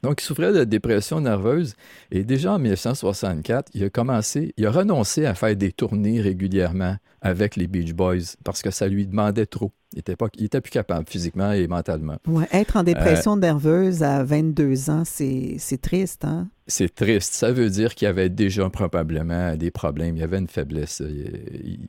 Donc, 0.06 0.22
il 0.22 0.26
souffrait 0.26 0.54
de 0.54 0.64
dépression 0.64 1.20
nerveuse 1.20 1.74
et 2.12 2.24
déjà 2.24 2.54
en 2.54 2.60
1964, 2.60 3.72
il 3.74 3.84
a 3.84 3.90
commencé, 3.90 4.54
il 4.58 4.66
a 4.66 4.72
renoncé 4.72 5.26
à 5.26 5.34
faire 5.36 5.56
des 5.56 5.72
tournées 5.72 6.22
régulièrement 6.22 6.96
avec 7.22 7.56
les 7.56 7.66
Beach 7.68 7.94
Boys 7.94 8.36
parce 8.44 8.62
que 8.62 8.70
ça 8.72 8.88
lui 8.88 9.08
demandait 9.08 9.46
trop. 9.48 9.72
Il 9.94 10.00
était, 10.00 10.16
pas, 10.18 10.28
il 10.38 10.46
était 10.46 10.60
plus 10.62 10.72
capable 10.72 11.08
physiquement 11.08 11.54
et 11.54 11.68
mentalement. 11.68 12.18
Ouais, 12.28 12.48
être 12.52 12.76
en 12.76 12.82
Euh, 12.82 12.84
dépression 12.84 13.38
nerveuse 13.38 14.04
à 14.04 14.24
22 14.24 14.90
ans, 14.90 15.04
c'est 15.06 15.56
c'est 15.58 15.80
triste, 15.80 16.26
hein? 16.26 16.50
C'est 16.68 16.94
triste. 16.94 17.34
Ça 17.34 17.52
veut 17.52 17.70
dire 17.70 17.96
qu'il 17.96 18.06
y 18.06 18.10
avait 18.10 18.30
déjà 18.30 18.70
probablement 18.70 19.56
des 19.56 19.72
problèmes. 19.72 20.18
Il 20.18 20.20
y 20.20 20.24
avait 20.24 20.38
une 20.40 20.48
faiblesse. 20.50 21.02
Il, 21.06 21.40
il- 21.64 21.88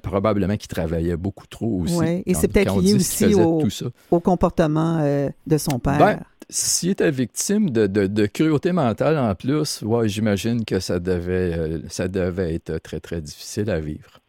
probablement 0.00 0.56
qu'il 0.56 0.68
travaillait 0.68 1.16
beaucoup 1.16 1.46
trop 1.46 1.80
aussi. 1.82 1.96
Ouais. 1.96 2.22
Et 2.26 2.34
c'est 2.34 2.48
peut-être 2.48 2.78
lié 2.80 2.94
aussi 2.94 3.34
au, 3.34 3.62
au 4.10 4.20
comportement 4.20 4.98
euh, 5.00 5.28
de 5.46 5.58
son 5.58 5.78
père. 5.78 5.98
Ben, 5.98 6.20
s'il 6.48 6.90
était 6.90 7.10
victime 7.10 7.70
de, 7.70 8.26
cruauté 8.26 8.72
mentale 8.72 9.18
en 9.18 9.34
plus, 9.34 9.82
ouais, 9.82 10.08
j'imagine 10.08 10.64
que 10.64 10.80
ça 10.80 11.00
devait, 11.00 11.58
euh, 11.58 11.78
ça 11.88 12.08
devait 12.08 12.54
être 12.54 12.78
très, 12.78 13.00
très 13.00 13.20
difficile 13.20 13.70
à 13.70 13.80
vivre. 13.80 14.20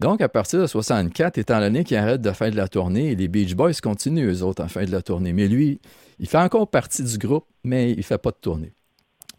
Donc, 0.00 0.20
à 0.20 0.28
partir 0.28 0.60
de 0.60 0.66
64, 0.66 1.38
étant 1.38 1.58
donné 1.58 1.82
qu'il 1.82 1.96
arrête 1.96 2.20
de 2.20 2.30
faire 2.32 2.50
de 2.50 2.56
la 2.56 2.68
tournée, 2.68 3.14
les 3.14 3.28
Beach 3.28 3.54
Boys 3.54 3.72
continuent, 3.82 4.30
eux 4.30 4.42
autres, 4.42 4.62
en 4.62 4.68
fin 4.68 4.84
de 4.84 4.90
la 4.90 5.00
tournée. 5.00 5.32
Mais 5.32 5.48
lui, 5.48 5.80
il 6.18 6.28
fait 6.28 6.38
encore 6.38 6.68
partie 6.68 7.02
du 7.02 7.16
groupe, 7.16 7.46
mais 7.64 7.92
il 7.92 7.98
ne 7.98 8.02
fait 8.02 8.18
pas 8.18 8.30
de 8.30 8.36
tournée. 8.36 8.74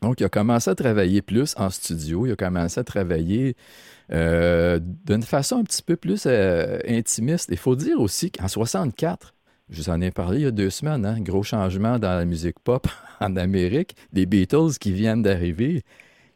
Donc, 0.01 0.19
il 0.19 0.25
a 0.25 0.29
commencé 0.29 0.69
à 0.69 0.75
travailler 0.75 1.21
plus 1.21 1.53
en 1.57 1.69
studio. 1.69 2.25
Il 2.25 2.31
a 2.31 2.35
commencé 2.35 2.79
à 2.79 2.83
travailler 2.83 3.55
euh, 4.11 4.79
d'une 5.05 5.23
façon 5.23 5.57
un 5.57 5.63
petit 5.63 5.83
peu 5.83 5.95
plus 5.95 6.23
euh, 6.25 6.79
intimiste. 6.87 7.49
Il 7.51 7.57
faut 7.57 7.75
dire 7.75 7.99
aussi 7.99 8.31
qu'en 8.31 8.47
64, 8.47 9.35
je 9.69 9.81
vous 9.81 9.89
en 9.89 9.99
ai 10.01 10.11
parlé 10.11 10.39
il 10.39 10.43
y 10.43 10.47
a 10.47 10.51
deux 10.51 10.69
semaines, 10.69 11.05
hein, 11.05 11.19
gros 11.19 11.43
changement 11.43 11.99
dans 11.99 12.15
la 12.17 12.25
musique 12.25 12.59
pop 12.63 12.87
en 13.19 13.35
Amérique. 13.35 13.95
Les 14.13 14.25
Beatles 14.25 14.77
qui 14.79 14.91
viennent 14.93 15.21
d'arriver, 15.23 15.83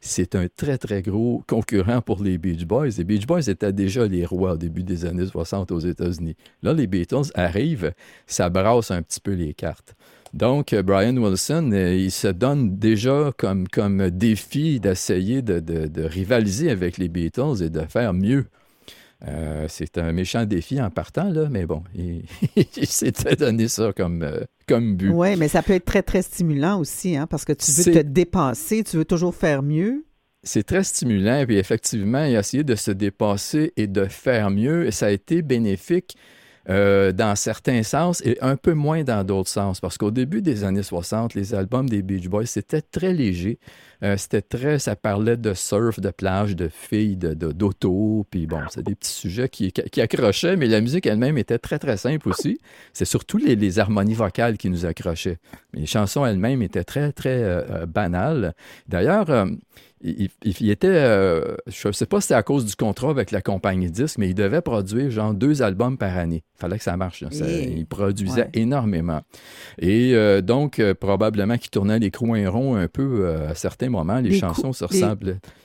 c'est 0.02 0.36
un 0.36 0.48
très, 0.54 0.78
très 0.78 1.02
gros 1.02 1.44
concurrent 1.48 2.02
pour 2.02 2.24
les 2.24 2.38
Beach 2.38 2.66
Boys. 2.66 2.90
Les 2.98 3.04
Beach 3.04 3.26
Boys 3.28 3.48
étaient 3.48 3.72
déjà 3.72 4.06
les 4.08 4.26
rois 4.26 4.54
au 4.54 4.58
début 4.58 4.84
des 4.84 5.06
années 5.06 5.28
60 5.28 5.72
aux 5.72 5.80
États-Unis. 5.80 6.36
Là, 6.64 6.74
les 6.74 6.88
Beatles 6.88 7.32
arrivent, 7.36 7.94
ça 8.26 8.50
brasse 8.50 8.92
un 8.92 9.02
petit 9.04 9.20
peu 9.22 9.34
les 9.34 9.54
cartes. 9.54 9.96
Donc, 10.34 10.74
euh, 10.74 10.82
Brian 10.82 11.16
Wilson, 11.18 11.72
euh, 11.74 11.94
il 11.94 12.10
se 12.12 12.30
donne 12.30 12.78
déjà 12.78 13.32
comme, 13.38 13.66
défi 14.10 14.80
d'essayer 14.80 15.42
de, 15.42 15.60
de- 15.60 15.88
de 15.88 16.04
rivaliser 16.04 16.70
avec 16.72 16.98
les 16.98 17.10
Beatles 17.10 17.62
et 17.62 17.70
de 17.70 17.82
faire 17.82 18.14
mieux. 18.14 18.46
Euh, 19.28 19.68
c'est 19.70 19.98
un 20.00 20.12
méchant 20.14 20.46
défi 20.46 20.82
en 20.82 20.90
partant, 20.90 21.30
là, 21.30 21.48
mais 21.50 21.66
bon, 21.66 21.84
il, 21.96 22.24
il 22.56 22.88
s'était 22.88 23.36
donné 23.36 23.68
ça 23.68 23.94
comme, 23.94 24.24
euh, 24.24 24.42
comme 24.68 24.96
but. 24.96 25.10
Oui, 25.10 25.36
mais 25.36 25.48
ça 25.48 25.62
peut 25.62 25.74
être 25.74 25.86
très, 25.86 26.02
très 26.02 26.22
stimulant 26.24 26.80
aussi, 26.80 27.16
hein, 27.16 27.28
parce 27.28 27.46
que 27.46 27.54
tu 27.54 27.72
veux 27.72 27.92
te 27.92 28.00
dépasser, 28.00 28.84
tu 28.84 28.98
veux 28.98 29.06
toujours 29.06 29.36
faire 29.36 29.62
mieux. 29.62 30.06
C'est 30.44 30.64
très 30.64 30.84
stimulant, 30.84 31.38
et 31.38 31.46
puis 31.46 31.58
effectivement, 31.58 32.24
il 32.26 32.36
a 32.36 32.40
essayé 32.40 32.64
de 32.64 32.74
se 32.74 32.90
dépasser 32.90 33.74
et 33.78 33.86
de 33.86 34.06
faire 34.06 34.50
mieux, 34.50 34.88
et 34.88 34.92
ça 34.92 35.08
a 35.08 35.12
été 35.12 35.44
bénéfique 35.44 36.18
euh, 36.70 37.12
dans 37.12 37.36
certains 37.36 37.84
sens 37.84 38.22
et 38.26 38.38
un 38.42 38.56
peu 38.56 38.74
moins 38.74 39.04
dans 39.04 39.24
d'autres 39.24 39.50
sens, 39.50 39.80
parce 39.80 39.98
qu'au 39.98 40.12
début 40.12 40.42
des 40.42 40.64
années 40.64 40.84
60, 40.84 41.34
les 41.34 41.54
albums 41.56 41.90
des 41.90 42.02
Beach 42.02 42.28
Boys, 42.28 42.46
c'était 42.46 42.82
très 42.82 43.14
léger, 43.14 43.60
Euh, 44.04 44.18
c'était 44.18 44.42
très, 44.42 44.80
ça 44.80 44.96
parlait 44.96 45.38
de 45.38 45.54
surf, 45.54 46.00
de 46.00 46.10
plage, 46.10 46.56
de 46.56 46.70
filles, 46.70 47.18
de, 47.18 47.36
de- 47.36 47.52
d'auto, 47.52 48.26
puis 48.32 48.48
bon, 48.48 48.62
c'est 48.72 48.82
des 48.82 48.96
petits 48.96 49.12
sujets 49.12 49.48
qui, 49.48 49.72
qui 49.72 50.02
accrochaient, 50.02 50.56
mais 50.56 50.66
la 50.66 50.82
musique 50.82 51.06
elle-même 51.06 51.38
était 51.38 51.60
très, 51.60 51.78
très 51.78 51.98
simple 51.98 52.28
aussi. 52.30 52.58
C'est 52.94 53.06
surtout 53.06 53.38
les, 53.38 53.78
harmonies 53.78 54.16
vocales 54.16 54.58
qui 54.58 54.72
nous 54.72 54.88
accrochaient. 54.88 55.38
Mais 55.74 55.82
les 55.82 55.86
chansons 55.86 56.26
elles-mêmes 56.26 56.64
étaient 56.64 56.84
très, 56.84 57.12
très 57.12 57.44
euh, 57.44 57.86
banales. 57.86 58.56
D'ailleurs, 58.88 59.30
il, 60.04 60.30
il- 60.44 60.56
il 60.62 60.70
était, 60.72 60.88
euh, 60.88 61.56
je 61.68 61.88
ne 61.88 61.94
sais 61.94 62.06
pas 62.06 62.22
si 62.22 62.28
c'est 62.28 62.34
à 62.34 62.44
cause 62.44 62.66
du 62.66 62.76
contrat 62.76 63.10
avec 63.10 63.32
la 63.32 63.42
compagnie 63.42 63.90
disque, 63.92 64.18
mais 64.18 64.30
il 64.30 64.36
devait 64.36 64.62
produire 64.62 65.10
genre 65.12 65.34
deux 65.34 65.62
albums 65.62 65.98
par 65.98 66.18
année. 66.18 66.44
Il 66.58 66.60
fallait 66.62 66.78
que 66.78 66.84
ça 66.84 66.98
marche. 66.98 67.24
Ça- 67.32 67.46
il 67.48 67.86
produisait 67.86 68.42
ouais. 68.44 68.50
énormément. 68.54 69.22
Et 69.80 70.14
euh, 70.16 70.42
donc, 70.42 70.80
euh, 70.80 70.94
probablement 70.94 71.58
qu'il 71.58 71.70
tournait 71.72 72.00
les 72.00 72.12
coins 72.12 72.50
ronds 72.50 72.76
un 72.76 72.88
peu 72.88 73.28
à 73.50 73.56
certains 73.56 73.90
moments. 73.90 74.20
Les, 74.20 74.30
Les 74.32 74.40
chansons 74.40 74.72
coups- 74.72 74.78
se. 74.78 74.86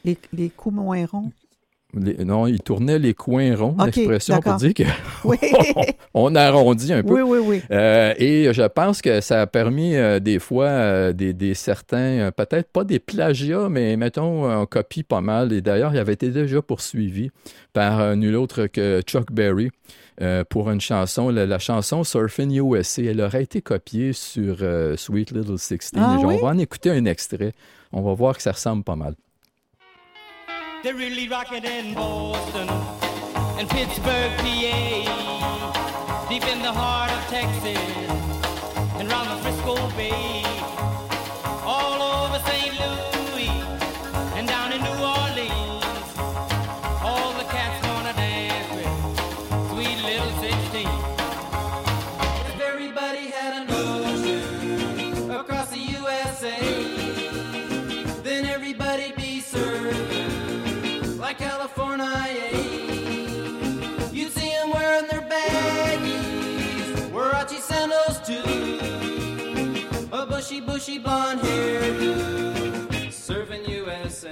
Les, 0.05 0.17
les 0.33 0.51
coups 0.51 0.75
moins 0.75 1.05
ronds? 1.07 1.33
Les- 1.99 2.25
non, 2.25 2.47
il 2.47 2.61
tournait 2.61 2.99
les 2.99 3.15
coins 3.15 3.57
ronds, 3.57 3.75
l'expression 3.87 4.35
pour 4.41 4.55
dire 4.57 4.75
que 4.75 4.83
Oui, 5.25 5.39
on 6.15 6.35
arrondit 6.35 6.93
un 6.93 7.03
peu. 7.03 7.15
oui, 7.15 7.23
oui. 7.23 7.39
oui. 7.47 7.63
Euh, 7.71 8.13
et 8.19 8.53
je 8.53 8.63
pense 8.69 9.01
que 9.01 9.21
ça 9.21 9.41
a 9.43 9.47
permis 9.47 9.97
euh, 9.97 10.21
des 10.21 10.39
fois 10.39 10.67
euh, 10.67 11.13
des, 11.13 11.33
des 11.33 11.55
certains, 11.55 12.31
peut-être 12.37 12.71
pas 12.71 12.85
des 12.85 12.99
plagiats, 12.99 13.69
mais 13.71 13.97
mettons, 13.97 14.45
on 14.61 14.67
copie 14.67 15.03
pas 15.05 15.21
mal. 15.23 15.53
Et 15.53 15.61
d'ailleurs, 15.63 15.95
il 15.95 15.99
avait 15.99 16.13
été 16.13 16.29
déjà 16.31 16.61
poursuivi 16.63 17.31
par 17.73 18.15
nul 18.17 18.37
autre 18.37 18.67
que 18.67 19.01
Chuck 19.03 19.33
Berry 19.33 19.71
pour 20.49 20.71
une 20.71 20.81
chanson, 20.81 21.29
la, 21.31 21.45
la 21.47 21.59
chanson 21.59 22.03
Surfing 22.05 22.51
USA. 22.53 23.03
Elle 23.03 23.21
aurait 23.21 23.43
été 23.43 23.61
copiée 23.63 24.13
sur 24.13 24.57
Sweet 24.97 25.31
Little 25.33 25.59
Sixteen. 25.59 26.03
Ah 26.03 26.19
oui? 26.25 26.37
On 26.41 26.47
va 26.47 26.53
en 26.53 26.59
écouter 26.59 26.91
un 26.91 27.05
extrait. 27.05 27.53
On 27.93 28.03
va 28.03 28.15
voir 28.15 28.37
que 28.37 28.43
ça 28.43 28.53
ressemble 28.53 28.83
pas 28.83 28.97
mal. 28.97 29.15
They're 30.87 30.95
really 30.95 31.27
rocking 31.27 31.65
in 31.65 31.95
Boston 31.95 32.69
and 33.59 33.69
Pittsburgh, 33.69 34.39
PA, 34.39 36.27
deep 36.29 36.47
in 36.47 36.63
the 36.63 36.71
heart 36.71 37.11
of 37.11 37.27
Texas 37.27 37.77
and 39.01 39.11
round 39.11 39.29
the 39.29 39.37
Frisco 39.43 39.75
Bay, 39.97 40.46
a 70.47 70.49
bushy, 70.49 70.61
bushy 70.61 70.99
blonde 70.99 71.41
hair, 71.43 73.11
serving 73.11 73.63
USA. 73.69 74.29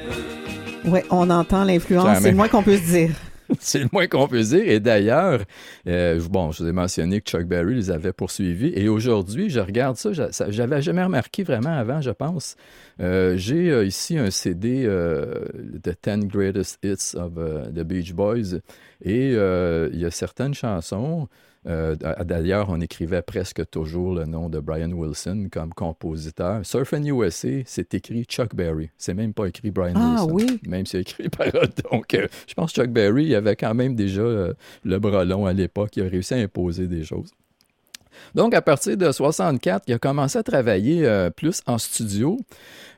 Oui, 0.84 1.00
on 1.10 1.28
entend 1.30 1.64
l'influence, 1.64 2.18
c'est 2.20 2.30
le 2.30 2.36
moins 2.36 2.48
qu'on 2.48 2.62
peut 2.62 2.76
se 2.76 2.86
dire. 2.90 3.10
C'est 3.60 3.80
le 3.80 3.88
moins 3.92 4.06
qu'on 4.06 4.26
peut 4.26 4.40
dire. 4.42 4.62
Et 4.66 4.80
d'ailleurs, 4.80 5.40
euh, 5.86 6.18
bon, 6.30 6.50
je 6.50 6.62
vous 6.62 6.68
ai 6.68 6.72
mentionné 6.72 7.20
que 7.20 7.30
Chuck 7.30 7.44
Berry 7.44 7.74
les 7.74 7.90
avait 7.90 8.12
poursuivis. 8.14 8.72
Et 8.74 8.88
aujourd'hui, 8.88 9.50
je 9.50 9.60
regarde 9.60 9.96
ça, 9.96 10.12
j'a- 10.14 10.32
ça- 10.32 10.50
j'avais 10.50 10.80
jamais 10.80 11.04
remarqué 11.04 11.42
vraiment 11.44 11.76
avant, 11.76 12.00
je 12.00 12.10
pense. 12.10 12.56
Euh, 13.00 13.36
J'ai 13.36 13.70
euh, 13.70 13.84
ici 13.84 14.16
un 14.16 14.30
CD 14.30 14.84
euh, 14.86 15.44
de 15.54 15.94
10 16.02 16.26
Greatest 16.26 16.78
Hits 16.82 17.16
of 17.16 17.32
the 17.72 17.80
Beach 17.82 18.14
Boys. 18.14 18.56
Et 19.04 19.32
euh, 19.34 19.90
il 19.92 20.00
y 20.00 20.06
a 20.06 20.10
certaines 20.10 20.54
chansons. 20.54 21.28
Euh, 21.66 21.96
D'ailleurs, 22.24 22.68
on 22.70 22.80
écrivait 22.80 23.22
presque 23.22 23.68
toujours 23.70 24.14
le 24.14 24.24
nom 24.24 24.48
de 24.48 24.60
Brian 24.60 24.90
Wilson 24.92 25.48
comme 25.50 25.72
compositeur. 25.72 26.64
Surfing 26.64 27.06
USA, 27.10 27.62
c'est 27.66 27.94
écrit 27.94 28.24
Chuck 28.24 28.54
Berry. 28.54 28.90
C'est 28.98 29.14
même 29.14 29.32
pas 29.32 29.46
écrit 29.46 29.70
Brian 29.70 29.94
Ah 29.96 30.24
Wilson. 30.24 30.32
oui. 30.34 30.60
Même 30.68 30.86
si 30.86 30.92
c'est 30.92 31.00
écrit 31.00 31.28
par 31.30 31.46
Donc, 31.90 32.14
euh, 32.14 32.26
je 32.46 32.54
pense 32.54 32.72
que 32.72 32.82
Chuck 32.82 32.90
Berry 32.90 33.34
avait 33.34 33.56
quand 33.56 33.74
même 33.74 33.94
déjà 33.94 34.22
euh, 34.22 34.52
le 34.84 34.98
bras 34.98 35.24
long 35.24 35.46
à 35.46 35.52
l'époque. 35.52 35.96
Il 35.96 36.04
a 36.04 36.08
réussi 36.08 36.34
à 36.34 36.38
imposer 36.38 36.86
des 36.86 37.04
choses. 37.04 37.30
Donc, 38.34 38.54
à 38.54 38.62
partir 38.62 38.96
de 38.96 39.10
64, 39.12 39.84
il 39.86 39.94
a 39.94 39.98
commencé 39.98 40.38
à 40.38 40.42
travailler 40.42 41.04
euh, 41.06 41.30
plus 41.30 41.60
en 41.66 41.78
studio. 41.78 42.38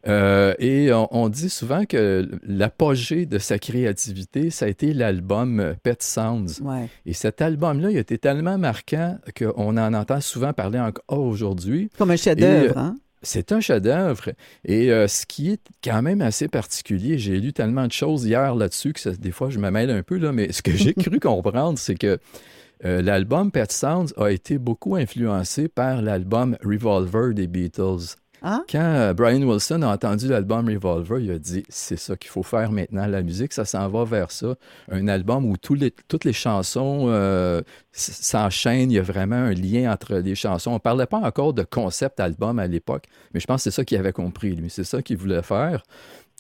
Euh, 0.09 0.55
et 0.59 0.93
on, 0.93 1.09
on 1.11 1.29
dit 1.29 1.51
souvent 1.51 1.85
que 1.85 2.29
l'apogée 2.45 3.27
de 3.27 3.39
sa 3.39 3.59
créativité, 3.59 4.51
ça 4.51 4.67
a 4.67 4.69
été 4.69 4.93
l'album 4.95 5.59
euh, 5.61 5.75
Pet 5.83 6.01
Sounds. 6.03 6.61
Ouais. 6.63 6.89
Et 7.07 7.13
cet 7.13 7.43
album-là, 7.43 7.91
il 7.91 7.97
a 7.97 8.01
été 8.01 8.19
tellement 8.19 8.57
marquant 8.59 9.19
qu'on 9.37 9.77
en 9.77 9.95
entend 9.95 10.21
souvent 10.21 10.53
parler 10.53 10.79
encore 10.79 11.03
aujourd'hui. 11.21 11.91
Comme 11.99 12.11
un 12.13 12.17
chef-d'œuvre, 12.17 12.79
hein? 12.79 12.97
C'est 13.23 13.51
un 13.51 13.59
chef-d'œuvre. 13.61 14.31
Et 14.65 14.93
euh, 14.93 15.09
ce 15.09 15.27
qui 15.27 15.51
est 15.51 15.61
quand 15.83 16.01
même 16.03 16.21
assez 16.21 16.47
particulier, 16.47 17.19
j'ai 17.19 17.41
lu 17.41 17.53
tellement 17.53 17.87
de 17.89 17.93
choses 17.93 18.25
hier 18.25 18.55
là-dessus 18.55 18.93
que 18.93 19.01
ça- 19.01 19.11
des 19.11 19.33
fois 19.33 19.51
je 19.51 19.59
me 19.59 19.71
mêle 19.71 19.91
un 19.91 20.03
peu, 20.05 20.19
là, 20.19 20.31
mais 20.31 20.53
ce 20.53 20.63
que 20.63 20.71
j'ai 20.71 20.95
cru 20.95 21.19
comprendre, 21.19 21.77
c'est 21.79 21.97
que 21.97 22.19
euh, 22.85 23.01
l'album 23.03 23.51
Pet 23.51 23.71
Sounds 23.73 24.13
a 24.17 24.31
été 24.31 24.59
beaucoup 24.59 24.97
influencé 24.97 25.69
par 25.69 26.03
l'album 26.03 26.57
Revolver 26.63 27.33
des 27.35 27.47
Beatles. 27.47 28.17
Ah? 28.43 28.61
Quand 28.71 28.79
euh, 28.81 29.15
Brian 29.15 29.41
Wilson 29.43 29.81
a 29.83 29.89
entendu 29.95 30.29
l'album 30.29 30.69
Revolver, 30.69 31.19
il 31.21 31.31
a 31.31 31.39
dit 31.39 31.65
c'est 31.71 31.97
ça 31.97 32.17
qu'il 32.17 32.31
faut 32.31 32.43
faire 32.43 32.71
maintenant. 32.71 33.07
La 33.07 33.23
musique, 33.23 33.55
ça 33.55 33.65
s'en 33.65 33.89
va 33.89 34.05
vers 34.05 34.31
ça. 34.31 34.55
Un 34.91 35.09
album 35.09 35.47
où 35.47 35.57
tous 35.57 35.75
les- 35.75 35.91
toutes 36.07 36.25
les 36.25 36.35
chansons 36.35 37.07
euh, 37.09 37.63
s'enchaînent. 37.93 38.91
Il 38.91 38.95
y 38.97 38.99
a 38.99 39.03
vraiment 39.03 39.37
un 39.37 39.55
lien 39.55 39.91
entre 39.91 40.17
les 40.17 40.35
chansons. 40.35 40.71
On 40.73 40.75
ne 40.75 40.79
parlait 40.79 41.07
pas 41.07 41.19
encore 41.19 41.55
de 41.55 41.63
concept 41.63 42.21
album 42.21 42.59
à 42.59 42.67
l'époque, 42.67 43.07
mais 43.33 43.41
je 43.41 43.47
pense 43.47 43.65
que 43.65 43.71
c'est 43.71 43.75
ça 43.77 43.85
qu'il 43.85 43.99
avait 43.99 44.13
compris, 44.13 44.55
lui. 44.55 44.69
C'est 44.71 44.85
ça 44.85 45.03
qu'il 45.03 45.17
voulait 45.17 45.43
faire. 45.43 45.83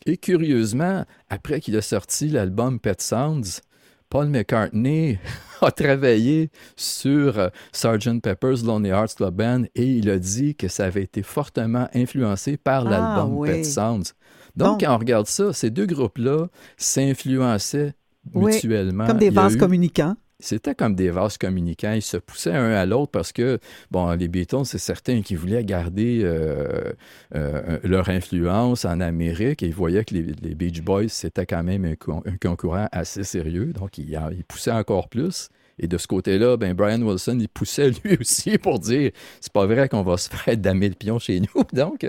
Et 0.05 0.18
curieusement, 0.18 1.05
après 1.30 1.61
qu'il 1.61 1.76
a 1.76 1.82
sorti 1.82 2.28
l'album 2.28 2.78
Pet 2.78 3.01
Sounds, 3.01 3.62
Paul 4.09 4.28
McCartney 4.28 5.18
a 5.61 5.70
travaillé 5.70 6.50
sur 6.76 7.38
euh, 7.38 7.48
Sgt. 7.72 8.20
Pepper's 8.22 8.62
Lonely 8.64 8.90
Hearts 8.90 9.14
Club 9.16 9.34
Band 9.34 9.62
et 9.74 9.84
il 9.84 10.09
a 10.11 10.18
dit 10.18 10.54
que 10.54 10.68
ça 10.68 10.84
avait 10.84 11.02
été 11.02 11.22
fortement 11.22 11.88
influencé 11.94 12.57
par 12.57 12.86
Ah, 12.86 12.90
l'album 12.90 13.36
oui. 13.38 13.48
Pet 13.48 13.64
Sounds. 13.64 14.12
Donc, 14.54 14.80
Bon. 14.80 14.86
quand 14.86 14.94
on 14.94 14.98
regarde 14.98 15.26
ça, 15.26 15.52
ces 15.52 15.70
deux 15.70 15.86
groupes-là 15.86 16.46
s'influençaient 16.76 17.94
Oui, 18.34 18.54
mutuellement. 18.54 19.07
Comme 19.07 19.18
des 19.18 19.30
vases 19.30 19.54
eu- 19.54 19.59
communicants. 19.59 20.16
C'était 20.39 20.74
comme 20.74 20.95
des 20.95 21.11
vases 21.11 21.39
communicants. 21.39 21.93
Ils 21.93 22.03
se 22.03 22.16
poussaient 22.16 22.53
un 22.53 22.72
à 22.72 22.87
l'autre 22.87 23.11
parce 23.11 23.32
que, 23.32 23.59
bon, 23.91 24.11
les 24.12 24.28
Beatles, 24.28 24.64
c'est 24.64 24.78
certains 24.78 25.22
qui 25.22 25.34
voulaient 25.34 25.64
garder 25.64 26.20
euh, 26.24 26.93
euh, 27.34 27.78
leur 27.82 28.09
influence 28.09 28.84
en 28.84 29.01
Amérique 29.01 29.62
et 29.62 29.66
ils 29.66 29.74
voyaient 29.74 30.05
que 30.05 30.14
les, 30.14 30.22
les 30.43 30.55
Beach 30.55 30.82
Boys, 30.82 31.09
c'était 31.09 31.47
quand 31.47 31.62
même 31.62 31.84
un 31.84 32.37
concurrent 32.41 32.89
assez 32.93 33.24
sérieux. 33.24 33.72
Donc, 33.72 33.99
ils, 33.99 34.18
ils 34.32 34.45
poussaient 34.45 34.72
encore 34.72 35.09
plus. 35.09 35.49
Et 35.78 35.89
de 35.89 35.99
ce 35.99 36.07
côté-là, 36.07 36.57
ben, 36.57 36.74
Brian 36.74 37.03
Wilson, 37.03 37.39
il 37.41 37.49
poussait 37.49 37.91
lui 38.05 38.16
aussi 38.20 38.59
pour 38.59 38.78
dire 38.78 39.11
c'est 39.41 39.53
pas 39.53 39.66
vrai 39.66 39.89
qu'on 39.89 40.03
va 40.03 40.16
se 40.16 40.28
faire 40.28 40.57
damer 40.57 40.89
le 40.89 40.95
pion 40.95 41.18
chez 41.18 41.41
nous. 41.41 41.62
Donc, 41.72 42.07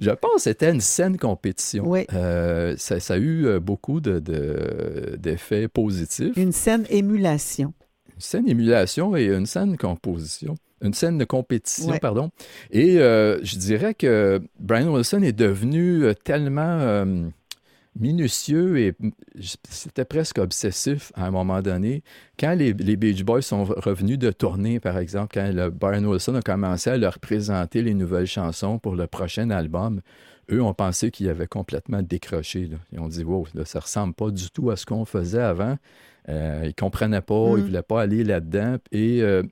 je 0.00 0.10
pense 0.10 0.34
que 0.36 0.40
c'était 0.42 0.70
une 0.70 0.80
saine 0.80 1.16
compétition. 1.16 1.84
Oui. 1.86 2.06
Euh, 2.12 2.74
ça, 2.76 3.00
ça 3.00 3.14
a 3.14 3.16
eu 3.18 3.46
euh, 3.46 3.60
beaucoup 3.60 4.00
de- 4.00 4.18
de- 4.18 5.16
d'effets 5.18 5.68
positifs 5.68 6.36
Une 6.36 6.52
saine 6.52 6.84
émulation. 6.90 7.72
une 8.14 8.20
saine 8.20 8.48
émulation 8.48 9.16
et 9.16 9.24
une 9.26 9.46
saine 9.46 9.76
composition. 9.76 10.54
Une 10.82 10.92
scène 10.94 11.16
de 11.18 11.24
compétition, 11.24 11.92
Ouais. 11.92 11.98
pardon. 11.98 12.30
Et 12.70 12.98
euh, 12.98 13.38
je 13.42 13.56
dirais 13.56 13.94
que 13.94 14.40
Brian 14.60 14.92
Wilson 14.92 15.22
est 15.22 15.32
devenu 15.32 16.04
tellement 16.24 17.04
minutieux 17.98 18.78
et 18.78 18.94
c'était 19.68 20.04
presque 20.04 20.38
obsessif 20.38 21.12
à 21.14 21.26
un 21.26 21.30
moment 21.30 21.62
donné. 21.62 22.02
Quand 22.38 22.54
les, 22.54 22.72
les 22.72 22.96
Beach 22.96 23.22
Boys 23.24 23.42
sont 23.42 23.64
revenus 23.64 24.18
de 24.18 24.30
tournée, 24.30 24.80
par 24.80 24.98
exemple, 24.98 25.32
quand 25.34 25.50
le 25.52 25.70
Brian 25.70 26.04
Wilson 26.04 26.34
a 26.34 26.42
commencé 26.42 26.90
à 26.90 26.96
leur 26.96 27.18
présenter 27.18 27.82
les 27.82 27.94
nouvelles 27.94 28.26
chansons 28.26 28.78
pour 28.78 28.96
le 28.96 29.06
prochain 29.06 29.50
album, 29.50 30.00
eux 30.50 30.62
ont 30.62 30.74
pensé 30.74 31.10
qu'ils 31.10 31.28
avaient 31.28 31.46
complètement 31.46 32.02
décroché. 32.02 32.66
là. 32.66 32.76
Ils 32.92 33.00
ont 33.00 33.08
dit, 33.08 33.24
wow, 33.24 33.46
là, 33.54 33.64
ça 33.64 33.80
ressemble 33.80 34.14
pas 34.14 34.30
du 34.30 34.50
tout 34.50 34.70
à 34.70 34.76
ce 34.76 34.84
qu'on 34.86 35.04
faisait 35.04 35.40
avant. 35.40 35.78
Euh, 36.28 36.62
ils 36.66 36.74
comprenaient 36.74 37.20
pas, 37.20 37.52
Mm. 37.52 37.58
ils 37.58 37.64
voulaient 37.64 37.82
pas 37.82 38.02
aller 38.02 38.24
là-dedans. 38.24 38.76
Et 38.92 39.22
euh, 39.22 39.42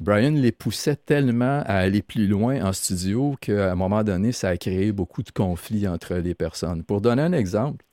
Brian 0.00 0.32
les 0.32 0.52
poussait 0.52 0.96
tellement 0.96 1.62
à 1.66 1.74
aller 1.76 2.02
plus 2.02 2.26
loin 2.26 2.64
en 2.64 2.72
studio 2.72 3.36
qu'à 3.40 3.72
un 3.72 3.74
moment 3.74 4.04
donné, 4.04 4.32
ça 4.32 4.50
a 4.50 4.56
créé 4.56 4.92
beaucoup 4.92 5.22
de 5.22 5.30
conflits 5.30 5.88
entre 5.88 6.14
les 6.16 6.34
personnes. 6.34 6.82
Pour 6.82 7.00
donner 7.00 7.22
un 7.22 7.32
exemple, 7.32 7.84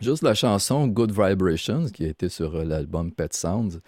juste 0.00 0.22
la 0.22 0.34
chanson 0.34 0.86
Good 0.86 1.12
Vibrations, 1.12 1.86
qui 1.86 2.04
a 2.04 2.08
été 2.08 2.28
sur 2.28 2.56
euh, 2.56 2.64
l'album 2.64 3.10
Pet 3.12 3.32
Sounds, 3.32 3.80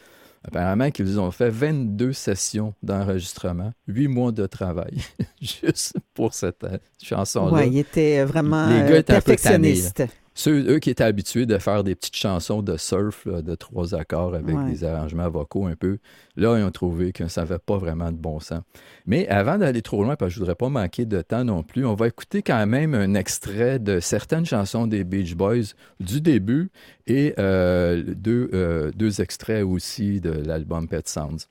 apparemment 0.45 0.91
qu'ils 0.91 1.21
ont 1.21 1.31
fait 1.31 1.51
22 1.51 2.13
sessions 2.13 2.75
d'enregistrement, 2.83 3.73
8 3.87 4.09
mois 4.09 4.33
de 4.33 4.47
travail, 4.47 4.97
juste 5.41 5.97
pour 6.15 6.35
cette 6.35 6.65
euh, 6.65 6.79
chanson-là. 7.03 7.53
Oui, 7.53 7.69
il 7.69 7.79
était 7.79 8.25
vraiment 8.25 8.67
Les 8.67 8.79
gars 8.79 8.87
euh, 8.87 8.99
étaient 8.99 9.15
un 9.15 9.21
peu 9.21 9.37
tannés, 9.37 9.75
là. 9.75 9.91
perfectionniste. 9.91 10.22
Ceux, 10.35 10.65
eux 10.75 10.79
qui 10.79 10.89
étaient 10.89 11.05
habitués 11.05 11.45
de 11.45 11.59
faire 11.59 11.85
des 11.85 11.95
petites 11.95 12.17
chansons 12.17 12.63
de 12.63 12.79
surf, 12.79 13.27
là, 13.27 13.43
de 13.43 13.55
trois 13.55 13.95
accords 13.95 14.35
avec 14.35 14.57
Ouais. 14.57 14.71
des 14.71 14.83
arrangements 14.85 15.29
vocaux 15.29 15.67
un 15.67 15.77
peu, 15.77 15.99
là, 16.37 16.57
ils 16.59 16.65
ont 16.65 16.71
trouvé 16.71 17.13
que 17.13 17.29
ça 17.29 17.43
n'avait 17.43 17.59
pas 17.59 17.77
vraiment 17.77 18.11
de 18.11 18.17
bon 18.17 18.41
sens. 18.41 18.63
Mais 19.07 19.29
avant 19.29 19.59
d'aller 19.59 19.83
trop 19.83 20.03
loin, 20.05 20.17
parce 20.17 20.31
que 20.31 20.35
je 20.37 20.39
ne 20.41 20.45
voudrais 20.45 20.55
pas 20.55 20.71
manquer 20.71 21.05
de 21.05 21.21
temps 21.21 21.45
non 21.45 21.63
plus, 21.63 21.85
on 21.85 21.95
va 21.95 22.07
écouter 22.07 22.41
quand 22.43 22.67
même 22.67 22.95
un 22.95 23.13
extrait 23.15 23.79
de 23.79 24.01
certaines 24.01 24.47
chansons 24.47 24.87
des 24.87 25.05
Beach 25.05 25.35
Boys 25.35 25.75
du 26.01 26.23
début 26.23 26.71
et 27.07 27.35
euh, 27.39 28.03
deux, 28.03 28.49
euh, 28.55 28.91
deux 28.95 29.21
extraits 29.21 29.63
aussi 29.65 30.21
de 30.21 30.31
l'album 30.31 30.89
Pet 30.89 31.07
Sounds. 31.09 31.47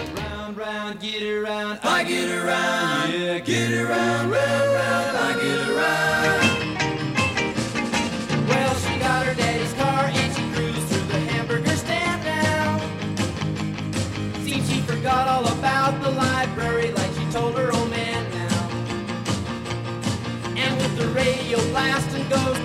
Round, 0.00 0.56
round, 0.56 1.00
get 1.00 1.22
around, 1.22 1.78
I 1.82 2.04
get 2.06 2.28
around, 2.30 3.12
yeah, 3.12 3.38
get 3.44 3.72
around, 3.72 4.30
round, 4.30 4.77
last 21.78 22.12
and 22.12 22.28
goes 22.28 22.57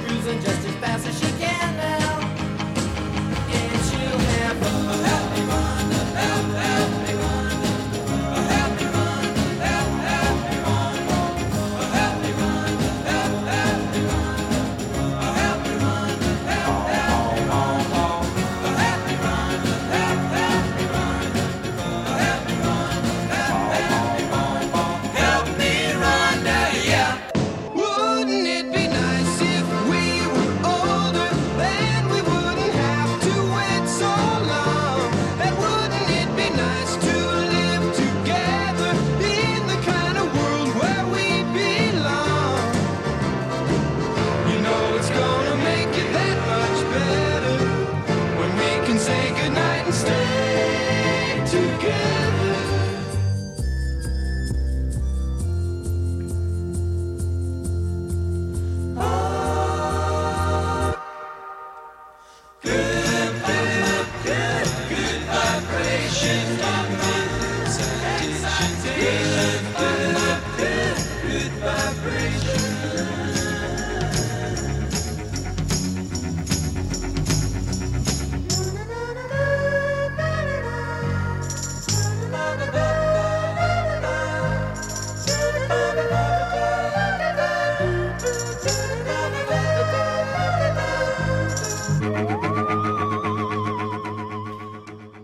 vibration. 72.02 72.73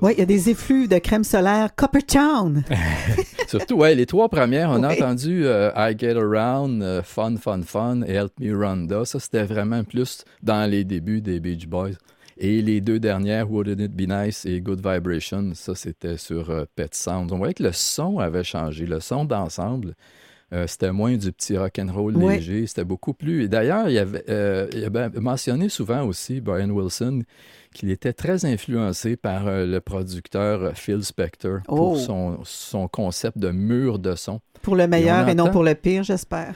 Oui, 0.10 0.16
il 0.18 0.22
y 0.22 0.24
a 0.24 0.26
des 0.26 0.50
effluves 0.50 0.88
de 0.88 0.98
crème 0.98 1.24
solaire 1.24 1.76
Coppertown. 1.76 2.64
Surtout, 3.48 3.76
ouais, 3.76 3.94
les 3.94 4.08
trois 4.08 4.28
premières, 4.28 4.72
on 4.72 4.82
a 4.82 4.92
entendu 4.92 5.46
euh, 5.46 5.70
I 5.76 5.96
Get 5.96 6.16
Around, 6.16 6.82
euh, 6.82 7.04
Fun, 7.04 7.36
Fun, 7.38 7.62
Fun 7.62 8.02
et 8.08 8.14
Help 8.14 8.32
Me 8.40 8.52
Rhonda. 8.58 9.06
Ça, 9.06 9.20
c'était 9.20 9.44
vraiment 9.44 9.84
plus 9.84 10.26
dans 10.42 10.68
les 10.68 10.84
débuts 10.84 11.22
des 11.22 11.40
Beach 11.40 11.68
Boys. 11.68 11.92
Et 12.40 12.64
les 12.64 12.82
deux 12.82 13.00
dernières, 13.00 13.52
Wouldn't 13.52 13.80
It 13.80 13.92
Be 13.96 14.10
Nice 14.10 14.48
et 14.48 14.62
Good 14.62 14.82
Vibration, 14.84 15.52
ça, 15.54 15.76
c'était 15.76 16.18
sur 16.18 16.50
euh, 16.50 16.66
Pet 16.76 16.96
Sounds. 16.96 17.28
On 17.32 17.38
voyait 17.38 17.54
que 17.54 17.62
le 17.62 17.72
son 17.72 18.18
avait 18.18 18.44
changé. 18.44 18.88
Le 18.88 19.02
son 19.02 19.26
d'ensemble, 19.26 19.94
euh, 20.54 20.66
c'était 20.66 20.92
moins 20.92 21.18
du 21.18 21.32
petit 21.32 21.56
rock'n'roll 21.56 22.18
Ouais. 22.18 22.38
léger. 22.38 22.66
C'était 22.66 22.84
beaucoup 22.84 23.14
plus... 23.14 23.44
Et 23.44 23.48
d'ailleurs, 23.48 23.88
il, 23.90 23.98
avait, 24.00 24.24
euh, 24.28 24.68
il 24.74 24.84
avait 24.86 25.10
mentionné 25.20 25.70
souvent 25.70 26.04
aussi, 26.06 26.42
Brian 26.42 26.72
Wilson, 26.72 27.22
qu'il 27.74 27.92
était 27.92 28.14
très 28.14 28.46
influencé 28.46 29.16
par 29.16 29.48
euh, 29.48 29.66
le 29.66 29.80
producteur 29.80 30.64
euh, 30.64 30.72
Phil 30.74 31.04
Spector 31.04 31.60
pour 31.66 31.92
Oh. 31.94 31.96
son, 31.98 32.40
son 32.44 32.88
concept 32.88 33.38
de 33.38 33.52
mur 33.52 34.00
de 34.00 34.16
son. 34.16 34.40
Pour 34.62 34.76
le 34.76 34.88
meilleur 34.88 35.30
et, 35.30 35.36
non 35.36 35.50
pour 35.52 35.64
le 35.64 35.76
pire, 35.76 36.04
j'espère. 36.04 36.56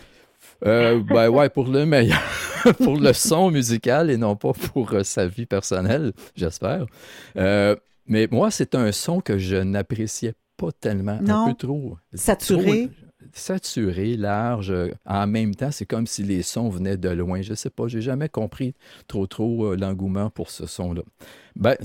Euh, 0.66 1.02
ben 1.04 1.30
ouais, 1.30 1.50
pour 1.50 1.68
le 1.68 1.86
meilleur, 1.86 2.22
pour 2.84 2.98
le 2.98 3.12
son 3.14 3.52
musical 3.52 4.10
et 4.10 4.18
non 4.18 4.36
pas 4.36 4.54
pour 4.54 4.94
euh, 4.94 5.04
sa 5.04 5.28
vie 5.28 5.46
personnelle, 5.46 6.14
j'espère. 6.36 6.86
Euh, 7.38 7.76
mais 8.08 8.28
moi, 8.32 8.50
c'est 8.52 8.74
un 8.76 8.92
son 8.92 9.20
que 9.22 9.38
je 9.38 9.56
n'appréciais 9.58 10.34
pas 10.58 10.72
tellement, 10.72 11.20
Non. 11.22 11.48
un 11.48 11.54
peu 11.54 11.68
trop 11.68 11.98
Saturé? 12.14 12.88
trop- 12.88 13.03
saturé, 13.34 14.16
large. 14.16 14.72
euh, 14.72 14.90
En 15.06 15.28
même 15.28 15.54
temps, 15.56 15.72
c'est 15.72 15.86
comme 15.86 16.08
si 16.08 16.24
les 16.24 16.42
sons 16.44 16.70
venaient 16.70 16.98
de 16.98 17.10
loin. 17.10 17.42
Je 17.42 17.54
sais 17.54 17.70
pas, 17.70 17.88
j'ai 17.88 18.02
jamais 18.02 18.30
compris 18.30 18.74
trop 19.08 19.28
trop 19.28 19.66
euh, 19.66 19.76
l'engouement 19.76 20.30
pour 20.30 20.50
ce 20.50 20.66
son-là. 20.66 21.02
Ben, 21.56 21.76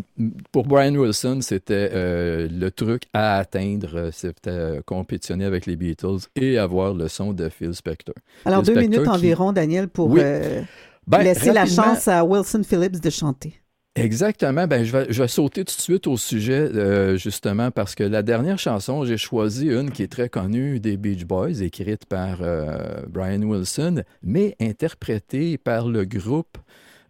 pour 0.52 0.64
Brian 0.64 0.94
Wilson, 0.94 1.40
c'était 1.42 1.90
euh, 1.92 2.48
le 2.50 2.70
truc 2.70 3.02
à 3.12 3.38
atteindre. 3.38 4.10
C'était 4.12 4.50
euh, 4.50 4.80
compétitionner 4.84 5.44
avec 5.44 5.66
les 5.66 5.76
Beatles 5.76 6.20
et 6.36 6.58
avoir 6.58 6.94
le 6.94 7.08
son 7.08 7.32
de 7.32 7.48
Phil 7.48 7.74
Spector. 7.74 8.14
Alors, 8.44 8.64
Phil 8.64 8.74
deux 8.74 8.80
Spector 8.80 8.90
minutes 9.00 9.10
qui- 9.10 9.16
environ, 9.16 9.52
Daniel, 9.52 9.88
pour 9.88 10.08
Oui. 10.10 10.20
euh, 10.22 10.62
Ben, 11.06 11.22
laisser 11.22 11.52
la 11.52 11.64
chance 11.66 12.06
à 12.08 12.24
Wilson 12.24 12.62
Phillips 12.64 13.00
de 13.00 13.10
chanter. 13.10 13.54
Exactement. 13.98 14.66
Ben, 14.66 14.84
je, 14.84 14.92
vais, 14.92 15.06
je 15.10 15.22
vais 15.22 15.28
sauter 15.28 15.64
tout 15.64 15.74
de 15.76 15.80
suite 15.80 16.06
au 16.06 16.16
sujet, 16.16 16.70
euh, 16.74 17.16
justement, 17.16 17.70
parce 17.70 17.94
que 17.94 18.04
la 18.04 18.22
dernière 18.22 18.58
chanson, 18.58 19.04
j'ai 19.04 19.16
choisi 19.16 19.68
une 19.68 19.90
qui 19.90 20.02
est 20.02 20.12
très 20.12 20.28
connue 20.28 20.80
des 20.80 20.96
Beach 20.96 21.24
Boys, 21.24 21.62
écrite 21.62 22.06
par 22.06 22.38
euh, 22.42 23.02
Brian 23.08 23.42
Wilson, 23.42 24.02
mais 24.22 24.56
interprétée 24.60 25.58
par 25.58 25.88
le 25.88 26.04
groupe 26.04 26.58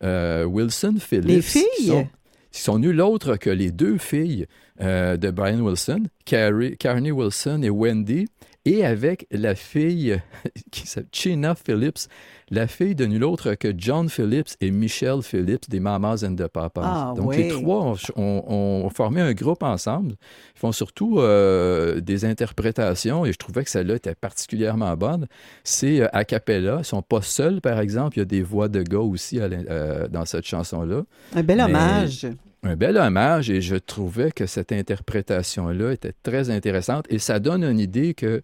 euh, 0.03 0.45
Wilson 0.45 0.97
Phillips. 0.99 1.26
Les 1.26 1.41
qui 1.41 1.43
filles? 1.43 1.86
sont, 1.86 2.09
qui 2.51 2.61
sont 2.62 2.78
nul 2.78 3.01
autre 3.01 3.36
que 3.36 3.51
les 3.51 3.70
deux 3.70 3.99
filles 3.99 4.47
de 4.80 5.30
Brian 5.32 5.59
Wilson, 5.59 6.05
Carrie, 6.24 6.76
Carney 6.76 7.11
Wilson 7.11 7.62
et 7.64 7.70
Wendy, 7.70 8.26
et 8.71 8.85
avec 8.85 9.27
la 9.31 9.55
fille 9.55 10.21
qui 10.71 10.87
s'appelle 10.87 11.09
China 11.12 11.55
Phillips, 11.55 12.09
la 12.51 12.66
fille 12.66 12.95
de 12.95 13.05
nul 13.07 13.25
autre 13.25 13.55
que 13.55 13.73
John 13.77 14.09
Phillips 14.09 14.57
et 14.61 14.71
Michelle 14.71 15.23
Phillips 15.23 15.69
des 15.69 15.81
Mamas 15.81 16.25
and 16.27 16.35
the 16.37 16.47
Papas. 16.49 16.83
Ah, 16.85 17.14
Donc 17.16 17.35
les 17.37 17.49
trois 17.49 17.83
ont, 17.85 17.97
ont- 18.16 18.85
ont 18.85 18.91
formé 18.91 19.21
un 19.21 19.33
groupe 19.33 19.62
ensemble. 19.62 20.12
Ils 20.57 20.59
font 20.61 20.73
surtout 20.73 21.19
euh, 21.21 22.01
des 22.01 22.25
interprétations 22.25 23.25
et 23.27 23.33
je 23.33 23.39
trouvais 23.39 23.64
que 23.64 23.71
celle-là 23.71 23.97
était 23.97 24.14
particulièrement 24.14 24.97
bonne. 24.97 25.27
C'est 25.64 26.01
euh, 26.01 26.09
a 26.12 26.25
cappella. 26.25 26.77
Ils 26.81 26.85
sont 26.85 27.03
pas 27.03 27.23
seuls, 27.23 27.61
par 27.61 27.79
exemple. 27.81 28.16
Il 28.16 28.21
y 28.21 28.23
a 28.23 28.27
des 28.27 28.43
voix 28.43 28.69
de 28.69 28.83
gars 28.83 28.99
aussi 28.99 29.41
à 29.41 29.45
euh, 29.45 30.09
dans 30.09 30.25
cette 30.25 30.45
chanson-là. 30.47 31.03
Un 31.35 31.43
bel 31.43 31.59
Mais- 31.59 31.64
hommage. 31.64 32.27
Un 32.63 32.77
bel 32.77 32.97
hommage 32.97 33.51
et 33.51 33.61
je 33.61 33.77
trouvais 33.77 34.33
que 34.33 34.47
cette 34.47 34.73
interprétation-là 34.73 35.93
était 35.93 36.15
très 36.23 36.51
intéressante 36.51 37.07
et 37.09 37.19
ça 37.19 37.39
donne 37.39 37.65
une 37.65 37.79
idée 37.79 38.15
que 38.15 38.43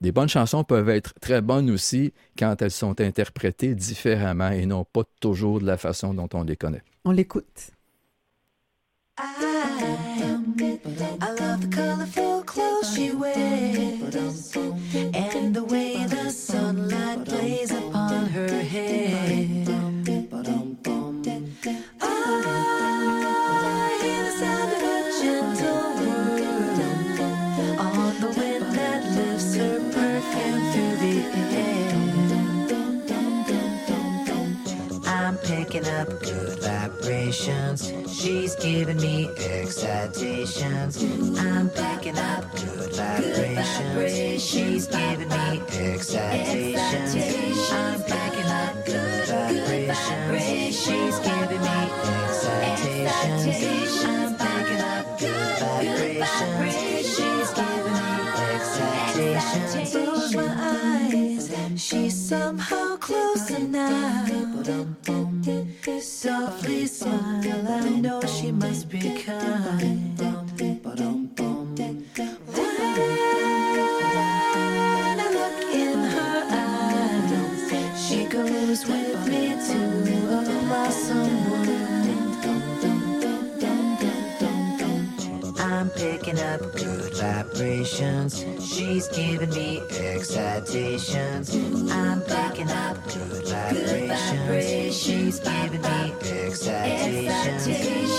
des 0.00 0.12
bonnes 0.12 0.28
chansons 0.28 0.64
peuvent 0.64 0.90
être 0.90 1.14
très 1.20 1.40
bonnes 1.40 1.70
aussi 1.70 2.12
quand 2.38 2.60
elles 2.60 2.70
sont 2.70 3.00
interprétées 3.00 3.74
différemment 3.74 4.50
et 4.50 4.66
non 4.66 4.84
pas 4.84 5.02
toujours 5.20 5.60
de 5.60 5.66
la 5.66 5.78
façon 5.78 6.12
dont 6.14 6.28
on 6.34 6.42
les 6.42 6.56
connaît. 6.56 6.82
On 7.04 7.10
l'écoute. 7.10 7.70
I 10.56 11.30
love 11.40 11.60
the 11.60 11.74
colorful 11.74 12.42
clothes 12.44 12.94
she 12.94 13.12
wears 13.12 14.56
and 15.14 15.54
the 15.54 15.64
way 15.64 16.04
the 16.06 16.30
sunlight 16.30 17.24
plays 17.24 17.70
upon 17.70 18.26
her 18.26 18.60
head. 18.60 19.68
I 22.00 22.63
vibrations. 37.34 37.92
She's 38.12 38.54
giving 38.56 38.96
me 38.98 39.28
excitations. 39.28 41.02
I'm 41.38 41.68
picking 41.70 42.18
up 42.18 42.44
good 42.54 42.92
vibrations. 42.92 44.42
She's 44.42 44.86
giving 44.86 45.28
me 45.28 45.60
excitations. 45.68 47.14
I'm 47.72 48.02
picking 48.02 48.46
up 48.46 48.86
good 48.86 49.28
vibrations. 49.28 50.76
She's 50.76 51.18
giving 51.20 51.60
me 51.60 52.03
eyes. 61.74 61.82
She's 61.82 62.28
somehow 62.28 62.96
closer 62.96 63.58
now. 63.58 64.26
Softly 66.00 66.86
smile, 66.86 67.68
I 67.68 67.88
know 68.00 68.20
she 68.22 68.52
must 68.52 68.88
be 68.88 69.22
kind. 69.22 70.14
Vibrations. 87.64 88.44
She's 88.60 89.08
giving 89.08 89.50
me 89.50 89.80
excitations. 89.90 91.54
I'm 91.90 92.20
picking 92.20 92.68
up 92.70 92.96
good 93.04 93.46
vibrations. 93.46 94.96
She's 94.96 95.40
giving 95.40 95.80
me 95.80 96.14
excitations. 96.20 97.66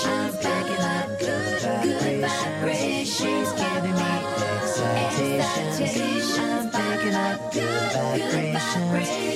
I'm 0.06 0.34
picking 0.34 0.82
up 0.82 1.20
good 1.20 1.62
vibrations. 1.62 3.18
She's 3.18 3.52
giving 3.54 3.94
me 3.94 4.14
excitations. 5.06 6.38
I'm 6.40 6.72
picking 6.72 7.14
up 7.14 7.54
good 7.54 7.92
vibrations. 7.94 9.35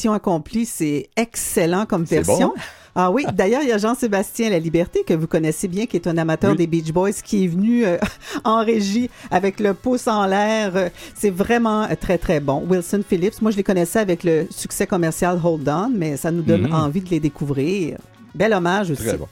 Mission 0.00 0.12
accomplie, 0.14 0.64
c'est 0.64 1.10
excellent 1.16 1.84
comme 1.84 2.04
version. 2.04 2.48
bon? 2.48 2.54
Ah 2.94 3.10
oui, 3.10 3.24
d'ailleurs, 3.34 3.60
il 3.62 3.68
y 3.68 3.72
a 3.72 3.76
Jean-Sébastien 3.78 4.48
La 4.48 4.58
Liberté, 4.58 5.04
que 5.06 5.12
vous 5.14 5.26
connaissez 5.26 5.68
bien, 5.68 5.84
qui 5.84 5.96
est 5.96 6.06
un 6.06 6.16
amateur 6.16 6.52
Oui. 6.52 6.56
des 6.56 6.66
Beach 6.66 6.90
Boys, 6.92 7.12
qui 7.22 7.44
est 7.44 7.48
venu 7.48 7.84
euh, 7.84 7.98
en 8.44 8.64
régie 8.64 9.10
avec 9.30 9.60
le 9.60 9.74
pouce 9.74 10.08
en 10.08 10.24
l'air. 10.26 10.90
C'est 11.14 11.28
vraiment 11.30 11.82
euh, 11.82 11.88
très, 12.00 12.16
très 12.16 12.40
bon. 12.40 12.64
Wilson 12.68 13.02
Phillips, 13.06 13.42
moi, 13.42 13.50
je 13.50 13.58
les 13.58 13.62
connaissais 13.62 13.98
avec 13.98 14.24
le 14.24 14.46
succès 14.50 14.86
commercial 14.86 15.38
Hold 15.44 15.68
On, 15.68 15.90
mais 15.94 16.16
ça 16.16 16.30
nous 16.30 16.42
donne 16.42 16.62
Mhm. 16.62 16.72
envie 16.74 17.00
de 17.02 17.10
les 17.10 17.20
découvrir. 17.20 17.98
Bel 18.34 18.54
hommage 18.54 18.90
aussi. 18.90 19.04
Très 19.04 19.18
bon. 19.18 19.28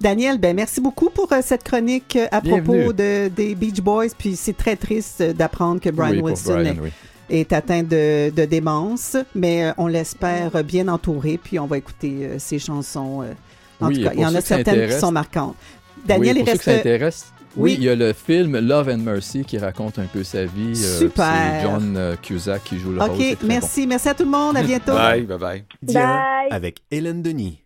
Daniel, 0.00 0.38
ben 0.38 0.54
merci 0.56 0.80
beaucoup 0.80 1.10
pour 1.10 1.30
euh, 1.32 1.40
cette 1.42 1.62
chronique 1.64 2.16
à 2.30 2.40
Bienvenue. 2.40 2.62
propos 2.78 2.92
de, 2.94 3.28
des 3.28 3.54
Beach 3.56 3.80
Boys. 3.82 4.06
Puis 4.16 4.36
c'est 4.36 4.56
très 4.56 4.76
triste 4.76 5.22
d'apprendre 5.22 5.80
que 5.80 5.90
Brian 5.90 6.12
Oui, 6.22 6.30
Wilson 6.30 6.52
Brian, 6.54 6.64
est, 6.76 6.80
oui. 6.80 6.90
Est 7.30 7.52
atteint 7.52 7.82
de, 7.82 8.30
de 8.30 8.44
démence, 8.44 9.16
mais 9.34 9.66
euh, 9.66 9.72
on 9.78 9.86
l'espère 9.86 10.62
bien 10.64 10.88
entouré. 10.88 11.38
Puis 11.42 11.58
on 11.58 11.66
va 11.66 11.78
écouter 11.78 12.18
euh, 12.22 12.38
ses 12.38 12.58
chansons. 12.58 13.22
euh, 13.22 13.32
en 13.80 13.88
Oui, 13.88 13.96
tout 13.98 14.04
cas, 14.04 14.12
il 14.14 14.20
y 14.20 14.26
en 14.26 14.34
a 14.34 14.40
certaines 14.40 14.88
qui 14.88 14.98
sont 14.98 15.12
marquantes. 15.12 15.56
Daniel, 16.06 16.36
oui, 16.36 16.42
il 16.42 16.44
pour 16.44 16.46
ceux 16.46 16.52
reste. 16.52 16.64
que 16.64 16.70
ça 16.72 16.78
intéresse, 16.78 17.26
oui. 17.56 17.72
Oui. 17.72 17.74
il 17.78 17.84
y 17.84 17.88
a 17.88 17.94
le 17.94 18.12
film 18.12 18.58
Love 18.58 18.88
and 18.90 18.98
Mercy 18.98 19.44
qui 19.44 19.58
raconte 19.58 19.98
un 19.98 20.04
peu 20.04 20.22
sa 20.22 20.44
vie. 20.44 20.72
euh, 20.76 20.98
Super. 20.98 21.26
c'est 21.56 21.62
John 21.62 21.94
euh, 21.96 22.14
Cusack 22.22 22.64
qui 22.64 22.78
joue 22.78 22.92
le 22.92 23.00
rôle. 23.00 23.16
c'est 23.18 23.32
OK, 23.32 23.38
merci. 23.44 23.86
Merci 23.86 24.08
à 24.10 24.14
tout 24.14 24.24
le 24.24 24.30
monde. 24.30 24.56
À 24.56 24.62
bientôt. 24.62 24.92
Bye, 24.92 25.22
bye, 25.22 25.38
bye. 25.38 25.64
Diane 25.82 26.20
avec 26.50 26.78
Hélène 26.90 27.22
Denis. 27.22 27.65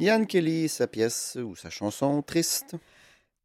Yann 0.00 0.26
Kelly, 0.26 0.66
sa 0.70 0.86
pièce 0.86 1.36
ou 1.36 1.54
sa 1.54 1.68
chanson 1.68 2.22
Triste. 2.22 2.74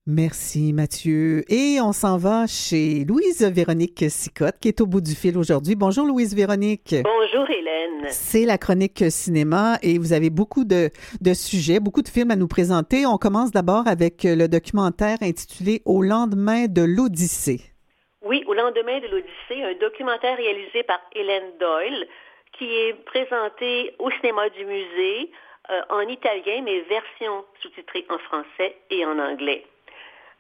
Merci 0.08 0.72
Mathieu. 0.72 1.44
Et 1.52 1.82
on 1.82 1.92
s'en 1.92 2.18
va 2.18 2.48
chez 2.48 3.04
Louise 3.04 3.44
Véronique 3.44 4.06
Sicotte 4.08 4.58
qui 4.62 4.70
est 4.70 4.80
au 4.80 4.86
bout 4.86 5.02
du 5.02 5.16
fil 5.16 5.38
aujourd'hui. 5.38 5.76
Bonjour 5.76 6.06
Louise 6.06 6.34
Véronique. 6.34 6.96
Bonjour 7.04 7.50
Hélène. 7.50 8.08
C'est 8.08 8.46
la 8.46 8.58
chronique 8.58 9.04
cinéma 9.10 9.80
et 9.84 9.98
vous 9.98 10.14
avez 10.14 10.30
beaucoup 10.30 10.64
de, 10.64 10.92
de 11.20 11.34
sujets, 11.34 11.82
beaucoup 11.82 12.02
de 12.02 12.08
films 12.08 12.32
à 12.32 12.38
nous 12.38 12.48
présenter. 12.48 13.06
On 13.06 13.18
commence 13.18 13.52
d'abord 13.52 13.86
avec 13.86 14.24
le 14.24 14.48
documentaire 14.48 15.18
intitulé 15.22 15.82
Au 15.84 16.02
lendemain 16.02 16.68
de 16.70 16.84
l'Odyssée. 16.84 17.60
Oui, 18.22 18.46
au 18.48 18.54
lendemain 18.54 19.02
de 19.02 19.08
l'Odyssée, 19.08 19.62
un 19.62 19.78
documentaire 19.82 20.38
réalisé 20.38 20.84
par 20.84 21.02
Hélène 21.14 21.52
Doyle 21.60 22.08
qui 22.58 22.64
est 22.64 22.94
présenté 23.04 23.94
au 24.00 24.10
cinéma 24.12 24.48
du 24.52 24.64
musée 24.64 25.32
euh, 25.70 25.82
en 25.90 26.02
italien, 26.02 26.62
mais 26.64 26.82
version 26.82 27.46
sous-titrée 27.62 28.06
en 28.10 28.18
français 28.20 28.78
et 28.90 29.06
en 29.06 29.18
anglais. 29.20 29.66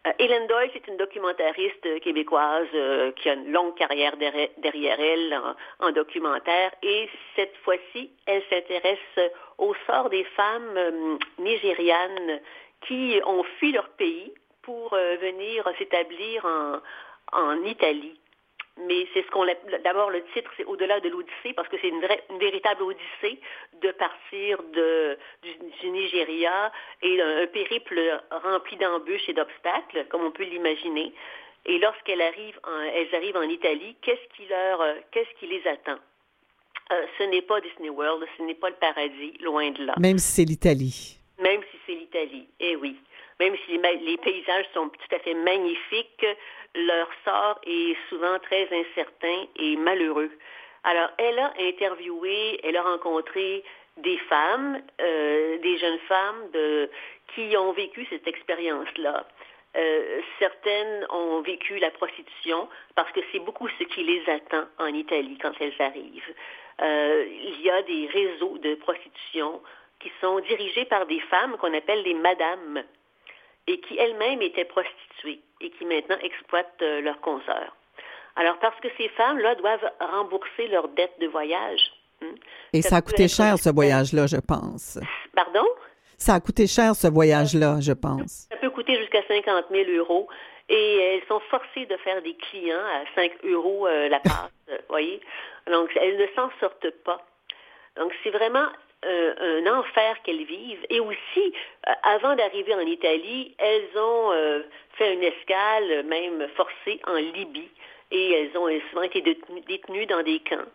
Euh, 0.05 0.11
Hélène 0.19 0.47
Doyle, 0.47 0.69
c'est 0.73 0.87
une 0.87 0.97
documentariste 0.97 1.99
québécoise 2.01 2.67
euh, 2.73 3.11
qui 3.13 3.29
a 3.29 3.33
une 3.33 3.51
longue 3.51 3.75
carrière 3.75 4.15
derrière, 4.17 4.99
elle 4.99 5.33
en, 5.79 5.87
en 5.87 5.91
documentaire 5.91 6.71
et 6.83 7.09
cette 7.35 7.55
fois-ci, 7.63 8.11
elle 8.25 8.43
s'intéresse 8.49 9.31
au 9.57 9.73
sort 9.87 10.09
des 10.09 10.23
femmes 10.23 10.77
euh, 10.77 11.17
nigérianes 11.39 12.39
qui 12.87 13.19
ont 13.25 13.43
fui 13.57 13.71
leur 13.71 13.89
pays 13.89 14.33
pour 14.61 14.93
euh, 14.93 15.15
venir 15.17 15.63
s'établir 15.77 16.45
en, 16.45 16.79
en 17.31 17.63
Italie. 17.63 18.19
Mais 18.77 19.07
c'est 19.13 19.23
ce 19.23 19.31
qu'on 19.31 19.45
d'abord 19.83 20.09
le 20.09 20.21
titre, 20.33 20.51
c'est 20.57 20.65
au-delà 20.65 20.99
de 20.99 21.07
l'Odyssée 21.07 21.53
parce 21.55 21.67
que 21.69 21.77
c'est 21.81 21.87
une, 21.87 22.05
une 22.29 22.39
véritable 22.39 22.83
Odyssée 22.83 23.39
de 23.81 23.91
partir 23.93 24.61
de, 24.73 25.17
du, 25.43 25.53
du 25.81 25.89
Nigeria 25.91 26.71
et 27.01 27.21
un, 27.21 27.43
un 27.43 27.47
périple 27.47 28.21
rempli 28.31 28.75
d'embûches 28.75 29.29
et 29.29 29.33
d'obstacles, 29.33 30.05
comme 30.09 30.25
on 30.25 30.31
peut 30.31 30.43
l'imaginer. 30.43 31.13
Et 31.65 31.79
lorsqu'elles 31.79 32.21
arrivent, 32.21 32.59
en, 32.65 32.81
elles 32.81 33.15
arrivent 33.15 33.37
en 33.37 33.43
Italie, 33.49 33.95
qu'est-ce 34.01 34.35
qui 34.35 34.45
leur, 34.49 34.81
euh, 34.81 34.95
qu'est-ce 35.11 35.33
qui 35.39 35.47
les 35.47 35.65
attend? 35.67 35.97
Euh, 36.91 37.05
Ce 37.17 37.23
n'est 37.23 37.41
pas 37.41 37.61
Disney 37.61 37.89
World, 37.89 38.27
ce 38.37 38.43
n'est 38.43 38.53
pas 38.55 38.69
le 38.69 38.75
paradis, 38.75 39.37
loin 39.39 39.71
de 39.71 39.85
là 39.85 39.93
Même 39.99 40.17
si 40.19 40.27
c'est 40.35 40.43
l'Italie. 40.45 41.17
même 41.41 41.61
si 41.71 41.77
c'est 41.85 41.95
l'Italie. 41.95 42.47
Eh 42.59 42.75
oui. 42.75 42.97
Même 43.39 43.55
si 43.65 43.77
les, 43.77 44.17
paysages 44.17 44.65
sont 44.73 44.89
tout 44.89 45.15
à 45.15 45.19
fait 45.19 45.33
magnifiques, 45.33 46.25
leur 46.73 47.09
sort 47.25 47.59
est 47.65 47.95
souvent 48.09 48.39
très 48.39 48.67
incertain 48.71 49.45
et 49.57 49.75
malheureux. 49.75 50.31
Alors, 50.83 51.09
elle 51.17 51.39
a 51.39 51.53
interviewé, 51.59 52.59
elle 52.63 52.77
a 52.77 52.83
rencontré 52.83 53.63
des 53.97 54.17
femmes, 54.29 54.81
euh, 55.01 55.57
des 55.57 55.77
jeunes 55.77 55.99
femmes 56.07 56.51
de, 56.53 56.89
qui 57.33 57.55
ont 57.57 57.71
vécu 57.71 58.05
cette 58.09 58.27
expérience-là. 58.27 59.25
Euh, 59.75 60.21
certaines 60.39 61.05
ont 61.09 61.41
vécu 61.41 61.79
la 61.79 61.91
prostitution 61.91 62.69
parce 62.95 63.11
que 63.11 63.19
c'est 63.31 63.39
beaucoup 63.39 63.67
ce 63.77 63.83
qui 63.83 64.03
les 64.03 64.23
attend 64.29 64.65
en 64.79 64.87
Italie 64.87 65.37
quand 65.41 65.51
elles 65.59 65.75
arrivent. 65.79 66.33
Euh, 66.81 67.25
il 67.29 67.61
y 67.61 67.69
a 67.69 67.81
des 67.81 68.07
réseaux 68.07 68.57
de 68.57 68.75
prostitution 68.75 69.61
qui 69.99 70.11
sont 70.21 70.39
dirigés 70.39 70.85
par 70.85 71.05
des 71.05 71.19
femmes 71.21 71.57
qu'on 71.57 71.73
appelle 71.73 72.03
les 72.03 72.13
madames 72.13 72.83
et 73.67 73.79
qui 73.81 73.97
elles-mêmes 73.97 74.41
étaient 74.41 74.65
prostituées 74.65 75.41
et 75.61 75.69
qui 75.71 75.85
maintenant 75.85 76.17
exploitent 76.21 76.81
euh, 76.81 77.01
leurs 77.01 77.19
consoeurs. 77.21 77.75
Alors 78.35 78.57
parce 78.59 78.79
que 78.81 78.87
ces 78.97 79.09
femmes-là 79.09 79.55
doivent 79.55 79.89
rembourser 79.99 80.67
leurs 80.67 80.89
dettes 80.89 81.17
de 81.19 81.27
voyage. 81.27 81.91
hein. 82.21 82.27
Et 82.73 82.81
ça 82.81 82.97
a 82.97 83.01
coûté 83.01 83.27
cher, 83.27 83.57
ce 83.57 83.69
voyage-là, 83.69 84.27
je 84.27 84.37
pense. 84.37 84.99
Pardon? 85.35 85.65
Ça 86.17 86.35
a 86.35 86.39
coûté 86.39 86.67
cher, 86.67 86.95
ce 86.95 87.07
voyage-là, 87.07 87.77
je 87.81 87.93
pense. 87.93 88.47
Ça 88.51 88.57
peut 88.57 88.69
coûter 88.69 88.97
jusqu'à 88.99 89.21
50 89.27 89.65
000 89.71 89.89
euros. 89.91 90.27
Et 90.67 90.97
elles 90.97 91.27
sont 91.27 91.39
forcées 91.51 91.85
de 91.85 91.95
faire 91.97 92.21
des 92.23 92.35
clients 92.35 92.79
à 92.79 93.03
5 93.13 93.31
euros 93.43 93.85
euh, 93.85 94.09
la 94.09 94.19
passe, 94.19 94.49
euh, 94.69 94.77
voyez? 94.89 95.21
Donc, 95.67 95.91
elles 95.95 96.17
ne 96.17 96.25
s'en 96.35 96.49
sortent 96.59 96.89
pas. 97.03 97.23
Donc, 97.97 98.11
c'est 98.23 98.31
vraiment 98.31 98.65
euh, 99.05 99.61
un 99.63 99.79
enfer 99.79 100.15
qu'elles 100.23 100.43
vivent. 100.45 100.85
Et 100.89 100.99
aussi, 100.99 101.53
euh, 101.87 101.91
avant 102.03 102.35
d'arriver 102.35 102.73
en 102.73 102.79
Italie, 102.81 103.55
elles 103.57 103.89
ont 103.97 104.31
euh, 104.31 104.61
fait 104.97 105.13
une 105.13 105.23
escale, 105.23 106.03
même 106.05 106.47
forcée, 106.55 106.99
en 107.07 107.15
Libye. 107.15 107.69
Et 108.11 108.31
elles 108.33 108.57
ont 108.57 108.67
souvent 108.89 109.01
été 109.03 109.21
détenues, 109.21 110.05
dans 110.05 110.21
des 110.23 110.39
camps. 110.39 110.69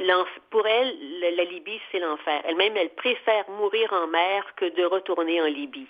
L'enf- 0.00 0.40
Pour 0.50 0.66
elles, 0.66 0.92
la, 1.20 1.44
Libye, 1.44 1.80
c'est 1.92 2.00
l'enfer. 2.00 2.42
Elles-mêmes, 2.48 2.76
elles 2.76 2.90
préfèrent 2.90 3.48
mourir 3.50 3.92
en 3.92 4.08
mer 4.08 4.44
que 4.56 4.64
de 4.64 4.84
retourner 4.84 5.40
en 5.40 5.46
Libye. 5.46 5.86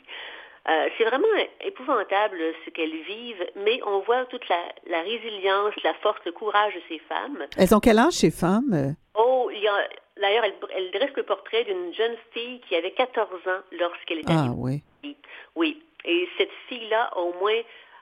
C'est 0.99 1.05
vraiment 1.05 1.27
épouvantable 1.65 2.37
ce 2.67 2.71
qu'elles 2.71 3.01
vivent, 3.05 3.47
mais 3.57 3.81
on 3.87 4.01
voit 4.01 4.27
toute 4.27 4.47
la, 4.51 4.61
la 4.87 5.01
résilience, 5.01 5.73
la 5.83 5.95
force, 5.95 6.21
le 6.27 6.33
courage 6.33 6.75
de 6.75 6.81
ces 6.91 6.99
femmes. 7.09 7.47
Elles 7.57 7.75
ont 7.75 7.81
quel 7.81 7.99
âge, 7.99 8.13
ces 8.13 8.31
femmes? 8.31 8.95
Oh, 9.21 9.51
il 9.53 9.61
y 9.61 9.67
a, 9.69 9.89
d'ailleurs, 10.17 10.45
elle, 10.45 10.55
elle 10.75 10.91
dresse 10.93 11.13
le 11.17 11.25
portrait 11.25 11.65
d'une 11.65 11.93
jeune 11.93 12.17
fille 12.33 12.61
qui 12.69 12.77
avait 12.77 12.93
14 12.93 13.29
ans 13.49 13.61
lorsqu'elle 13.73 14.21
est 14.21 14.25
Ah 14.29 14.39
arrivée. 14.47 14.55
oui. 14.57 15.17
Oui. 15.57 15.83
Et 16.05 16.29
cette 16.39 16.53
fille-là, 16.69 17.11
au 17.19 17.33
moins, 17.35 17.61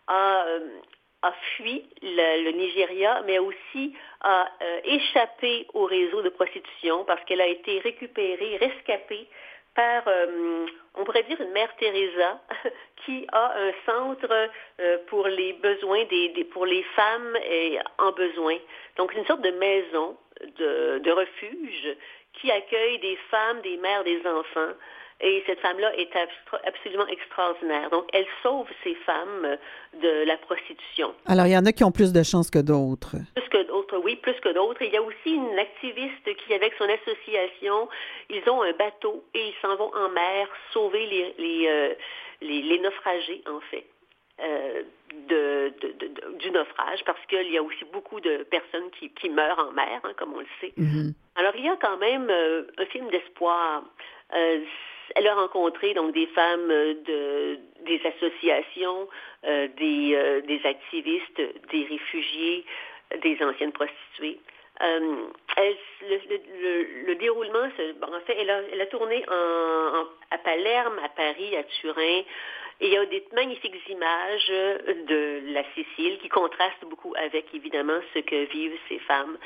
a, 0.09 0.45
euh, 0.47 0.69
a 1.23 1.33
fui 1.57 1.89
le, 2.03 2.45
le 2.45 2.51
Nigeria, 2.53 3.23
mais 3.27 3.39
aussi 3.39 3.95
a 4.21 4.47
euh, 4.63 4.81
échappé 4.85 5.67
au 5.73 5.85
réseau 5.87 6.21
de 6.23 6.29
prostitution 6.29 7.05
parce 7.07 7.25
qu'elle 7.25 7.41
a 7.41 7.47
été 7.47 7.79
récupérée, 7.79 8.59
rescapée 8.59 9.27
par, 9.75 10.03
euh, 10.07 10.67
on 10.95 11.05
pourrait 11.05 11.23
dire, 11.25 11.41
une 11.41 11.51
mère 11.53 11.75
Teresa 11.77 12.41
qui 13.05 13.27
a 13.33 13.55
un 13.59 13.73
centre 13.87 14.49
euh, 14.81 14.99
pour 15.09 15.27
les 15.29 15.55
besoins 15.55 16.05
des, 16.05 16.29
des- 16.31 16.45
pour 16.45 16.67
les 16.67 16.83
femmes 16.95 17.37
et 17.49 17.79
en 17.99 18.13
besoin. 18.13 18.57
Donc 18.97 19.15
une 19.15 19.25
sorte 19.27 19.41
de 19.43 19.51
maison 19.51 20.17
de, 20.59 20.99
de 20.99 21.11
refuge 21.11 21.97
qui 22.35 22.51
accueille 22.51 22.99
des 22.99 23.17
femmes, 23.31 23.61
des 23.63 23.77
mères, 23.79 24.05
des 24.05 24.21
enfants. 24.27 24.75
Et 25.19 25.43
cette 25.47 25.61
femme-là 25.61 25.97
est 25.97 26.11
absolument 26.67 27.07
extraordinaire. 27.07 27.89
Donc, 27.89 28.05
elle 28.13 28.27
sauve 28.43 28.69
ces 28.85 28.95
femmes 28.97 29.57
de 29.95 30.25
la 30.27 30.37
prostitution. 30.37 31.15
Alors, 31.25 31.47
il 31.47 31.53
y 31.53 31.57
en 31.57 31.65
a 31.65 31.73
qui 31.73 31.85
ont 31.85 31.91
plus 31.91 32.13
de 32.13 32.23
chance 32.23 32.51
que 32.51 32.59
d'autres. 32.59 33.17
Plus 33.35 33.49
que 33.49 33.63
d'autres, 33.67 33.97
oui, 34.05 34.17
plus 34.17 34.39
que 34.41 34.51
d'autres. 34.51 34.83
Il 34.83 34.93
y 34.93 34.97
a 34.99 35.03
aussi 35.03 35.31
une 35.33 35.59
activiste 35.59 36.37
qui, 36.37 36.53
avec 36.53 36.75
son 36.77 36.85
association, 36.85 37.89
ils 38.29 38.47
ont 38.51 38.61
un 38.61 38.73
bateau 38.73 39.25
et 39.33 39.41
ils 39.49 39.55
s'en 39.63 39.75
vont 39.77 39.91
en 39.95 40.11
mer 40.11 40.49
sauver 40.75 41.07
les, 41.07 41.35
les, 41.39 41.67
euh, 41.67 41.95
les, 42.43 42.61
les 42.61 42.79
naufragés, 42.81 43.43
en 43.47 43.61
fait. 43.71 43.87
Euh, 44.41 44.83
de, 45.29 45.73
de- 45.81 45.93
de- 45.93 46.33
du 46.39 46.51
naufrage 46.51 47.03
parce 47.05 47.25
qu'il 47.27 47.51
y 47.51 47.57
a 47.59 47.63
aussi 47.63 47.85
beaucoup 47.93 48.21
de 48.21 48.43
personnes 48.45 48.91
qui, 48.99 49.11
qui 49.11 49.31
meurent 49.31 49.59
en 49.59 49.73
mer, 49.73 50.01
hein, 50.05 50.13
comme 50.19 50.35
on 50.35 50.41
le 50.41 50.47
sait. 50.61 50.73
Alors, 51.37 51.53
il 51.57 51.65
y 51.65 51.69
a 51.69 51.77
quand 51.77 51.97
même 51.99 52.29
euh, 52.31 52.65
un 52.79 52.87
film 52.87 53.09
d'espoir. 53.09 53.83
Euh, 54.35 54.61
elle 55.15 55.27
a 55.29 55.35
rencontré 55.35 55.95
donc 55.95 56.13
des 56.13 56.27
femmes 56.29 56.71
euh, 56.71 56.95
de 57.05 57.59
des 57.85 58.01
associations, 58.05 59.09
euh, 59.45 59.69
des, 59.79 60.15
euh, 60.15 60.41
des 60.43 60.61
activistes, 60.67 61.41
des 61.71 61.85
réfugiés, 61.85 62.65
des 63.23 63.39
anciennes 63.43 63.73
prostituées. 63.73 64.41
Euh, 64.83 65.17
elle- 65.57 65.77
le, 66.03 66.17
le- 66.29 66.43
le- 66.63 67.07
le 67.07 67.15
déroulement, 67.15 67.69
bon, 68.01 68.09
en 68.15 68.21
fait, 68.27 68.37
elle 68.39 68.51
a, 68.51 68.61
elle 68.73 68.81
a 68.81 68.87
tourné 68.87 69.25
en- 69.29 69.99
en- 70.01 70.09
à 70.31 70.39
Palerme, 70.39 70.99
à 71.03 71.09
Paris, 71.11 71.57
à 71.57 71.63
Turin. 71.65 72.23
Et 72.81 72.89
il 72.89 72.93
y 72.93 72.97
a 72.97 73.07
des 73.07 73.25
magnifiques 73.33 73.75
images 73.89 74.49
de 74.49 75.53
la 75.53 75.65
Sicile 75.75 76.19
qui 76.19 76.29
contrastent 76.29 76.85
beaucoup 76.85 77.15
avec, 77.17 77.47
évidemment, 77.55 78.01
ce 78.13 78.19
que 78.19 78.45
vivent 78.53 78.79
ces 78.89 78.99
femmes. 79.01 79.39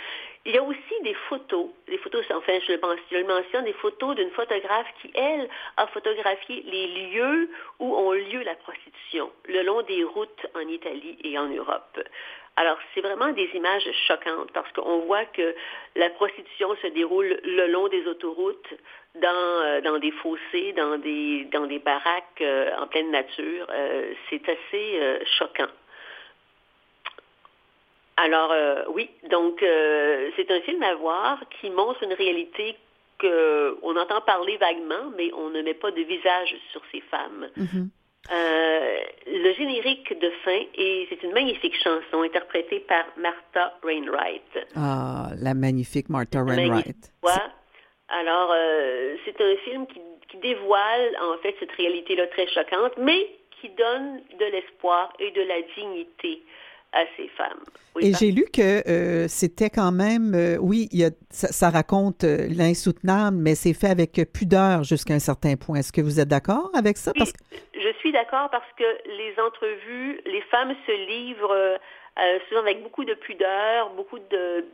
Il 0.47 0.55
y 0.55 0.59
a 0.59 0.63
aussi 0.63 1.03
des 1.03 1.15
photos, 1.29 1.69
des 1.87 1.99
photos, 1.99 2.25
enfin, 2.31 2.59
je 2.67 2.73
le, 2.73 2.81
je 3.11 3.17
le 3.19 3.25
mentionne, 3.25 3.65
des 3.65 3.75
photos 3.75 4.17
d'une 4.17 4.31
photographe 4.31 4.87
qui, 5.01 5.11
elle, 5.15 5.49
a 5.77 5.87
photographié 5.89 6.63
les 6.67 6.87
lieux 7.11 7.51
où 7.79 7.95
ont 7.95 8.13
lieu 8.13 8.43
la 8.43 8.55
prostitution, 8.55 9.31
le 9.47 9.63
long 9.63 9.83
des 9.83 10.03
routes 10.03 10.47
en 10.55 10.67
Italie 10.67 11.19
et 11.23 11.39
en 11.39 11.47
Europe. 11.47 12.01
Alors, 12.57 12.79
c'est 12.95 13.01
vraiment 13.01 13.33
des 13.33 13.49
images 13.55 13.89
choquantes 14.09 14.51
parce 14.53 14.71
qu'on 14.73 15.01
voit 15.01 15.25
que 15.27 15.55
la 15.95 16.11
prostitution 16.11 16.75
se 16.83 16.89
déroule 16.89 17.39
le 17.45 17.67
long 17.69 17.89
des 17.89 18.07
autoroutes, 18.07 18.75
dans, 19.17 19.29
euh, 19.29 19.81
dans 19.81 19.99
des 19.99 20.13
fossés, 20.13 20.73
dans 20.77 20.99
des, 20.99 21.49
dans 21.53 21.67
des 21.67 21.79
baraques 21.79 22.41
euh, 22.41 22.71
en 22.79 22.87
pleine 22.87 23.11
nature. 23.11 23.67
Euh, 23.71 24.13
c'est 24.29 24.43
assez 24.49 25.01
euh, 25.01 25.19
choquant. 25.39 25.73
Alors, 28.17 28.53
oui, 28.89 29.09
donc 29.31 29.65
c'est 30.37 30.51
un 30.51 30.61
film 30.61 30.83
à 30.83 30.95
voir 30.95 31.43
qui 31.59 31.71
montre 31.71 32.03
une 32.03 32.13
réalité 32.13 32.77
qu'on 33.19 33.97
entend 33.97 34.21
parler 34.21 34.59
vaguement, 34.59 35.11
mais 35.17 35.33
on 35.33 35.49
ne 35.49 35.63
met 35.63 35.73
pas 35.73 35.91
de 35.91 36.03
visage 36.03 36.55
sur 36.71 36.83
ces 36.93 37.01
femmes. 37.01 37.49
Euh, 38.31 38.99
le 39.27 39.53
générique 39.55 40.13
de 40.21 40.31
fin, 40.45 40.61
et 40.75 41.07
c'est 41.09 41.23
une 41.23 41.33
magnifique 41.33 41.75
chanson 41.83 42.23
interprétée 42.23 42.81
par 42.81 43.07
Martha 43.17 43.79
Wainwright. 43.83 44.67
Ah, 44.77 45.31
la 45.41 45.55
magnifique 45.55 46.11
Martha 46.11 46.43
Wainwright. 46.43 46.69
Magnifique 46.69 46.97
voix. 47.23 47.51
Alors, 48.11 48.51
euh, 48.53 49.17
c'est 49.25 49.41
un 49.41 49.57
film 49.65 49.87
qui, 49.87 50.01
qui 50.29 50.37
dévoile 50.39 51.17
en 51.23 51.39
fait 51.39 51.55
cette 51.61 51.73
réalité-là 51.73 52.27
très 52.29 52.47
choquante, 52.49 52.93
mais 52.99 53.29
qui 53.61 53.69
donne 53.71 54.21
de 54.39 54.45
l'espoir 54.47 55.13
et 55.19 55.31
de 55.31 55.43
la 55.43 55.63
dignité 55.77 56.43
à 56.93 57.05
ces 57.17 57.29
femmes. 57.29 57.61
Oui, 57.95 58.07
Et 58.07 58.13
j'ai 58.15 58.31
lu 58.33 58.45
que 58.53 58.89
euh, 58.89 59.29
c'était 59.29 59.71
quand 59.71 59.93
même, 59.93 60.35
euh, 60.35 60.57
oui, 60.61 60.89
il 60.93 61.01
y 61.01 61.05
a, 61.05 61.11
ça, 61.31 61.49
ça 61.49 61.71
raconte 61.71 62.25
euh, 62.25 62.49
l'insoutenable, 62.51 63.37
mais 63.37 63.55
c'est 63.55 63.75
fait 63.75 63.91
avec 63.91 64.21
pudeur 64.33 64.83
jusqu'à 64.83 65.15
un 65.15 65.21
certain 65.21 65.57
point. 65.57 65.79
Est-ce 65.79 65.93
que 65.93 66.01
vous 66.01 66.19
êtes 66.19 66.29
d'accord 66.29 66.71
avec 66.75 66.97
ça? 66.97 67.13
Parce 67.17 67.33
que 67.33 67.39
Je 67.75 67.93
suis 67.99 68.13
d'accord 68.13 68.51
parce 68.51 68.71
que 68.77 68.85
les 69.07 69.35
entrevues, 69.41 70.21
les 70.27 70.43
femmes 70.51 70.75
se 70.87 70.93
livrent 70.93 71.79
souvent 72.49 72.61
avec 72.61 72.83
beaucoup 72.83 73.05
de 73.05 73.15
pudeur, 73.15 73.91
beaucoup 73.91 74.19
de... 74.19 74.65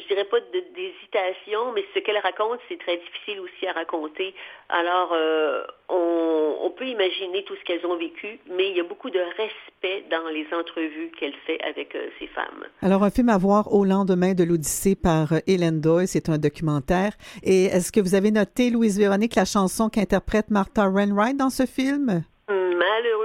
je 0.00 0.06
dirais 0.08 0.24
pas 0.24 0.38
d'hésitation, 0.40 1.72
mais 1.74 1.84
ce 1.94 2.00
qu'elle 2.00 2.18
raconte, 2.18 2.60
c'est 2.68 2.78
très 2.78 2.96
difficile 2.96 3.40
aussi 3.40 3.66
à 3.66 3.72
raconter. 3.72 4.34
Alors, 4.68 5.12
euh, 5.12 5.64
on, 5.88 6.56
on 6.62 6.70
peut 6.70 6.86
imaginer 6.86 7.44
tout 7.44 7.54
ce 7.56 7.64
qu'elles 7.64 7.86
ont 7.86 7.96
vécu, 7.96 8.38
mais 8.50 8.70
il 8.70 8.76
y 8.76 8.80
a 8.80 8.84
beaucoup 8.84 9.10
de 9.10 9.18
respect 9.18 10.04
dans 10.10 10.28
les 10.28 10.46
entrevues 10.52 11.10
qu'elle 11.18 11.34
fait 11.46 11.60
avec 11.62 11.94
euh, 11.94 12.08
ces 12.18 12.26
femmes. 12.28 12.64
Alors, 12.82 13.02
un 13.02 13.10
film 13.10 13.28
à 13.28 13.38
voir 13.38 13.72
au 13.72 13.84
lendemain 13.84 14.34
de 14.34 14.44
l'Odyssée 14.44 14.96
par 14.96 15.32
euh, 15.32 15.38
Hélène 15.46 15.80
Doyle, 15.80 16.08
c'est 16.08 16.28
un 16.28 16.38
documentaire. 16.38 17.12
Et 17.42 17.64
est-ce 17.66 17.92
que 17.92 18.00
vous 18.00 18.14
avez 18.14 18.30
noté, 18.30 18.70
Louise 18.70 18.98
Véronique, 18.98 19.34
la 19.34 19.44
chanson 19.44 19.88
qu'interprète 19.88 20.50
Martha 20.50 20.88
Wainwright 20.88 21.36
dans 21.36 21.50
ce 21.50 21.66
film? 21.66 22.24
Malheureusement, 22.48 23.15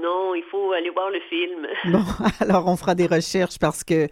non. 0.00 0.34
Il 0.34 0.42
faut 0.44 0.72
aller 0.72 0.90
voir 0.90 1.10
le 1.10 1.20
film. 1.20 1.66
Bon, 1.86 2.04
alors 2.40 2.66
on 2.66 2.76
fera 2.76 2.94
des 2.94 3.06
recherches 3.06 3.58
parce 3.58 3.84
que 3.84 4.08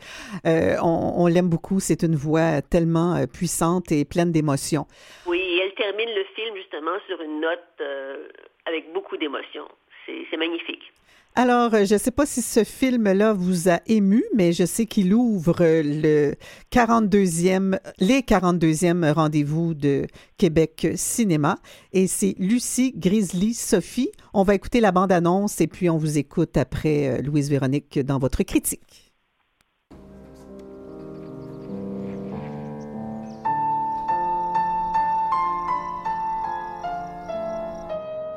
euh, 0.46 0.76
on, 0.82 1.14
on 1.16 1.26
l'aime 1.26 1.48
beaucoup. 1.48 1.80
C'est 1.80 2.02
une 2.02 2.16
voix 2.16 2.62
tellement 2.62 3.14
euh, 3.14 3.26
puissante 3.26 3.92
et 3.92 4.04
pleine 4.04 4.32
d'émotions. 4.32 4.86
Oui, 5.26 5.38
et 5.38 5.58
elle 5.58 5.74
termine 5.74 6.08
le 6.08 6.24
film 6.34 6.56
justement 6.56 6.96
sur 7.06 7.20
une 7.20 7.40
note 7.40 7.58
euh, 7.80 8.28
avec 8.66 8.92
beaucoup 8.92 9.16
d'émotion. 9.16 9.66
C'est 10.06 10.36
magnifique. 10.36 10.92
Alors, 11.36 11.74
euh, 11.74 11.84
je 11.84 11.94
ne 11.94 11.98
sais 11.98 12.12
pas 12.12 12.26
si 12.26 12.42
ce 12.42 12.62
film-là 12.62 13.32
vous 13.32 13.68
a 13.68 13.80
ému, 13.86 14.22
mais 14.36 14.52
je 14.52 14.64
sais 14.64 14.86
qu'il 14.86 15.12
ouvre 15.12 15.56
le 15.60 16.36
42e, 16.70 17.76
les 17.98 18.20
42e 18.20 19.10
rendez-vous 19.12 19.74
de 19.74 20.06
Québec 20.38 20.86
Cinéma. 20.94 21.56
Et 21.92 22.06
c'est 22.06 22.36
Lucie 22.38 22.94
Grizzly 22.96 23.52
Sophie. 23.52 24.10
On 24.32 24.44
va 24.44 24.54
écouter 24.54 24.78
la 24.78 24.92
bande-annonce 24.92 25.60
et 25.60 25.66
puis 25.66 25.90
on 25.90 25.98
vous 25.98 26.18
écoute 26.18 26.56
après, 26.56 27.08
euh, 27.08 27.20
Louise 27.20 27.50
Véronique, 27.50 27.98
dans 27.98 28.20
votre 28.20 28.44
critique. 28.44 29.12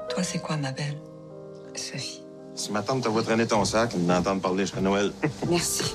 Toi, 0.09 0.23
c'est 0.23 0.41
quoi, 0.41 0.57
ma 0.57 0.71
belle? 0.71 0.97
Sophie. 1.75 2.26
Si 2.57 2.71
ma 2.71 2.81
tante 2.81 3.03
te 3.03 3.07
voit 3.07 3.21
traîner 3.21 3.45
ton 3.45 3.63
sac, 3.63 3.91
elle 3.93 4.07
d'entendre 4.07 4.41
parler 4.41 4.63
jusqu'à 4.63 4.81
Noël. 4.81 5.11
Merci. 5.49 5.83
Ça 5.83 5.93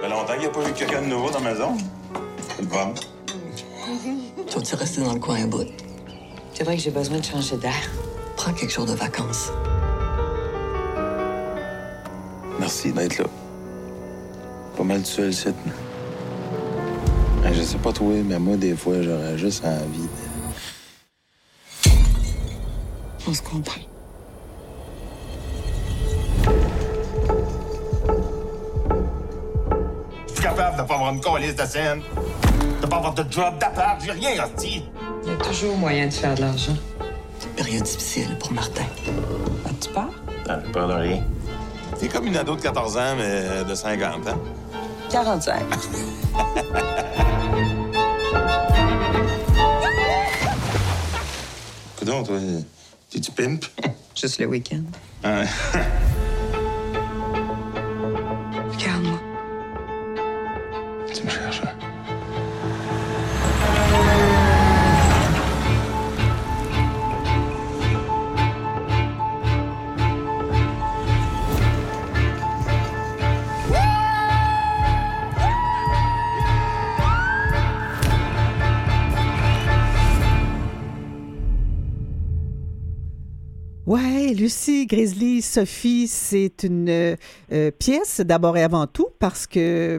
fait 0.00 0.08
longtemps 0.08 0.32
qu'il 0.34 0.42
n'y 0.42 0.46
a 0.46 0.50
pas 0.50 0.68
eu 0.68 0.72
quelqu'un 0.72 1.02
de 1.02 1.06
nouveau 1.06 1.28
dans 1.30 1.40
la 1.40 1.50
maison. 1.52 1.76
C'est 2.56 2.62
le 2.62 2.68
fun. 2.68 2.94
Tu 4.46 4.54
vas-tu 4.56 4.74
rester 4.76 5.02
dans 5.02 5.12
le 5.12 5.18
coin 5.18 5.42
un 5.42 5.48
bout? 5.48 5.66
C'est 6.54 6.62
vrai 6.62 6.76
que 6.76 6.82
j'ai 6.82 6.92
besoin 6.92 7.18
de 7.18 7.24
changer 7.24 7.56
d'air. 7.56 7.74
Prends 8.36 8.52
quelques 8.52 8.70
jours 8.70 8.86
de 8.86 8.94
vacances. 8.94 9.50
Merci 12.60 12.92
d'être 12.92 13.18
là. 13.18 13.24
Pas 14.76 14.84
mal 14.84 15.02
de 15.02 15.06
seul. 15.06 15.32
Hey, 17.44 17.54
Je 17.54 17.62
sais 17.62 17.78
pas 17.78 17.92
toi, 17.92 18.12
mais 18.24 18.38
moi, 18.38 18.56
des 18.56 18.76
fois, 18.76 19.02
j'aurais 19.02 19.36
juste 19.36 19.64
envie 19.64 19.98
de... 20.02 20.29
On 23.30 23.32
se 23.32 23.42
comprend. 23.42 23.80
Je 30.26 30.32
suis 30.32 30.42
capable 30.42 30.78
de 30.78 30.82
pas 30.82 30.94
avoir 30.94 31.14
une 31.14 31.20
colisse 31.20 31.54
de 31.54 31.64
scène, 31.64 32.02
de 32.82 32.86
pas 32.88 32.96
avoir 32.96 33.14
de 33.14 33.24
job 33.30 33.56
d'appart, 33.60 34.00
j'ai 34.04 34.10
rien, 34.10 34.44
hostie. 34.44 34.84
Il 35.22 35.30
y 35.30 35.32
a 35.32 35.36
toujours 35.36 35.76
moyen 35.76 36.08
de 36.08 36.12
faire 36.12 36.34
de 36.34 36.40
l'argent. 36.40 36.74
C'est 37.38 37.46
une 37.46 37.52
période 37.54 37.84
difficile 37.84 38.36
pour 38.36 38.50
Martin. 38.52 38.82
Ah, 39.64 39.70
tu 39.80 39.90
pars? 39.90 40.10
Non, 40.48 40.60
j'ai 40.64 40.72
peur 40.72 40.88
de 40.88 40.94
rien. 40.94 41.22
C'est 41.98 42.08
comme 42.08 42.26
une 42.26 42.36
ado 42.36 42.56
de 42.56 42.62
14 42.62 42.96
ans, 42.96 43.14
mais 43.16 43.62
de 43.62 43.74
50 43.76 44.26
ans. 44.26 44.40
45. 45.08 45.62
Coudon, 51.96 52.24
toi, 52.24 52.36
t'es-tu 53.10 53.30
pimp? 53.32 53.64
Juste 54.14 54.38
le 54.38 54.46
week-end. 54.46 54.84
Ouais. 55.24 55.46
Grizzly 84.94 85.40
Sophie, 85.40 86.08
c'est 86.08 86.64
une 86.64 86.88
euh, 86.88 87.14
euh, 87.52 87.70
pièce 87.70 88.20
d'abord 88.20 88.56
et 88.56 88.62
avant 88.64 88.88
tout 88.88 89.06
parce 89.20 89.46
que 89.46 89.58
euh, 89.58 89.98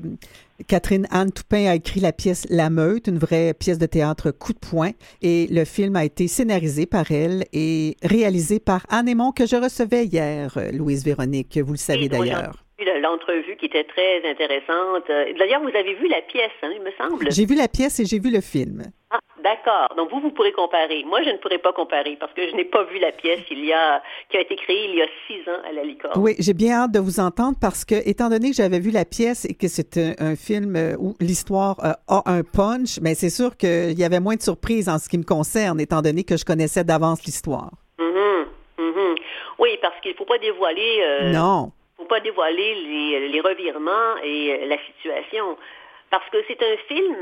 Catherine 0.68 1.08
Anne 1.12 1.32
Toupin 1.32 1.66
a 1.68 1.76
écrit 1.76 2.02
la 2.02 2.12
pièce 2.12 2.46
La 2.50 2.70
Meute, 2.70 3.08
une 3.08 3.18
vraie 3.18 3.54
pièce 3.54 3.78
de 3.80 3.86
théâtre 3.86 4.32
coup 4.32 4.52
de 4.52 4.60
poing, 4.60 4.92
et 5.22 5.48
le 5.50 5.64
film 5.64 5.96
a 5.96 6.04
été 6.04 6.28
scénarisé 6.28 6.86
par 6.86 7.10
elle 7.12 7.46
et 7.54 7.96
réalisé 8.04 8.60
par 8.60 8.86
Anne 8.90 9.08
Aymon 9.08 9.32
que 9.32 9.46
je 9.48 9.56
recevais 9.56 10.06
hier, 10.06 10.54
euh, 10.58 10.72
Louise 10.74 11.06
Véronique, 11.06 11.58
vous 11.58 11.72
le 11.72 11.78
savez 11.78 12.10
d'ailleurs. 12.10 12.64
vu 12.78 12.86
le- 12.86 13.00
L'entrevue 13.02 13.56
qui 13.60 13.66
était 13.68 13.84
très 13.86 14.18
intéressante. 14.30 15.04
D'ailleurs, 15.40 15.62
vous 15.62 15.76
avez 15.76 15.96
vu 15.96 16.08
la 16.08 16.22
pièce, 16.22 16.52
hein, 16.64 16.70
il 16.76 16.82
me 16.84 16.92
semble. 16.98 17.32
J'ai 17.32 17.46
vu 17.46 17.56
la 17.56 17.68
pièce 17.68 18.00
et 18.00 18.06
j'ai 18.06 18.20
vu 18.20 18.30
le 18.32 18.42
film. 18.42 18.84
Ah, 19.14 19.20
d'accord. 19.44 19.90
Donc 19.98 20.10
vous, 20.10 20.22
vous 20.22 20.32
pourrez 20.32 20.54
comparer. 20.54 21.04
Moi, 21.06 21.22
je 21.24 21.30
ne 21.32 21.38
pourrais 21.38 21.58
pas 21.58 21.74
comparer 21.74 22.16
parce 22.18 22.32
que 22.34 22.48
je 22.50 22.56
n'ai 22.56 22.64
pas 22.64 22.84
vu 22.86 22.98
la 22.98 23.12
pièce 23.12 23.42
il 23.52 23.66
y 23.66 23.74
a, 23.74 24.02
qui 24.30 24.38
a 24.38 24.42
été 24.42 24.56
créée 24.56 24.86
il 24.90 24.96
y 24.96 25.02
a 25.02 25.08
six 25.28 25.42
ans 25.50 25.60
à 25.68 25.74
la 25.74 25.84
licorne. 25.84 26.14
Oui, 26.18 26.36
j'ai 26.40 26.54
bien 26.54 26.84
hâte 26.84 26.92
de 26.94 27.00
vous 27.00 27.20
entendre 27.20 27.58
parce 27.60 27.84
que, 27.84 27.96
étant 28.08 28.30
donné 28.30 28.52
que 28.52 28.56
j'avais 28.56 28.80
vu 28.80 28.90
la 28.92 29.04
pièce 29.04 29.44
et 29.44 29.54
que 29.54 29.68
c'est 29.68 29.98
un, 29.98 30.14
un 30.20 30.36
film 30.38 30.76
euh, 30.78 30.96
où 30.98 31.14
l'histoire 31.20 31.76
euh, 31.84 31.92
a 32.08 32.24
un 32.26 32.42
punch, 32.44 33.00
mais 33.02 33.14
c'est 33.14 33.30
sûr 33.30 33.58
qu'il 33.58 34.00
y 34.00 34.04
avait 34.06 34.22
moins 34.22 34.36
de 34.36 34.42
surprises 34.42 34.88
en 34.88 34.98
ce 34.98 35.10
qui 35.10 35.18
me 35.18 35.26
concerne, 35.26 35.82
étant 35.82 36.02
donné 36.02 36.24
que 36.24 36.38
je 36.38 36.46
connaissais 36.46 36.86
d'avance 36.86 37.26
l'histoire. 37.26 37.72
Mhm, 38.00 38.46
mhm. 38.80 39.16
Oui, 39.60 39.78
parce 39.82 40.00
qu'il 40.02 40.12
ne 40.12 40.16
faut 40.18 40.26
pas 40.26 40.38
dévoiler. 40.38 41.02
euh, 41.04 41.32
Non. 41.34 41.72
faut 41.98 42.06
pas 42.06 42.22
dévoiler 42.22 42.76
les, 42.76 43.28
les 43.28 43.42
revirements 43.42 44.16
et 44.24 44.66
la 44.68 44.78
situation. 44.88 45.58
Parce 46.10 46.30
que 46.30 46.38
c'est 46.48 46.62
un 46.62 46.78
film 46.88 47.18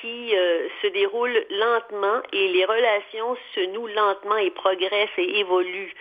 qui 0.00 0.36
euh, 0.36 0.68
se 0.82 0.88
déroule 0.88 1.44
lentement 1.50 2.20
et 2.32 2.48
les 2.48 2.64
relations 2.64 3.36
se 3.54 3.60
nouent 3.72 3.88
lentement 3.88 4.36
et 4.36 4.50
progressent 4.50 5.18
et 5.18 5.38
évoluent. 5.38 5.92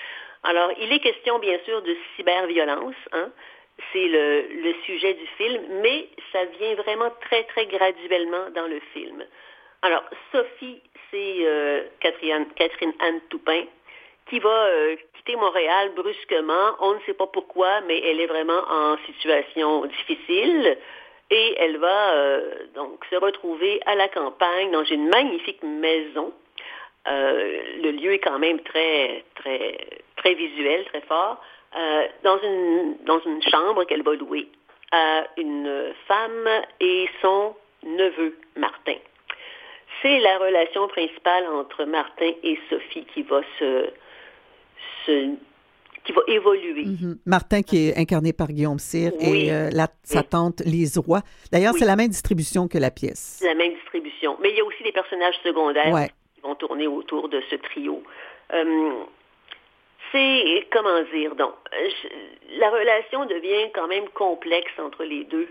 Alors, 0.44 0.72
il 0.80 0.92
est 0.94 1.00
question, 1.00 1.40
bien 1.40 1.60
sûr, 1.66 1.82
de 1.82 1.96
cyberviolence. 2.16 2.96
Hein? 3.14 3.30
C'est 3.92 4.08
le, 4.08 4.46
le 4.64 4.74
sujet 4.86 5.14
du 5.16 5.28
film, 5.38 5.62
mais 5.82 6.08
ça 6.32 6.46
vient 6.46 6.76
vraiment 6.76 7.12
très, 7.22 7.44
très 7.44 7.66
graduellement 7.66 8.50
dans 8.54 8.68
le 8.68 8.80
film. 8.94 9.24
Alors, 9.82 10.04
Sophie, 10.32 10.82
c'est 11.12 11.38
euh, 11.42 11.84
Catherine, 12.00 12.48
Catherine 12.56 12.94
Anne 13.00 13.22
Toupin, 13.30 13.66
qui 14.30 14.40
va 14.40 14.50
euh, 14.50 14.96
quitter 15.16 15.36
Montréal 15.36 15.92
brusquement. 15.96 16.76
On 16.80 16.94
ne 16.96 17.00
sait 17.06 17.14
pas 17.14 17.28
pourquoi, 17.28 17.82
mais 17.82 18.00
elle 18.04 18.20
est 18.20 18.26
vraiment 18.26 18.64
en 18.70 18.98
situation 19.06 19.86
difficile. 19.86 20.78
Et 21.32 21.56
elle 21.58 21.78
va 21.78 22.14
euh, 22.14 22.54
donc 22.76 23.04
se 23.10 23.16
retrouver 23.16 23.82
à 23.86 23.96
la 23.96 24.08
campagne 24.10 24.72
dans 24.72 24.84
une 24.84 25.08
magnifique 25.08 25.64
maison. 25.64 26.32
Euh, 27.08 27.62
le 27.82 27.92
lieu 27.92 28.14
est 28.14 28.20
quand 28.20 28.40
même 28.40 28.60
très, 28.62 29.24
très, 29.36 29.88
très 30.18 30.34
visuel, 30.36 30.86
très 30.86 31.02
fort. 31.02 31.42
Euh, 31.76 32.08
dans, 32.24 32.40
une, 32.40 32.98
dans 33.06 33.20
une 33.20 33.42
chambre 33.42 33.84
qu'elle 33.86 34.04
va 34.04 34.16
louer 34.16 34.48
à 34.92 35.26
une 35.38 35.94
femme 36.08 36.50
et 36.80 37.10
son 37.22 37.56
neveu, 37.84 38.38
Martin. 38.56 38.96
C'est 40.02 40.20
la 40.20 40.38
relation 40.38 40.88
principale 40.88 41.48
entre 41.48 41.86
Martin 41.86 42.32
et 42.44 42.60
Sophie 42.70 43.06
qui 43.14 43.24
va 43.24 43.42
se, 43.60 43.90
se 45.06 45.36
qui 46.06 46.12
va 46.14 46.22
évoluer. 46.28 46.86
Mhm. 46.86 47.18
Martin, 47.26 47.62
qui 47.62 47.88
est 47.90 47.98
incarné 47.98 48.32
par 48.34 48.48
Guillaume 48.48 48.80
Cyr, 48.80 49.12
Oui. 49.20 49.48
et 49.48 49.52
euh, 49.54 49.70
la, 49.74 49.88
sa 50.04 50.24
tante 50.24 50.62
Lise 50.66 50.98
Roy. 50.98 51.22
D'ailleurs, 51.52 51.74
c'est 51.78 51.86
la 51.86 51.96
même 51.96 52.10
distribution 52.10 52.68
que 52.68 52.78
la 52.78 52.92
pièce. 52.92 53.38
C'est 53.40 53.48
la 53.48 53.56
même 53.56 53.74
distribution. 53.74 54.38
Mais 54.42 54.52
il 54.52 54.58
y 54.58 54.62
a 54.62 54.66
aussi 54.66 54.84
des 54.84 54.92
personnages 54.92 55.36
secondaires 55.44 55.94
Ouais. 55.94 56.10
qui 56.36 56.42
vont 56.42 56.56
tourner 56.56 56.88
autour 56.88 57.28
de 57.30 57.42
ce 57.50 57.56
trio. 57.56 58.04
Euh, 58.54 58.92
c'est, 60.12 60.68
comment 60.72 61.02
dire, 61.14 61.36
donc, 61.36 61.54
je- 61.74 62.60
la 62.60 62.70
relation 62.70 63.26
devient 63.26 63.72
quand 63.74 63.88
même 63.88 64.08
complexe 64.10 64.72
entre 64.80 65.04
les 65.04 65.24
deux. 65.26 65.48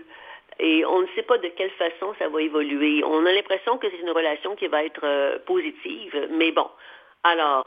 Et 0.59 0.85
on 0.85 1.01
ne 1.01 1.07
sait 1.15 1.23
pas 1.23 1.37
de 1.37 1.49
quelle 1.49 1.71
façon 1.71 2.13
ça 2.17 2.29
va 2.29 2.41
évoluer. 2.41 3.03
On 3.03 3.25
a 3.25 3.31
l'impression 3.33 3.77
que 3.77 3.87
c'est 3.91 3.99
une 3.99 4.09
relation 4.11 4.55
qui 4.55 4.67
va 4.67 4.85
être 4.85 5.01
euh, 5.03 5.37
positive, 5.45 6.29
mais 6.31 6.51
bon. 6.53 6.67
Alors, 7.23 7.65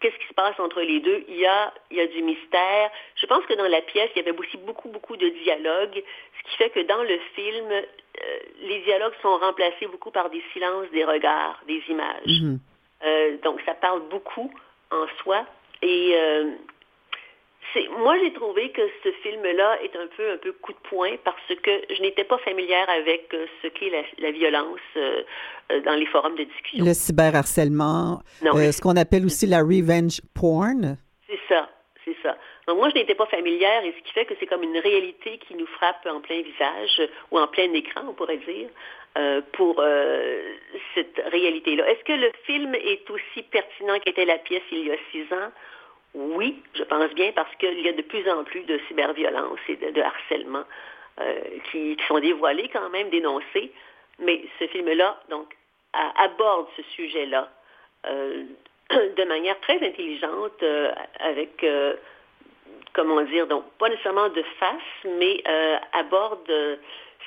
qu'est-ce 0.00 0.16
qui 0.16 0.28
se 0.28 0.34
passe 0.34 0.58
entre 0.60 0.80
les 0.80 1.00
deux? 1.00 1.24
Il 1.28 1.36
y, 1.36 1.46
a, 1.46 1.72
il 1.90 1.96
y 1.96 2.00
a 2.00 2.06
du 2.06 2.22
mystère. 2.22 2.90
Je 3.16 3.26
pense 3.26 3.44
que 3.46 3.54
dans 3.54 3.68
la 3.68 3.82
pièce, 3.82 4.10
il 4.14 4.18
y 4.24 4.28
avait 4.28 4.38
aussi 4.38 4.56
beaucoup, 4.58 4.88
beaucoup 4.88 5.16
de 5.16 5.28
dialogue, 5.28 6.02
ce 6.38 6.50
qui 6.50 6.56
fait 6.56 6.70
que 6.70 6.80
dans 6.80 7.02
le 7.02 7.18
film, 7.34 7.70
euh, 7.70 8.38
les 8.62 8.80
dialogues 8.80 9.14
sont 9.22 9.36
remplacés 9.38 9.86
beaucoup 9.86 10.10
par 10.10 10.30
des 10.30 10.42
silences, 10.52 10.90
des 10.92 11.04
regards, 11.04 11.60
des 11.66 11.82
images. 11.88 12.40
Mhm. 12.42 12.58
Euh, 13.04 13.36
donc, 13.42 13.60
ça 13.64 13.74
parle 13.74 14.02
beaucoup 14.08 14.52
en 14.90 15.06
soi. 15.22 15.46
Et 15.82 16.12
euh, 16.14 16.52
moi, 17.98 18.16
j'ai 18.22 18.32
trouvé 18.32 18.70
que 18.70 18.82
ce 19.04 19.10
film-là 19.22 19.78
est 19.82 19.94
un 19.96 20.06
peu 20.16 20.30
un 20.32 20.36
peu 20.38 20.52
coup 20.52 20.72
de 20.72 20.78
poing 20.88 21.16
parce 21.24 21.54
que 21.62 21.70
je 21.94 22.00
n'étais 22.02 22.24
pas 22.24 22.38
familière 22.38 22.88
avec 22.88 23.32
euh, 23.34 23.46
ce 23.62 23.68
qu'est 23.68 23.90
la, 23.90 24.02
la 24.18 24.30
violence 24.30 24.80
euh, 24.96 25.22
euh, 25.72 25.80
dans 25.80 25.94
les 25.94 26.06
forums 26.06 26.36
de 26.36 26.44
discussion. 26.44 26.84
Le 26.84 26.94
cyberharcèlement, 26.94 28.20
euh, 28.44 28.72
ce 28.72 28.80
qu'on 28.80 28.96
appelle 28.96 29.24
aussi 29.26 29.46
la 29.46 29.58
revenge 29.58 30.20
porn. 30.34 30.96
C'est 31.28 31.40
ça, 31.48 31.68
c'est 32.04 32.16
ça. 32.22 32.36
Donc 32.66 32.78
moi, 32.78 32.88
je 32.90 32.94
n'étais 32.94 33.14
pas 33.14 33.26
familière 33.26 33.84
et 33.84 33.94
ce 33.98 34.02
qui 34.04 34.12
fait 34.12 34.24
que 34.24 34.34
c'est 34.40 34.46
comme 34.46 34.62
une 34.62 34.78
réalité 34.78 35.38
qui 35.46 35.54
nous 35.54 35.66
frappe 35.66 36.06
en 36.06 36.20
plein 36.20 36.42
visage 36.42 37.02
ou 37.30 37.38
en 37.38 37.46
plein 37.48 37.72
écran, 37.72 38.02
on 38.08 38.14
pourrait 38.14 38.38
dire, 38.38 38.68
euh, 39.18 39.40
pour 39.52 39.76
euh, 39.80 40.54
cette 40.94 41.20
réalité-là. 41.32 41.88
Est-ce 41.90 42.04
que 42.04 42.12
le 42.12 42.30
film 42.44 42.74
est 42.74 43.08
aussi 43.10 43.42
pertinent 43.50 43.98
qu'était 44.00 44.26
la 44.26 44.38
pièce 44.38 44.62
il 44.70 44.86
y 44.86 44.92
a 44.92 44.96
six 45.12 45.22
ans? 45.32 45.50
Oui, 46.14 46.62
je 46.74 46.82
pense 46.84 47.10
bien 47.14 47.32
parce 47.32 47.54
qu'il 47.56 47.80
y 47.80 47.88
a 47.88 47.92
de 47.92 48.02
plus 48.02 48.28
en 48.30 48.44
plus 48.44 48.62
de 48.62 48.78
cyberviolence 48.88 49.58
et 49.68 49.76
de, 49.76 50.00
harcèlement 50.00 50.64
euh, 51.20 51.40
qui, 51.70 51.96
qui 51.96 52.06
sont 52.06 52.18
dévoilés 52.18 52.68
quand 52.72 52.88
même, 52.90 53.10
dénoncés. 53.10 53.72
Mais 54.18 54.42
ce 54.58 54.66
film-là, 54.68 55.20
donc, 55.30 55.54
a- 55.92 56.22
aborde 56.24 56.66
ce 56.76 56.82
sujet-là 56.94 57.48
euh, 58.06 58.44
de 58.90 59.24
manière 59.24 59.60
très 59.60 59.76
intelligente, 59.86 60.62
euh, 60.62 60.92
avec, 61.20 61.62
euh, 61.62 61.94
comment 62.94 63.20
dire, 63.22 63.46
donc 63.46 63.64
pas 63.78 63.88
nécessairement 63.88 64.28
de 64.30 64.42
face, 64.58 65.04
mais 65.18 65.42
euh, 65.46 65.76
aborde 65.92 66.78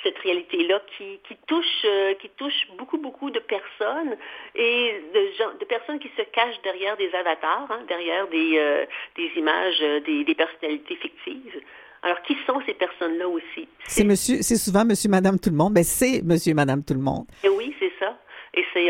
cette 0.04 0.18
réalité-là 0.20 0.82
qui, 0.98 1.20
qui 1.28 1.36
touche, 1.48 1.86
euh, 1.86 2.14
qui 2.16 2.30
touche 2.30 2.68
beaucoup, 2.78 2.98
beaucoup 2.98 3.30
de 3.30 3.40
personnes 3.40 4.18
et 4.56 5.02
de 5.14 5.28
gens, 5.38 5.52
de 5.60 5.66
personnes 5.66 6.00
qui 6.00 6.10
se 6.18 6.24
cachent 6.24 6.62
derrière 6.64 6.98
des 6.98 7.14
avatars, 7.14 7.68
hein, 7.70 7.82
derrière 7.88 8.28
des, 8.28 8.58
euh, 8.58 8.86
des 9.16 9.32
images, 9.36 9.82
euh, 9.82 10.00
des, 10.02 10.24
des 10.24 10.36
personnalités 10.36 10.96
fictives. 10.96 11.62
Alors, 12.04 12.22
qui 12.24 12.36
sont 12.48 12.60
ces 12.66 12.74
personnes-là 12.74 13.28
aussi? 13.28 13.68
C'est 13.86 14.04
monsieur, 14.04 14.42
c'est 14.42 14.56
souvent 14.56 14.84
monsieur, 14.84 15.10
madame, 15.10 15.40
tout 15.40 15.52
le 15.52 15.56
monde. 15.56 15.74
Ben, 15.76 15.84
c'est 15.84 16.24
monsieur, 16.24 16.56
madame, 16.56 16.84
tout 16.84 16.96
le 16.96 17.00
monde. 17.00 17.26
Et 17.44 17.50
oui, 17.50 17.76
c'est 17.80 17.94
ça. 18.00 18.18
Et 18.56 18.66
c'est, 18.74 18.90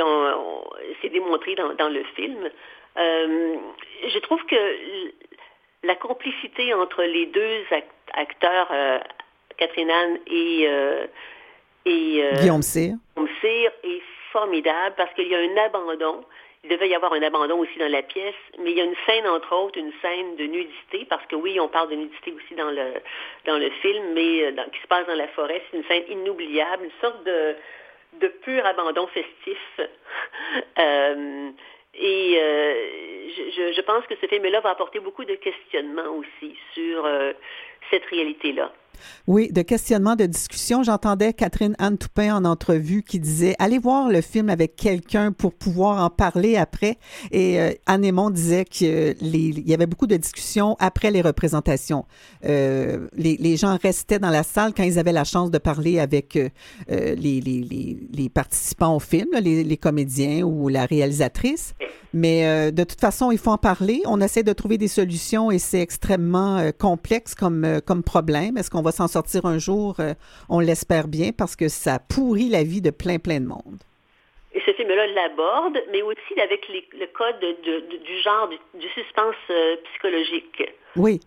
c'est 1.01 1.09
démontré 1.09 1.55
dans, 1.55 1.73
dans 1.73 1.89
le 1.89 2.03
film. 2.15 2.49
Euh, 2.97 3.55
je 4.07 4.19
trouve 4.19 4.43
que 4.45 4.55
la 5.83 5.95
complicité 5.95 6.73
entre 6.73 7.03
les 7.03 7.25
deux 7.25 7.63
ac- 7.71 7.83
acteurs, 8.13 8.69
euh, 8.71 8.99
Catherine 9.61 9.91
Anne 9.91 10.17
et, 10.25 10.65
euh, 10.67 11.05
et 11.85 12.23
euh, 12.23 12.31
Guillaume 12.41 12.63
Cyr. 12.63 12.95
Guillaume 13.15 13.29
Cyr, 13.41 13.71
est 13.83 14.01
formidable 14.31 14.95
parce 14.97 15.13
qu'il 15.13 15.27
y 15.27 15.35
a 15.35 15.38
un 15.38 15.57
abandon. 15.65 16.23
Il 16.63 16.69
devait 16.71 16.89
y 16.89 16.95
avoir 16.95 17.13
un 17.13 17.21
abandon 17.21 17.59
aussi 17.59 17.77
dans 17.77 17.89
la 17.91 18.01
pièce, 18.01 18.35
mais 18.59 18.71
il 18.71 18.77
y 18.77 18.81
a 18.81 18.83
une 18.85 18.95
scène, 19.05 19.27
entre 19.27 19.55
autres, 19.55 19.77
une 19.79 19.91
scène 20.01 20.35
de 20.35 20.45
nudité, 20.45 21.05
parce 21.09 21.25
que 21.27 21.35
oui, 21.35 21.59
on 21.59 21.67
parle 21.67 21.89
de 21.89 21.95
nudité 21.95 22.31
aussi 22.33 22.55
dans 22.55 22.69
le, 22.71 22.93
dans 23.45 23.57
le 23.57 23.69
film, 23.81 24.13
mais 24.13 24.45
euh, 24.45 24.51
dans- 24.51 24.69
qui 24.69 24.79
se 24.81 24.88
passe 24.88 25.05
dans 25.07 25.15
la 25.15 25.27
forêt. 25.29 25.61
C'est 25.69 25.77
une 25.77 25.83
scène 25.85 26.03
inoubliable, 26.09 26.85
une 26.85 26.99
sorte 27.01 27.23
de, 27.23 27.55
de 28.19 28.27
pur 28.27 28.65
abandon 28.65 29.05
festif. 29.07 29.59
Euh, 30.79 31.49
et 31.93 32.35
euh, 32.38 32.73
je, 33.35 33.51
je- 33.51 33.73
je 33.73 33.81
pense 33.81 34.05
que 34.07 34.15
ce 34.21 34.25
film-là 34.27 34.59
va 34.61 34.71
apporter 34.71 34.99
beaucoup 34.99 35.25
de 35.25 35.35
questionnements 35.35 36.09
aussi 36.15 36.55
sur 36.73 37.05
euh, 37.05 37.33
cette 37.89 38.05
réalité-là. 38.05 38.71
Oui, 39.28 39.52
de 39.52 39.61
questionnement, 39.61 40.15
de 40.15 40.26
discussion. 40.26 40.84
J'entendais 40.84 41.34
Catherine 41.34 41.76
Anne 41.80 41.98
Toupin 41.98 42.36
en 42.36 42.45
entrevue 42.45 43.03
qui 43.03 43.19
disait 43.19 43.56
allez 43.60 43.78
voir 43.78 44.10
le 44.10 44.22
film 44.22 44.49
avec 44.49 44.76
quelqu'un 44.76 45.32
pour 45.32 45.53
pouvoir 45.53 46.03
en 46.03 46.10
parler 46.10 46.57
après. 46.57 46.98
Et 47.32 47.60
euh, 47.60 47.72
Anne 47.86 48.03
Aymon 48.03 48.30
disait 48.30 48.65
qu'il 48.65 49.68
y 49.68 49.73
avait 49.73 49.86
beaucoup 49.86 50.07
de 50.07 50.18
discussions 50.18 50.76
après 50.80 51.11
les 51.11 51.22
représentations. 51.22 52.06
Euh, 52.45 53.07
les, 53.15 53.57
gens 53.57 53.78
restaient 53.82 54.19
dans 54.19 54.30
la 54.30 54.44
salle 54.44 54.73
quand 54.76 54.84
ils 54.84 54.98
avaient 54.98 55.11
la 55.11 55.23
chance 55.23 55.52
de 55.52 55.57
parler 55.57 55.99
avec 55.99 56.36
euh, 56.38 56.49
les, 57.15 58.30
participants 58.34 58.95
au 58.95 58.99
film, 58.99 59.30
les, 59.40 59.78
comédiens 59.78 60.44
ou 60.44 60.68
la 60.69 60.86
réalisatrice. 60.86 61.73
Mais 62.14 62.72
de 62.72 62.84
toute 62.84 62.99
façon, 62.99 63.32
il 63.32 63.38
faut 63.38 63.52
en 63.52 63.57
parler. 63.57 64.02
On 64.06 64.19
essaie 64.19 64.44
de 64.44 64.52
trouver 64.53 64.78
des 64.78 64.90
solutions 64.90 65.49
et 65.49 65.60
c'est 65.60 65.80
extrêmement 65.80 66.72
complexe 66.78 67.36
comme, 67.36 67.80
comme 67.86 68.03
problème. 68.03 68.57
Est-ce 68.57 68.69
qu'on 68.69 68.82
va 68.82 68.90
s'en 68.91 69.07
sortir 69.07 69.45
un 69.45 69.57
jour? 69.57 69.95
Euh, 69.99 70.13
on 70.49 70.59
l'espère 70.59 71.07
bien 71.07 71.31
parce 71.38 71.55
que 71.55 71.68
ça 71.68 71.99
pourrit 71.99 72.49
la 72.49 72.63
vie 72.63 72.81
de 72.81 72.91
plein, 72.91 73.18
plein 73.19 73.39
de 73.39 73.45
monde. 73.47 73.80
Et 74.53 74.61
ce 74.65 74.73
film-là 74.73 75.07
l'aborde, 75.07 75.77
mais 75.91 76.01
aussi 76.01 76.39
avec 76.41 76.68
les- 76.68 76.88
le 76.99 77.07
code 77.07 77.39
de- 77.39 77.88
de- 77.89 77.97
du 78.03 78.19
genre 78.22 78.49
du, 78.49 78.57
du 78.80 78.88
suspense 78.89 79.35
euh, 79.49 79.76
psychologique. 79.91 80.63
Oui. 80.95 81.19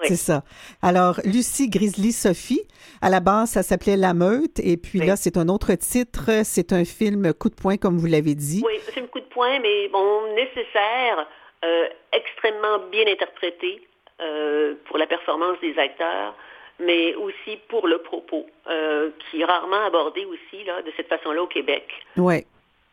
Oui. 0.00 0.06
C'est 0.08 0.16
ça. 0.16 0.42
Alors, 0.82 1.20
Lucie 1.24 1.68
Grizzly 1.68 2.10
Sophie, 2.10 2.62
à 3.00 3.10
la 3.10 3.20
base, 3.20 3.50
ça 3.50 3.62
s'appelait 3.62 3.96
La 3.96 4.12
Meute, 4.12 4.58
et 4.58 4.76
puis 4.76 4.98
là, 4.98 5.14
c'est 5.14 5.36
un 5.36 5.48
autre 5.48 5.72
titre. 5.76 6.42
C'est 6.42 6.72
un 6.72 6.84
film 6.84 7.32
coup 7.32 7.48
de 7.48 7.54
poing, 7.54 7.76
comme 7.76 7.96
vous 7.96 8.06
l'avez 8.08 8.34
dit. 8.34 8.60
Oui, 8.66 8.80
c'est 8.92 9.00
un 9.00 9.06
coup 9.06 9.20
de 9.20 9.26
poing, 9.26 9.60
mais 9.60 9.86
bon, 9.90 10.34
nécessaire, 10.34 11.28
euh, 11.64 11.86
extrêmement 12.12 12.80
bien 12.90 13.06
interprété 13.06 13.86
euh, 14.20 14.74
pour 14.86 14.98
la 14.98 15.06
performance 15.06 15.58
des 15.60 15.78
acteurs, 15.78 16.34
mais 16.80 17.14
aussi 17.14 17.58
pour 17.68 17.86
le 17.86 17.98
propos, 17.98 18.46
euh, 18.70 19.10
qui 19.30 19.40
est 19.40 19.44
rarement 19.44 19.84
abordé 19.86 20.24
aussi 20.24 20.64
là, 20.64 20.82
de 20.82 20.90
cette 20.96 21.08
façon-là 21.08 21.42
au 21.42 21.46
Québec. 21.46 21.84
Oui. 22.16 22.44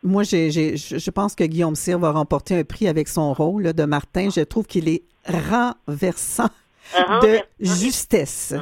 Moi, 0.04 0.24
j'ai, 0.24 0.50
j'ai- 0.50 0.76
je 0.76 0.98
je 0.98 1.10
pense 1.10 1.34
que 1.36 1.44
Guillaume 1.44 1.76
Cyr 1.76 1.98
va 1.98 2.10
remporter 2.10 2.56
un 2.58 2.64
prix 2.64 2.88
avec 2.88 3.06
son 3.08 3.32
rôle 3.32 3.62
là, 3.62 3.72
de 3.72 3.84
Martin. 3.84 4.30
Je 4.34 4.40
trouve 4.42 4.66
qu'il 4.66 4.88
est 4.88 5.02
renversant 5.26 6.48
de 7.22 7.38
justesse. 7.60 8.54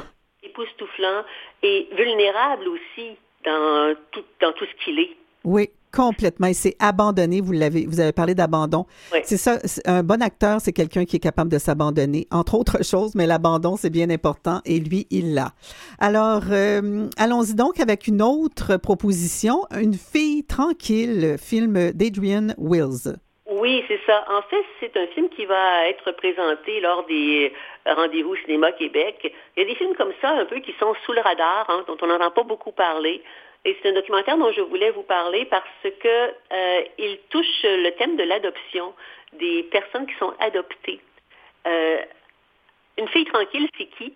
époustouflant 0.43 1.23
et 1.63 1.87
vulnérable 1.95 2.67
aussi 2.67 3.17
dans 3.45 3.95
tout, 4.11 4.23
dans 4.41 4.51
tout 4.53 4.65
ce 4.65 4.83
qu'il 4.85 4.99
est. 4.99 5.15
Oui, 5.43 5.69
complètement. 5.91 6.47
Il 6.47 6.55
s'est 6.55 6.75
abandonné. 6.79 7.41
Vous 7.41 7.51
l'avez, 7.51 7.85
vous 7.85 7.99
avez 7.99 8.11
parlé 8.11 8.35
d'abandon. 8.35 8.85
Oui. 9.13 9.19
C'est 9.23 9.37
ça. 9.37 9.57
Un 9.85 10.03
bon 10.03 10.21
acteur, 10.21 10.59
c'est 10.61 10.73
quelqu'un 10.73 11.05
qui 11.05 11.17
est 11.17 11.19
capable 11.19 11.51
de 11.51 11.57
s'abandonner, 11.57 12.27
entre 12.31 12.55
autres 12.55 12.83
choses, 12.89 13.15
mais 13.15 13.27
l'abandon, 13.27 13.75
c'est 13.77 13.89
bien 13.89 14.09
important 14.09 14.61
et 14.65 14.79
lui, 14.79 15.07
il 15.11 15.33
l'a. 15.33 15.51
Alors, 15.99 16.43
euh, 16.51 17.07
allons-y 17.17 17.55
donc 17.55 17.79
avec 17.79 18.07
une 18.07 18.21
autre 18.21 18.77
proposition. 18.77 19.65
Une 19.71 19.93
fille 19.93 20.43
tranquille, 20.43 21.35
film 21.39 21.91
d'Adrian 21.91 22.47
Wills. 22.57 23.15
Oui, 23.51 23.83
c'est 23.89 23.99
ça. 24.05 24.23
En 24.29 24.41
fait, 24.43 24.63
c'est 24.79 24.95
un 24.95 25.07
film 25.07 25.27
qui 25.29 25.45
va 25.45 25.87
être 25.89 26.11
présenté 26.13 26.79
lors 26.79 27.05
des 27.05 27.51
euh, 27.85 27.93
rendez-vous 27.93 28.35
cinéma 28.37 28.71
Québec. 28.71 29.17
Il 29.55 29.63
y 29.63 29.65
a 29.65 29.69
des 29.69 29.75
films 29.75 29.93
comme 29.95 30.13
ça, 30.21 30.29
un 30.29 30.45
peu, 30.45 30.59
qui 30.59 30.73
sont 30.79 30.93
sous 31.05 31.11
le 31.11 31.19
radar, 31.19 31.69
hein, 31.69 31.83
dont 31.85 31.97
on 32.01 32.07
n'entend 32.07 32.31
pas 32.31 32.43
beaucoup 32.43 32.71
parler. 32.71 33.21
Et 33.63 33.77
c'est 33.81 33.89
un 33.89 33.93
documentaire 33.93 34.37
dont 34.37 34.51
je 34.51 34.61
voulais 34.61 34.89
vous 34.91 35.03
parler 35.03 35.45
parce 35.45 35.65
que 35.83 36.33
euh, 36.53 36.83
il 36.97 37.19
touche 37.29 37.63
le 37.63 37.91
thème 37.91 38.15
de 38.15 38.23
l'adoption 38.23 38.93
des 39.33 39.63
personnes 39.63 40.07
qui 40.07 40.15
sont 40.15 40.33
adoptées. 40.39 40.99
Euh, 41.67 42.01
une 42.97 43.07
fille 43.09 43.25
tranquille, 43.25 43.69
c'est 43.77 43.85
qui? 43.97 44.13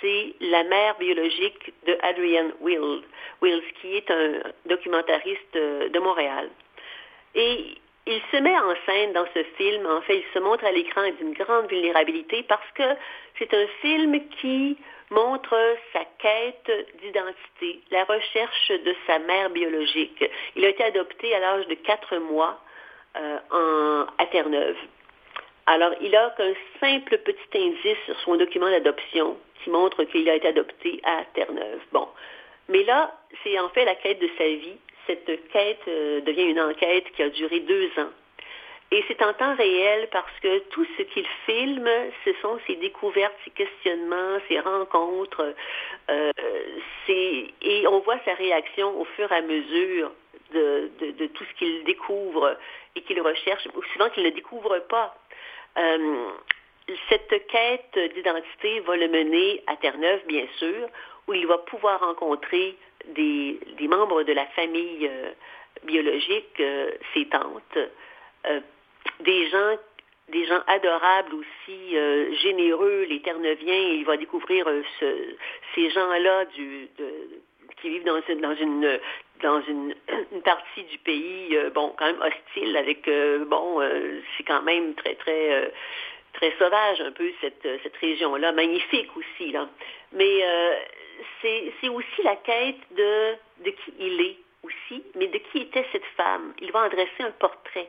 C'est 0.00 0.34
la 0.40 0.64
mère 0.64 0.96
biologique 0.98 1.72
de 1.86 1.96
Adrian 2.02 2.50
Wills, 2.60 3.02
Wills, 3.42 3.62
qui 3.80 3.96
est 3.96 4.10
un 4.10 4.40
documentariste 4.66 5.56
euh, 5.56 5.88
de 5.88 5.98
Montréal. 5.98 6.48
Et 7.34 7.76
il 8.06 8.20
se 8.30 8.36
met 8.38 8.56
en 8.58 8.74
scène 8.86 9.12
dans 9.12 9.26
ce 9.34 9.42
film, 9.56 9.86
en 9.86 10.00
fait, 10.02 10.18
il 10.18 10.24
se 10.32 10.38
montre 10.38 10.64
à 10.64 10.72
l'écran 10.72 11.02
d'une 11.18 11.32
grande 11.34 11.68
vulnérabilité 11.68 12.44
parce 12.44 12.70
que 12.74 12.96
c'est 13.38 13.52
un 13.52 13.66
film 13.82 14.20
qui 14.40 14.78
montre 15.10 15.56
sa 15.92 16.04
quête 16.18 16.70
d'identité, 17.00 17.80
la 17.90 18.04
recherche 18.04 18.68
de 18.70 18.94
sa 19.06 19.18
mère 19.20 19.50
biologique. 19.50 20.24
Il 20.56 20.64
a 20.64 20.68
été 20.68 20.84
adopté 20.84 21.34
à 21.34 21.40
l'âge 21.40 21.66
de 21.68 21.74
quatre 21.74 22.16
mois 22.18 22.60
euh, 23.16 23.38
en, 23.50 24.06
à 24.18 24.26
Terre-Neuve. 24.26 24.76
Alors, 25.66 25.92
il 26.00 26.14
a 26.14 26.30
qu'un 26.36 26.54
simple 26.80 27.18
petit 27.18 27.58
indice 27.58 27.98
sur 28.04 28.18
son 28.20 28.36
document 28.36 28.70
d'adoption 28.70 29.36
qui 29.62 29.70
montre 29.70 30.04
qu'il 30.04 30.28
a 30.28 30.34
été 30.34 30.48
adopté 30.48 31.00
à 31.04 31.24
Terre-Neuve. 31.34 31.80
Bon. 31.92 32.08
Mais 32.68 32.84
là, 32.84 33.12
c'est 33.42 33.58
en 33.58 33.68
fait 33.70 33.84
la 33.84 33.94
quête 33.94 34.20
de 34.20 34.28
sa 34.38 34.44
vie. 34.44 34.78
Cette 35.06 35.48
quête 35.50 35.82
euh, 35.88 36.20
devient 36.20 36.50
une 36.50 36.60
enquête 36.60 37.10
qui 37.12 37.22
a 37.22 37.30
duré 37.30 37.60
deux 37.60 37.90
ans. 37.98 38.10
Et 38.92 39.04
c'est 39.08 39.20
en 39.22 39.32
temps 39.34 39.56
réel 39.56 40.08
parce 40.12 40.32
que 40.40 40.60
tout 40.70 40.86
ce 40.96 41.02
qu'il 41.02 41.26
filme, 41.44 41.90
ce 42.24 42.32
sont 42.34 42.58
ses 42.66 42.76
découvertes, 42.76 43.34
ses 43.44 43.50
questionnements, 43.50 44.38
ses 44.48 44.60
rencontres. 44.60 45.54
euh, 46.08 46.32
et 47.08 47.86
on 47.88 47.98
voit 48.00 48.18
sa 48.24 48.34
réaction 48.34 49.00
au 49.00 49.04
fur 49.04 49.30
et 49.30 49.36
à 49.36 49.42
mesure 49.42 50.12
de, 50.52 50.90
tout 51.34 51.44
ce 51.44 51.58
qu'il 51.58 51.84
découvre 51.84 52.56
et 52.94 53.02
qu'il 53.02 53.20
recherche, 53.20 53.66
ou 53.74 53.82
souvent 53.92 54.08
qu'il 54.10 54.22
ne 54.22 54.30
découvre 54.30 54.78
pas. 54.88 55.16
Euh, 55.78 56.28
cette 57.08 57.46
quête 57.48 57.98
d'identité 58.14 58.80
va 58.80 58.96
le 58.96 59.08
mener 59.08 59.64
à 59.66 59.76
Terre-Neuve, 59.76 60.22
bien 60.26 60.46
sûr, 60.58 60.88
où 61.26 61.34
il 61.34 61.46
va 61.48 61.58
pouvoir 61.58 62.00
rencontrer 62.00 62.76
des, 63.08 63.58
membres 63.80 64.22
de 64.22 64.32
la 64.32 64.46
famille 64.46 65.08
euh, 65.08 65.32
biologique, 65.82 66.62
ses 67.12 67.26
tantes, 67.28 67.78
des 69.20 69.48
gens 69.48 69.76
des 70.28 70.44
gens 70.46 70.60
adorables 70.66 71.34
aussi, 71.34 71.96
euh, 71.96 72.34
généreux, 72.34 73.06
les 73.08 73.22
Terneviens, 73.22 73.78
il 73.78 74.04
va 74.04 74.16
découvrir 74.16 74.66
euh, 74.66 74.82
ce- 74.98 75.36
ces 75.76 75.88
gens-là 75.90 76.46
qui 76.46 77.88
vivent 77.90 78.02
dans 78.04 78.20
une, 78.28 78.40
dans 78.40 78.54
une 78.56 78.98
dans 79.42 79.60
une, 79.68 79.94
partie 80.44 80.82
du 80.82 80.98
pays, 80.98 81.56
euh, 81.56 81.70
bon, 81.70 81.94
quand 81.96 82.06
même 82.06 82.20
hostile, 82.22 82.76
avec 82.76 83.08
bon, 83.46 83.80
c'est 84.36 84.42
quand 84.42 84.62
même 84.62 84.94
très 84.96 85.14
très 85.14 85.72
très 86.32 86.52
sauvage 86.58 87.00
un 87.02 87.12
peu 87.12 87.30
cette 87.40 87.62
cette 87.84 87.96
région-là, 87.98 88.50
magnifique 88.50 89.16
aussi 89.16 89.52
là. 89.52 89.68
Mais 90.12 90.40
c'est 91.40 91.72
c'est 91.80 91.88
aussi 91.88 92.22
la 92.24 92.34
quête 92.36 92.80
de 92.96 93.34
de 93.64 93.70
qui 93.70 93.92
il 94.00 94.20
est 94.20 94.36
aussi, 94.64 95.04
mais 95.14 95.28
de 95.28 95.38
qui 95.38 95.58
était 95.58 95.86
cette 95.92 96.04
femme. 96.16 96.52
Il 96.60 96.72
va 96.72 96.86
en 96.86 96.88
dresser 96.88 97.20
un 97.22 97.30
portrait. 97.30 97.88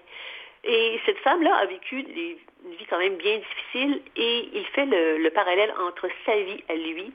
Et 0.64 1.00
cette 1.06 1.20
femme-là 1.20 1.56
a 1.56 1.66
vécu 1.66 2.00
une 2.00 2.72
vie 2.72 2.86
quand 2.90 2.98
même 2.98 3.16
bien 3.16 3.38
difficile 3.38 4.02
et 4.16 4.50
il 4.54 4.66
fait 4.68 4.86
le, 4.86 5.18
le 5.18 5.30
parallèle 5.30 5.74
entre 5.80 6.10
sa 6.26 6.36
vie 6.36 6.64
à 6.70 6.76
lui 6.76 7.14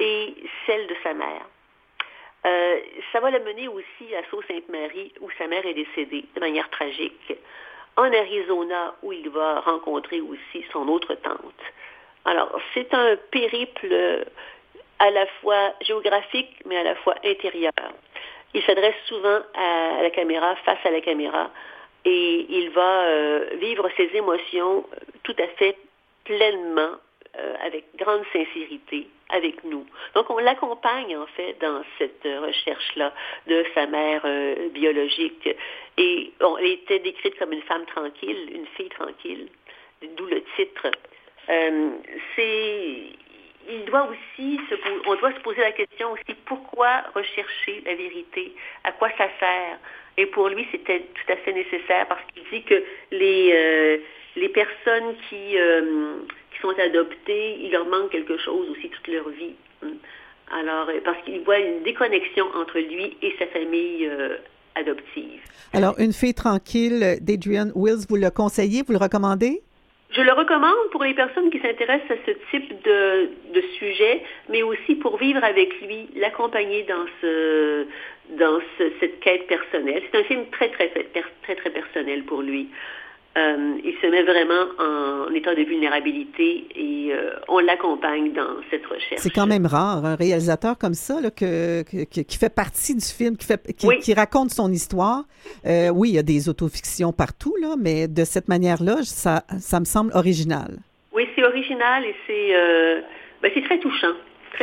et 0.00 0.34
celle 0.66 0.86
de 0.86 0.96
sa 1.02 1.14
mère. 1.14 1.46
Euh, 2.44 2.80
ça 3.12 3.20
va 3.20 3.30
l'amener 3.30 3.68
aussi 3.68 4.14
à 4.16 4.28
Sault-Sainte-Marie 4.30 5.12
où 5.20 5.30
sa 5.38 5.46
mère 5.46 5.64
est 5.64 5.74
décédée 5.74 6.24
de 6.34 6.40
manière 6.40 6.68
tragique. 6.70 7.34
En 7.96 8.12
Arizona 8.12 8.94
où 9.02 9.12
il 9.12 9.28
va 9.30 9.60
rencontrer 9.60 10.20
aussi 10.20 10.64
son 10.72 10.88
autre 10.88 11.14
tante. 11.14 11.62
Alors, 12.24 12.58
c'est 12.74 12.92
un 12.94 13.16
périple 13.30 14.24
à 14.98 15.10
la 15.10 15.26
fois 15.40 15.74
géographique 15.82 16.56
mais 16.64 16.78
à 16.78 16.82
la 16.82 16.94
fois 16.96 17.14
intérieur. 17.24 17.72
Il 18.54 18.62
s'adresse 18.64 18.96
souvent 19.06 19.40
à 19.54 20.02
la 20.02 20.10
caméra, 20.10 20.56
face 20.56 20.84
à 20.84 20.90
la 20.90 21.00
caméra, 21.00 21.50
et 22.04 22.46
il 22.48 22.70
va 22.70 23.04
euh, 23.04 23.46
vivre 23.60 23.88
ses 23.96 24.10
émotions 24.14 24.84
euh, 24.92 24.96
tout 25.22 25.36
à 25.38 25.46
fait 25.58 25.76
pleinement, 26.24 26.96
euh, 27.38 27.54
avec 27.64 27.84
grande 27.96 28.24
sincérité, 28.32 29.06
avec 29.28 29.62
nous. 29.64 29.86
Donc 30.14 30.28
on 30.30 30.38
l'accompagne 30.38 31.16
en 31.16 31.26
fait 31.26 31.56
dans 31.60 31.82
cette 31.98 32.24
recherche-là 32.24 33.12
de 33.46 33.64
sa 33.74 33.86
mère 33.86 34.22
biologique. 34.70 35.48
Et 35.96 36.32
bon, 36.40 36.56
elle 36.58 36.66
était 36.66 36.98
décrite 36.98 37.38
comme 37.38 37.52
une 37.52 37.62
femme 37.62 37.86
tranquille, 37.86 38.50
une 38.52 38.66
fille 38.76 38.90
tranquille, 38.90 39.48
d'où 40.16 40.26
le 40.26 40.42
titre. 40.56 40.90
C'est 42.36 43.06
il 43.68 43.84
doit 43.84 44.08
aussi 44.08 44.60
se 44.68 44.74
on 45.06 45.14
doit 45.16 45.32
se 45.32 45.40
poser 45.40 45.60
la 45.60 45.72
question 45.72 46.12
aussi 46.12 46.34
pourquoi 46.44 47.02
rechercher 47.14 47.82
la 47.86 47.94
vérité? 47.94 48.54
À 48.84 48.92
quoi 48.92 49.08
ça 49.16 49.28
sert? 49.38 49.78
Et 50.16 50.26
pour 50.26 50.48
lui 50.48 50.66
c'était 50.70 51.00
tout 51.00 51.32
à 51.32 51.36
fait 51.36 51.52
nécessaire 51.52 52.06
parce 52.08 52.20
qu'il 52.32 52.42
dit 52.52 52.64
que 52.64 52.82
les 53.10 53.50
euh, 53.52 53.96
les 54.36 54.48
personnes 54.48 55.14
qui 55.28 55.58
euh, 55.58 56.14
qui 56.52 56.60
sont 56.60 56.74
adoptées 56.78 57.56
il 57.60 57.70
leur 57.72 57.86
manque 57.86 58.10
quelque 58.10 58.36
chose 58.38 58.68
aussi 58.70 58.88
toute 58.88 59.08
leur 59.08 59.28
vie 59.30 59.54
Hum. 59.82 59.96
alors 60.52 60.88
euh, 60.90 61.00
parce 61.04 61.20
qu'il 61.24 61.40
voit 61.40 61.58
une 61.58 61.82
déconnexion 61.82 62.46
entre 62.54 62.78
lui 62.78 63.16
et 63.20 63.34
sa 63.38 63.46
famille 63.48 64.08
adoptive 64.74 65.40
Alors, 65.72 65.94
Une 65.98 66.12
fille 66.12 66.34
tranquille 66.34 67.18
d'Adrian 67.20 67.68
Wills, 67.74 68.06
vous 68.08 68.16
le 68.16 68.30
conseillez, 68.30 68.82
vous 68.86 68.92
le 68.92 68.98
recommandez? 68.98 69.62
Je 70.14 70.20
le 70.20 70.32
recommande 70.32 70.90
pour 70.90 71.02
les 71.04 71.14
personnes 71.14 71.50
qui 71.50 71.58
s'intéressent 71.60 72.10
à 72.10 72.20
ce 72.26 72.32
type 72.50 72.82
de, 72.82 73.30
de 73.54 73.60
sujet, 73.78 74.22
mais 74.50 74.62
aussi 74.62 74.94
pour 74.96 75.16
vivre 75.16 75.42
avec 75.42 75.80
lui, 75.80 76.08
l'accompagner 76.16 76.82
dans 76.82 77.06
ce 77.20 77.86
dans 78.30 78.60
ce- 78.78 78.92
cette 79.00 79.20
quête 79.20 79.46
personnelle. 79.46 80.02
C'est 80.12 80.20
un 80.20 80.24
film 80.24 80.46
très 80.52 80.68
très 80.70 80.88
très 80.88 81.04
très, 81.42 81.54
très 81.54 81.70
personnel 81.70 82.24
pour 82.24 82.42
lui. 82.42 82.68
Euh, 83.34 83.78
il 83.82 83.94
se 84.02 84.06
met 84.08 84.22
vraiment 84.24 84.66
en 84.78 85.34
état 85.34 85.54
de 85.54 85.62
vulnérabilité 85.62 86.66
et 86.76 87.12
euh, 87.12 87.30
on 87.48 87.60
l'accompagne 87.60 88.32
dans 88.34 88.56
cette 88.70 88.84
recherche. 88.84 89.20
C'est 89.22 89.30
quand 89.30 89.46
même 89.46 89.64
rare, 89.64 90.04
un 90.04 90.16
réalisateur 90.16 90.76
comme 90.76 90.92
ça, 90.92 91.18
là, 91.20 91.30
que, 91.30 91.82
qui 91.82 92.36
fait 92.38 92.54
partie 92.54 92.94
du 92.94 93.04
film, 93.04 93.38
qui, 93.38 93.46
fait, 93.46 93.74
qui, 93.74 93.86
Oui. 93.86 93.98
qui 94.00 94.12
raconte 94.12 94.50
son 94.50 94.70
histoire. 94.70 95.22
Euh, 95.64 95.88
oui, 95.88 96.10
il 96.10 96.14
y 96.16 96.18
a 96.18 96.22
des 96.22 96.50
autofictions 96.50 97.12
partout, 97.12 97.54
là, 97.60 97.74
mais 97.78 98.06
de 98.06 98.24
cette 98.24 98.48
manière-là, 98.48 98.96
ça, 99.02 99.44
ça 99.58 99.80
me 99.80 99.86
semble 99.86 100.12
original. 100.14 100.76
Oui, 101.14 101.26
c'est 101.34 101.42
original 101.44 102.04
et 102.04 102.14
c'est 102.26 102.52
ben, 103.42 103.50
c'est 103.54 103.62
très 103.64 103.78
touchant, 103.80 104.14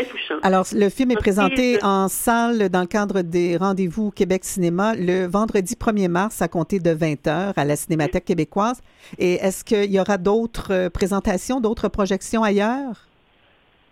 très 0.04 0.10
touchant. 0.12 0.36
Alors, 0.44 0.66
le 0.74 0.90
film 0.90 1.12
est 1.12 1.16
présenté 1.16 1.78
en 1.84 2.08
salle 2.08 2.70
dans 2.70 2.82
le 2.82 2.88
cadre 2.88 3.22
des 3.22 3.58
rendez-vous 3.58 4.12
Québec 4.12 4.44
Cinéma 4.44 4.94
le 4.96 5.26
vendredi 5.28 5.76
1er 5.76 6.08
mars 6.08 6.42
à 6.42 6.48
compter 6.48 6.80
de 6.80 6.92
20h 6.92 7.54
à 7.56 7.66
la 7.66 7.76
Cinémathèque 7.76 8.26
québécoise. 8.26 8.82
Et 9.18 9.36
est-ce 9.36 9.64
qu'il 9.64 9.92
y 9.92 10.00
aura 10.00 10.18
d'autres 10.18 10.74
euh, 10.74 10.90
présentations, 10.90 11.60
d'autres 11.60 11.88
projections 11.90 12.44
ailleurs? 12.44 13.08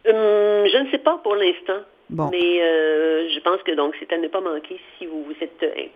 Hum, 0.07 0.13
je 0.13 0.83
ne 0.83 0.91
sais 0.91 0.99
pas 0.99 1.19
pour 1.23 1.35
l'instant. 1.35 1.81
Bon. 2.09 2.29
Mais 2.31 2.61
euh, 2.61 3.27
je 3.29 3.39
pense 3.41 3.61
que 3.63 3.75
donc 3.75 3.93
c'est 3.99 4.11
à 4.13 4.17
ne 4.17 4.27
pas 4.27 4.39
manquer 4.39 4.79
si 4.97 5.05
vous 5.05 5.23
vous 5.23 5.35
êtes 5.41 5.91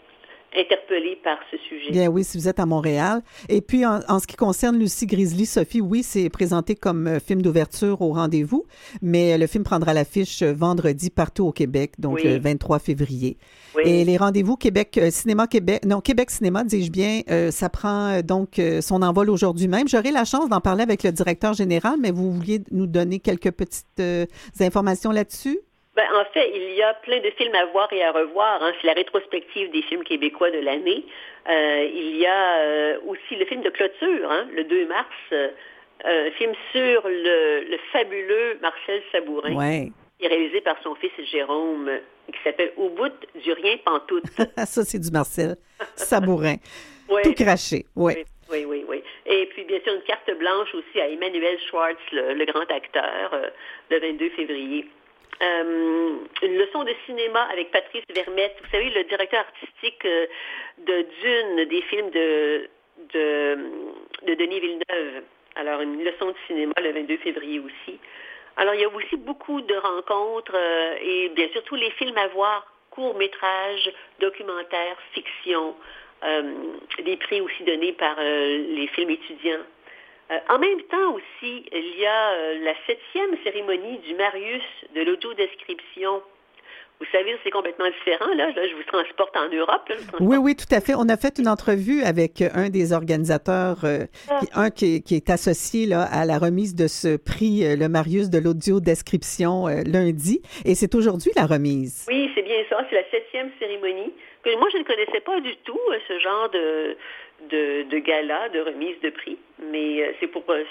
euh, 0.55 0.61
interpellé 0.61 1.17
par 1.23 1.37
ce 1.51 1.57
sujet. 1.57 1.91
Bien 1.91 2.07
oui, 2.07 2.23
si 2.23 2.37
vous 2.37 2.47
êtes 2.47 2.59
à 2.59 2.65
Montréal. 2.65 3.21
Et 3.49 3.61
puis, 3.61 3.85
en, 3.85 3.99
en 4.07 4.19
ce 4.19 4.27
qui 4.27 4.35
concerne 4.35 4.77
Lucie 4.77 5.05
Grizzly, 5.05 5.45
Sophie, 5.45 5.81
oui, 5.81 6.03
c'est 6.03 6.29
présenté 6.29 6.75
comme 6.75 7.07
euh, 7.07 7.19
film 7.19 7.41
d'ouverture 7.41 8.01
au 8.01 8.13
rendez-vous, 8.13 8.65
mais 9.01 9.33
euh, 9.33 9.37
le 9.37 9.47
film 9.47 9.63
prendra 9.63 9.93
l'affiche 9.93 10.41
euh, 10.41 10.53
vendredi 10.53 11.09
partout 11.09 11.45
au 11.47 11.51
Québec, 11.51 11.93
donc 11.99 12.15
Oui. 12.15 12.23
le 12.25 12.39
23 12.39 12.79
février. 12.79 13.37
Oui. 13.75 13.83
Et 13.85 14.03
les 14.05 14.17
rendez-vous 14.17 14.57
Québec 14.57 14.99
Cinéma 15.11 15.47
Québec, 15.47 15.85
non, 15.85 16.01
Québec 16.01 16.29
Cinéma, 16.31 16.63
dis-je 16.63 16.91
bien, 16.91 17.21
euh, 17.29 17.51
ça 17.51 17.69
prend 17.69 18.19
donc 18.21 18.59
euh, 18.59 18.81
son 18.81 19.01
envol 19.01 19.29
aujourd'hui 19.29 19.67
même. 19.67 19.87
J'aurai 19.87 20.11
la 20.11 20.25
chance 20.25 20.49
d'en 20.49 20.59
parler 20.59 20.83
avec 20.83 21.03
le 21.03 21.11
directeur 21.11 21.53
général, 21.53 21.95
mais 21.99 22.11
vous 22.11 22.31
vouliez 22.33 22.61
nous 22.71 22.87
donner 22.87 23.19
quelques 23.19 23.51
petites 23.51 23.85
euh, 23.99 24.25
informations 24.59 25.11
là-dessus? 25.11 25.59
Ben, 25.95 26.05
en 26.15 26.23
fait, 26.33 26.49
il 26.55 26.73
y 26.75 26.81
a 26.81 26.93
plein 26.93 27.19
de 27.19 27.29
films 27.31 27.53
à 27.55 27.65
voir 27.65 27.91
et 27.91 28.01
à 28.01 28.11
revoir. 28.13 28.63
hein. 28.63 28.71
C'est 28.79 28.87
la 28.87 28.93
rétrospective 28.93 29.71
des 29.71 29.81
films 29.83 30.03
québécois 30.05 30.49
de 30.49 30.59
l'année. 30.59 31.03
Euh, 31.49 31.89
il 31.93 32.15
y 32.17 32.25
a 32.25 32.59
euh, 32.59 32.99
aussi 33.07 33.35
le 33.35 33.45
film 33.45 33.61
de 33.61 33.69
clôture, 33.69 34.31
hein, 34.31 34.47
le 34.53 34.63
2 34.63 34.85
mars, 34.87 35.07
euh, 35.33 35.49
un 36.05 36.31
film 36.31 36.53
sur 36.71 37.01
le, 37.07 37.65
le 37.69 37.77
fabuleux 37.91 38.57
Marcel 38.61 39.01
Sabourin, 39.11 39.53
Ouais. 39.55 39.91
qui 40.17 40.25
est 40.25 40.29
réalisé 40.29 40.61
par 40.61 40.81
son 40.81 40.95
fils 40.95 41.11
Jérôme, 41.29 41.91
qui 42.27 42.39
s'appelle 42.43 42.71
Au 42.77 42.87
bout 42.89 43.11
du 43.43 43.51
rien 43.51 43.75
pantoute. 43.83 44.23
ça, 44.57 44.83
c'est 44.85 44.99
du 44.99 45.11
Marcel. 45.11 45.55
Sabourin. 45.95 46.55
Ouais. 47.09 47.23
Tout 47.23 47.33
craché. 47.33 47.83
Oui. 47.97 48.13
Oui, 48.49 48.63
oui, 48.63 48.85
oui. 48.87 49.03
Et 49.25 49.45
puis, 49.47 49.65
bien 49.65 49.79
sûr, 49.83 49.93
une 49.93 50.01
carte 50.03 50.31
blanche 50.39 50.73
aussi 50.73 51.01
à 51.01 51.09
Emmanuel 51.09 51.59
Schwartz, 51.69 51.97
le, 52.13 52.33
le 52.35 52.45
grand 52.45 52.63
acteur, 52.71 53.37
le 53.89 53.99
22 53.99 54.29
février. 54.29 54.85
Euh, 55.41 56.17
une 56.43 56.57
leçon 56.57 56.83
de 56.83 56.93
cinéma 57.05 57.41
avec 57.51 57.71
Patrice 57.71 58.03
Vermette, 58.13 58.57
vous 58.63 58.69
savez, 58.69 58.89
le 58.91 59.03
directeur 59.05 59.39
artistique 59.39 60.05
euh, 60.05 60.27
de 60.77 61.05
Dune, 61.21 61.65
des 61.67 61.81
films 61.83 62.11
de, 62.11 62.69
de, 63.13 63.57
de 64.27 64.33
Denis 64.35 64.59
Villeneuve. 64.59 65.23
Alors, 65.55 65.81
une 65.81 66.03
leçon 66.03 66.27
de 66.27 66.35
cinéma 66.45 66.73
le 66.79 66.91
22 66.91 67.17
février 67.17 67.59
aussi. 67.59 67.99
Alors, 68.57 68.75
il 68.75 68.81
y 68.81 68.85
a 68.85 68.89
aussi 68.89 69.17
beaucoup 69.17 69.61
de 69.61 69.73
rencontres 69.73 70.53
euh, 70.53 70.95
et 71.01 71.29
bien 71.29 71.47
sûr 71.49 71.63
tous 71.63 71.75
les 71.75 71.89
films 71.91 72.17
à 72.17 72.27
voir, 72.27 72.71
courts-métrages, 72.91 73.91
documentaires, 74.19 74.97
fiction, 75.13 75.75
des 77.03 77.17
prix 77.17 77.41
aussi 77.41 77.63
donnés 77.63 77.93
par 77.93 78.15
les 78.19 78.87
films 78.93 79.09
étudiants. 79.09 79.65
Euh, 80.31 80.37
en 80.49 80.59
même 80.59 80.81
temps 80.89 81.13
aussi, 81.15 81.65
il 81.73 81.99
y 81.99 82.05
a 82.05 82.31
euh, 82.33 82.59
la 82.63 82.73
septième 82.87 83.31
cérémonie 83.43 83.97
du 83.99 84.13
Marius 84.15 84.63
de 84.95 85.01
l'audio-description. 85.01 86.21
Vous 86.99 87.07
savez, 87.11 87.35
c'est 87.43 87.49
complètement 87.49 87.87
différent. 87.87 88.31
Là. 88.35 88.51
Là, 88.51 88.67
je 88.69 88.75
vous 88.75 88.83
transporte 88.83 89.35
en 89.35 89.49
Europe. 89.49 89.89
là, 89.89 89.95
transporte 89.95 90.21
Oui, 90.21 90.37
oui, 90.37 90.55
tout 90.55 90.73
à 90.73 90.79
fait. 90.81 90.93
On 90.95 91.09
a 91.09 91.17
fait 91.17 91.39
une 91.39 91.47
entrevue 91.47 92.03
avec 92.03 92.41
un 92.53 92.69
des 92.69 92.93
organisateurs, 92.93 93.79
euh, 93.83 94.05
qui- 94.39 94.47
un 94.53 94.69
qui, 94.69 95.01
qui 95.01 95.15
est 95.15 95.29
associé 95.31 95.87
là, 95.87 96.03
à 96.03 96.25
la 96.25 96.37
remise 96.37 96.75
de 96.75 96.87
ce 96.87 97.17
prix, 97.17 97.63
le 97.75 97.89
Marius 97.89 98.29
de 98.29 98.37
l'audio-description, 98.37 99.65
lundi. 99.85 100.41
Et 100.63 100.75
c'est 100.75 100.93
aujourd'hui 100.93 101.31
la 101.35 101.47
remise. 101.47 102.05
Oui, 102.07 102.29
c'est 102.35 102.43
bien 102.43 102.61
ça. 102.69 102.85
C'est 102.89 102.95
la 102.95 103.09
septième 103.09 103.49
cérémonie. 103.59 104.13
Que 104.43 104.55
moi, 104.57 104.67
je 104.71 104.77
ne 104.77 104.83
connaissais 104.83 105.21
pas 105.21 105.39
du 105.39 105.55
tout 105.57 105.79
ce 106.07 106.19
genre 106.19 106.49
de, 106.51 106.95
de, 107.49 107.83
de 107.83 107.97
gala, 107.99 108.49
de 108.49 108.59
remise 108.61 108.99
de 109.01 109.09
prix. 109.09 109.37
Mais 109.71 110.01
euh, 110.01 110.11
c'est 110.19 110.27
pour, 110.27 110.43
euh, 110.49 110.63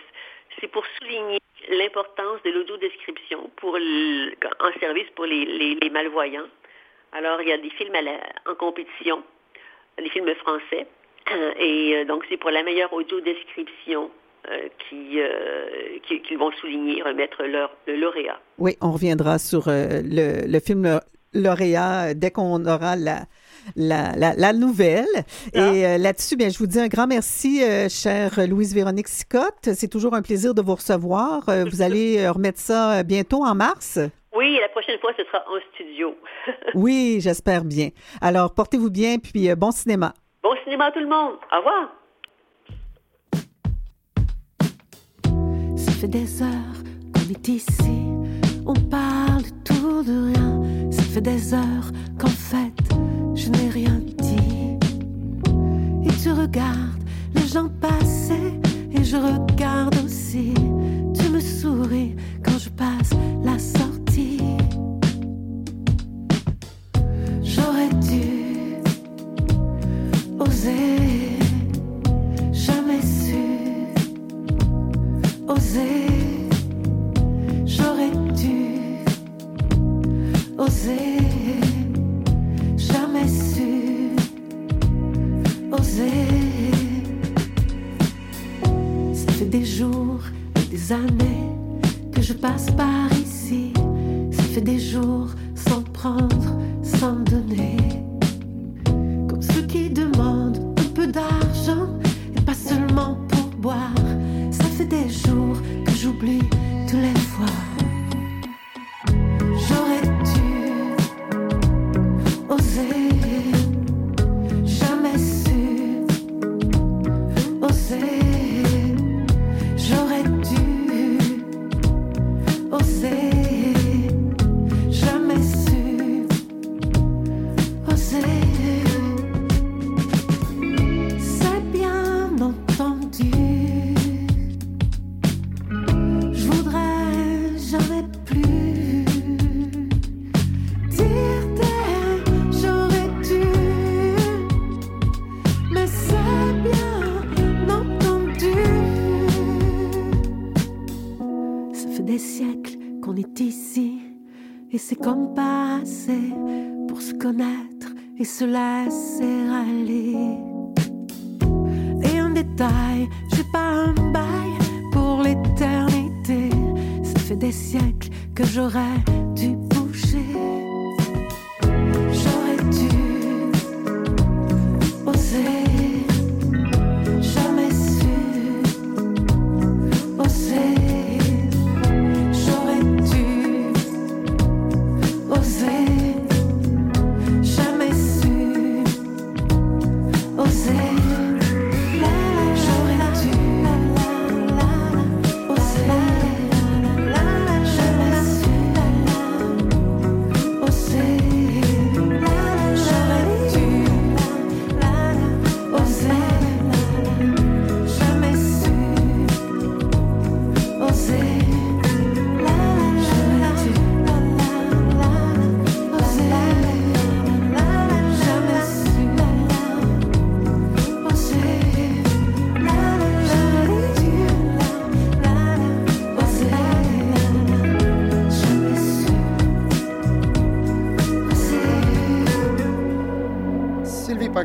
c'est 0.60 0.68
pour 0.68 0.84
souligner 0.98 1.38
l'importance 1.70 2.42
de 2.44 2.50
l'audio-description 2.50 3.50
pour 3.56 3.76
en 3.76 4.80
service 4.80 5.08
pour 5.14 5.26
les, 5.26 5.44
les- 5.44 5.90
malvoyants. 5.90 6.48
Alors, 7.12 7.40
il 7.42 7.48
y 7.48 7.52
a 7.52 7.58
des 7.58 7.70
films 7.70 7.94
en 8.46 8.54
compétition, 8.54 9.22
des 9.98 10.08
films 10.10 10.32
français. 10.36 10.86
Et 11.58 11.96
euh, 11.96 12.04
donc, 12.04 12.24
c'est 12.28 12.36
pour 12.36 12.50
la 12.50 12.62
meilleure 12.62 12.92
audio-description 12.92 14.10
euh, 14.50 14.68
qui, 14.88 15.20
euh, 15.20 15.98
qui, 16.06 16.36
vont 16.36 16.50
souligner, 16.52 17.02
remettre 17.02 17.42
leur, 17.44 17.70
le 17.86 17.96
lauréat. 17.96 18.40
Oui, 18.58 18.76
on 18.80 18.92
reviendra 18.92 19.38
sur 19.38 19.64
le, 19.66 20.46
le 20.46 20.60
film 20.60 21.00
lauréat 21.34 22.14
dès 22.14 22.30
qu'on 22.30 22.64
aura 22.64 22.96
la, 22.96 23.26
la, 23.76 24.12
la, 24.16 24.34
la 24.34 24.52
nouvelle. 24.52 25.06
Et 25.54 25.58
euh, 25.86 25.98
là-dessus, 25.98 26.36
bien, 26.36 26.48
je 26.48 26.58
vous 26.58 26.66
dis 26.66 26.80
un 26.80 26.88
grand 26.88 27.06
merci, 27.06 27.62
euh, 27.62 27.88
chère 27.88 28.38
Louise-Véronique 28.46 29.08
Sicotte. 29.08 29.70
C'est 29.74 29.88
toujours 29.88 30.14
un 30.14 30.22
plaisir 30.22 30.54
de 30.54 30.62
vous 30.62 30.74
recevoir. 30.74 31.48
Euh, 31.48 31.64
vous 31.70 31.82
allez 31.82 32.28
remettre 32.28 32.58
ça 32.58 33.02
bientôt 33.02 33.44
en 33.44 33.54
mars? 33.54 33.98
Oui, 34.34 34.58
la 34.60 34.68
prochaine 34.68 34.98
fois, 35.00 35.10
ce 35.16 35.24
sera 35.24 35.38
en 35.48 35.58
studio. 35.74 36.14
Oui, 36.74 37.18
j'espère 37.20 37.64
bien. 37.64 37.88
Alors, 38.20 38.54
portez-vous 38.54 38.90
bien, 38.90 39.18
puis 39.18 39.50
euh, 39.50 39.56
bon 39.56 39.70
cinéma. 39.72 40.14
bon 40.42 40.54
cinéma 40.64 40.86
à 40.86 40.92
tout 40.92 41.00
le 41.00 41.08
monde. 41.08 41.34
Au 41.52 41.56
revoir. 41.58 41.88
Ça 45.76 45.92
fait 45.92 46.08
des 46.08 46.42
heures 46.42 46.78
qu'on 47.14 47.30
est 47.32 47.48
ici, 47.48 48.06
on 48.66 48.74
parle 48.88 49.42
tout, 49.64 50.02
de 50.02 50.32
rien. 50.32 50.90
Ça 50.92 51.02
fait 51.02 51.20
des 51.20 51.52
heures 51.54 51.90
qu'en 52.18 52.28
fait, 52.28 52.89
Regardes 56.52 57.04
les 57.32 57.46
gens 57.46 57.68
passer, 57.80 58.58
et 58.92 59.04
je 59.04 59.16
regarde 59.16 59.49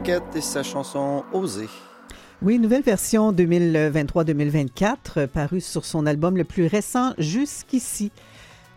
Et 0.08 0.42
sa 0.42 0.62
chanson 0.62 1.24
Oser. 1.34 1.68
Oui, 2.44 2.60
nouvelle 2.60 2.84
version 2.84 3.32
2023-2024 3.32 4.96
euh, 5.18 5.28
parue 5.28 5.62
sur 5.62 5.84
son 5.84 6.06
album 6.06 6.38
le 6.38 6.44
plus 6.44 6.68
récent 6.68 7.14
jusqu'ici. 7.18 8.12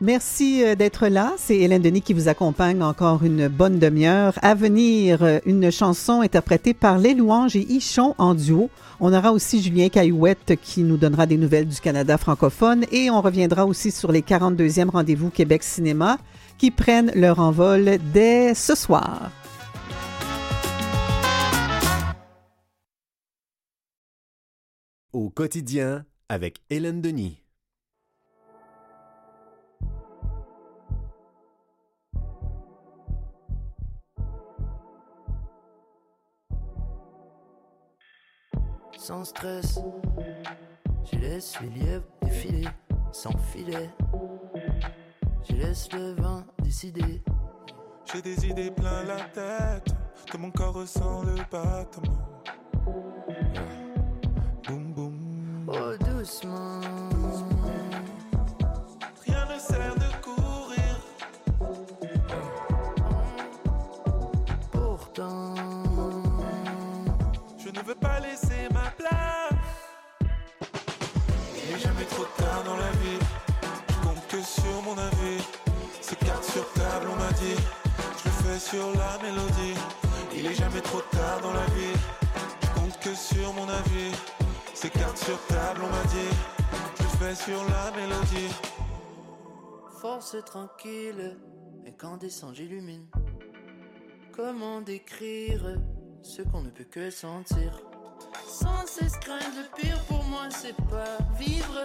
Merci 0.01 0.65
euh, 0.65 0.75
d'être 0.75 1.09
là. 1.09 1.33
C'est 1.37 1.59
Hélène 1.59 1.83
Denis 1.83 2.01
qui 2.01 2.15
vous 2.15 2.29
accompagne 2.29 2.83
encore 2.83 3.25
une 3.25 3.49
bonne 3.49 3.79
demi-heure. 3.79 4.39
À 4.41 4.55
venir, 4.55 5.23
euh, 5.23 5.39
une 5.45 5.71
chanson 5.71 6.23
interprétée 6.23 6.73
par 6.73 6.97
Les 6.97 7.13
Louanges 7.13 7.57
et 7.57 7.73
Ichon 7.73 8.15
en 8.17 8.35
duo. 8.35 8.71
On 8.99 9.13
aura 9.13 9.33
aussi 9.33 9.63
Julien 9.63 9.91
Caillouette 9.91 10.55
qui 10.63 10.83
nous 10.83 10.97
donnera 10.97 11.27
des 11.27 11.37
nouvelles 11.37 11.69
du 11.69 11.79
Canada 11.79 12.17
francophone 12.17 12.87
et 12.91 13.11
on 13.11 13.21
reviendra 13.21 13.67
aussi 13.67 13.91
sur 13.91 14.13
les 14.13 14.23
42e 14.23 14.89
rendez-vous 14.89 15.29
Québec 15.29 15.63
Cinéma 15.63 16.17
qui 16.57 16.71
prennent 16.71 17.13
leur 17.15 17.39
envol 17.39 17.99
dès 18.15 18.55
ce 18.55 18.75
soir. 18.75 19.31
Au 25.15 25.31
quotidien 25.31 26.05
avec 26.29 26.61
Hélène 26.69 27.01
Denis. 27.01 27.43
Sans 38.99 39.25
stress, 39.25 39.79
je 41.11 41.19
laisse 41.19 41.59
les 41.63 41.71
lièvres 41.71 42.05
défiler 42.21 42.69
sans 43.11 43.35
filet. 43.39 43.89
Je 45.49 45.57
laisse 45.57 45.91
le 45.95 46.13
vin 46.21 46.45
décider. 46.63 47.23
J'ai 48.13 48.21
des 48.21 48.47
idées 48.47 48.71
plein 48.71 49.05
la 49.05 49.21
tête, 49.21 49.95
que 50.31 50.37
mon 50.37 50.51
corps 50.51 50.75
ressent 50.75 51.23
le 51.23 51.37
battement 51.51 52.43
doucement. 56.29 56.81
Rien 59.27 59.47
ne 59.47 59.59
sert 59.59 59.95
de 59.95 60.09
courir. 60.23 61.01
Pourtant, 64.71 65.55
je 67.59 67.71
ne 67.71 67.83
veux 67.83 67.95
pas 67.95 68.21
laisser 68.21 68.69
ma 68.73 68.91
place. 68.91 69.55
Il 71.57 71.73
n'est 71.73 71.81
jamais 71.81 72.05
trop 72.05 72.27
tard 72.37 72.63
dans 72.65 72.77
la 72.77 72.91
vie. 73.03 73.19
Je 73.89 74.07
compte 74.07 74.27
que 74.29 74.43
sur 74.43 74.83
mon 74.85 74.99
avis. 74.99 75.43
Ces 76.03 76.17
cartes 76.17 76.45
sur 76.45 76.71
table, 76.73 77.07
on 77.11 77.17
m'a 77.17 77.33
dit. 77.33 77.57
Je 78.19 78.25
le 78.25 78.31
fais 78.31 78.59
sur 78.59 78.87
la 78.97 79.19
mélodie. 79.23 79.79
Il 80.37 80.47
est 80.47 80.55
jamais 80.55 80.83
trop 80.83 81.01
tard 81.01 81.41
dans 81.43 81.53
la 81.53 81.65
vie. 81.75 81.97
Je 82.63 82.81
compte 82.81 82.99
que 83.01 83.15
sur 83.15 83.53
mon 83.55 83.69
avis. 83.69 84.13
Ces 84.81 84.91
cartes 84.91 85.19
sur 85.19 85.45
table, 85.47 85.81
on 85.83 85.89
m'a 85.89 86.05
dit. 86.05 86.37
Je 86.99 87.17
fais 87.17 87.35
sur 87.35 87.65
la 87.65 87.91
mélodie. 87.97 88.55
Force 90.01 90.37
tranquille, 90.47 91.37
et 91.85 91.93
quand 91.95 92.17
descend 92.17 92.55
j'illumine. 92.55 93.09
Comment 94.31 94.81
décrire 94.81 95.81
ce 96.23 96.43
qu'on 96.43 96.61
ne 96.61 96.71
peut 96.71 96.85
que 96.85 97.11
sentir? 97.11 97.81
Sans 98.47 98.87
cesse 98.87 99.17
craindre 99.19 99.57
le 99.57 99.83
pire 99.83 100.01
pour 100.05 100.23
moi, 100.23 100.49
c'est 100.49 100.77
pas 100.89 101.19
vivre. 101.37 101.85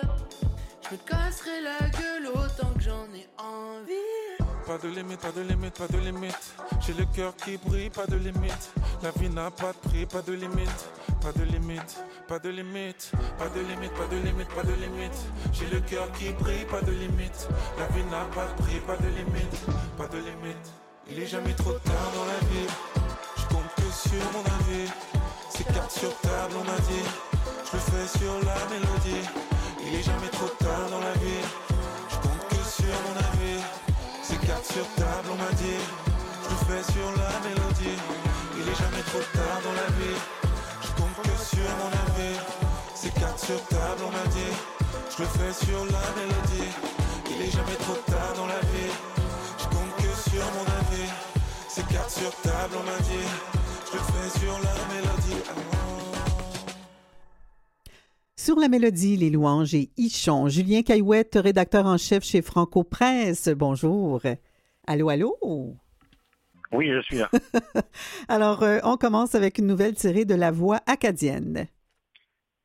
Je 0.84 0.94
me 0.94 1.00
casserai 1.00 1.62
la 1.62 1.90
gueule 1.90 2.28
autant 2.28 2.72
que 2.76 2.82
j'en 2.82 3.12
ai 3.16 3.28
envie. 3.40 4.23
Pas 4.66 4.78
de 4.78 4.88
limite, 4.88 5.20
pas 5.20 5.32
de 5.32 5.42
limite, 5.42 5.78
pas 5.78 5.88
de 5.88 5.98
limite. 5.98 6.56
J'ai 6.80 6.94
le 6.94 7.06
cœur 7.06 7.36
qui 7.36 7.58
brille, 7.58 7.90
pas 7.90 8.06
de 8.06 8.16
limite. 8.16 8.72
La 9.02 9.12
vie 9.12 9.30
n'a 9.30 9.52
pas 9.52 9.74
de 9.74 9.90
prix, 9.90 10.06
pas 10.06 10.22
de 10.22 10.34
limite. 10.34 10.90
Pas 11.22 11.34
de 11.34 11.44
limite, 11.44 12.00
pas 12.28 12.40
de 12.40 12.50
limite. 12.50 13.12
Pas 13.38 13.50
de 13.50 13.60
limite, 13.60 13.92
pas 13.94 14.08
de 14.10 14.18
limite, 14.18 14.48
pas 14.48 14.64
de 14.64 14.74
limite. 14.74 15.18
J'ai 15.52 15.68
le 15.68 15.82
cœur 15.82 16.10
qui 16.14 16.32
brille, 16.32 16.66
pas 16.66 16.82
de 16.82 16.92
limite. 16.92 17.48
La 17.78 17.88
vie 17.88 18.06
n'a 18.06 18.24
pas 18.34 18.46
de 18.46 18.64
prix, 18.64 18.80
pas 18.88 18.96
de 18.96 19.08
limite. 19.08 19.66
Pas 19.98 20.08
de 20.08 20.18
limite. 20.18 20.72
Il 21.10 21.20
est 21.20 21.28
jamais 21.28 21.54
trop 21.54 21.74
tard 21.74 22.12
dans 22.16 22.26
la 22.26 22.40
vie. 22.50 22.68
Je 23.38 23.46
compte 23.54 23.76
que 23.76 23.92
sur 23.92 24.24
mon 24.32 24.46
avis. 24.46 24.90
Ces 25.50 25.66
cartes 25.66 25.92
sur 25.92 26.16
table, 26.22 26.56
on 26.62 26.64
m'a 26.64 26.78
dit. 26.88 27.06
Je 27.66 27.74
le 27.74 27.80
fais 27.80 28.18
sur 28.18 28.34
la 28.46 28.56
mélodie. 28.70 29.28
Il 29.86 30.00
est 30.00 30.04
jamais 30.04 30.30
trop 30.30 30.48
tard 30.48 30.90
dans 30.90 31.00
la 31.02 31.14
vie. 31.14 31.73
Ces 34.44 34.50
cartes 34.50 34.74
sur 34.74 34.88
table, 34.96 35.30
on 35.32 35.38
m'a 35.38 35.52
dit. 35.54 35.80
Je 36.44 36.56
fais 36.68 36.84
sur 36.92 37.08
la 37.16 37.32
mélodie. 37.48 37.98
Il 38.58 38.68
est 38.68 38.76
jamais 38.76 39.04
trop 39.08 39.24
tard 39.32 39.60
dans 39.64 39.72
la 39.72 39.88
vie. 39.96 40.20
Je 40.84 40.92
compte 41.00 41.16
que 41.24 41.36
sur 41.48 41.70
mon 41.80 41.92
avis. 42.04 42.36
Ces 42.94 43.10
cartes 43.12 43.40
sur 43.40 43.64
table, 43.68 44.04
on 44.06 44.12
m'a 44.12 44.28
dit. 44.36 44.54
Je 45.16 45.24
le 45.24 45.30
fais 45.30 45.66
sur 45.66 45.86
la 45.86 46.04
mélodie. 46.20 46.76
Il 47.32 47.42
est 47.42 47.52
jamais 47.52 47.78
trop 47.86 47.96
tard 48.12 48.34
dans 48.36 48.48
la 48.48 48.60
vie. 48.60 48.92
Je 49.60 49.64
compte 49.64 49.96
que 49.96 50.30
sur 50.30 50.44
mon 50.56 50.68
avis. 50.82 51.10
Ces 51.70 51.84
cartes 51.84 52.12
sur 52.12 52.36
table, 52.42 52.76
on 52.76 52.84
m'a 52.84 53.00
dit. 53.00 53.63
Sur 58.44 58.60
la 58.60 58.68
mélodie, 58.68 59.16
les 59.16 59.30
louanges 59.30 59.74
et 59.74 59.88
Ichon. 59.96 60.50
Julien 60.50 60.82
Caillouette, 60.82 61.40
rédacteur 61.42 61.86
en 61.86 61.98
chef 61.98 62.26
chez 62.26 62.42
Franco 62.42 62.84
Presse. 62.84 63.48
Bonjour. 63.48 64.20
Allô, 64.86 65.08
allô? 65.08 65.38
Oui, 66.74 66.92
je 66.92 67.00
suis 67.04 67.16
là. 67.20 67.30
Alors, 68.28 68.62
euh, 68.64 68.80
on 68.84 68.98
commence 68.98 69.34
avec 69.34 69.60
une 69.60 69.68
nouvelle 69.68 69.94
tirée 69.94 70.26
de 70.26 70.36
la 70.36 70.52
voix 70.52 70.82
acadienne. 70.88 71.68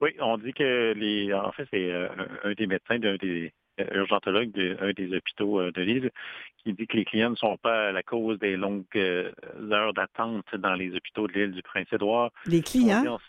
Oui, 0.01 0.17
on 0.19 0.37
dit 0.37 0.53
que 0.53 0.95
les. 0.97 1.33
En 1.33 1.53
fait, 1.53 1.69
c'est 1.71 1.93
euh, 1.93 2.09
un 2.43 2.55
des 2.55 2.67
médecins 2.67 2.99
d'un 2.99 3.15
des 3.15 3.53
euh, 3.79 4.01
urgentologues 4.01 4.51
d'un 4.51 4.91
des 4.91 5.17
hôpitaux 5.17 5.71
de 5.71 5.81
l'île 5.81 6.11
qui 6.57 6.73
dit 6.73 6.89
que 6.89 6.97
les 6.97 7.05
clients 7.05 7.31
ne 7.31 7.37
sont 7.37 7.57
pas 7.57 7.91
à 7.91 7.93
la 7.93 8.03
cause 8.03 8.41
des 8.41 8.57
longues 8.57 8.85
heures 8.97 9.95
d'attente 9.95 10.57
dans 10.57 10.75
les 10.75 10.93
hôpitaux 10.97 11.29
de 11.29 11.35
l'île 11.35 11.53
du 11.53 11.63
Prince-Édouard. 11.63 12.33
Les 12.47 12.63
clients? 12.63 13.21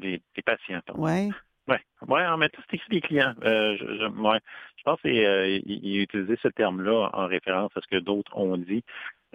Les, 0.00 0.22
les 0.36 0.42
patients, 0.42 0.80
pardon. 0.86 1.02
Ouais. 1.02 1.28
Ouais, 1.68 1.80
ouais, 2.06 2.26
en 2.26 2.38
même 2.38 2.48
temps, 2.48 2.62
c'est 2.70 2.76
écrit 2.76 2.88
des 2.88 3.00
clients. 3.02 3.34
Euh, 3.44 3.76
je, 3.78 3.84
je, 3.84 4.06
ouais. 4.06 4.40
je 4.76 4.82
pense 4.84 4.98
qu'il 5.02 5.12
il 5.12 6.00
a 6.00 6.02
utilisé 6.02 6.38
ce 6.42 6.48
terme-là 6.48 7.10
en 7.12 7.26
référence 7.26 7.70
à 7.76 7.82
ce 7.82 7.86
que 7.88 8.00
d'autres 8.00 8.34
ont 8.38 8.56
dit, 8.56 8.82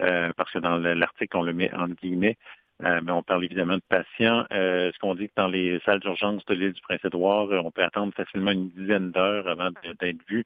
euh, 0.00 0.32
parce 0.36 0.50
que 0.50 0.58
dans 0.58 0.76
le- 0.78 0.94
l'article, 0.94 1.36
on 1.36 1.42
le 1.42 1.52
met 1.52 1.72
en 1.72 1.86
guillemets. 1.88 2.36
Euh, 2.82 3.00
mais 3.04 3.12
on 3.12 3.22
parle 3.22 3.44
évidemment 3.44 3.76
de 3.76 3.82
patients. 3.88 4.46
Euh, 4.52 4.90
ce 4.92 4.98
qu'on 4.98 5.14
dit 5.14 5.28
que 5.28 5.34
dans 5.36 5.46
les 5.46 5.78
salles 5.84 6.00
d'urgence 6.00 6.44
de 6.46 6.54
l'île 6.54 6.72
du 6.72 6.82
Prince-Édouard, 6.82 7.52
euh, 7.52 7.60
on 7.64 7.70
peut 7.70 7.84
attendre 7.84 8.12
facilement 8.14 8.50
une 8.50 8.68
dizaine 8.70 9.12
d'heures 9.12 9.46
avant 9.46 9.70
d'être 10.00 10.26
vu. 10.28 10.44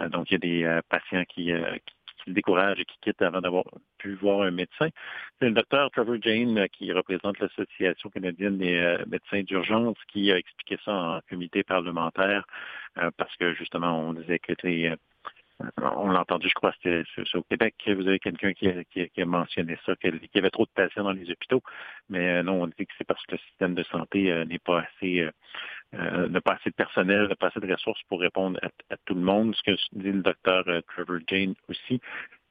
Euh, 0.00 0.08
donc, 0.08 0.30
il 0.30 0.34
y 0.34 0.36
a 0.36 0.38
des 0.38 0.64
euh, 0.64 0.80
patients 0.88 1.24
qui, 1.28 1.52
euh, 1.52 1.76
se 2.26 2.32
découragent 2.32 2.80
et 2.80 2.84
qui 2.84 2.98
quittent 3.00 3.22
avant 3.22 3.40
d'avoir 3.40 3.64
pu 3.98 4.14
voir 4.14 4.42
un 4.42 4.50
médecin. 4.50 4.88
C'est 5.38 5.46
le 5.46 5.52
docteur 5.52 5.90
Trevor 5.90 6.16
Jane, 6.20 6.58
euh, 6.58 6.66
qui 6.66 6.92
représente 6.92 7.38
l'Association 7.38 8.10
canadienne 8.10 8.58
des 8.58 8.74
euh, 8.74 9.04
médecins 9.06 9.42
d'urgence, 9.42 9.96
qui 10.08 10.30
a 10.32 10.38
expliqué 10.38 10.78
ça 10.84 10.92
en 10.92 11.20
comité 11.28 11.62
parlementaire, 11.62 12.46
euh, 12.98 13.10
parce 13.16 13.34
que 13.36 13.54
justement, 13.54 13.98
on 14.00 14.12
disait 14.12 14.38
que 14.38 14.52
les, 14.62 14.94
on 15.80 16.10
l'a 16.10 16.20
entendu, 16.20 16.48
je 16.48 16.54
crois, 16.54 16.72
c'était 16.82 17.02
au 17.34 17.42
Québec, 17.42 17.74
vous 17.86 18.06
avez 18.06 18.18
quelqu'un 18.18 18.52
qui, 18.52 18.68
a- 18.68 18.84
qui 18.84 19.08
qui 19.08 19.22
a 19.22 19.26
mentionné 19.26 19.78
ça, 19.86 19.96
qu'il 19.96 20.20
y 20.34 20.38
avait 20.38 20.50
trop 20.50 20.64
de 20.64 20.70
patients 20.70 21.04
dans 21.04 21.12
les 21.12 21.30
hôpitaux. 21.30 21.62
Mais 22.10 22.38
euh, 22.38 22.42
non, 22.42 22.62
on 22.62 22.66
dit 22.66 22.86
que 22.86 22.92
c'est 22.98 23.06
parce 23.06 23.24
que 23.26 23.32
le 23.32 23.38
système 23.38 23.74
de 23.74 23.82
santé 23.84 24.30
euh, 24.30 24.44
n'est 24.44 24.58
pas 24.58 24.80
assez, 24.80 25.20
euh, 25.20 25.30
euh, 25.94 26.28
n'a 26.28 26.40
pas 26.40 26.54
assez 26.54 26.70
de 26.70 26.74
personnel, 26.74 27.28
n'a 27.28 27.36
pas 27.36 27.48
assez 27.48 27.60
de 27.60 27.72
ressources 27.72 28.02
pour 28.08 28.20
répondre 28.20 28.60
à, 28.62 28.96
tout 29.06 29.14
le 29.14 29.20
monde. 29.20 29.54
Ce 29.56 29.62
que 29.62 29.76
dit 29.92 30.12
le 30.12 30.22
docteur 30.22 30.64
Trevor 30.88 31.20
Jane 31.26 31.54
aussi, 31.68 32.00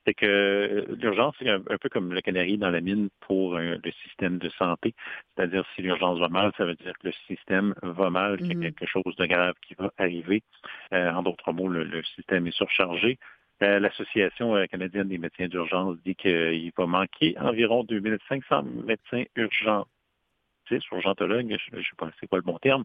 c'est 0.06 0.14
que 0.14 0.26
euh, 0.26 0.96
l'urgence, 1.02 1.36
c'est 1.40 1.50
un, 1.50 1.62
un 1.70 1.78
peu 1.78 1.90
comme 1.90 2.14
le 2.14 2.22
canari 2.22 2.58
dans 2.58 2.70
la 2.70 2.82
mine 2.82 3.10
pour 3.22 3.56
euh, 3.56 3.76
le 3.84 3.92
système 4.04 4.38
de 4.38 4.50
santé. 4.50 4.94
C'est-à-dire, 5.36 5.66
si 5.76 5.82
l'urgence 5.82 6.20
va 6.20 6.30
mal, 6.30 6.52
ça 6.58 6.66
veut 6.66 6.76
dire 6.76 6.94
que 7.00 7.08
le 7.08 7.14
système 7.28 7.74
va 7.82 8.10
mal, 8.10 8.38
qu'il 8.38 8.48
y 8.48 8.52
a 8.52 8.56
Mhm. 8.56 8.62
quelque 8.74 8.86
chose 8.86 9.16
de 9.18 9.26
grave 9.26 9.56
qui 9.68 9.74
va 9.76 9.92
arriver. 9.98 10.44
Euh, 10.94 11.12
en 11.12 11.24
d'autres 11.24 11.52
mots, 11.52 11.68
le, 11.68 11.84
le 11.84 12.04
système 12.04 12.46
est 12.48 12.52
surchargé. 12.56 13.18
Euh, 13.64 13.80
L'Association 13.80 14.56
euh, 14.56 14.66
canadienne 14.66 15.08
des 15.08 15.18
médecins 15.18 15.48
d'urgence 15.48 15.98
dit 16.04 16.16
qu'il 16.16 16.72
va 16.78 16.86
manquer 16.88 17.38
environ 17.40 17.84
2500 17.86 18.64
médecins 18.86 19.24
urgentistes, 19.38 19.90
urgentologues, 20.92 21.56
je 21.72 21.76
ne 21.76 21.82
sais 21.82 21.88
pas 21.98 22.10
c'est 22.20 22.28
quoi 22.28 22.38
le 22.40 22.44
bon 22.44 22.58
terme, 22.60 22.84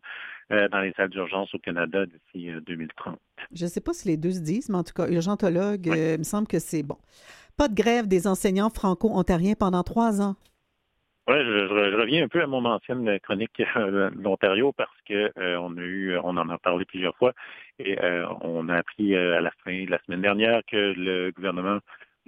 euh, 0.53 0.69
dans 0.69 0.81
les 0.81 0.93
salles 0.93 1.11
d'urgence 1.11 1.55
au 1.55 1.59
Canada 1.59 2.05
d'ici 2.07 2.51
euh, 2.51 2.61
2030. 2.61 3.19
Je 3.53 3.65
ne 3.65 3.71
sais 3.71 3.81
pas 3.81 3.93
si 3.93 4.09
les 4.09 4.17
deux 4.17 4.33
se 4.33 4.41
disent, 4.41 4.69
mais 4.69 4.79
en 4.79 4.85
tout 4.85 4.93
cas, 4.95 5.09
urgentologue, 5.09 5.89
euh, 5.89 6.13
il 6.15 6.19
me 6.19 6.25
semble 6.25 6.47
que 6.47 6.59
c'est 6.59 6.83
bon. 6.83 6.97
Pas 7.57 7.69
de 7.69 7.75
grève 7.75 8.07
des 8.09 8.27
enseignants 8.27 8.71
franco-ontariens 8.71 9.55
pendant 9.59 9.83
trois 9.83 10.21
ans. 10.23 10.37
Oui, 11.29 11.37
je, 11.39 11.69
je- 11.69 11.91
je 11.93 11.97
reviens 11.97 12.25
un 12.25 12.29
peu 12.29 12.43
à 12.43 12.47
mon 12.47 12.65
ancienne 12.65 13.21
chronique 13.21 13.63
euh, 13.77 14.11
de 14.11 14.23
l'Ontario 14.23 14.73
parce 14.73 14.91
que 15.07 15.31
euh, 15.39 15.59
on 15.61 15.77
a 15.77 15.81
eu, 15.83 16.17
on 16.19 16.37
en 16.37 16.49
a 16.49 16.59
parlé 16.59 16.85
plusieurs 16.87 17.15
fois 17.17 17.35
et 17.79 18.03
euh, 18.03 18.27
on 18.41 18.69
a 18.69 18.77
appris 18.79 19.15
euh, 19.15 19.37
à 19.37 19.41
la 19.41 19.53
fin 19.63 19.85
de 19.85 19.91
la 19.91 20.01
semaine 20.07 20.23
dernière 20.23 20.63
que 20.67 20.77
le 20.97 21.31
gouvernement, 21.31 21.79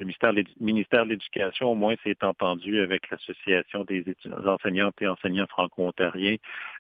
le 0.03 0.65
ministère 0.65 1.05
de 1.05 1.11
l'Éducation, 1.11 1.73
au 1.73 1.75
moins, 1.75 1.95
s'est 2.03 2.23
entendu 2.23 2.81
avec 2.81 3.11
l'Association 3.11 3.85
des 3.85 4.05
enseignantes 4.47 5.01
et 5.01 5.09
enseignants 5.09 5.47
franco-ontariens. 5.49 6.37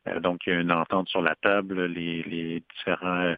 Euh, 0.08 0.20
donc, 0.20 0.40
il 0.46 0.52
y 0.52 0.56
a 0.56 0.60
une 0.60 0.72
entente 0.72 1.08
sur 1.08 1.22
la 1.22 1.34
table. 1.36 1.86
Les, 1.86 2.22
les 2.22 2.62
différents 2.74 3.34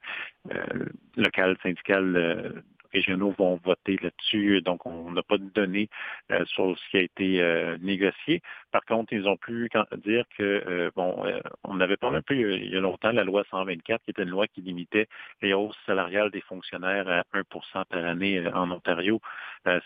euh, 0.52 0.84
locales, 1.16 1.56
syndicales 1.62 2.16
euh, 2.16 2.50
régionaux 2.94 3.34
vont 3.38 3.60
voter 3.64 3.98
là-dessus. 4.02 4.62
Donc, 4.62 4.86
on 4.86 5.10
n'a 5.10 5.22
pas 5.22 5.36
de 5.38 5.50
données 5.50 5.88
euh, 6.30 6.44
sur 6.46 6.78
ce 6.78 6.90
qui 6.90 6.96
a 6.96 7.00
été 7.00 7.42
euh, 7.42 7.76
négocié. 7.80 8.40
Par 8.70 8.84
contre, 8.84 9.12
ils 9.12 9.28
ont 9.28 9.36
pu 9.36 9.68
dire 10.04 10.24
que, 10.38 10.42
euh, 10.42 10.90
bon, 10.96 11.24
euh, 11.26 11.40
on 11.64 11.80
avait 11.80 11.96
parlé 11.96 12.18
un 12.18 12.22
peu 12.22 12.34
il 12.34 12.72
y 12.72 12.76
a- 12.76 12.80
longtemps, 12.80 13.12
la 13.12 13.24
loi 13.24 13.44
124, 13.50 14.02
qui 14.04 14.10
était 14.10 14.22
une 14.22 14.30
loi 14.30 14.46
qui 14.46 14.60
limitait 14.62 15.08
les 15.42 15.52
hausses 15.54 15.76
salariales 15.86 16.30
des 16.30 16.40
fonctionnaires 16.42 17.08
à 17.08 17.24
1% 17.32 17.84
par 17.84 18.04
année 18.04 18.38
euh, 18.38 18.50
en 18.52 18.70
Ontario. 18.70 19.20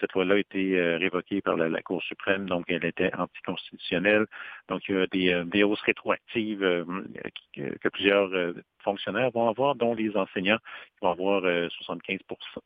Cette 0.00 0.12
loi-là 0.14 0.34
a 0.34 0.38
été 0.38 0.96
révoquée 0.96 1.40
par 1.40 1.56
la, 1.56 1.68
la 1.68 1.82
Cour 1.82 2.02
suprême, 2.02 2.48
donc 2.48 2.64
elle 2.68 2.84
était 2.84 3.14
anticonstitutionnelle. 3.14 4.26
Donc, 4.68 4.82
il 4.88 4.94
y 4.94 4.98
a 4.98 5.06
des, 5.06 5.32
euh, 5.32 5.66
hausses 5.66 5.80
rétroactives 5.80 6.62
euh, 6.62 6.84
que, 7.54 7.88
plusieurs 7.88 8.32
euh, 8.34 8.52
fonctionnaires 8.80 9.30
vont 9.30 9.48
avoir, 9.48 9.74
dont 9.74 9.94
les 9.94 10.14
enseignants 10.16 10.58
qui 10.58 10.98
vont 11.02 11.10
avoir 11.10 11.44
euh, 11.44 11.68
75 11.70 12.18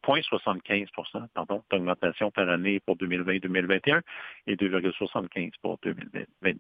0,75 0.05 0.87
pardon, 1.35 1.63
d'augmentation 1.71 2.31
par 2.31 2.49
année 2.49 2.81
pour 2.81 2.97
2020-2021 2.97 4.01
et 4.49 4.57
2,75 4.57 5.53
pour 5.63 5.79
2022. 5.83 6.59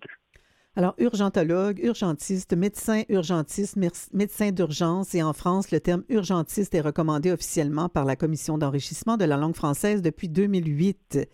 Alors, 0.74 0.94
urgentologue, 0.98 1.80
urgentiste, 1.82 2.56
médecin 2.56 3.02
urgentiste, 3.10 3.76
médecin 4.14 4.52
d'urgence, 4.52 5.14
et 5.14 5.22
en 5.22 5.34
France, 5.34 5.70
le 5.70 5.80
terme 5.80 6.02
urgentiste 6.08 6.74
est 6.74 6.80
recommandé 6.80 7.30
officiellement 7.30 7.90
par 7.90 8.06
la 8.06 8.16
Commission 8.16 8.56
d'enrichissement 8.56 9.18
de 9.18 9.26
la 9.26 9.36
langue 9.36 9.54
française 9.54 10.00
depuis 10.00 10.30
2008. 10.30 11.28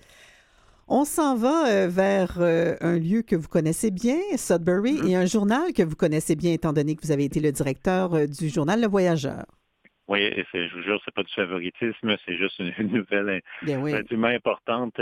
On 0.90 1.04
s'en 1.04 1.36
va 1.36 1.68
euh, 1.68 1.88
vers 1.88 2.40
euh, 2.40 2.74
un 2.80 2.98
lieu 2.98 3.20
que 3.20 3.36
vous 3.36 3.48
connaissez 3.48 3.90
bien, 3.90 4.16
Sudbury, 4.36 4.98
et 5.06 5.16
un 5.16 5.26
journal 5.26 5.74
que 5.76 5.82
vous 5.82 5.96
connaissez 5.96 6.34
bien, 6.34 6.54
étant 6.54 6.72
donné 6.72 6.96
que 6.96 7.02
vous 7.02 7.12
avez 7.12 7.24
été 7.24 7.40
le 7.40 7.52
directeur 7.52 8.14
euh, 8.14 8.26
du 8.26 8.48
journal 8.48 8.80
Le 8.80 8.88
Voyageur. 8.88 9.44
Oui, 10.08 10.20
et 10.20 10.46
je 10.54 10.74
vous 10.74 10.82
jure, 10.82 10.98
c'est 11.04 11.12
pas 11.12 11.22
du 11.22 11.32
favoritisme, 11.34 12.16
c'est 12.24 12.36
juste 12.36 12.58
une, 12.58 12.72
une 12.78 12.92
nouvelle 12.92 13.42
Bien 13.60 13.78
oui. 13.82 13.92
relativement 13.92 14.28
importante. 14.28 14.98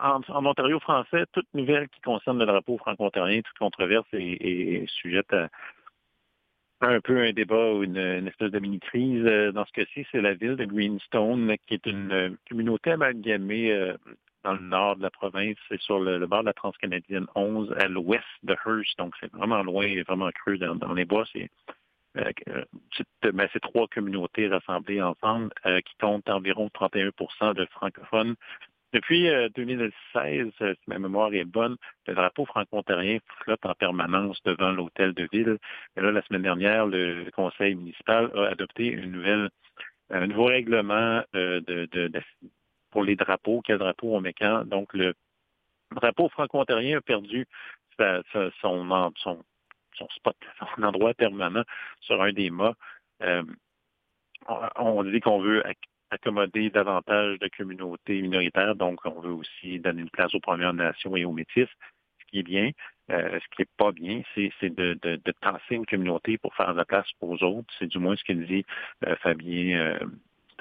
en, 0.00 0.20
en 0.28 0.46
Ontario 0.46 0.78
français, 0.78 1.24
toute 1.32 1.48
nouvelle 1.52 1.88
qui 1.88 2.00
concerne 2.02 2.38
le 2.38 2.46
drapeau 2.46 2.78
franco-ontarien, 2.78 3.40
toute 3.42 3.58
controverse 3.58 4.06
est, 4.12 4.38
est 4.40 4.86
sujette 4.88 5.32
à, 5.32 5.48
un 6.88 7.00
peu 7.00 7.18
un 7.20 7.32
débat 7.32 7.72
ou 7.72 7.84
une, 7.84 8.26
espèce 8.26 8.50
de 8.50 8.58
mini-crise. 8.58 9.24
Euh, 9.24 9.52
Dans 9.52 9.64
ce 9.64 9.72
cas-ci, 9.72 10.06
c'est 10.10 10.20
la 10.20 10.34
ville 10.34 10.56
de 10.56 10.64
Greenstone, 10.64 11.56
qui 11.66 11.74
est 11.74 11.86
une 11.86 12.12
euh, 12.12 12.30
communauté 12.48 12.90
amalgamée 12.90 13.72
euh, 13.72 13.94
dans 14.44 14.54
le 14.54 14.60
nord 14.60 14.96
de 14.96 15.02
la 15.02 15.10
province. 15.10 15.56
C'est 15.68 15.80
sur 15.80 16.00
le, 16.00 16.26
bord 16.26 16.40
de 16.40 16.46
la 16.46 16.52
Transcanadienne 16.52 17.26
11, 17.34 17.72
à 17.78 17.88
l'ouest 17.88 18.24
de 18.42 18.54
Hearst. 18.66 18.98
Donc, 18.98 19.14
c'est 19.20 19.32
vraiment 19.32 19.62
loin, 19.62 19.86
vraiment 20.06 20.30
creux 20.30 20.58
dans, 20.58 20.92
les 20.92 21.04
bois. 21.04 21.24
C'est 21.32 21.50
euh, 22.18 22.30
euh, 22.48 22.64
c'est 22.96 23.32
ben, 23.32 23.48
trois 23.62 23.86
communautés 23.88 24.48
rassemblées 24.48 25.00
ensemble 25.00 25.50
euh, 25.64 25.80
qui 25.80 25.94
comptent 25.98 26.28
environ 26.28 26.68
31 26.68 27.10
de 27.54 27.64
francophones. 27.66 28.34
Depuis 28.92 29.28
euh, 29.28 29.48
2016, 29.54 30.52
euh, 30.60 30.74
si 30.74 30.80
ma 30.86 30.98
mémoire 30.98 31.32
est 31.32 31.44
bonne, 31.44 31.76
le 32.06 32.14
drapeau 32.14 32.44
franco-ontarien 32.44 33.18
flotte 33.42 33.64
en 33.64 33.74
permanence 33.74 34.42
devant 34.44 34.70
l'hôtel 34.72 35.14
de 35.14 35.26
ville. 35.32 35.58
Et 35.96 36.00
là, 36.02 36.12
la 36.12 36.22
semaine 36.22 36.42
dernière, 36.42 36.86
le 36.86 37.30
conseil 37.30 37.74
municipal 37.74 38.30
a 38.34 38.48
adopté 38.48 38.86
une 38.86 39.12
nouvelle, 39.12 39.48
un 40.10 40.26
nouveau 40.26 40.44
règlement 40.44 41.22
euh, 41.34 41.60
de, 41.60 41.86
de- 41.90 42.08
de- 42.08 42.22
pour 42.90 43.02
les 43.02 43.16
drapeaux, 43.16 43.62
quel 43.64 43.78
drapeau 43.78 44.14
on 44.14 44.20
met 44.20 44.34
quand? 44.34 44.66
Donc, 44.66 44.92
le 44.92 45.14
drapeau 45.92 46.28
franco-ontarien 46.28 46.98
a 46.98 47.00
perdu 47.00 47.46
sa- 47.98 48.22
son, 48.60 49.12
son, 49.16 49.42
son 49.94 50.08
spot, 50.10 50.36
son 50.76 50.82
endroit 50.82 51.14
permanent 51.14 51.64
sur 52.00 52.20
un 52.22 52.32
des 52.32 52.50
mâts. 52.50 52.74
Euh, 53.22 53.42
on, 54.76 55.02
dit 55.04 55.20
qu'on 55.20 55.40
veut 55.40 55.62
accommoder 56.12 56.70
davantage 56.70 57.38
de 57.38 57.48
communautés 57.56 58.20
minoritaires, 58.20 58.74
donc 58.74 59.00
on 59.04 59.20
veut 59.20 59.32
aussi 59.32 59.78
donner 59.80 60.02
une 60.02 60.10
place 60.10 60.34
aux 60.34 60.40
Premières 60.40 60.74
Nations 60.74 61.16
et 61.16 61.24
aux 61.24 61.32
Métis, 61.32 61.68
ce 62.20 62.24
qui 62.28 62.38
est 62.40 62.42
bien. 62.42 62.70
Euh, 63.10 63.38
ce 63.40 63.56
qui 63.56 63.62
est 63.62 63.76
pas 63.76 63.92
bien, 63.92 64.22
c'est 64.34 64.70
de, 64.70 64.98
de, 65.02 65.16
de 65.16 65.32
tasser 65.40 65.74
une 65.74 65.86
communauté 65.86 66.38
pour 66.38 66.54
faire 66.54 66.72
de 66.72 66.78
la 66.78 66.84
place 66.84 67.08
aux 67.20 67.42
autres. 67.42 67.72
C'est 67.78 67.88
du 67.88 67.98
moins 67.98 68.16
ce 68.16 68.24
qu'il 68.24 68.46
dit 68.46 68.64
euh, 69.06 69.16
Fabien 69.16 69.78
euh, 69.78 69.98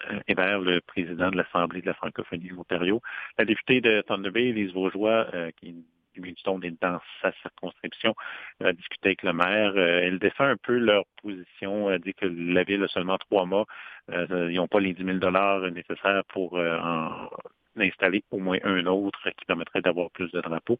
euh, 0.10 0.20
Hébert, 0.28 0.60
le 0.60 0.82
président 0.82 1.30
de 1.30 1.38
l'Assemblée 1.38 1.82
de 1.82 1.86
la 1.86 1.94
francophonie 1.94 2.50
de 2.50 2.56
l'Ontario. 2.56 3.02
La 3.38 3.46
députée 3.46 3.82
de 3.82 4.02
Thunder 4.02 4.32
Bay, 4.32 4.52
Lise 4.52 4.74
Vaugeois, 4.74 5.28
euh, 5.34 5.52
qui 5.58 5.76
Greenstone 6.18 6.64
est 6.64 6.82
dans 6.82 7.00
sa 7.22 7.32
circonscription, 7.42 8.16
a 8.64 8.74
discuté 8.74 9.10
avec 9.10 9.24
le 9.24 9.34
maire. 9.34 9.74
Euh, 9.76 10.02
elle 10.04 10.20
défend 10.20 10.46
un 10.46 10.58
peu 10.58 10.78
leur 10.78 11.06
position. 11.22 11.90
Elle 11.92 12.02
dit 12.02 12.14
que 12.14 12.26
la 12.26 12.64
ville 12.64 12.84
a 12.84 12.88
seulement 12.88 13.18
trois 13.18 13.46
mois. 13.46 13.66
Euh, 14.10 14.48
ils 14.52 14.56
n'ont 14.58 14.68
pas 14.68 14.80
les 14.80 14.94
10 14.94 15.04
000 15.04 15.18
dollars 15.20 15.62
nécessaires 15.72 16.24
pour 16.30 16.58
euh, 16.58 16.78
en 16.80 17.30
installer 17.78 18.24
au 18.32 18.38
moins 18.40 18.58
un 18.64 18.86
autre 18.86 19.20
qui 19.32 19.46
permettrait 19.46 19.82
d'avoir 19.82 20.12
plus 20.12 20.32
de 20.32 20.42
drapeaux. 20.42 20.80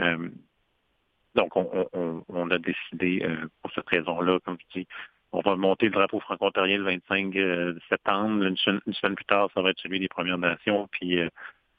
Euh, 0.00 0.28
donc, 1.34 1.56
on, 1.56 1.88
on- 1.92 2.24
on- 2.28 2.50
a 2.50 2.58
décidé 2.58 3.22
euh, 3.24 3.48
pour 3.62 3.72
cette 3.72 3.88
raison-là, 3.88 4.38
comme 4.44 4.56
je 4.72 4.80
dis, 4.80 4.86
on 5.32 5.40
va 5.40 5.56
monter 5.56 5.86
le 5.86 5.92
drapeau 5.92 6.20
franco-ontarien 6.20 6.78
le 6.78 6.84
25 6.84 7.36
euh, 7.36 7.74
septembre. 7.88 8.44
Une 8.44 8.56
semaine, 8.56 9.14
plus 9.16 9.24
tard, 9.24 9.50
ça 9.52 9.60
va 9.62 9.70
être 9.70 9.80
celui 9.80 9.98
des 9.98 10.08
Premières 10.08 10.38
Nations, 10.38 10.86
puis 10.92 11.18
euh, 11.18 11.24
euh, 11.24 11.28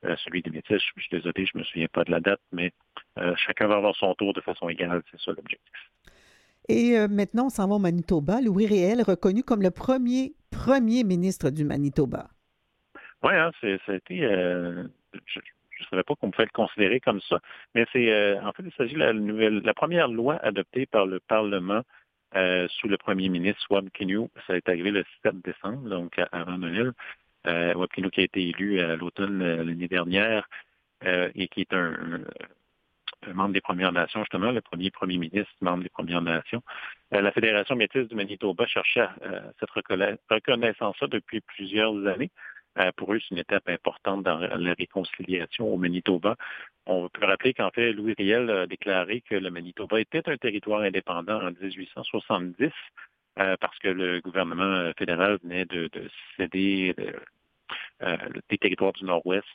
celui 0.03 0.41
des 0.41 0.51
Métis. 0.51 0.81
Je 0.95 1.01
suis 1.01 1.09
désolé, 1.11 1.45
je 1.45 1.57
me 1.57 1.63
souviens 1.63 1.87
pas 1.91 2.03
de 2.03 2.11
la 2.11 2.19
date, 2.19 2.39
mais 2.51 2.71
euh, 3.17 3.33
chacun 3.35 3.67
va 3.67 3.75
avoir 3.77 3.95
son 3.95 4.13
tour 4.15 4.33
de 4.33 4.41
façon 4.41 4.69
égale. 4.69 5.01
C'est 5.11 5.19
ça 5.19 5.31
l'objectif. 5.31 5.91
Et 6.67 6.97
euh, 6.97 7.07
maintenant, 7.07 7.45
on 7.45 7.49
s'en 7.49 7.67
va 7.67 7.75
au 7.75 7.79
Manitoba. 7.79 8.41
Louis 8.41 8.65
Réel, 8.67 9.01
reconnu 9.03 9.43
comme 9.43 9.61
le 9.61 9.71
premier 9.71 10.33
premier 10.51 11.03
ministre 11.03 11.49
du 11.49 11.63
Manitoba. 11.65 12.27
Oui, 13.23 13.33
hein, 13.35 13.51
c'est, 13.61 13.79
ça 13.85 13.91
a 13.91 13.95
été. 13.95 14.23
euh, 14.23 14.83
je 15.25 15.39
ne 15.39 15.85
savais 15.89 16.03
pas 16.03 16.15
qu'on 16.15 16.31
pouvait 16.31 16.45
le 16.45 16.51
considérer 16.53 16.99
comme 16.99 17.19
ça, 17.21 17.39
mais 17.73 17.85
c'est 17.91 18.11
euh, 18.11 18.41
en 18.43 18.51
fait, 18.53 18.63
il 18.65 18.71
s'agit 18.77 18.93
de 18.93 18.99
la 18.99 19.13
nouvelle, 19.13 19.59
la 19.59 19.73
première 19.73 20.07
loi 20.07 20.37
adoptée 20.37 20.85
par 20.85 21.05
le 21.05 21.19
Parlement 21.19 21.81
euh, 22.35 22.67
sous 22.69 22.87
le 22.87 22.97
premier 22.97 23.27
ministre 23.29 23.65
Wab 23.69 23.89
Kinew. 23.91 24.29
Ça 24.47 24.55
est 24.55 24.67
arrivé 24.69 24.91
le 24.91 25.03
7 25.23 25.35
décembre, 25.43 25.89
donc 25.89 26.17
à- 26.17 26.27
avant 26.31 26.57
Noël. 26.57 26.93
Euh, 27.47 27.73
Wab 27.75 27.89
Kinew 27.89 28.09
qui 28.09 28.21
a 28.21 28.23
été 28.23 28.49
élu 28.49 28.79
à 28.79 28.95
l'automne 28.95 29.41
euh, 29.41 29.63
l'année 29.63 29.87
dernière 29.87 30.47
euh, 31.05 31.29
et 31.35 31.47
qui 31.47 31.61
est 31.61 31.73
un, 31.73 31.93
un 33.27 33.33
membre 33.33 33.53
des 33.53 33.61
Premières 33.61 33.91
Nations, 33.91 34.21
justement, 34.21 34.51
le 34.51 34.61
premier 34.61 34.91
premier 34.91 35.17
ministre, 35.17 35.51
membre 35.61 35.83
des 35.83 35.89
Premières 35.89 36.21
Nations. 36.21 36.61
Euh, 37.13 37.21
la 37.21 37.31
Fédération 37.31 37.75
métisse 37.75 38.07
du 38.07 38.15
Manitoba 38.15 38.65
cherchait 38.67 39.07
euh, 39.23 39.41
cette 39.59 39.69
reconna- 39.71 40.17
reconnaissance-là 40.29 41.07
depuis 41.07 41.41
plusieurs 41.41 41.93
années. 42.07 42.31
Euh, 42.77 42.91
pour 42.97 43.13
eux, 43.13 43.19
c'est 43.19 43.31
une 43.31 43.39
étape 43.39 43.69
importante 43.69 44.23
dans 44.23 44.37
la 44.37 44.73
réconciliation 44.73 45.73
au 45.73 45.77
Manitoba. 45.77 46.35
On 46.85 47.07
peut 47.09 47.25
rappeler 47.25 47.53
qu'en 47.53 47.69
fait, 47.71 47.93
Louis 47.93 48.15
Riel 48.17 48.49
a 48.49 48.67
déclaré 48.67 49.21
que 49.21 49.35
le 49.35 49.49
Manitoba 49.49 49.99
était 49.99 50.27
un 50.29 50.37
territoire 50.37 50.81
indépendant 50.81 51.41
en 51.41 51.51
1870 51.51 52.71
euh, 53.37 53.55
parce 53.59 53.77
que 53.79 53.89
le 53.89 54.21
gouvernement 54.21 54.63
euh, 54.63 54.93
fédéral 54.97 55.37
venait 55.43 55.65
de, 55.65 55.89
de 55.91 56.09
céder 56.37 56.95
euh, 58.01 58.17
des 58.49 58.57
territoires 58.57 58.93
du 58.93 59.03
Nord-Ouest. 59.03 59.45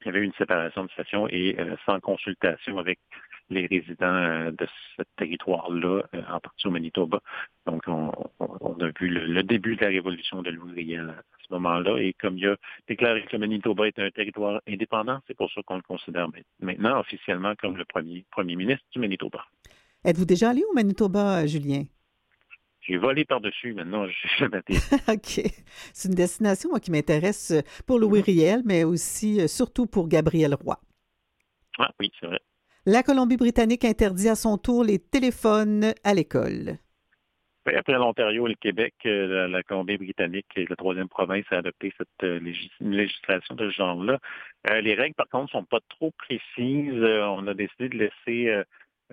Il 0.00 0.06
y 0.06 0.08
avait 0.10 0.24
une 0.24 0.32
séparation 0.34 0.84
de 0.84 0.90
station 0.90 1.28
et 1.28 1.56
sans 1.84 1.98
consultation 2.00 2.78
avec 2.78 2.98
les 3.50 3.66
résidents 3.66 4.50
de 4.52 4.66
ce 4.96 5.02
territoire-là, 5.16 6.02
en 6.30 6.38
partie 6.38 6.66
au 6.66 6.70
Manitoba. 6.70 7.20
Donc, 7.64 7.82
on, 7.88 8.12
a 8.80 8.86
vu 9.00 9.08
le, 9.08 9.42
début 9.42 9.74
de 9.74 9.80
la 9.80 9.88
révolution 9.88 10.42
de 10.42 10.50
Louis 10.50 10.74
Riel 10.74 11.08
à 11.08 11.22
ce 11.46 11.52
moment-là. 11.54 11.98
Et 11.98 12.12
comme 12.12 12.38
il 12.38 12.46
a 12.46 12.56
déclaré 12.86 13.22
que 13.24 13.32
le 13.32 13.38
Manitoba 13.38 13.88
est 13.88 13.98
un 13.98 14.10
territoire 14.10 14.60
indépendant, 14.68 15.18
c'est 15.26 15.36
pour 15.36 15.50
ça 15.50 15.60
qu'on 15.64 15.76
le 15.76 15.82
considère 15.82 16.28
maintenant 16.60 17.00
officiellement 17.00 17.54
comme 17.56 17.76
le 17.76 17.84
premier 17.84 18.24
premier 18.30 18.54
ministre 18.54 18.84
du 18.92 19.00
Manitoba. 19.00 19.44
Êtes-vous 20.04 20.26
déjà 20.26 20.50
allé 20.50 20.62
au 20.70 20.74
Manitoba, 20.74 21.46
Julien? 21.46 21.84
J'ai 22.86 22.98
volé 22.98 23.24
par-dessus, 23.24 23.74
maintenant 23.74 24.06
j'ai 24.06 24.28
jamais 24.38 24.58
été. 24.58 24.74
OK. 25.08 25.52
C'est 25.92 26.08
une 26.08 26.14
destination 26.14 26.70
moi, 26.70 26.78
qui 26.78 26.92
m'intéresse 26.92 27.50
euh, 27.50 27.62
pour 27.86 27.98
Louis 27.98 28.20
Riel, 28.20 28.62
mais 28.64 28.84
aussi 28.84 29.40
euh, 29.40 29.48
surtout 29.48 29.86
pour 29.86 30.08
Gabriel 30.08 30.54
Roy. 30.54 30.78
Ah 31.78 31.90
oui, 31.98 32.12
c'est 32.20 32.26
vrai. 32.26 32.40
La 32.84 33.02
Colombie-Britannique 33.02 33.84
interdit 33.84 34.28
à 34.28 34.36
son 34.36 34.56
tour 34.56 34.84
les 34.84 35.00
téléphones 35.00 35.92
à 36.04 36.14
l'école. 36.14 36.78
Après 37.66 37.94
l'Ontario 37.94 38.46
et 38.46 38.50
le 38.50 38.54
Québec, 38.54 38.94
euh, 39.06 39.26
la, 39.26 39.48
la 39.48 39.62
Colombie-Britannique 39.64 40.46
est 40.54 40.70
la 40.70 40.76
troisième 40.76 41.08
province 41.08 41.44
à 41.50 41.56
adopter 41.56 41.92
cette 41.98 42.40
légis- 42.40 42.70
législation 42.80 43.56
de 43.56 43.68
ce 43.68 43.74
genre-là. 43.74 44.20
Euh, 44.70 44.80
les 44.80 44.94
règles, 44.94 45.16
par 45.16 45.28
contre, 45.28 45.50
sont 45.50 45.64
pas 45.64 45.80
trop 45.88 46.12
précises. 46.12 46.92
Euh, 46.94 47.26
on 47.26 47.48
a 47.48 47.54
décidé 47.54 47.88
de 47.88 47.98
laisser 47.98 48.48
euh, 48.50 48.62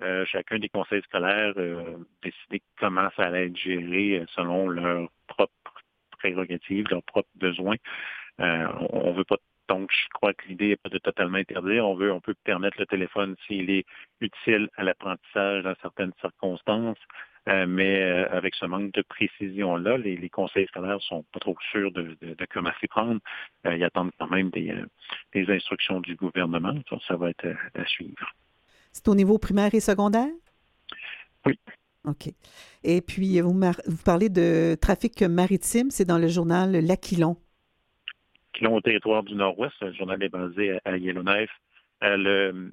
euh, 0.02 0.24
chacun 0.26 0.58
des 0.58 0.68
conseils 0.68 1.02
scolaires 1.02 1.54
euh, 1.56 1.98
décider 2.22 2.62
comment 2.78 3.08
ça 3.16 3.26
allait 3.26 3.46
être 3.46 3.56
géré 3.56 4.20
euh, 4.20 4.24
selon 4.34 4.68
leurs 4.68 5.08
propres 5.26 5.52
prérogatives, 6.18 6.86
leurs 6.90 7.02
propres 7.04 7.28
besoins. 7.36 7.76
Euh, 8.40 8.66
on 8.90 9.12
ne 9.12 9.16
veut 9.16 9.24
pas 9.24 9.36
donc, 9.68 9.90
je 9.90 10.08
crois 10.12 10.34
que 10.34 10.46
l'idée 10.46 10.68
n'est 10.68 10.76
pas 10.76 10.90
de 10.90 10.98
totalement 10.98 11.38
interdire. 11.38 11.86
On 11.86 11.94
veut, 11.94 12.12
on 12.12 12.20
peut 12.20 12.34
permettre 12.44 12.78
le 12.78 12.86
téléphone 12.86 13.34
s'il 13.46 13.70
est 13.70 13.86
utile 14.20 14.68
à 14.76 14.84
l'apprentissage 14.84 15.62
dans 15.62 15.74
certaines 15.80 16.12
circonstances. 16.20 16.98
Euh, 17.48 17.66
mais 17.66 18.02
euh, 18.02 18.26
avec 18.30 18.54
ce 18.54 18.64
manque 18.64 18.92
de 18.92 19.02
précision-là, 19.02 19.98
les, 19.98 20.16
les 20.16 20.30
conseils 20.30 20.66
scolaires 20.66 21.00
sont 21.02 21.24
pas 21.32 21.40
trop 21.40 21.56
sûrs 21.70 21.92
de, 21.92 22.16
de, 22.22 22.34
de 22.34 22.46
comment 22.50 22.72
s'y 22.80 22.86
prendre. 22.88 23.20
Euh, 23.66 23.76
ils 23.76 23.84
attendent 23.84 24.12
quand 24.18 24.30
même 24.30 24.50
des, 24.50 24.70
euh, 24.70 24.86
des 25.34 25.50
instructions 25.50 26.00
du 26.00 26.14
gouvernement. 26.14 26.74
Ça, 26.88 26.96
ça 27.06 27.16
va 27.16 27.30
être 27.30 27.46
à 27.74 27.84
suivre. 27.86 28.34
C'est 28.94 29.08
au 29.08 29.14
niveau 29.16 29.38
primaire 29.38 29.74
et 29.74 29.80
secondaire? 29.80 30.28
Oui. 31.44 31.58
OK. 32.04 32.28
Et 32.84 33.00
puis, 33.00 33.40
vous, 33.40 33.52
mar- 33.52 33.80
vous 33.86 34.02
parlez 34.04 34.28
de 34.28 34.76
trafic 34.80 35.20
maritime, 35.22 35.90
c'est 35.90 36.04
dans 36.04 36.18
le 36.18 36.28
journal 36.28 36.70
L'Aquilon. 36.72 37.36
qui 38.52 38.66
ont 38.68 38.74
au 38.76 38.80
territoire 38.80 39.24
du 39.24 39.34
Nord-Ouest. 39.34 39.74
Le 39.80 39.92
journal 39.94 40.22
est 40.22 40.28
basé 40.28 40.78
à, 40.84 40.96
Yellowknife. 40.96 41.50
Euh, 42.04 42.16
le- 42.16 42.72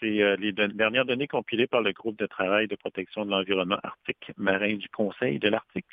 c'est 0.00 0.22
euh, 0.22 0.36
les 0.36 0.52
dernières 0.52 1.04
données 1.04 1.26
compilées 1.26 1.66
par 1.66 1.82
le 1.82 1.92
groupe 1.92 2.18
de 2.18 2.24
travail 2.26 2.68
de 2.68 2.76
protection 2.76 3.26
de 3.26 3.30
l'environnement 3.30 3.78
arctique 3.82 4.32
marin 4.38 4.76
du 4.76 4.88
Conseil 4.88 5.38
de 5.38 5.48
l'Arctique 5.50 5.84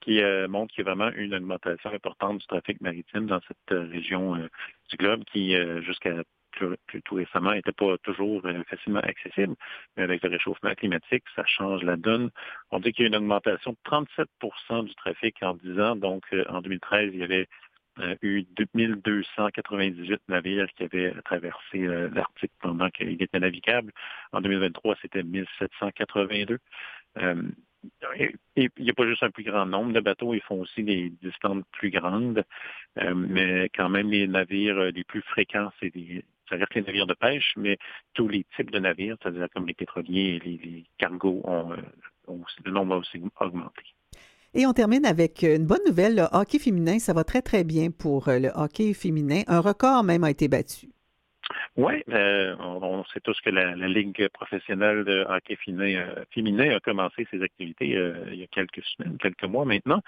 qui 0.00 0.20
euh, 0.22 0.46
montrent 0.46 0.72
qu'il 0.72 0.84
y 0.84 0.88
a 0.88 0.94
vraiment 0.94 1.10
une 1.16 1.34
augmentation 1.34 1.90
importante 1.90 2.38
du 2.38 2.46
trafic 2.46 2.80
maritime 2.80 3.26
dans 3.26 3.40
cette 3.48 3.72
euh, 3.72 3.88
région 3.90 4.36
euh, 4.36 4.46
du 4.88 4.96
globe 4.98 5.24
qui, 5.24 5.56
euh, 5.56 5.82
jusqu'à 5.82 6.22
plus, 6.86 7.02
tout 7.02 7.14
récemment, 7.14 7.52
n'était 7.52 7.72
pas 7.72 7.96
toujours 7.98 8.42
euh, 8.44 8.62
facilement 8.64 9.00
accessible. 9.00 9.54
Mais 9.96 10.04
avec 10.04 10.22
le 10.22 10.30
réchauffement 10.30 10.74
climatique, 10.74 11.24
ça 11.34 11.44
change 11.46 11.82
la 11.82 11.96
donne. 11.96 12.30
On 12.70 12.80
dit 12.80 12.92
qu'il 12.92 13.02
y 13.02 13.06
a 13.06 13.08
une 13.08 13.16
augmentation 13.16 13.72
de 13.72 14.26
37% 14.70 14.84
du 14.84 14.94
trafic 14.94 15.42
en 15.42 15.54
10 15.54 15.80
ans. 15.80 15.96
Donc, 15.96 16.24
euh, 16.32 16.44
en 16.48 16.60
2013, 16.60 17.10
il 17.12 17.20
y 17.20 17.22
avait 17.22 17.48
euh, 18.00 18.16
eu 18.22 18.44
2298 18.56 20.22
navires 20.28 20.66
qui 20.76 20.84
avaient 20.84 21.14
traversé 21.24 21.86
l'Arctique 22.12 22.52
pendant 22.60 22.90
qu'il 22.90 23.22
était 23.22 23.38
navigable. 23.38 23.92
En 24.32 24.40
2023, 24.40 24.96
c'était 25.02 25.22
1782. 25.22 26.58
Euh, 27.18 27.42
il 28.56 28.70
n'y 28.78 28.90
a 28.90 28.94
pas 28.94 29.06
juste 29.06 29.22
un 29.22 29.30
plus 29.30 29.44
grand 29.44 29.66
nombre 29.66 29.92
de 29.92 30.00
bateaux, 30.00 30.34
ils 30.34 30.40
font 30.40 30.60
aussi 30.60 30.82
des 30.82 31.10
distances 31.22 31.64
plus 31.72 31.90
grandes, 31.90 32.44
Euh, 32.98 33.12
mais 33.12 33.68
quand 33.74 33.88
même 33.88 34.08
les 34.10 34.28
navires 34.28 34.92
les 34.92 35.02
plus 35.02 35.22
fréquents, 35.22 35.72
c'est 35.80 35.90
des 35.90 36.24
ça 36.48 36.56
reste 36.56 36.74
les 36.74 36.82
navires 36.82 37.06
de 37.06 37.14
pêche, 37.14 37.54
mais 37.56 37.78
tous 38.12 38.28
les 38.28 38.44
types 38.56 38.70
de 38.70 38.78
navires, 38.78 39.16
c'est-à-dire 39.22 39.48
comme 39.54 39.66
les 39.66 39.74
pétroliers 39.74 40.40
et 40.44 40.48
les, 40.48 40.84
cargos 40.98 41.40
ont 41.44 41.72
euh, 41.72 41.76
le 42.64 42.70
nombre 42.70 42.94
va 42.94 42.96
aussi 42.98 43.20
augmenter. 43.40 43.84
Et 44.54 44.66
on 44.66 44.72
termine 44.72 45.04
avec 45.04 45.42
une 45.42 45.66
bonne 45.66 45.84
nouvelle. 45.86 46.14
Le 46.14 46.26
hockey 46.32 46.58
féminin, 46.58 46.98
ça 47.00 47.12
va 47.12 47.24
très, 47.24 47.42
très 47.42 47.64
bien 47.64 47.90
pour 47.90 48.28
euh, 48.28 48.38
le 48.38 48.50
hockey 48.54 48.94
féminin. 48.94 49.42
Un 49.48 49.60
record 49.60 50.04
même 50.04 50.22
a 50.22 50.30
été 50.30 50.46
battu. 50.46 50.93
Oui, 51.76 52.02
on, 52.08 52.78
on 52.82 53.04
sait 53.06 53.20
tous 53.20 53.40
que 53.40 53.50
la, 53.50 53.74
la 53.76 53.88
Ligue 53.88 54.28
professionnelle 54.28 55.04
de 55.04 55.24
hockey 55.28 55.56
féminin, 55.56 56.14
euh, 56.16 56.76
a 56.76 56.80
commencé 56.80 57.26
ses 57.30 57.42
activités 57.42 57.96
euh, 57.96 58.24
il 58.28 58.36
y 58.36 58.42
a 58.42 58.46
quelques 58.46 58.82
semaines, 58.84 59.18
quelques 59.18 59.44
mois 59.44 59.64
maintenant. 59.64 60.00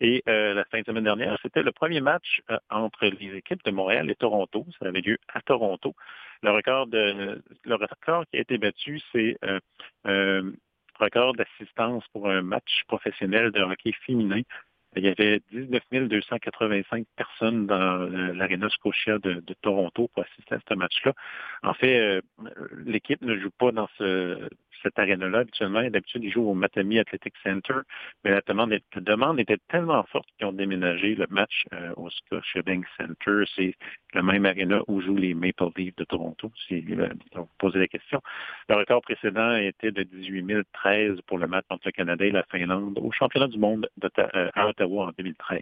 Et 0.00 0.22
euh, 0.28 0.54
la 0.54 0.64
fin 0.64 0.80
de 0.80 0.86
semaine 0.86 1.04
dernière, 1.04 1.38
c'était 1.42 1.62
le 1.62 1.72
premier 1.72 2.00
match 2.00 2.40
euh, 2.50 2.58
entre 2.70 3.06
les 3.06 3.36
équipes 3.36 3.64
de 3.64 3.70
Montréal 3.70 4.10
et 4.10 4.14
Toronto. 4.14 4.66
Ça 4.78 4.86
avait 4.86 5.00
lieu 5.00 5.18
à 5.32 5.40
Toronto. 5.42 5.94
Le 6.42 6.50
record, 6.50 6.86
de, 6.86 7.42
le 7.64 7.74
record 7.74 8.24
qui 8.30 8.38
a 8.38 8.40
été 8.40 8.56
battu, 8.58 9.00
c'est 9.12 9.36
euh, 9.44 9.60
euh, 10.06 10.52
record 10.98 11.34
d'assistance 11.34 12.04
pour 12.12 12.28
un 12.30 12.42
match 12.42 12.84
professionnel 12.86 13.50
de 13.52 13.60
hockey 13.60 13.92
féminin. 14.06 14.42
Il 14.96 15.04
y 15.04 15.08
avait 15.08 15.40
19 15.52 16.08
285 16.08 17.06
personnes 17.14 17.66
dans 17.66 18.00
euh, 18.00 18.32
l'Arena 18.32 18.68
Scotia 18.70 19.18
de, 19.18 19.34
de 19.34 19.54
Toronto 19.62 20.08
pour 20.12 20.24
assister 20.24 20.56
à 20.56 20.58
ce 20.68 20.74
match-là. 20.74 21.12
En 21.62 21.74
fait, 21.74 22.00
euh, 22.00 22.20
l'équipe 22.84 23.22
ne 23.22 23.38
joue 23.38 23.50
pas 23.50 23.70
dans 23.70 23.88
ce, 23.98 24.48
cette 24.82 24.98
aréna-là 24.98 25.38
habituellement. 25.40 25.82
D'habitude, 25.88 26.24
ils 26.24 26.32
jouent 26.32 26.48
au 26.48 26.54
Matami 26.54 26.98
Athletic 26.98 27.34
Center, 27.42 27.74
mais 28.24 28.30
la 28.30 28.40
demande, 28.46 28.72
est- 28.72 28.84
la 28.94 29.00
demande 29.00 29.38
était 29.40 29.58
tellement 29.68 30.02
forte 30.04 30.26
qu'ils 30.38 30.46
ont 30.46 30.52
déménagé 30.52 31.14
le 31.14 31.26
match 31.30 31.64
euh, 31.72 31.92
au 31.96 32.08
Scotiabank 32.10 32.84
Center. 32.96 33.44
C'est 33.56 33.74
la 34.14 34.22
même 34.22 34.46
aréna 34.46 34.80
où 34.88 35.00
jouent 35.00 35.16
les 35.16 35.34
Maple 35.34 35.68
Leafs 35.76 35.96
de 35.96 36.04
Toronto, 36.04 36.50
si 36.66 36.84
euh, 36.98 37.08
vous 37.34 37.48
posez 37.58 37.78
la 37.78 37.88
question. 37.88 38.20
Le 38.68 38.76
record 38.76 39.02
précédent 39.02 39.54
était 39.56 39.92
de 39.92 40.02
18 40.02 40.64
013 40.72 41.20
pour 41.26 41.38
le 41.38 41.46
match 41.46 41.64
entre 41.70 41.82
le 41.86 41.92
Canada 41.92 42.24
et 42.24 42.30
la 42.30 42.44
Finlande 42.50 42.98
au 43.00 43.10
championnat 43.12 43.48
du 43.48 43.58
monde 43.58 43.88
euh, 44.18 44.50
à 44.54 44.68
Ottawa 44.68 45.06
en 45.08 45.10
2013. 45.18 45.60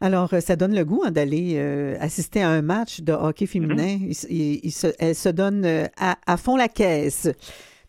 Alors, 0.00 0.34
euh, 0.34 0.40
ça 0.40 0.56
donne 0.56 0.74
le 0.74 0.84
goût 0.84 1.02
hein, 1.04 1.12
d'aller 1.12 1.54
euh, 1.58 1.94
assister 2.00 2.42
à 2.42 2.48
un 2.50 2.62
match 2.62 3.00
de 3.02 3.12
hockey 3.12 3.46
féminin. 3.46 3.98
Il- 4.28 4.60
il 4.64 4.70
se- 4.72 4.92
elle 4.98 5.14
se 5.14 5.28
donne 5.28 5.64
euh, 5.64 5.84
à, 5.96 6.16
à 6.26 6.36
fond 6.36 6.56
la 6.56 6.66
caisse. 6.68 7.28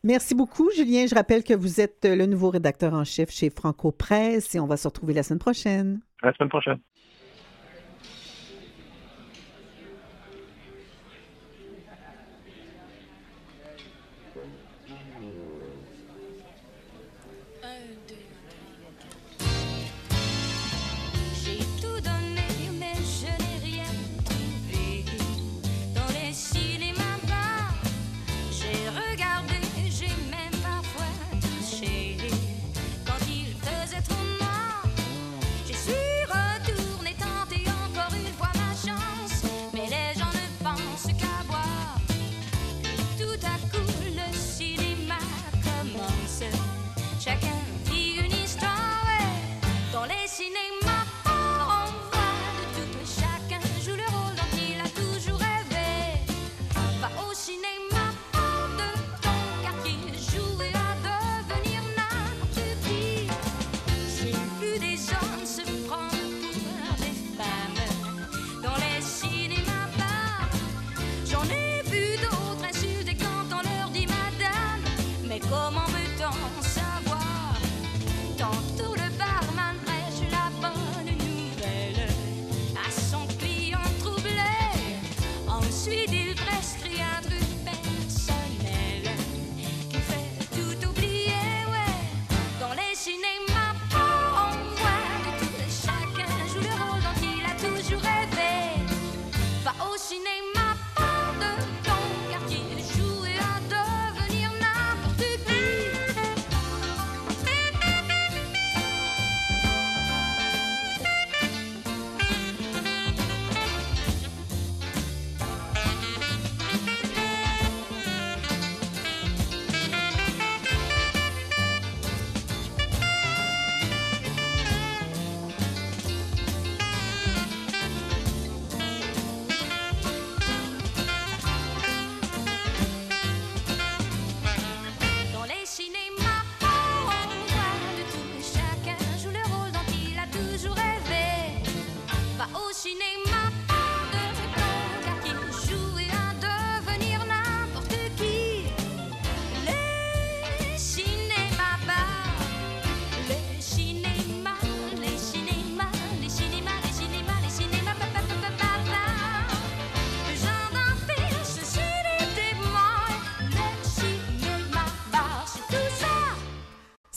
Merci 0.05 0.35
beaucoup, 0.35 0.69
Julien. 0.75 1.05
Je 1.07 1.15
rappelle 1.15 1.43
que 1.43 1.53
vous 1.53 1.79
êtes 1.79 2.05
le 2.05 2.25
nouveau 2.25 2.49
rédacteur 2.49 2.93
en 2.93 3.05
chef 3.05 3.31
chez 3.31 3.49
Franco 3.49 3.91
Presse 3.91 4.53
et 4.53 4.59
on 4.59 4.67
va 4.67 4.75
se 4.75 4.87
retrouver 4.87 5.13
la 5.13 5.23
semaine 5.23 5.39
prochaine. 5.39 6.01
À 6.21 6.27
la 6.27 6.33
semaine 6.33 6.49
prochaine. 6.49 6.79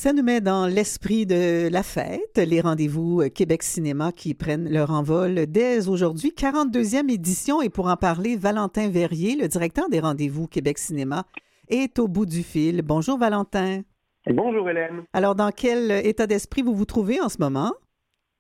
Ça 0.07 0.13
nous 0.13 0.23
met 0.23 0.41
dans 0.41 0.69
l'esprit 0.69 1.27
de 1.27 1.69
la 1.69 1.83
fête, 1.83 2.39
les 2.39 2.61
rendez-vous 2.61 3.23
euh, 3.23 3.29
Québec 3.29 3.65
Cinéma 3.65 4.13
qui 4.13 4.35
prennent 4.35 4.73
leur 4.73 4.93
envol 4.93 5.47
dès 5.49 5.89
aujourd'hui, 5.89 6.29
42e 6.31 7.13
édition. 7.13 7.61
Et 7.61 7.71
pour 7.71 7.89
en 7.89 7.97
parler, 7.97 8.37
Valentin 8.37 8.89
Verrier, 8.89 9.35
le 9.35 9.49
directeur 9.49 9.89
des 9.89 9.99
rendez-vous 9.99 10.47
Québec 10.47 10.79
Cinéma, 10.79 11.25
est 11.69 11.99
au 11.99 12.07
bout 12.07 12.25
du 12.25 12.45
fil. 12.45 12.83
Bonjour 12.83 13.19
Valentin. 13.19 13.81
Bonjour 14.29 14.71
Hélène. 14.71 15.03
Alors, 15.13 15.35
dans 15.35 15.51
quel 15.51 15.91
état 16.07 16.29
d'esprit 16.29 16.63
vous 16.63 16.77
vous 16.77 16.85
trouvez 16.85 17.21
en 17.21 17.29
ce 17.29 17.39
moment? 17.41 17.73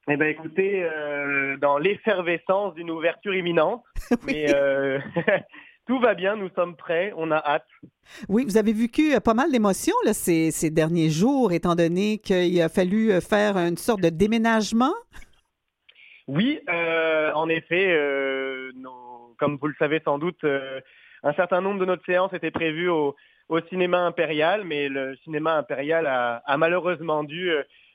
Eh 0.08 0.16
bien 0.16 0.28
écoutez, 0.28 0.84
euh, 0.84 1.56
dans 1.56 1.78
l'effervescence 1.78 2.74
d'une 2.74 2.92
ouverture 2.92 3.34
imminente, 3.34 3.82
mais 4.24 4.54
euh, 4.54 5.00
tout 5.86 5.98
va 6.00 6.14
bien, 6.14 6.36
nous 6.36 6.50
sommes 6.54 6.76
prêts, 6.76 7.12
on 7.16 7.30
a 7.30 7.36
hâte. 7.36 7.66
Oui, 8.28 8.44
vous 8.44 8.56
avez 8.56 8.72
vécu 8.72 9.14
euh, 9.14 9.20
pas 9.20 9.34
mal 9.34 9.50
d'émotions 9.50 9.94
là, 10.04 10.12
ces, 10.12 10.50
ces 10.50 10.70
derniers 10.70 11.10
jours, 11.10 11.52
étant 11.52 11.74
donné 11.74 12.18
qu'il 12.18 12.60
a 12.60 12.68
fallu 12.68 13.12
euh, 13.12 13.20
faire 13.20 13.56
une 13.56 13.76
sorte 13.76 14.00
de 14.00 14.08
déménagement. 14.08 14.94
Oui, 16.28 16.58
euh, 16.68 17.32
en 17.34 17.48
effet, 17.48 17.86
euh, 17.92 18.72
nos- 18.74 19.34
comme 19.38 19.58
vous 19.60 19.68
le 19.68 19.74
savez 19.78 20.00
sans 20.04 20.18
doute, 20.18 20.42
euh, 20.44 20.80
un 21.22 21.32
certain 21.34 21.60
nombre 21.60 21.80
de 21.80 21.84
notre 21.84 22.04
séances 22.04 22.32
étaient 22.32 22.50
prévues 22.50 22.88
au, 22.88 23.14
au 23.48 23.60
cinéma 23.68 23.98
impérial, 24.00 24.64
mais 24.64 24.88
le 24.88 25.16
cinéma 25.24 25.54
impérial 25.54 26.06
a, 26.06 26.42
a 26.44 26.56
malheureusement 26.56 27.22
dû 27.24 27.50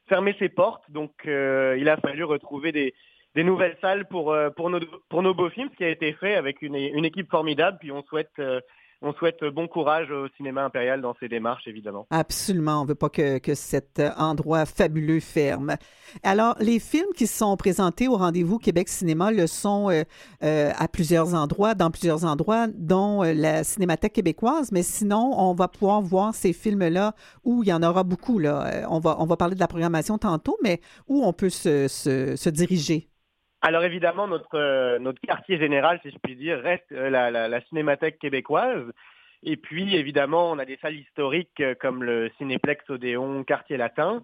fermer 0.08 0.36
ses 0.40 0.50
portes, 0.50 0.84
donc 0.90 1.12
il 1.26 1.88
a 1.90 1.98
fallu 1.98 2.24
retrouver 2.26 2.72
des, 2.74 2.94
des 3.36 3.44
nouvelles 3.44 3.78
salles 3.82 4.06
pour, 4.08 4.34
euh, 4.34 4.49
pour, 4.49 4.70
nos, 4.70 4.80
pour 5.10 5.24
nos 5.24 5.34
beaux 5.34 5.49
films, 5.49 5.70
ce 5.72 5.78
qui 5.78 5.84
a 5.84 5.90
été 5.90 6.14
fait 6.14 6.36
avec 6.36 6.62
une, 6.62 6.76
une 6.76 7.06
équipe 7.06 7.30
formidable, 7.30 7.78
puis 7.80 7.91
on 7.91 8.03
souhaite 8.03 8.32
euh, 8.40 8.60
on 9.02 9.14
souhaite 9.14 9.44
bon 9.44 9.68
courage 9.68 10.12
au 10.12 10.28
cinéma 10.38 10.64
impérial 10.64 11.02
dans 11.02 11.16
ses 11.20 11.28
démarches, 11.28 11.68
évidemment. 11.68 12.06
Absolument, 12.12 12.82
on 12.82 12.86
veut 12.86 12.95
pas 12.95 13.10
que, 13.10 13.40
que 13.40 13.56
cet 13.56 13.99
endroit 14.18 14.66
fabuleux 14.66 15.20
ferme. 15.20 15.76
Alors, 16.22 16.56
les 16.60 16.80
films 16.80 17.12
qui 17.16 17.26
sont 17.26 17.58
présentés 17.58 18.08
au 18.08 18.18
rendez-vous 18.18 18.60
Québec 18.60 18.90
Cinéma 18.90 19.32
le 19.32 19.48
sont 19.48 19.90
euh, 19.90 20.03
euh, 20.44 20.72
à 20.78 20.88
plusieurs 20.88 21.34
endroits, 21.34 21.74
dans 21.74 21.90
plusieurs 21.90 22.26
endroits, 22.26 22.68
dont 22.68 23.24
euh, 23.24 23.34
la 23.34 23.64
Cinémathèque 23.64 24.14
québécoise, 24.14 24.72
mais 24.72 24.84
sinon, 24.84 25.34
on 25.36 25.56
va 25.56 25.68
pouvoir 25.68 26.02
voir 26.02 26.36
ces 26.36 26.53
films-là 26.53 27.16
où 27.44 27.64
il 27.64 27.70
y 27.70 27.74
en 27.74 27.82
aura 27.82 28.03
beaucoup. 28.03 28.38
Là. 28.38 28.86
On, 28.90 28.99
va, 28.99 29.16
on 29.20 29.26
va 29.26 29.36
parler 29.36 29.56
de 29.56 29.60
la 29.60 29.68
programmation 29.68 30.20
tantôt, 30.20 30.58
mais 30.64 30.80
où 31.08 31.26
on 31.26 31.34
peut 31.34 31.49
se, 31.49 31.88
se, 31.88 32.36
se 32.36 32.49
diriger. 32.49 33.11
Alors 33.62 33.84
évidemment, 33.84 34.28
notre, 34.28 34.56
euh, 34.58 34.98
notre 35.00 35.22
quartier 35.22 35.58
général, 35.60 36.00
si 36.02 36.10
je 36.12 36.18
puis 36.24 36.36
dire, 36.36 36.60
reste 36.60 36.92
euh, 36.92 37.10
la, 37.10 37.30
la- 37.30 37.48
la 37.48 37.62
Cinémathèque 37.62 38.18
québécoise. 38.20 38.92
Et 39.44 39.56
puis 39.58 39.96
évidemment, 39.96 40.52
on 40.52 40.60
a 40.60 40.66
des 40.66 40.78
salles 40.78 40.96
historiques 40.96 41.60
euh, 41.60 41.76
comme 41.80 42.04
le 42.04 42.32
Cinéplex 42.38 42.90
Odéon, 42.90 43.44
Quartier 43.44 43.78
Latin. 43.78 44.24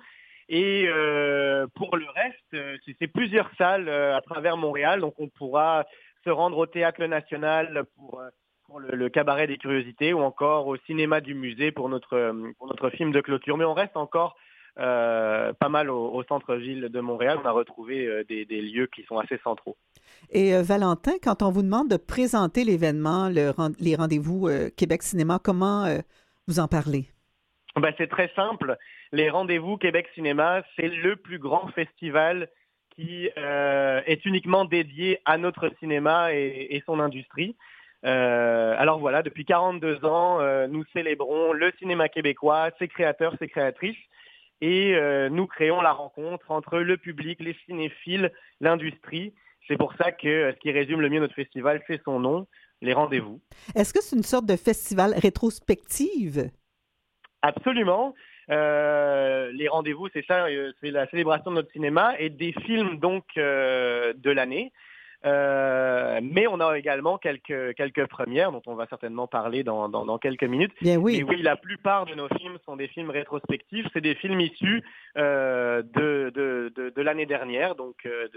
Et 0.49 0.85
euh, 0.87 1.67
pour 1.75 1.97
le 1.97 2.05
reste, 2.15 2.81
c'est 2.99 3.07
plusieurs 3.07 3.49
salles 3.57 3.89
à 3.89 4.21
travers 4.21 4.55
Montréal. 4.57 5.01
Donc 5.01 5.13
on 5.19 5.27
pourra 5.27 5.85
se 6.23 6.29
rendre 6.29 6.57
au 6.57 6.65
Théâtre 6.65 7.03
National 7.05 7.83
pour, 7.95 8.21
pour 8.65 8.79
le, 8.79 8.95
le 8.95 9.09
Cabaret 9.09 9.47
des 9.47 9.57
Curiosités 9.57 10.13
ou 10.13 10.21
encore 10.21 10.67
au 10.67 10.77
Cinéma 10.77 11.19
du 11.21 11.33
Musée 11.35 11.71
pour 11.71 11.89
notre, 11.89 12.33
pour 12.57 12.67
notre 12.67 12.89
film 12.91 13.11
de 13.11 13.19
clôture. 13.21 13.57
Mais 13.57 13.65
on 13.65 13.73
reste 13.73 13.97
encore 13.97 14.35
euh, 14.79 15.53
pas 15.53 15.69
mal 15.69 15.89
au, 15.89 16.13
au 16.13 16.23
centre-ville 16.23 16.89
de 16.89 16.99
Montréal. 16.99 17.39
On 17.43 17.47
a 17.47 17.51
retrouvé 17.51 18.05
euh, 18.05 18.23
des, 18.23 18.45
des 18.45 18.61
lieux 18.61 18.87
qui 18.87 19.03
sont 19.03 19.17
assez 19.17 19.39
centraux. 19.43 19.77
Et 20.31 20.53
euh, 20.55 20.61
Valentin, 20.61 21.13
quand 21.21 21.41
on 21.41 21.51
vous 21.51 21.63
demande 21.63 21.89
de 21.89 21.97
présenter 21.97 22.63
l'événement, 22.63 23.29
le 23.29 23.51
les 23.79 23.95
rendez-vous 23.95 24.47
euh, 24.47 24.69
Québec 24.75 25.03
Cinéma, 25.03 25.39
comment 25.43 25.85
vous 26.47 26.59
en 26.59 26.67
parlez? 26.67 27.05
Ben, 27.75 27.93
c'est 27.97 28.09
très 28.09 28.31
simple. 28.35 28.77
Les 29.11 29.29
rendez-vous 29.29 29.77
Québec 29.77 30.07
Cinéma, 30.15 30.63
c'est 30.75 30.87
le 30.87 31.15
plus 31.15 31.39
grand 31.39 31.67
festival 31.69 32.49
qui 32.95 33.29
euh, 33.37 34.01
est 34.05 34.25
uniquement 34.25 34.65
dédié 34.65 35.19
à 35.25 35.37
notre 35.37 35.69
cinéma 35.79 36.33
et, 36.33 36.67
et 36.71 36.83
son 36.85 36.99
industrie. 36.99 37.55
Euh, 38.05 38.75
alors 38.77 38.99
voilà, 38.99 39.23
depuis 39.23 39.45
42 39.45 40.05
ans, 40.05 40.39
euh, 40.39 40.67
nous 40.67 40.83
célébrons 40.93 41.53
le 41.53 41.71
cinéma 41.79 42.09
québécois, 42.09 42.69
ses 42.79 42.87
créateurs, 42.87 43.35
ses 43.39 43.47
créatrices, 43.47 43.97
et 44.61 44.95
euh, 44.95 45.29
nous 45.29 45.47
créons 45.47 45.81
la 45.81 45.91
rencontre 45.91 46.51
entre 46.51 46.79
le 46.79 46.97
public, 46.97 47.39
les 47.39 47.55
cinéphiles, 47.65 48.31
l'industrie. 48.59 49.33
C'est 49.67 49.77
pour 49.77 49.93
ça 49.95 50.11
que 50.11 50.27
euh, 50.27 50.53
ce 50.53 50.59
qui 50.59 50.71
résume 50.71 51.01
le 51.01 51.09
mieux 51.09 51.19
notre 51.19 51.35
festival, 51.35 51.83
c'est 51.87 52.01
son 52.03 52.19
nom, 52.19 52.47
les 52.81 52.93
rendez-vous. 52.93 53.41
Est-ce 53.75 53.93
que 53.93 54.01
c'est 54.01 54.15
une 54.15 54.23
sorte 54.23 54.45
de 54.45 54.55
festival 54.55 55.13
rétrospective? 55.15 56.49
Absolument. 57.41 58.13
Euh, 58.49 59.51
les 59.51 59.67
rendez-vous, 59.67 60.07
c'est 60.13 60.25
ça, 60.25 60.47
c'est 60.81 60.91
la 60.91 61.07
célébration 61.09 61.51
de 61.51 61.57
notre 61.57 61.71
cinéma 61.71 62.15
et 62.17 62.29
des 62.29 62.53
films 62.65 62.97
donc 62.99 63.25
euh, 63.37 64.13
de 64.15 64.31
l'année. 64.31 64.71
Euh, 65.25 66.19
mais 66.21 66.45
on 66.47 66.59
a 66.59 66.77
également 66.77 67.17
quelques 67.17 67.73
quelques 67.75 68.05
premières 68.05 68.51
dont 68.51 68.61
on 68.67 68.75
va 68.75 68.85
certainement 68.87 69.25
parler 69.27 69.63
dans, 69.63 69.89
dans, 69.89 70.05
dans 70.05 70.19
quelques 70.19 70.43
minutes. 70.43 70.73
Bien 70.81 70.97
oui. 70.97 71.17
Mais 71.17 71.23
oui, 71.23 71.41
la 71.41 71.55
plupart 71.55 72.05
de 72.05 72.13
nos 72.13 72.27
films 72.37 72.57
sont 72.65 72.75
des 72.75 72.87
films 72.87 73.09
rétrospectifs. 73.09 73.87
C'est 73.93 74.01
des 74.01 74.15
films 74.15 74.39
issus 74.41 74.83
euh, 75.17 75.81
de, 75.81 76.31
de, 76.35 76.71
de, 76.75 76.89
de 76.89 77.01
l'année 77.01 77.25
dernière, 77.25 77.75
donc 77.75 77.95
euh, 78.05 78.27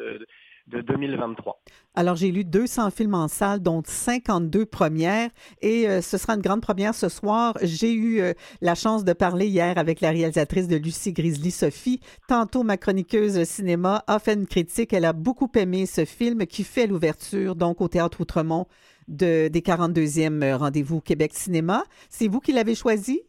de, 0.66 0.78
de 0.78 0.82
2023. 0.82 1.62
Alors, 1.94 2.16
j'ai 2.16 2.30
lu 2.30 2.44
200 2.44 2.90
films 2.90 3.14
en 3.14 3.28
salle, 3.28 3.60
dont 3.60 3.82
52 3.84 4.66
premières, 4.66 5.30
et 5.60 5.88
euh, 5.88 6.00
ce 6.00 6.18
sera 6.18 6.34
une 6.34 6.40
grande 6.40 6.62
première 6.62 6.94
ce 6.94 7.08
soir. 7.08 7.54
J'ai 7.62 7.92
eu 7.92 8.20
euh, 8.20 8.32
la 8.60 8.74
chance 8.74 9.04
de 9.04 9.12
parler 9.12 9.46
hier 9.46 9.78
avec 9.78 10.00
la 10.00 10.10
réalisatrice 10.10 10.68
de 10.68 10.76
Lucie 10.76 11.12
Grizzly, 11.12 11.50
Sophie. 11.50 12.00
Tantôt, 12.28 12.62
ma 12.62 12.76
chroniqueuse 12.76 13.42
cinéma 13.44 14.04
a 14.06 14.18
fait 14.18 14.34
une 14.34 14.46
critique. 14.46 14.92
Elle 14.92 15.04
a 15.04 15.12
beaucoup 15.12 15.50
aimé 15.56 15.86
ce 15.86 16.04
film 16.04 16.46
qui 16.46 16.64
fait 16.64 16.86
l'ouverture, 16.86 17.56
donc, 17.56 17.80
au 17.80 17.88
Théâtre 17.88 18.20
Outremont 18.20 18.66
de, 19.08 19.48
des 19.48 19.60
42e 19.60 20.54
Rendez-vous 20.54 21.00
Québec 21.00 21.32
Cinéma. 21.34 21.84
C'est 22.08 22.28
vous 22.28 22.40
qui 22.40 22.52
l'avez 22.52 22.74
choisi? 22.74 23.22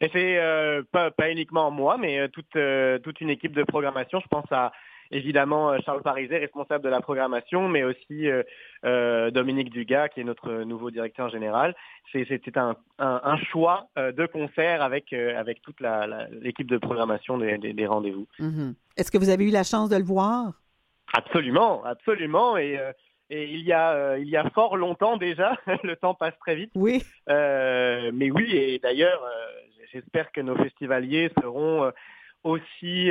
Et 0.00 0.10
c'est 0.12 0.38
euh, 0.38 0.82
pas, 0.92 1.10
pas 1.10 1.30
uniquement 1.30 1.70
moi, 1.70 1.96
mais 1.98 2.18
euh, 2.18 2.28
toute, 2.28 2.56
euh, 2.56 2.98
toute 2.98 3.20
une 3.20 3.30
équipe 3.30 3.54
de 3.54 3.62
programmation. 3.62 4.20
Je 4.20 4.26
pense 4.28 4.50
à 4.50 4.72
évidemment 5.10 5.70
euh, 5.72 5.78
Charles 5.84 6.02
Pariset, 6.02 6.38
responsable 6.38 6.84
de 6.84 6.88
la 6.88 7.00
programmation, 7.00 7.68
mais 7.68 7.84
aussi 7.84 8.28
euh, 8.28 8.42
euh, 8.84 9.30
Dominique 9.30 9.70
Dugas, 9.70 10.08
qui 10.08 10.20
est 10.20 10.24
notre 10.24 10.62
nouveau 10.64 10.90
directeur 10.90 11.28
général. 11.30 11.74
C'était 12.12 12.58
un, 12.58 12.76
un, 12.98 13.20
un 13.24 13.36
choix 13.38 13.88
de 13.96 14.26
concert 14.26 14.82
avec, 14.82 15.12
avec 15.12 15.60
toute 15.62 15.78
l'équipe 16.42 16.68
de 16.68 16.78
programmation 16.78 17.38
des, 17.38 17.58
des- 17.58 17.72
des 17.72 17.86
rendez-vous. 17.86 18.26
Mhm. 18.38 18.74
Est-ce 18.96 19.10
que 19.10 19.18
vous 19.18 19.30
avez 19.30 19.44
eu 19.48 19.50
la 19.50 19.64
chance 19.64 19.88
de 19.88 19.96
le 19.96 20.04
voir? 20.04 20.52
Absolument, 21.12 21.84
absolument. 21.84 22.56
Et, 22.56 22.78
euh, 22.78 22.92
et 23.30 23.44
il, 23.50 23.62
y 23.62 23.72
a, 23.72 23.92
euh, 23.94 24.18
il 24.20 24.28
y 24.28 24.36
a 24.36 24.48
fort 24.50 24.76
longtemps 24.76 25.16
déjà, 25.16 25.56
le 25.82 25.96
temps 25.96 26.14
passe 26.14 26.38
très 26.40 26.54
vite. 26.54 26.70
Oui. 26.76 27.02
Euh, 27.28 28.10
mais 28.14 28.30
oui, 28.30 28.54
et 28.56 28.78
d'ailleurs, 28.78 29.22
j'espère 29.92 30.30
que 30.30 30.40
nos 30.40 30.56
festivaliers 30.56 31.30
seront 31.42 31.90
aussi 32.44 33.10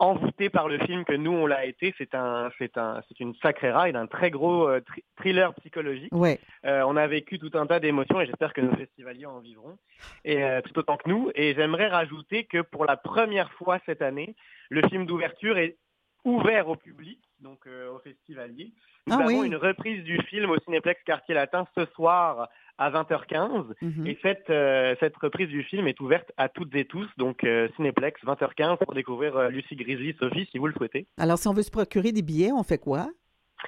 envoûtés 0.00 0.50
par 0.50 0.66
le 0.66 0.78
film 0.78 1.04
que 1.04 1.12
nous 1.12 1.30
on 1.30 1.46
l'a 1.46 1.64
été. 1.66 1.94
C'est 1.98 2.14
un, 2.14 2.50
c'est 2.58 2.76
un, 2.76 3.02
c'est 3.06 3.20
une 3.20 3.34
sacrée 3.36 3.70
ride, 3.70 3.94
un 3.94 4.06
très 4.06 4.30
gros 4.30 4.68
euh, 4.68 4.80
thriller 5.16 5.54
psychologique. 5.54 6.12
Ouais. 6.12 6.40
Euh, 6.64 6.82
on 6.86 6.96
a 6.96 7.06
vécu 7.06 7.38
tout 7.38 7.50
un 7.54 7.66
tas 7.66 7.78
d'émotions 7.78 8.20
et 8.20 8.26
j'espère 8.26 8.52
que 8.52 8.62
nos 8.62 8.74
festivaliers 8.74 9.26
en 9.26 9.38
vivront, 9.38 9.78
et 10.24 10.42
euh, 10.42 10.60
tout 10.62 10.76
autant 10.78 10.96
que 10.96 11.08
nous. 11.08 11.30
Et 11.34 11.54
j'aimerais 11.54 11.88
rajouter 11.88 12.44
que 12.44 12.62
pour 12.62 12.86
la 12.86 12.96
première 12.96 13.52
fois 13.52 13.78
cette 13.86 14.02
année, 14.02 14.34
le 14.70 14.82
film 14.88 15.06
d'ouverture 15.06 15.58
est 15.58 15.76
ouvert 16.24 16.68
au 16.68 16.76
public, 16.76 17.18
donc 17.38 17.66
aux 17.66 17.98
festivaliers. 18.00 18.72
Nous 19.06 19.16
Ah 19.18 19.22
avons 19.22 19.40
oui. 19.40 19.46
une 19.46 19.56
reprise 19.56 20.04
du 20.04 20.18
film 20.24 20.50
au 20.50 20.58
Cinéplex 20.60 21.02
Quartier 21.04 21.34
Latin 21.34 21.66
ce 21.74 21.86
soir 21.94 22.48
à 22.80 22.90
20h15. 22.90 23.66
Mhm. 23.82 24.06
Et 24.06 24.18
cette, 24.22 24.50
euh, 24.50 24.96
cette 24.98 25.16
reprise 25.18 25.48
du 25.48 25.62
film 25.62 25.86
est 25.86 26.00
ouverte 26.00 26.32
à 26.36 26.48
toutes 26.48 26.74
et 26.74 26.86
tous, 26.86 27.06
donc 27.18 27.44
euh, 27.44 27.68
Cinéplex 27.76 28.20
20h15 28.24 28.78
pour 28.78 28.94
découvrir 28.94 29.36
euh, 29.36 29.48
Lucie 29.50 29.76
Grizzly, 29.76 30.16
Sophie, 30.18 30.48
si 30.50 30.58
vous 30.58 30.66
le 30.66 30.72
souhaitez. 30.72 31.06
Alors, 31.18 31.38
si 31.38 31.46
on 31.46 31.52
veut 31.52 31.62
se 31.62 31.70
procurer 31.70 32.10
des 32.10 32.22
billets, 32.22 32.52
on 32.52 32.62
fait 32.64 32.78
quoi? 32.78 33.08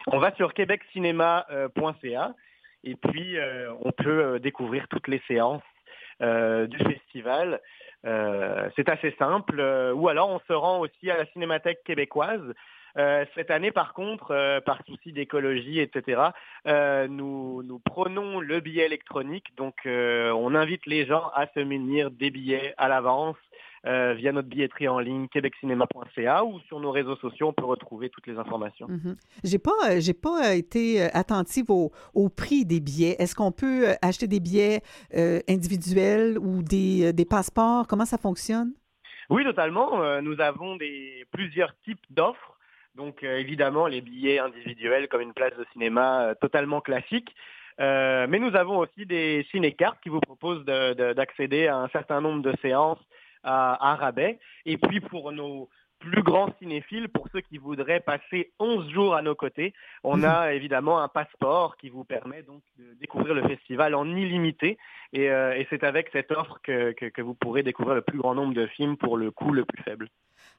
On 0.07 0.19
va 0.19 0.35
sur 0.35 0.55
québeccinéma.ca 0.55 2.35
et 2.85 2.97
puis 2.97 3.39
euh, 3.39 3.73
on 3.83 3.93
peut 3.93 4.25
euh, 4.25 4.39
découvrir 4.39 4.89
toutes 4.89 5.07
les 5.09 5.21
séances 5.29 5.63
euh, 6.23 6.67
du 6.67 6.79
festival. 6.79 7.61
Euh, 8.07 8.69
c'est 8.75 8.89
assez 8.89 9.15
simple. 9.19 9.61
Euh, 9.61 9.93
ou 9.93 10.09
alors 10.09 10.31
on 10.31 10.41
se 10.49 10.53
rend 10.53 10.81
aussi 10.81 11.11
à 11.11 11.19
la 11.19 11.27
Cinémathèque 11.27 11.85
québécoise. 11.85 12.55
Euh, 12.99 13.25
cette 13.35 13.51
année, 13.51 13.71
par 13.71 13.95
contre, 13.95 14.33
euh, 14.33 14.61
par 14.61 14.79
souci 14.87 15.13
d'écologie, 15.13 15.81
etc., 15.81 16.23
euh, 16.67 17.09
nous, 17.09 17.63
nous 17.63 17.79
prenons 17.79 18.41
le 18.41 18.61
billet 18.61 18.85
électronique. 18.85 19.55
Donc, 19.57 19.75
on 19.87 20.55
invite 20.55 20.87
les 20.87 21.07
gens 21.07 21.31
à 21.35 21.47
se 21.55 21.61
munir 21.61 22.11
des 22.11 22.31
billets 22.31 22.75
à 22.77 22.89
l'avance 22.89 23.37
euh, 23.85 24.15
via 24.15 24.31
notre 24.31 24.47
billetterie 24.47 24.87
en 24.87 25.01
ligne 25.01 25.27
québeccinéma.ca 25.27 26.45
ou 26.45 26.61
sur 26.69 26.79
nos 26.79 26.93
réseaux 26.93 27.17
sociaux. 27.17 27.49
On 27.49 27.53
peut 27.53 27.65
retrouver 27.65 28.11
toutes 28.11 28.29
les 28.29 28.39
informations. 28.39 28.87
Mhm. 28.89 29.17
J'ai 29.43 29.59
pas, 29.59 29.73
euh, 29.91 29.97
j'ai 29.99 30.15
pas 30.15 30.55
été 30.55 31.03
attentive 31.03 31.69
au, 31.69 31.91
au 32.15 32.29
prix 32.29 32.65
des 32.65 32.79
billets. 32.79 33.17
Est-ce 33.19 33.35
qu'on 33.35 33.51
peut 33.51 33.89
acheter 34.01 34.29
des 34.29 34.39
billets 34.39 34.83
euh, 35.17 35.41
individuels 35.49 36.39
ou 36.39 36.63
des, 36.63 37.13
des 37.13 37.25
passeports? 37.25 37.89
Comment 37.89 38.05
ça 38.05 38.19
fonctionne? 38.19 38.73
Oui, 39.31 39.43
totalement. 39.43 40.21
Nous 40.21 40.41
avons 40.41 40.77
des, 40.77 41.27
plusieurs 41.33 41.75
types 41.85 42.05
d'offres. 42.11 42.57
Donc 42.95 43.23
euh, 43.23 43.39
évidemment 43.39 43.87
les 43.87 44.01
billets 44.01 44.39
individuels 44.39 45.09
comme 45.09 45.23
une 45.23 45.33
place 45.33 45.57
de 45.57 45.67
cinéma 45.73 46.25
euh, 46.29 46.35
totalement 46.41 46.81
classique. 46.81 47.35
Euh, 47.81 48.27
mais 48.29 48.39
nous 48.39 48.55
avons 48.55 48.79
aussi 48.79 49.07
des 49.07 49.47
ciné-cartes 49.51 49.99
qui 50.03 50.11
vous 50.11 50.21
proposent 50.21 50.65
de- 50.67 50.93
de- 50.93 51.13
d'accéder 51.15 51.69
à 51.69 51.77
un 51.79 51.89
certain 51.89 52.21
nombre 52.21 52.43
de 52.43 52.53
séances 52.61 53.01
à, 53.43 53.93
à 53.93 53.97
rabais. 53.97 54.39
Et 54.67 54.77
puis 54.77 55.01
pour 55.01 55.33
nos 55.33 55.71
plus 55.99 56.23
grands 56.23 56.53
cinéphiles, 56.59 57.09
pour 57.09 57.29
ceux 57.33 57.41
qui 57.41 57.59
voudraient 57.59 58.01
passer 58.01 58.53
11 58.59 58.91
jours 58.91 59.15
à 59.15 59.23
nos 59.23 59.35
côtés, 59.37 59.73
on 60.05 60.23
a 60.25 60.53
évidemment 60.53 61.01
un 61.01 61.09
passeport 61.09 61.77
qui 61.77 61.89
vous 61.91 62.05
permet 62.05 62.43
donc 62.43 62.61
de 62.77 62.93
découvrir 63.01 63.35
le 63.35 63.43
festival 63.49 63.95
en 63.95 64.05
illimité. 64.17 64.77
Et, 65.13 65.31
euh, 65.31 65.55
et 65.57 65.67
c'est 65.71 65.85
avec 65.85 66.09
cette 66.13 66.33
offre 66.33 66.59
que, 66.63 66.93
que- 66.93 67.07
que 67.07 67.23
vous 67.23 67.35
pourrez 67.35 67.63
découvrir 67.63 67.95
le 67.95 68.03
plus 68.03 68.19
grand 68.19 68.35
nombre 68.35 68.53
de 68.53 68.67
films 68.67 68.97
pour 68.97 69.17
le 69.17 69.31
coût 69.31 69.53
le 69.53 69.65
plus 69.65 69.83
faible. 69.85 70.09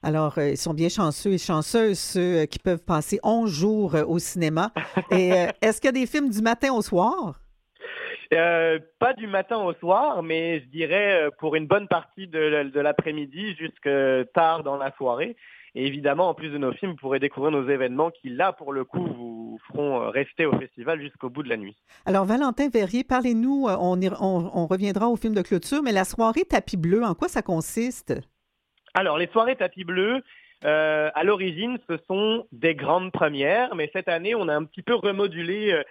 Alors, 0.04 0.36
euh, 0.36 0.50
ils 0.50 0.58
sont 0.58 0.74
bien 0.74 0.90
chanceux 0.90 1.32
et 1.32 1.38
chanceuses, 1.38 1.98
ceux 1.98 2.42
euh, 2.42 2.44
qui 2.46 2.58
peuvent 2.58 2.84
passer 2.84 3.18
11 3.22 3.50
jours 3.50 3.94
euh, 3.94 4.04
au 4.04 4.18
cinéma. 4.18 4.70
Et 5.10 5.30
est-ce 5.62 5.80
qu'il 5.80 5.88
y 5.88 5.88
a 5.88 5.92
des 5.92 6.06
films 6.06 6.28
du 6.28 6.42
matin 6.42 6.74
au 6.74 6.82
soir? 6.82 7.40
Euh, 8.34 8.78
pas 8.98 9.14
du 9.14 9.26
matin 9.26 9.56
au 9.56 9.72
soir, 9.74 10.22
mais 10.22 10.60
je 10.60 10.66
dirais 10.66 11.30
pour 11.38 11.54
une 11.56 11.66
bonne 11.66 11.88
partie 11.88 12.26
de, 12.26 12.70
l'après-midi 12.80 13.54
jusque 13.54 13.88
tard 14.34 14.62
dans 14.62 14.76
la 14.76 14.92
soirée. 14.96 15.36
Et 15.74 15.86
évidemment, 15.86 16.28
en 16.28 16.34
plus 16.34 16.50
de 16.50 16.58
nos 16.58 16.72
films, 16.72 16.92
vous 16.92 16.98
pourrez 16.98 17.18
découvrir 17.18 17.50
nos 17.52 17.68
événements 17.68 18.10
qui, 18.10 18.28
là, 18.28 18.52
pour 18.52 18.72
le 18.72 18.84
coup, 18.84 19.06
vous, 19.06 19.58
feront 19.68 20.10
rester 20.10 20.44
au 20.44 20.52
festival 20.58 21.00
jusqu'au 21.00 21.30
bout 21.30 21.42
de 21.42 21.48
la 21.48 21.56
nuit. 21.56 21.76
Alors, 22.04 22.26
Valentin 22.26 22.68
Verrier, 22.68 23.04
parlez-nous, 23.04 23.66
on- 23.68 24.50
on 24.54 24.66
reviendra 24.66 25.08
au 25.08 25.16
film 25.16 25.34
de 25.34 25.42
clôture, 25.42 25.82
mais 25.82 25.92
la 25.92 26.04
soirée 26.04 26.44
tapis 26.44 26.76
bleu, 26.76 27.02
en 27.04 27.14
quoi 27.14 27.28
ça 27.28 27.42
consiste? 27.42 28.14
Alors, 28.94 29.18
les 29.18 29.26
soirées 29.28 29.56
tapis 29.56 29.84
bleus, 29.84 30.22
euh, 30.64 31.10
à 31.14 31.24
l'origine, 31.24 31.78
ce 31.88 31.96
sont 32.08 32.46
des 32.52 32.74
grandes 32.74 33.12
premières, 33.12 33.74
mais 33.74 33.90
cette 33.92 34.08
année, 34.08 34.34
on 34.34 34.48
a 34.48 34.54
un 34.54 34.64
petit 34.64 34.82
peu 34.82 34.94
remodulé 34.94 35.72
euh, 35.72 35.82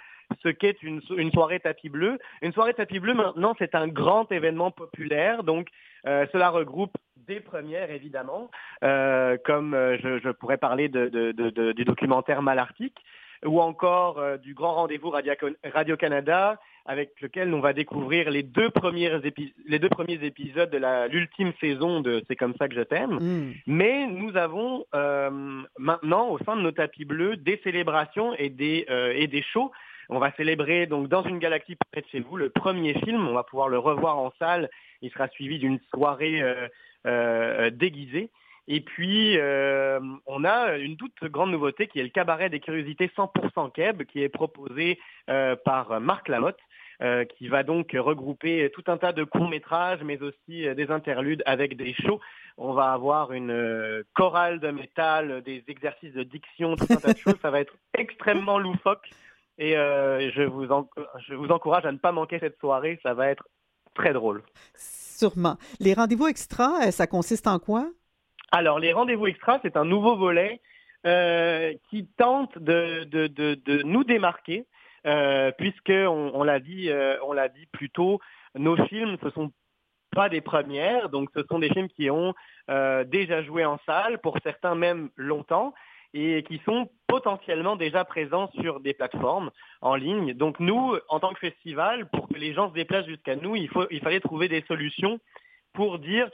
ce 0.41 0.49
qu'est 0.49 0.81
une, 0.81 1.01
so- 1.01 1.17
une 1.17 1.31
soirée 1.31 1.59
tapis 1.59 1.89
bleu. 1.89 2.17
Une 2.41 2.53
soirée 2.53 2.73
tapis 2.73 2.99
bleu, 2.99 3.13
maintenant, 3.13 3.53
c'est 3.59 3.75
un 3.75 3.87
grand 3.87 4.31
événement 4.31 4.71
populaire, 4.71 5.43
donc 5.43 5.67
euh, 6.07 6.25
cela 6.31 6.49
regroupe 6.49 6.95
des 7.27 7.39
premières, 7.39 7.89
évidemment, 7.89 8.51
comme 8.81 9.71
je, 9.77 10.29
pourrais 10.31 10.57
parler 10.57 10.89
du 10.89 11.85
documentaire 11.85 12.41
Malartic, 12.41 12.97
ou 13.45 13.61
encore 13.61 14.21
du 14.39 14.53
grand 14.53 14.73
rendez-vous 14.73 15.09
Radio- 15.09 15.33
Radio-Canada, 15.63 16.59
avec 16.85 17.19
lequel 17.21 17.53
on 17.53 17.59
va 17.61 17.71
découvrir 17.73 18.29
les 18.29 18.43
deux, 18.43 18.69
premières 18.69 19.21
les 19.67 19.79
deux 19.79 19.89
premiers 19.89 20.19
épisodes 20.23 20.69
de 20.69 20.77
la- 20.77 21.07
l'ultime 21.07 21.53
saison 21.61 22.01
de 22.01 22.21
C'est 22.27 22.35
comme 22.35 22.53
ça 22.59 22.67
que 22.67 22.75
je 22.75 22.81
t'aime. 22.81 23.19
Hmm. 23.21 23.53
Mais 23.67 24.07
nous 24.07 24.35
avons 24.35 24.85
euh, 24.93 25.61
maintenant 25.77 26.29
au 26.29 26.39
sein 26.39 26.55
de 26.57 26.61
nos 26.61 26.71
tapis 26.71 27.05
bleus 27.05 27.37
des 27.37 27.59
célébrations 27.63 28.33
et 28.35 28.49
des, 28.49 28.85
euh, 28.89 29.13
et 29.15 29.27
des 29.27 29.41
shows. 29.41 29.71
On 30.09 30.19
va 30.19 30.31
célébrer 30.33 30.85
donc 30.85 31.07
dans 31.07 31.23
une 31.23 31.39
galaxie 31.39 31.77
près 31.91 32.01
de 32.01 32.07
chez 32.07 32.19
vous 32.19 32.35
le 32.35 32.49
premier 32.49 32.93
film. 32.95 33.25
On 33.27 33.33
va 33.33 33.43
pouvoir 33.43 33.69
le 33.69 33.79
revoir 33.79 34.17
en 34.17 34.33
salle. 34.37 34.69
Il 35.01 35.09
sera 35.11 35.29
suivi 35.29 35.59
d'une 35.59 35.79
soirée 35.93 36.41
euh, 36.41 36.67
euh, 37.07 37.69
déguisée. 37.69 38.29
Et 38.69 38.79
puis, 38.79 39.37
euh, 39.37 39.99
on 40.25 40.45
a 40.45 40.77
une 40.77 40.95
toute 40.95 41.21
grande 41.25 41.51
nouveauté 41.51 41.87
qui 41.87 41.99
est 41.99 42.03
le 42.03 42.07
cabaret 42.09 42.49
des 42.49 42.61
curiosités 42.61 43.09
100% 43.17 43.71
Keb, 43.73 44.03
qui 44.03 44.23
est 44.23 44.29
proposé 44.29 44.99
euh, 45.29 45.57
par 45.65 45.99
Marc 45.99 46.29
Lamotte, 46.29 46.59
euh, 47.01 47.25
qui 47.25 47.47
va 47.47 47.63
donc 47.63 47.91
regrouper 47.97 48.69
tout 48.73 48.83
un 48.87 48.97
tas 48.97 49.11
de 49.13 49.23
courts-métrages, 49.23 50.01
mais 50.03 50.21
aussi 50.21 50.67
euh, 50.67 50.75
des 50.75 50.89
interludes 50.91 51.43
avec 51.45 51.75
des 51.77 51.93
shows. 51.93 52.19
On 52.57 52.73
va 52.73 52.91
avoir 52.93 53.31
une 53.33 53.51
euh, 53.51 54.03
chorale 54.13 54.59
de 54.59 54.69
métal, 54.69 55.41
des 55.41 55.63
exercices 55.67 56.13
de 56.13 56.23
diction, 56.23 56.75
tout 56.75 56.85
un 56.89 56.97
tas 56.97 57.13
de 57.13 57.17
choses. 57.25 57.39
Ça 57.41 57.49
va 57.49 57.59
être 57.61 57.73
extrêmement 57.97 58.59
loufoque. 58.59 59.09
Et 59.57 59.77
euh, 59.77 60.31
je, 60.31 60.43
vous 60.43 60.71
en- 60.71 60.89
je 61.27 61.33
vous 61.35 61.49
encourage 61.49 61.85
à 61.85 61.91
ne 61.91 61.97
pas 61.97 62.11
manquer 62.11 62.39
cette 62.39 62.59
soirée. 62.59 62.99
Ça 63.03 63.13
va 63.13 63.29
être 63.29 63.47
très 63.95 64.13
drôle. 64.13 64.43
Sûrement. 64.75 65.57
Les 65.79 65.93
rendez-vous 65.93 66.27
extra, 66.27 66.91
ça 66.91 67.07
consiste 67.07 67.47
en 67.47 67.59
quoi? 67.59 67.87
Alors, 68.51 68.79
les 68.79 68.93
rendez-vous 68.93 69.27
extra, 69.27 69.59
c'est 69.63 69.77
un 69.77 69.85
nouveau 69.85 70.15
volet 70.15 70.59
euh, 71.05 71.73
qui 71.89 72.07
tente 72.17 72.57
de, 72.59 73.03
de, 73.05 73.27
de, 73.27 73.55
de 73.55 73.81
nous 73.83 74.03
démarquer, 74.03 74.65
euh, 75.05 75.51
puisque 75.57 75.89
on, 75.89 76.31
on 76.33 76.43
l'a 76.43 76.59
dit, 76.59 76.89
euh, 76.89 77.17
on 77.23 77.33
l'a 77.33 77.49
dit 77.49 77.65
plus 77.67 77.89
tôt, 77.89 78.19
nos 78.55 78.75
films, 78.85 79.17
ce 79.21 79.29
sont 79.31 79.51
pas 80.11 80.29
des 80.29 80.41
premières, 80.41 81.09
donc 81.09 81.29
ce 81.35 81.43
sont 81.43 81.59
des 81.59 81.69
films 81.69 81.89
qui 81.89 82.09
ont 82.09 82.33
euh, 82.69 83.03
déjà 83.03 83.41
joué 83.43 83.65
en 83.65 83.79
salle, 83.85 84.19
pour 84.19 84.37
certains 84.43 84.75
même 84.75 85.09
longtemps, 85.15 85.73
et 86.13 86.43
qui 86.43 86.61
sont 86.65 86.89
potentiellement 87.07 87.75
déjà 87.75 88.05
présents 88.05 88.49
sur 88.61 88.79
des 88.79 88.93
plateformes 88.93 89.49
en 89.81 89.95
ligne. 89.95 90.33
Donc 90.33 90.59
nous, 90.59 90.95
en 91.09 91.19
tant 91.19 91.33
que 91.33 91.39
festival, 91.39 92.07
pour 92.09 92.27
que 92.27 92.35
les 92.35 92.53
gens 92.53 92.69
se 92.69 92.75
déplacent 92.75 93.07
jusqu'à 93.07 93.35
nous, 93.35 93.55
il, 93.55 93.67
faut, 93.69 93.87
il 93.89 93.99
fallait 93.99 94.19
trouver 94.19 94.47
des 94.47 94.63
solutions 94.67 95.19
pour 95.73 95.97
dire 95.97 96.29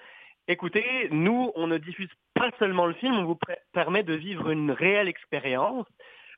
écoutez, 0.50 1.08
nous, 1.12 1.52
on 1.56 1.68
ne 1.68 1.78
diffuse 1.78 2.10
pas 2.34 2.50
seulement 2.60 2.88
le 2.88 2.94
film, 2.96 3.14
on 3.14 3.24
vous 3.24 3.40
permet 3.72 4.04
de 4.04 4.16
vivre 4.16 4.50
une 4.50 4.72
réelle 4.72 5.08
expérience. 5.08 5.86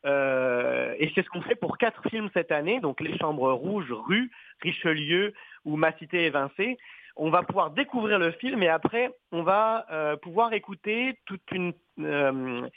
Euh, 0.05 0.95
et 0.97 1.11
c'est 1.13 1.23
ce 1.23 1.29
qu'on 1.29 1.41
fait 1.41 1.55
pour 1.55 1.77
quatre 1.77 2.01
films 2.09 2.29
cette 2.33 2.51
année, 2.51 2.79
donc 2.79 3.01
Les 3.01 3.17
Chambres 3.17 3.53
Rouges, 3.53 3.91
Rue, 3.91 4.31
Richelieu 4.61 5.33
ou 5.65 5.77
Ma 5.77 5.91
Cité 5.97 6.25
évincée. 6.25 6.77
On 7.15 7.29
va 7.29 7.43
pouvoir 7.43 7.71
découvrir 7.71 8.17
le 8.17 8.31
film 8.31 8.63
et 8.63 8.69
après, 8.69 9.11
on 9.31 9.43
va 9.43 9.85
euh, 9.91 10.15
pouvoir 10.15 10.53
écouter 10.53 11.19
toute 11.25 11.51
une... 11.51 11.73
euh, 11.99 12.67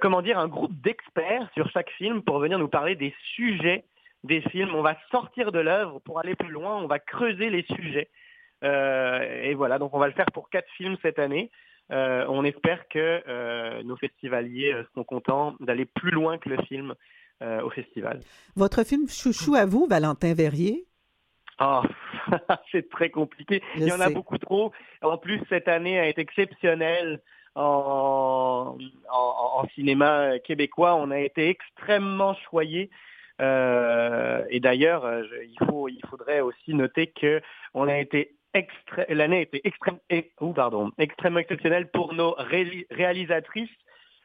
comment 0.00 0.22
dire, 0.22 0.38
un 0.38 0.48
groupe 0.48 0.72
d'experts 0.80 1.50
sur 1.52 1.68
chaque 1.70 1.90
film 1.90 2.22
pour 2.22 2.38
venir 2.38 2.58
nous 2.58 2.68
parler 2.68 2.96
des 2.96 3.14
sujets 3.34 3.84
des 4.24 4.40
films. 4.40 4.74
On 4.74 4.82
va 4.82 4.96
sortir 5.10 5.52
de 5.52 5.58
l'œuvre 5.58 6.00
pour 6.00 6.18
aller 6.18 6.34
plus 6.34 6.48
loin, 6.48 6.76
on 6.76 6.86
va 6.86 6.98
creuser 6.98 7.50
les 7.50 7.62
sujets. 7.74 8.08
Et 8.62 9.54
voilà, 9.54 9.78
donc 9.78 9.92
on 9.92 9.98
va 9.98 10.06
le 10.06 10.14
faire 10.14 10.32
pour 10.32 10.48
quatre 10.48 10.70
films 10.70 10.96
cette 11.02 11.18
année. 11.18 11.50
Euh, 11.92 12.26
on 12.28 12.44
espère 12.44 12.88
que 12.88 13.22
euh, 13.28 13.82
nos 13.84 13.96
festivaliers 13.96 14.72
euh, 14.72 14.82
seront 14.92 15.04
contents 15.04 15.54
d'aller 15.60 15.84
plus 15.84 16.10
loin 16.10 16.38
que 16.38 16.48
le 16.48 16.60
film 16.62 16.94
au 17.62 17.68
festival. 17.68 18.20
Votre 18.56 18.82
film 18.82 19.06
chouchou 19.10 19.56
à 19.56 19.66
vous, 19.66 19.86
Valentin 19.86 20.32
Verrier? 20.32 20.86
Ah, 21.58 21.82
c'est 22.72 22.88
très 22.88 23.10
compliqué. 23.10 23.62
Je 23.74 23.80
Il 23.82 23.88
y 23.88 23.92
en 23.92 24.00
a 24.00 24.08
beaucoup 24.08 24.38
trop. 24.38 24.72
En 25.02 25.18
plus, 25.18 25.42
cette 25.50 25.68
année 25.68 26.00
a 26.00 26.08
été 26.08 26.22
exceptionnelle 26.22 27.20
en, 27.54 28.78
en, 29.12 29.60
en 29.60 29.68
cinéma 29.74 30.38
québécois. 30.38 30.94
On 30.94 31.10
a 31.10 31.18
été 31.18 31.50
extrêmement 31.50 32.34
choyés. 32.48 32.88
Euh, 33.42 34.42
et 34.48 34.58
d'ailleurs, 34.60 35.06
il, 35.44 35.66
faut, 35.66 35.88
il 35.88 36.00
faudrait 36.08 36.40
aussi 36.40 36.72
noter 36.72 37.08
que 37.08 37.42
on 37.74 37.86
a 37.86 37.98
été 37.98 38.34
l'année 39.08 39.38
a 39.38 39.40
été 39.40 39.60
extrême, 39.66 39.98
oh, 40.40 40.90
extrêmement 40.98 41.40
exceptionnelle 41.40 41.90
pour 41.90 42.14
nos 42.14 42.34
réali- 42.34 42.86
réalisatrices. 42.90 43.70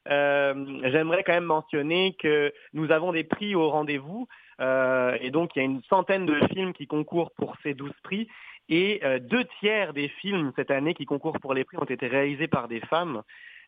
Euh, 0.10 0.82
J'aimerais 0.92 1.24
quand 1.24 1.34
même 1.34 1.44
mentionner 1.44 2.16
que 2.20 2.52
nous 2.74 2.92
avons 2.92 3.12
des 3.12 3.24
prix 3.24 3.54
au 3.54 3.70
rendez-vous 3.70 4.28
euh, 4.60 5.16
et 5.22 5.30
donc 5.30 5.56
il 5.56 5.60
y 5.60 5.62
a 5.62 5.66
une 5.66 5.84
centaine 5.84 6.26
de 6.26 6.40
films 6.48 6.74
qui 6.74 6.88
concourent 6.88 7.32
pour 7.32 7.56
ces 7.62 7.76
12 7.76 7.92
prix 8.04 8.28
et 8.68 9.00
euh, 9.04 9.20
deux 9.20 9.46
tiers 9.60 9.94
des 9.94 10.08
films 10.08 10.54
cette 10.56 10.72
année 10.72 10.96
qui 10.96 11.06
concourent 11.06 11.40
pour 11.40 11.54
les 11.54 11.64
prix 11.64 11.78
ont 11.78 11.86
été 11.86 12.08
réalisés 12.08 12.48
par 12.48 12.68
des 12.68 12.80
femmes. 12.82 13.22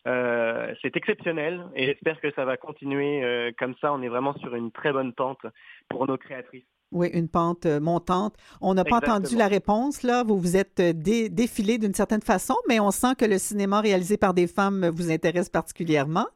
C'est 0.06 0.98
exceptionnel 0.98 1.64
et 1.76 1.86
j'espère 1.86 2.20
que 2.20 2.30
ça 2.32 2.44
va 2.44 2.58
continuer 2.58 3.54
comme 3.58 3.74
ça. 3.80 3.94
On 3.94 4.02
est 4.02 4.10
vraiment 4.10 4.34
sur 4.40 4.54
une 4.54 4.70
très 4.70 4.92
bonne 4.92 5.14
pente 5.14 5.46
pour 5.88 6.06
nos 6.08 6.18
créatrices. 6.18 6.66
Oui, 6.94 7.10
une 7.14 7.28
pente 7.28 7.66
euh, 7.66 7.80
montante. 7.80 8.36
On 8.62 8.76
n'a 8.76 8.84
pas 8.84 8.98
entendu 8.98 9.36
la 9.36 9.48
réponse, 9.48 10.04
là. 10.04 10.24
Vous 10.24 10.38
vous 10.40 10.56
êtes 10.56 10.80
euh, 10.80 10.94
dé- 10.94 11.28
défilé 11.28 11.78
d'une 11.80 11.94
certaine 11.96 12.22
façon, 12.22 12.56
mais 12.70 12.80
on 12.80 12.92
sent 12.92 13.16
que 13.18 13.26
le 13.26 13.40
cinéma 13.40 13.82
réalisé 13.82 14.16
par 14.16 14.34
des 14.36 14.46
femmes 14.48 14.88
vous 14.90 15.12
intéresse 15.12 15.50
particulièrement. 15.50 16.28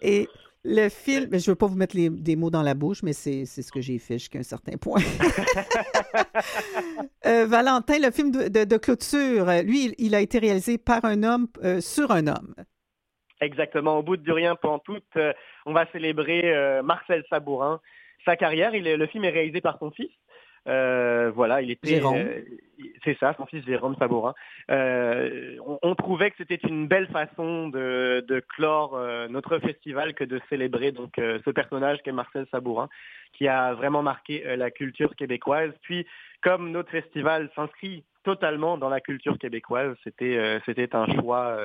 Et 0.00 0.28
le 0.64 0.88
film, 0.88 1.28
je 1.32 1.36
ne 1.36 1.52
veux 1.52 1.54
pas 1.56 1.66
vous 1.66 1.76
mettre 1.76 1.96
les- 1.96 2.10
des 2.10 2.36
mots 2.36 2.50
dans 2.50 2.62
la 2.62 2.74
bouche, 2.74 3.02
mais 3.02 3.12
c'est 3.12 3.44
ce 3.44 3.72
que 3.72 3.80
j'ai 3.80 3.98
fait 3.98 4.18
jusqu'à 4.18 4.38
un 4.38 4.42
certain 4.44 4.76
point. 4.76 5.00
Euh, 7.26 7.46
Valentin, 7.46 7.98
le 7.98 8.10
film 8.10 8.30
de, 8.30 8.48
de- 8.48 8.64
de 8.64 8.76
clôture, 8.76 9.46
lui, 9.64 9.94
il, 9.98 10.14
a 10.14 10.20
été 10.20 10.38
réalisé 10.38 10.78
par 10.78 11.04
un 11.04 11.22
homme 11.24 11.48
euh, 11.64 11.80
sur 11.80 12.10
un 12.10 12.26
homme. 12.26 12.54
Exactement. 13.40 13.98
Au 13.98 14.02
bout 14.02 14.16
de 14.16 14.32
rien 14.32 14.56
pantoute, 14.56 15.04
euh, 15.16 15.32
on 15.66 15.72
va 15.72 15.86
célébrer 15.92 16.42
Marcel 16.82 17.24
Sabourin, 17.28 17.80
sa 18.24 18.36
carrière. 18.36 18.74
Il 18.74 18.86
est, 18.86 18.96
le 18.96 19.06
film 19.06 19.24
est 19.24 19.30
réalisé 19.30 19.60
par 19.60 19.78
son 19.78 19.90
fils. 19.90 20.10
Euh, 20.66 21.30
voilà, 21.34 21.62
il 21.62 21.70
était. 21.70 22.02
Euh, 22.04 22.42
c'est 23.04 23.16
ça, 23.18 23.34
son 23.38 23.46
fils 23.46 23.64
Jérôme 23.64 23.96
Sabourin. 23.96 24.34
Euh, 24.70 25.56
on, 25.66 25.78
on 25.82 25.94
trouvait 25.94 26.30
que 26.30 26.36
c'était 26.36 26.56
une 26.68 26.86
belle 26.86 27.08
façon 27.08 27.68
de, 27.68 28.24
de 28.28 28.40
clore 28.40 28.98
notre 29.30 29.58
festival 29.58 30.14
que 30.14 30.24
de 30.24 30.40
célébrer 30.50 30.92
donc 30.92 31.12
ce 31.16 31.50
personnage 31.50 31.98
qu'est 32.02 32.12
Marcel 32.12 32.46
Sabourin, 32.50 32.88
qui 33.32 33.48
a 33.48 33.72
vraiment 33.74 34.02
marqué 34.02 34.56
la 34.56 34.70
culture 34.70 35.14
québécoise. 35.16 35.72
Puis, 35.82 36.06
comme 36.42 36.70
notre 36.70 36.90
festival 36.90 37.50
s'inscrit 37.54 38.04
totalement 38.24 38.76
dans 38.76 38.90
la 38.90 39.00
culture 39.00 39.38
québécoise, 39.38 39.96
c'était 40.04 40.60
c'était 40.66 40.94
un 40.94 41.06
choix. 41.14 41.56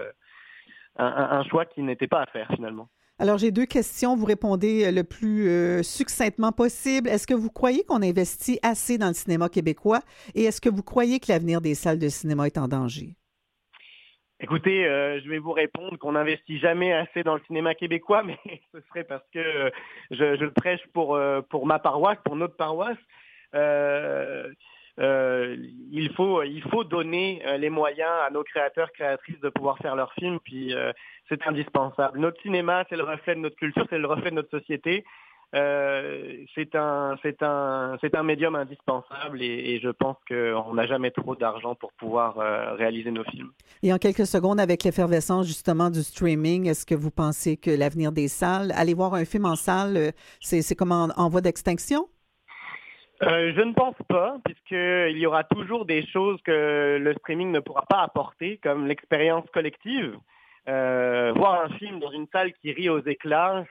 un 0.98 1.44
choix 1.44 1.66
qui 1.66 1.82
n'était 1.82 2.08
pas 2.08 2.22
à 2.22 2.26
faire 2.28 2.48
finalement. 2.56 2.88
Alors, 3.20 3.38
j'ai 3.38 3.52
deux 3.52 3.66
questions. 3.66 4.16
Vous 4.16 4.26
répondez 4.26 4.86
euh, 4.86 4.92
le 4.92 5.04
plus 5.04 5.48
euh, 5.48 5.84
succinctement 5.84 6.52
possible. 6.52 7.08
Est-ce 7.08 7.28
que 7.28 7.36
vous 7.36 7.52
croyez 7.52 7.84
qu'on 7.84 8.02
investit 8.02 8.60
assez 8.64 8.98
dans 8.98 9.08
le 9.08 9.14
cinéma 9.14 9.50
québécois? 9.50 10.00
Et 10.34 10.44
est-ce 10.46 10.60
que 10.60 10.70
vous 10.70 10.82
croyez 10.82 11.20
que 11.20 11.32
l'avenir 11.32 11.62
des 11.62 11.76
salles 11.76 12.00
de 12.00 12.10
cinéma 12.10 12.48
est 12.48 12.58
en 12.58 12.68
danger? 12.68 13.16
Écoutez, 14.40 14.86
euh, 14.86 15.22
je 15.24 15.30
vais 15.30 15.38
vous 15.38 15.52
répondre 15.52 15.98
qu'on 15.98 16.14
n'investit 16.14 16.58
jamais 16.60 16.92
assez 16.92 17.24
dans 17.24 17.36
le 17.36 17.42
cinéma 17.46 17.76
québécois, 17.76 18.24
mais 18.26 18.40
ce 18.74 18.82
serait 18.90 19.04
parce 19.04 19.24
que 19.32 19.72
je, 20.10 20.36
je 20.36 20.44
le 20.44 20.52
prêche 20.52 20.82
pour, 20.92 21.18
pour 21.50 21.68
ma 21.68 21.80
paroisse, 21.80 22.18
pour 22.26 22.36
notre 22.36 22.58
paroisse. 22.58 22.98
Euh, 25.00 25.58
il, 25.92 26.12
faut, 26.14 26.44
il 26.44 26.62
faut 26.64 26.84
donner 26.84 27.42
euh, 27.46 27.58
les 27.58 27.70
moyens 27.70 28.12
à 28.28 28.30
nos 28.30 28.44
créateurs, 28.44 28.92
créatrices 28.92 29.40
de 29.40 29.50
pouvoir 29.50 29.78
faire 29.80 29.96
leurs 29.96 30.14
films, 30.14 30.40
puis 30.44 30.74
euh, 30.74 30.92
c'est 31.30 31.46
indispensable. 31.48 32.20
Notre 32.20 32.40
cinéma, 32.42 32.86
c'est 32.90 32.96
le 32.96 33.04
reflet 33.04 33.36
de 33.36 33.40
notre 33.40 33.56
culture, 33.56 33.86
c'est 33.90 33.98
le 33.98 34.08
reflet 34.08 34.30
de 34.30 34.36
notre 34.36 34.52
société. 34.52 35.04
c'est 35.52 36.76
un, 36.76 37.16
un, 37.42 37.98
un 38.14 38.24
médium 38.24 38.56
indispensable 38.56 39.42
et, 39.42 39.80
je 39.80 39.90
pense 39.90 40.18
qu'on 40.28 40.74
n'a 40.74 40.86
jamais 40.86 41.12
trop 41.12 41.36
d'argent 41.36 41.76
pour 41.76 41.92
pouvoir 41.94 42.36
réaliser 42.78 43.12
nos 43.12 43.24
films. 43.24 43.52
Et 43.82 43.94
en 43.94 43.98
quelques 43.98 44.26
secondes, 44.26 44.60
avec 44.60 44.84
l'effervescence 44.84 45.48
justement 45.48 45.90
du 45.90 46.02
streaming, 46.02 46.68
est-ce 46.68 46.86
que 46.86 46.96
vous 46.96 47.12
pensez 47.12 47.58
que 47.58 47.72
l'avenir 47.72 48.12
des 48.12 48.28
salles, 48.28 48.72
aller 48.76 48.94
voir 48.94 49.14
un 49.14 49.26
film 49.26 49.46
en 49.46 49.56
salle, 49.56 50.14
c'est, 50.40 50.76
comme 50.76 50.92
en 50.92 51.30
voie 51.30 51.42
d'extinction? 51.42 52.08
Euh, 53.24 53.54
je 53.56 53.62
ne 53.62 53.74
pense 53.74 53.96
pas, 54.10 54.38
puisqu'il 54.44 55.18
y 55.18 55.26
aura 55.26 55.46
toujours 55.46 55.86
des 55.86 56.06
choses 56.06 56.42
que 56.42 56.98
le 57.00 57.14
streaming 57.14 57.52
ne 57.52 57.60
pourra 57.62 57.84
pas 57.88 58.02
apporter, 58.02 58.58
comme 58.58 58.88
l'expérience 58.88 59.50
collective. 59.54 60.18
Euh, 60.68 61.34
voir 61.36 61.64
un 61.64 61.70
film 61.78 62.00
dans 62.00 62.12
une 62.12 62.28
salle 62.32 62.54
qui 62.54 62.72
rit 62.72 62.90
aux 62.90 63.02
éclats, 63.06 63.66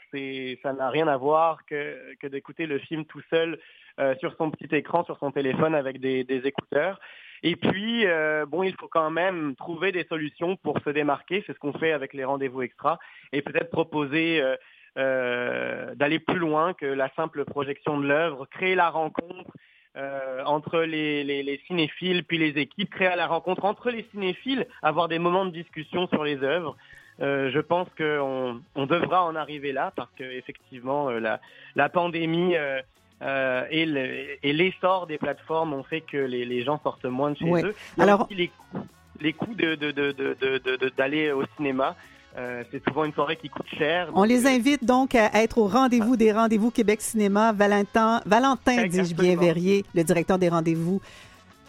ça 0.63 0.73
n'a 0.73 0.91
rien 0.91 1.09
à 1.09 1.17
voir 1.17 1.65
que, 1.67 2.15
que 2.21 2.27
d'écouter 2.27 2.67
le 2.67 2.79
film 2.79 3.05
tout 3.05 3.23
seul 3.31 3.59
euh, 3.99 4.15
sur 4.21 4.35
son 4.37 4.51
petit 4.51 4.75
écran, 4.75 5.05
sur 5.05 5.19
son 5.19 5.31
téléphone 5.33 5.75
avec 5.75 6.01
des, 6.01 6.25
des 6.25 6.47
écouteurs. 6.47 6.99
Et 7.43 7.57
puis, 7.57 8.07
euh, 8.07 8.47
bon, 8.47 8.63
il 8.63 8.75
faut 8.79 8.89
quand 8.89 9.11
même 9.11 9.55
trouver 9.57 9.91
des 9.91 10.05
solutions 10.05 10.57
pour 10.57 10.79
se 10.81 10.91
démarquer. 10.91 11.43
C'est 11.47 11.53
ce 11.53 11.59
qu'on 11.59 11.73
fait 11.73 11.93
avec 11.93 12.15
les 12.15 12.25
rendez-vous 12.25 12.63
extra 12.63 12.99
et 13.33 13.43
peut-être 13.43 13.71
proposer 13.71 14.41
euh, 14.41 14.57
d'aller 14.97 16.19
plus 16.19 16.39
loin 16.39 16.75
que 16.75 16.87
la 16.87 17.09
simple 17.15 17.45
projection 17.45 17.99
de 17.99 18.07
l'œuvre, 18.07 18.47
créer 18.51 18.75
la 18.75 18.91
rencontre 18.91 19.51
euh, 19.97 20.43
entre 20.45 20.81
les, 20.81 21.23
les, 21.25 21.43
les 21.43 21.61
cinéphiles 21.67 22.25
puis 22.25 22.39
les 22.39 22.59
équipes, 22.61 22.91
créer 22.91 23.15
la 23.17 23.27
rencontre 23.27 23.65
entre 23.65 23.91
les 23.91 24.07
cinéphiles, 24.13 24.67
avoir 24.83 25.09
des 25.09 25.19
moments 25.19 25.45
de 25.45 25.51
discussion 25.51 26.07
sur 26.09 26.25
les 26.25 26.43
œuvres. 26.43 26.77
Euh, 27.21 27.51
je 27.53 27.61
pense 27.61 27.89
qu'on 27.99 28.61
on 28.75 28.87
devra 28.87 29.23
en 29.25 29.37
arriver 29.37 29.73
là 29.73 29.93
parce 29.95 30.11
que 30.19 30.25
effectivement 30.25 31.11
euh, 31.11 31.21
la, 31.21 31.41
la 31.77 31.91
pandémie 31.91 32.57
euh, 32.57 32.81
euh, 33.21 33.67
et 33.71 33.85
le- 33.85 34.27
et 34.43 34.53
l'essor 34.55 35.07
des 35.07 35.19
plateformes 35.19 35.75
ont 35.75 35.83
fait 35.85 36.01
que 36.01 36.17
les, 36.17 36.47
les 36.47 36.63
gens 36.65 36.81
sortent 36.83 37.05
moins 37.05 37.33
de 37.33 37.37
chez 37.37 37.45
Ouais. 37.45 37.63
eux. 37.65 37.75
Alors- 37.99 38.23
aussi 38.23 38.35
les 38.35 38.49
coûts, 38.49 38.87
les 39.21 39.33
coûts 39.35 39.55
de, 39.55 39.75
de, 39.75 39.91
de, 39.93 40.89
d'aller 40.97 41.31
au 41.33 41.45
cinéma. 41.57 41.95
Euh, 42.39 42.65
c'est 42.71 42.83
souvent 42.89 43.05
une 43.05 43.13
soirée 43.13 43.37
qui 43.37 43.49
coûte 43.49 43.67
cher. 43.77 44.09
On 44.15 44.25
les 44.25 44.47
euh, 44.47 44.51
invite 44.51 44.85
donc 44.85 45.15
à 45.15 45.43
être 45.43 45.59
au 45.59 45.67
rendez-vous 45.67 46.17
des 46.17 46.33
rendez-vous 46.33 46.71
Québec 46.71 47.03
Cinéma. 47.03 47.53
Valentin, 47.53 48.23
Valentin 48.25 48.87
dis-je 48.87 49.15
bien. 49.15 49.37
Verrier, 49.37 49.85
le 49.95 50.03
directeur 50.03 50.39
des 50.39 50.49
rendez-vous. 50.49 51.01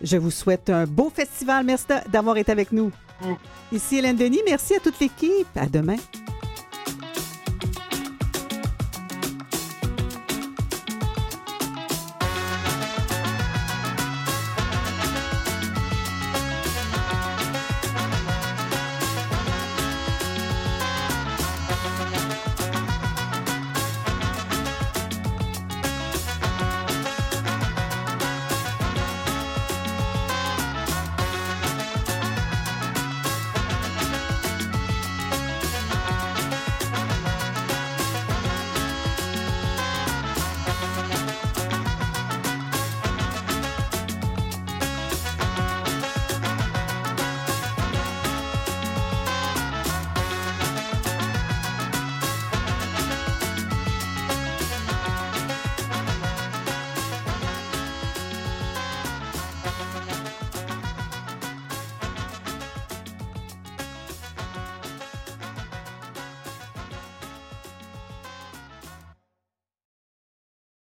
Je 0.01 0.17
vous 0.17 0.31
souhaite 0.31 0.69
un 0.69 0.85
beau 0.85 1.09
festival. 1.09 1.65
Merci 1.65 1.87
d'avoir 2.09 2.37
été 2.37 2.51
avec 2.51 2.71
nous. 2.71 2.91
Ici 3.71 3.97
Hélène 3.97 4.17
Denis. 4.17 4.41
Merci 4.45 4.75
à 4.75 4.79
toute 4.79 4.99
l'équipe. 4.99 5.47
À 5.55 5.65
demain. 5.67 5.97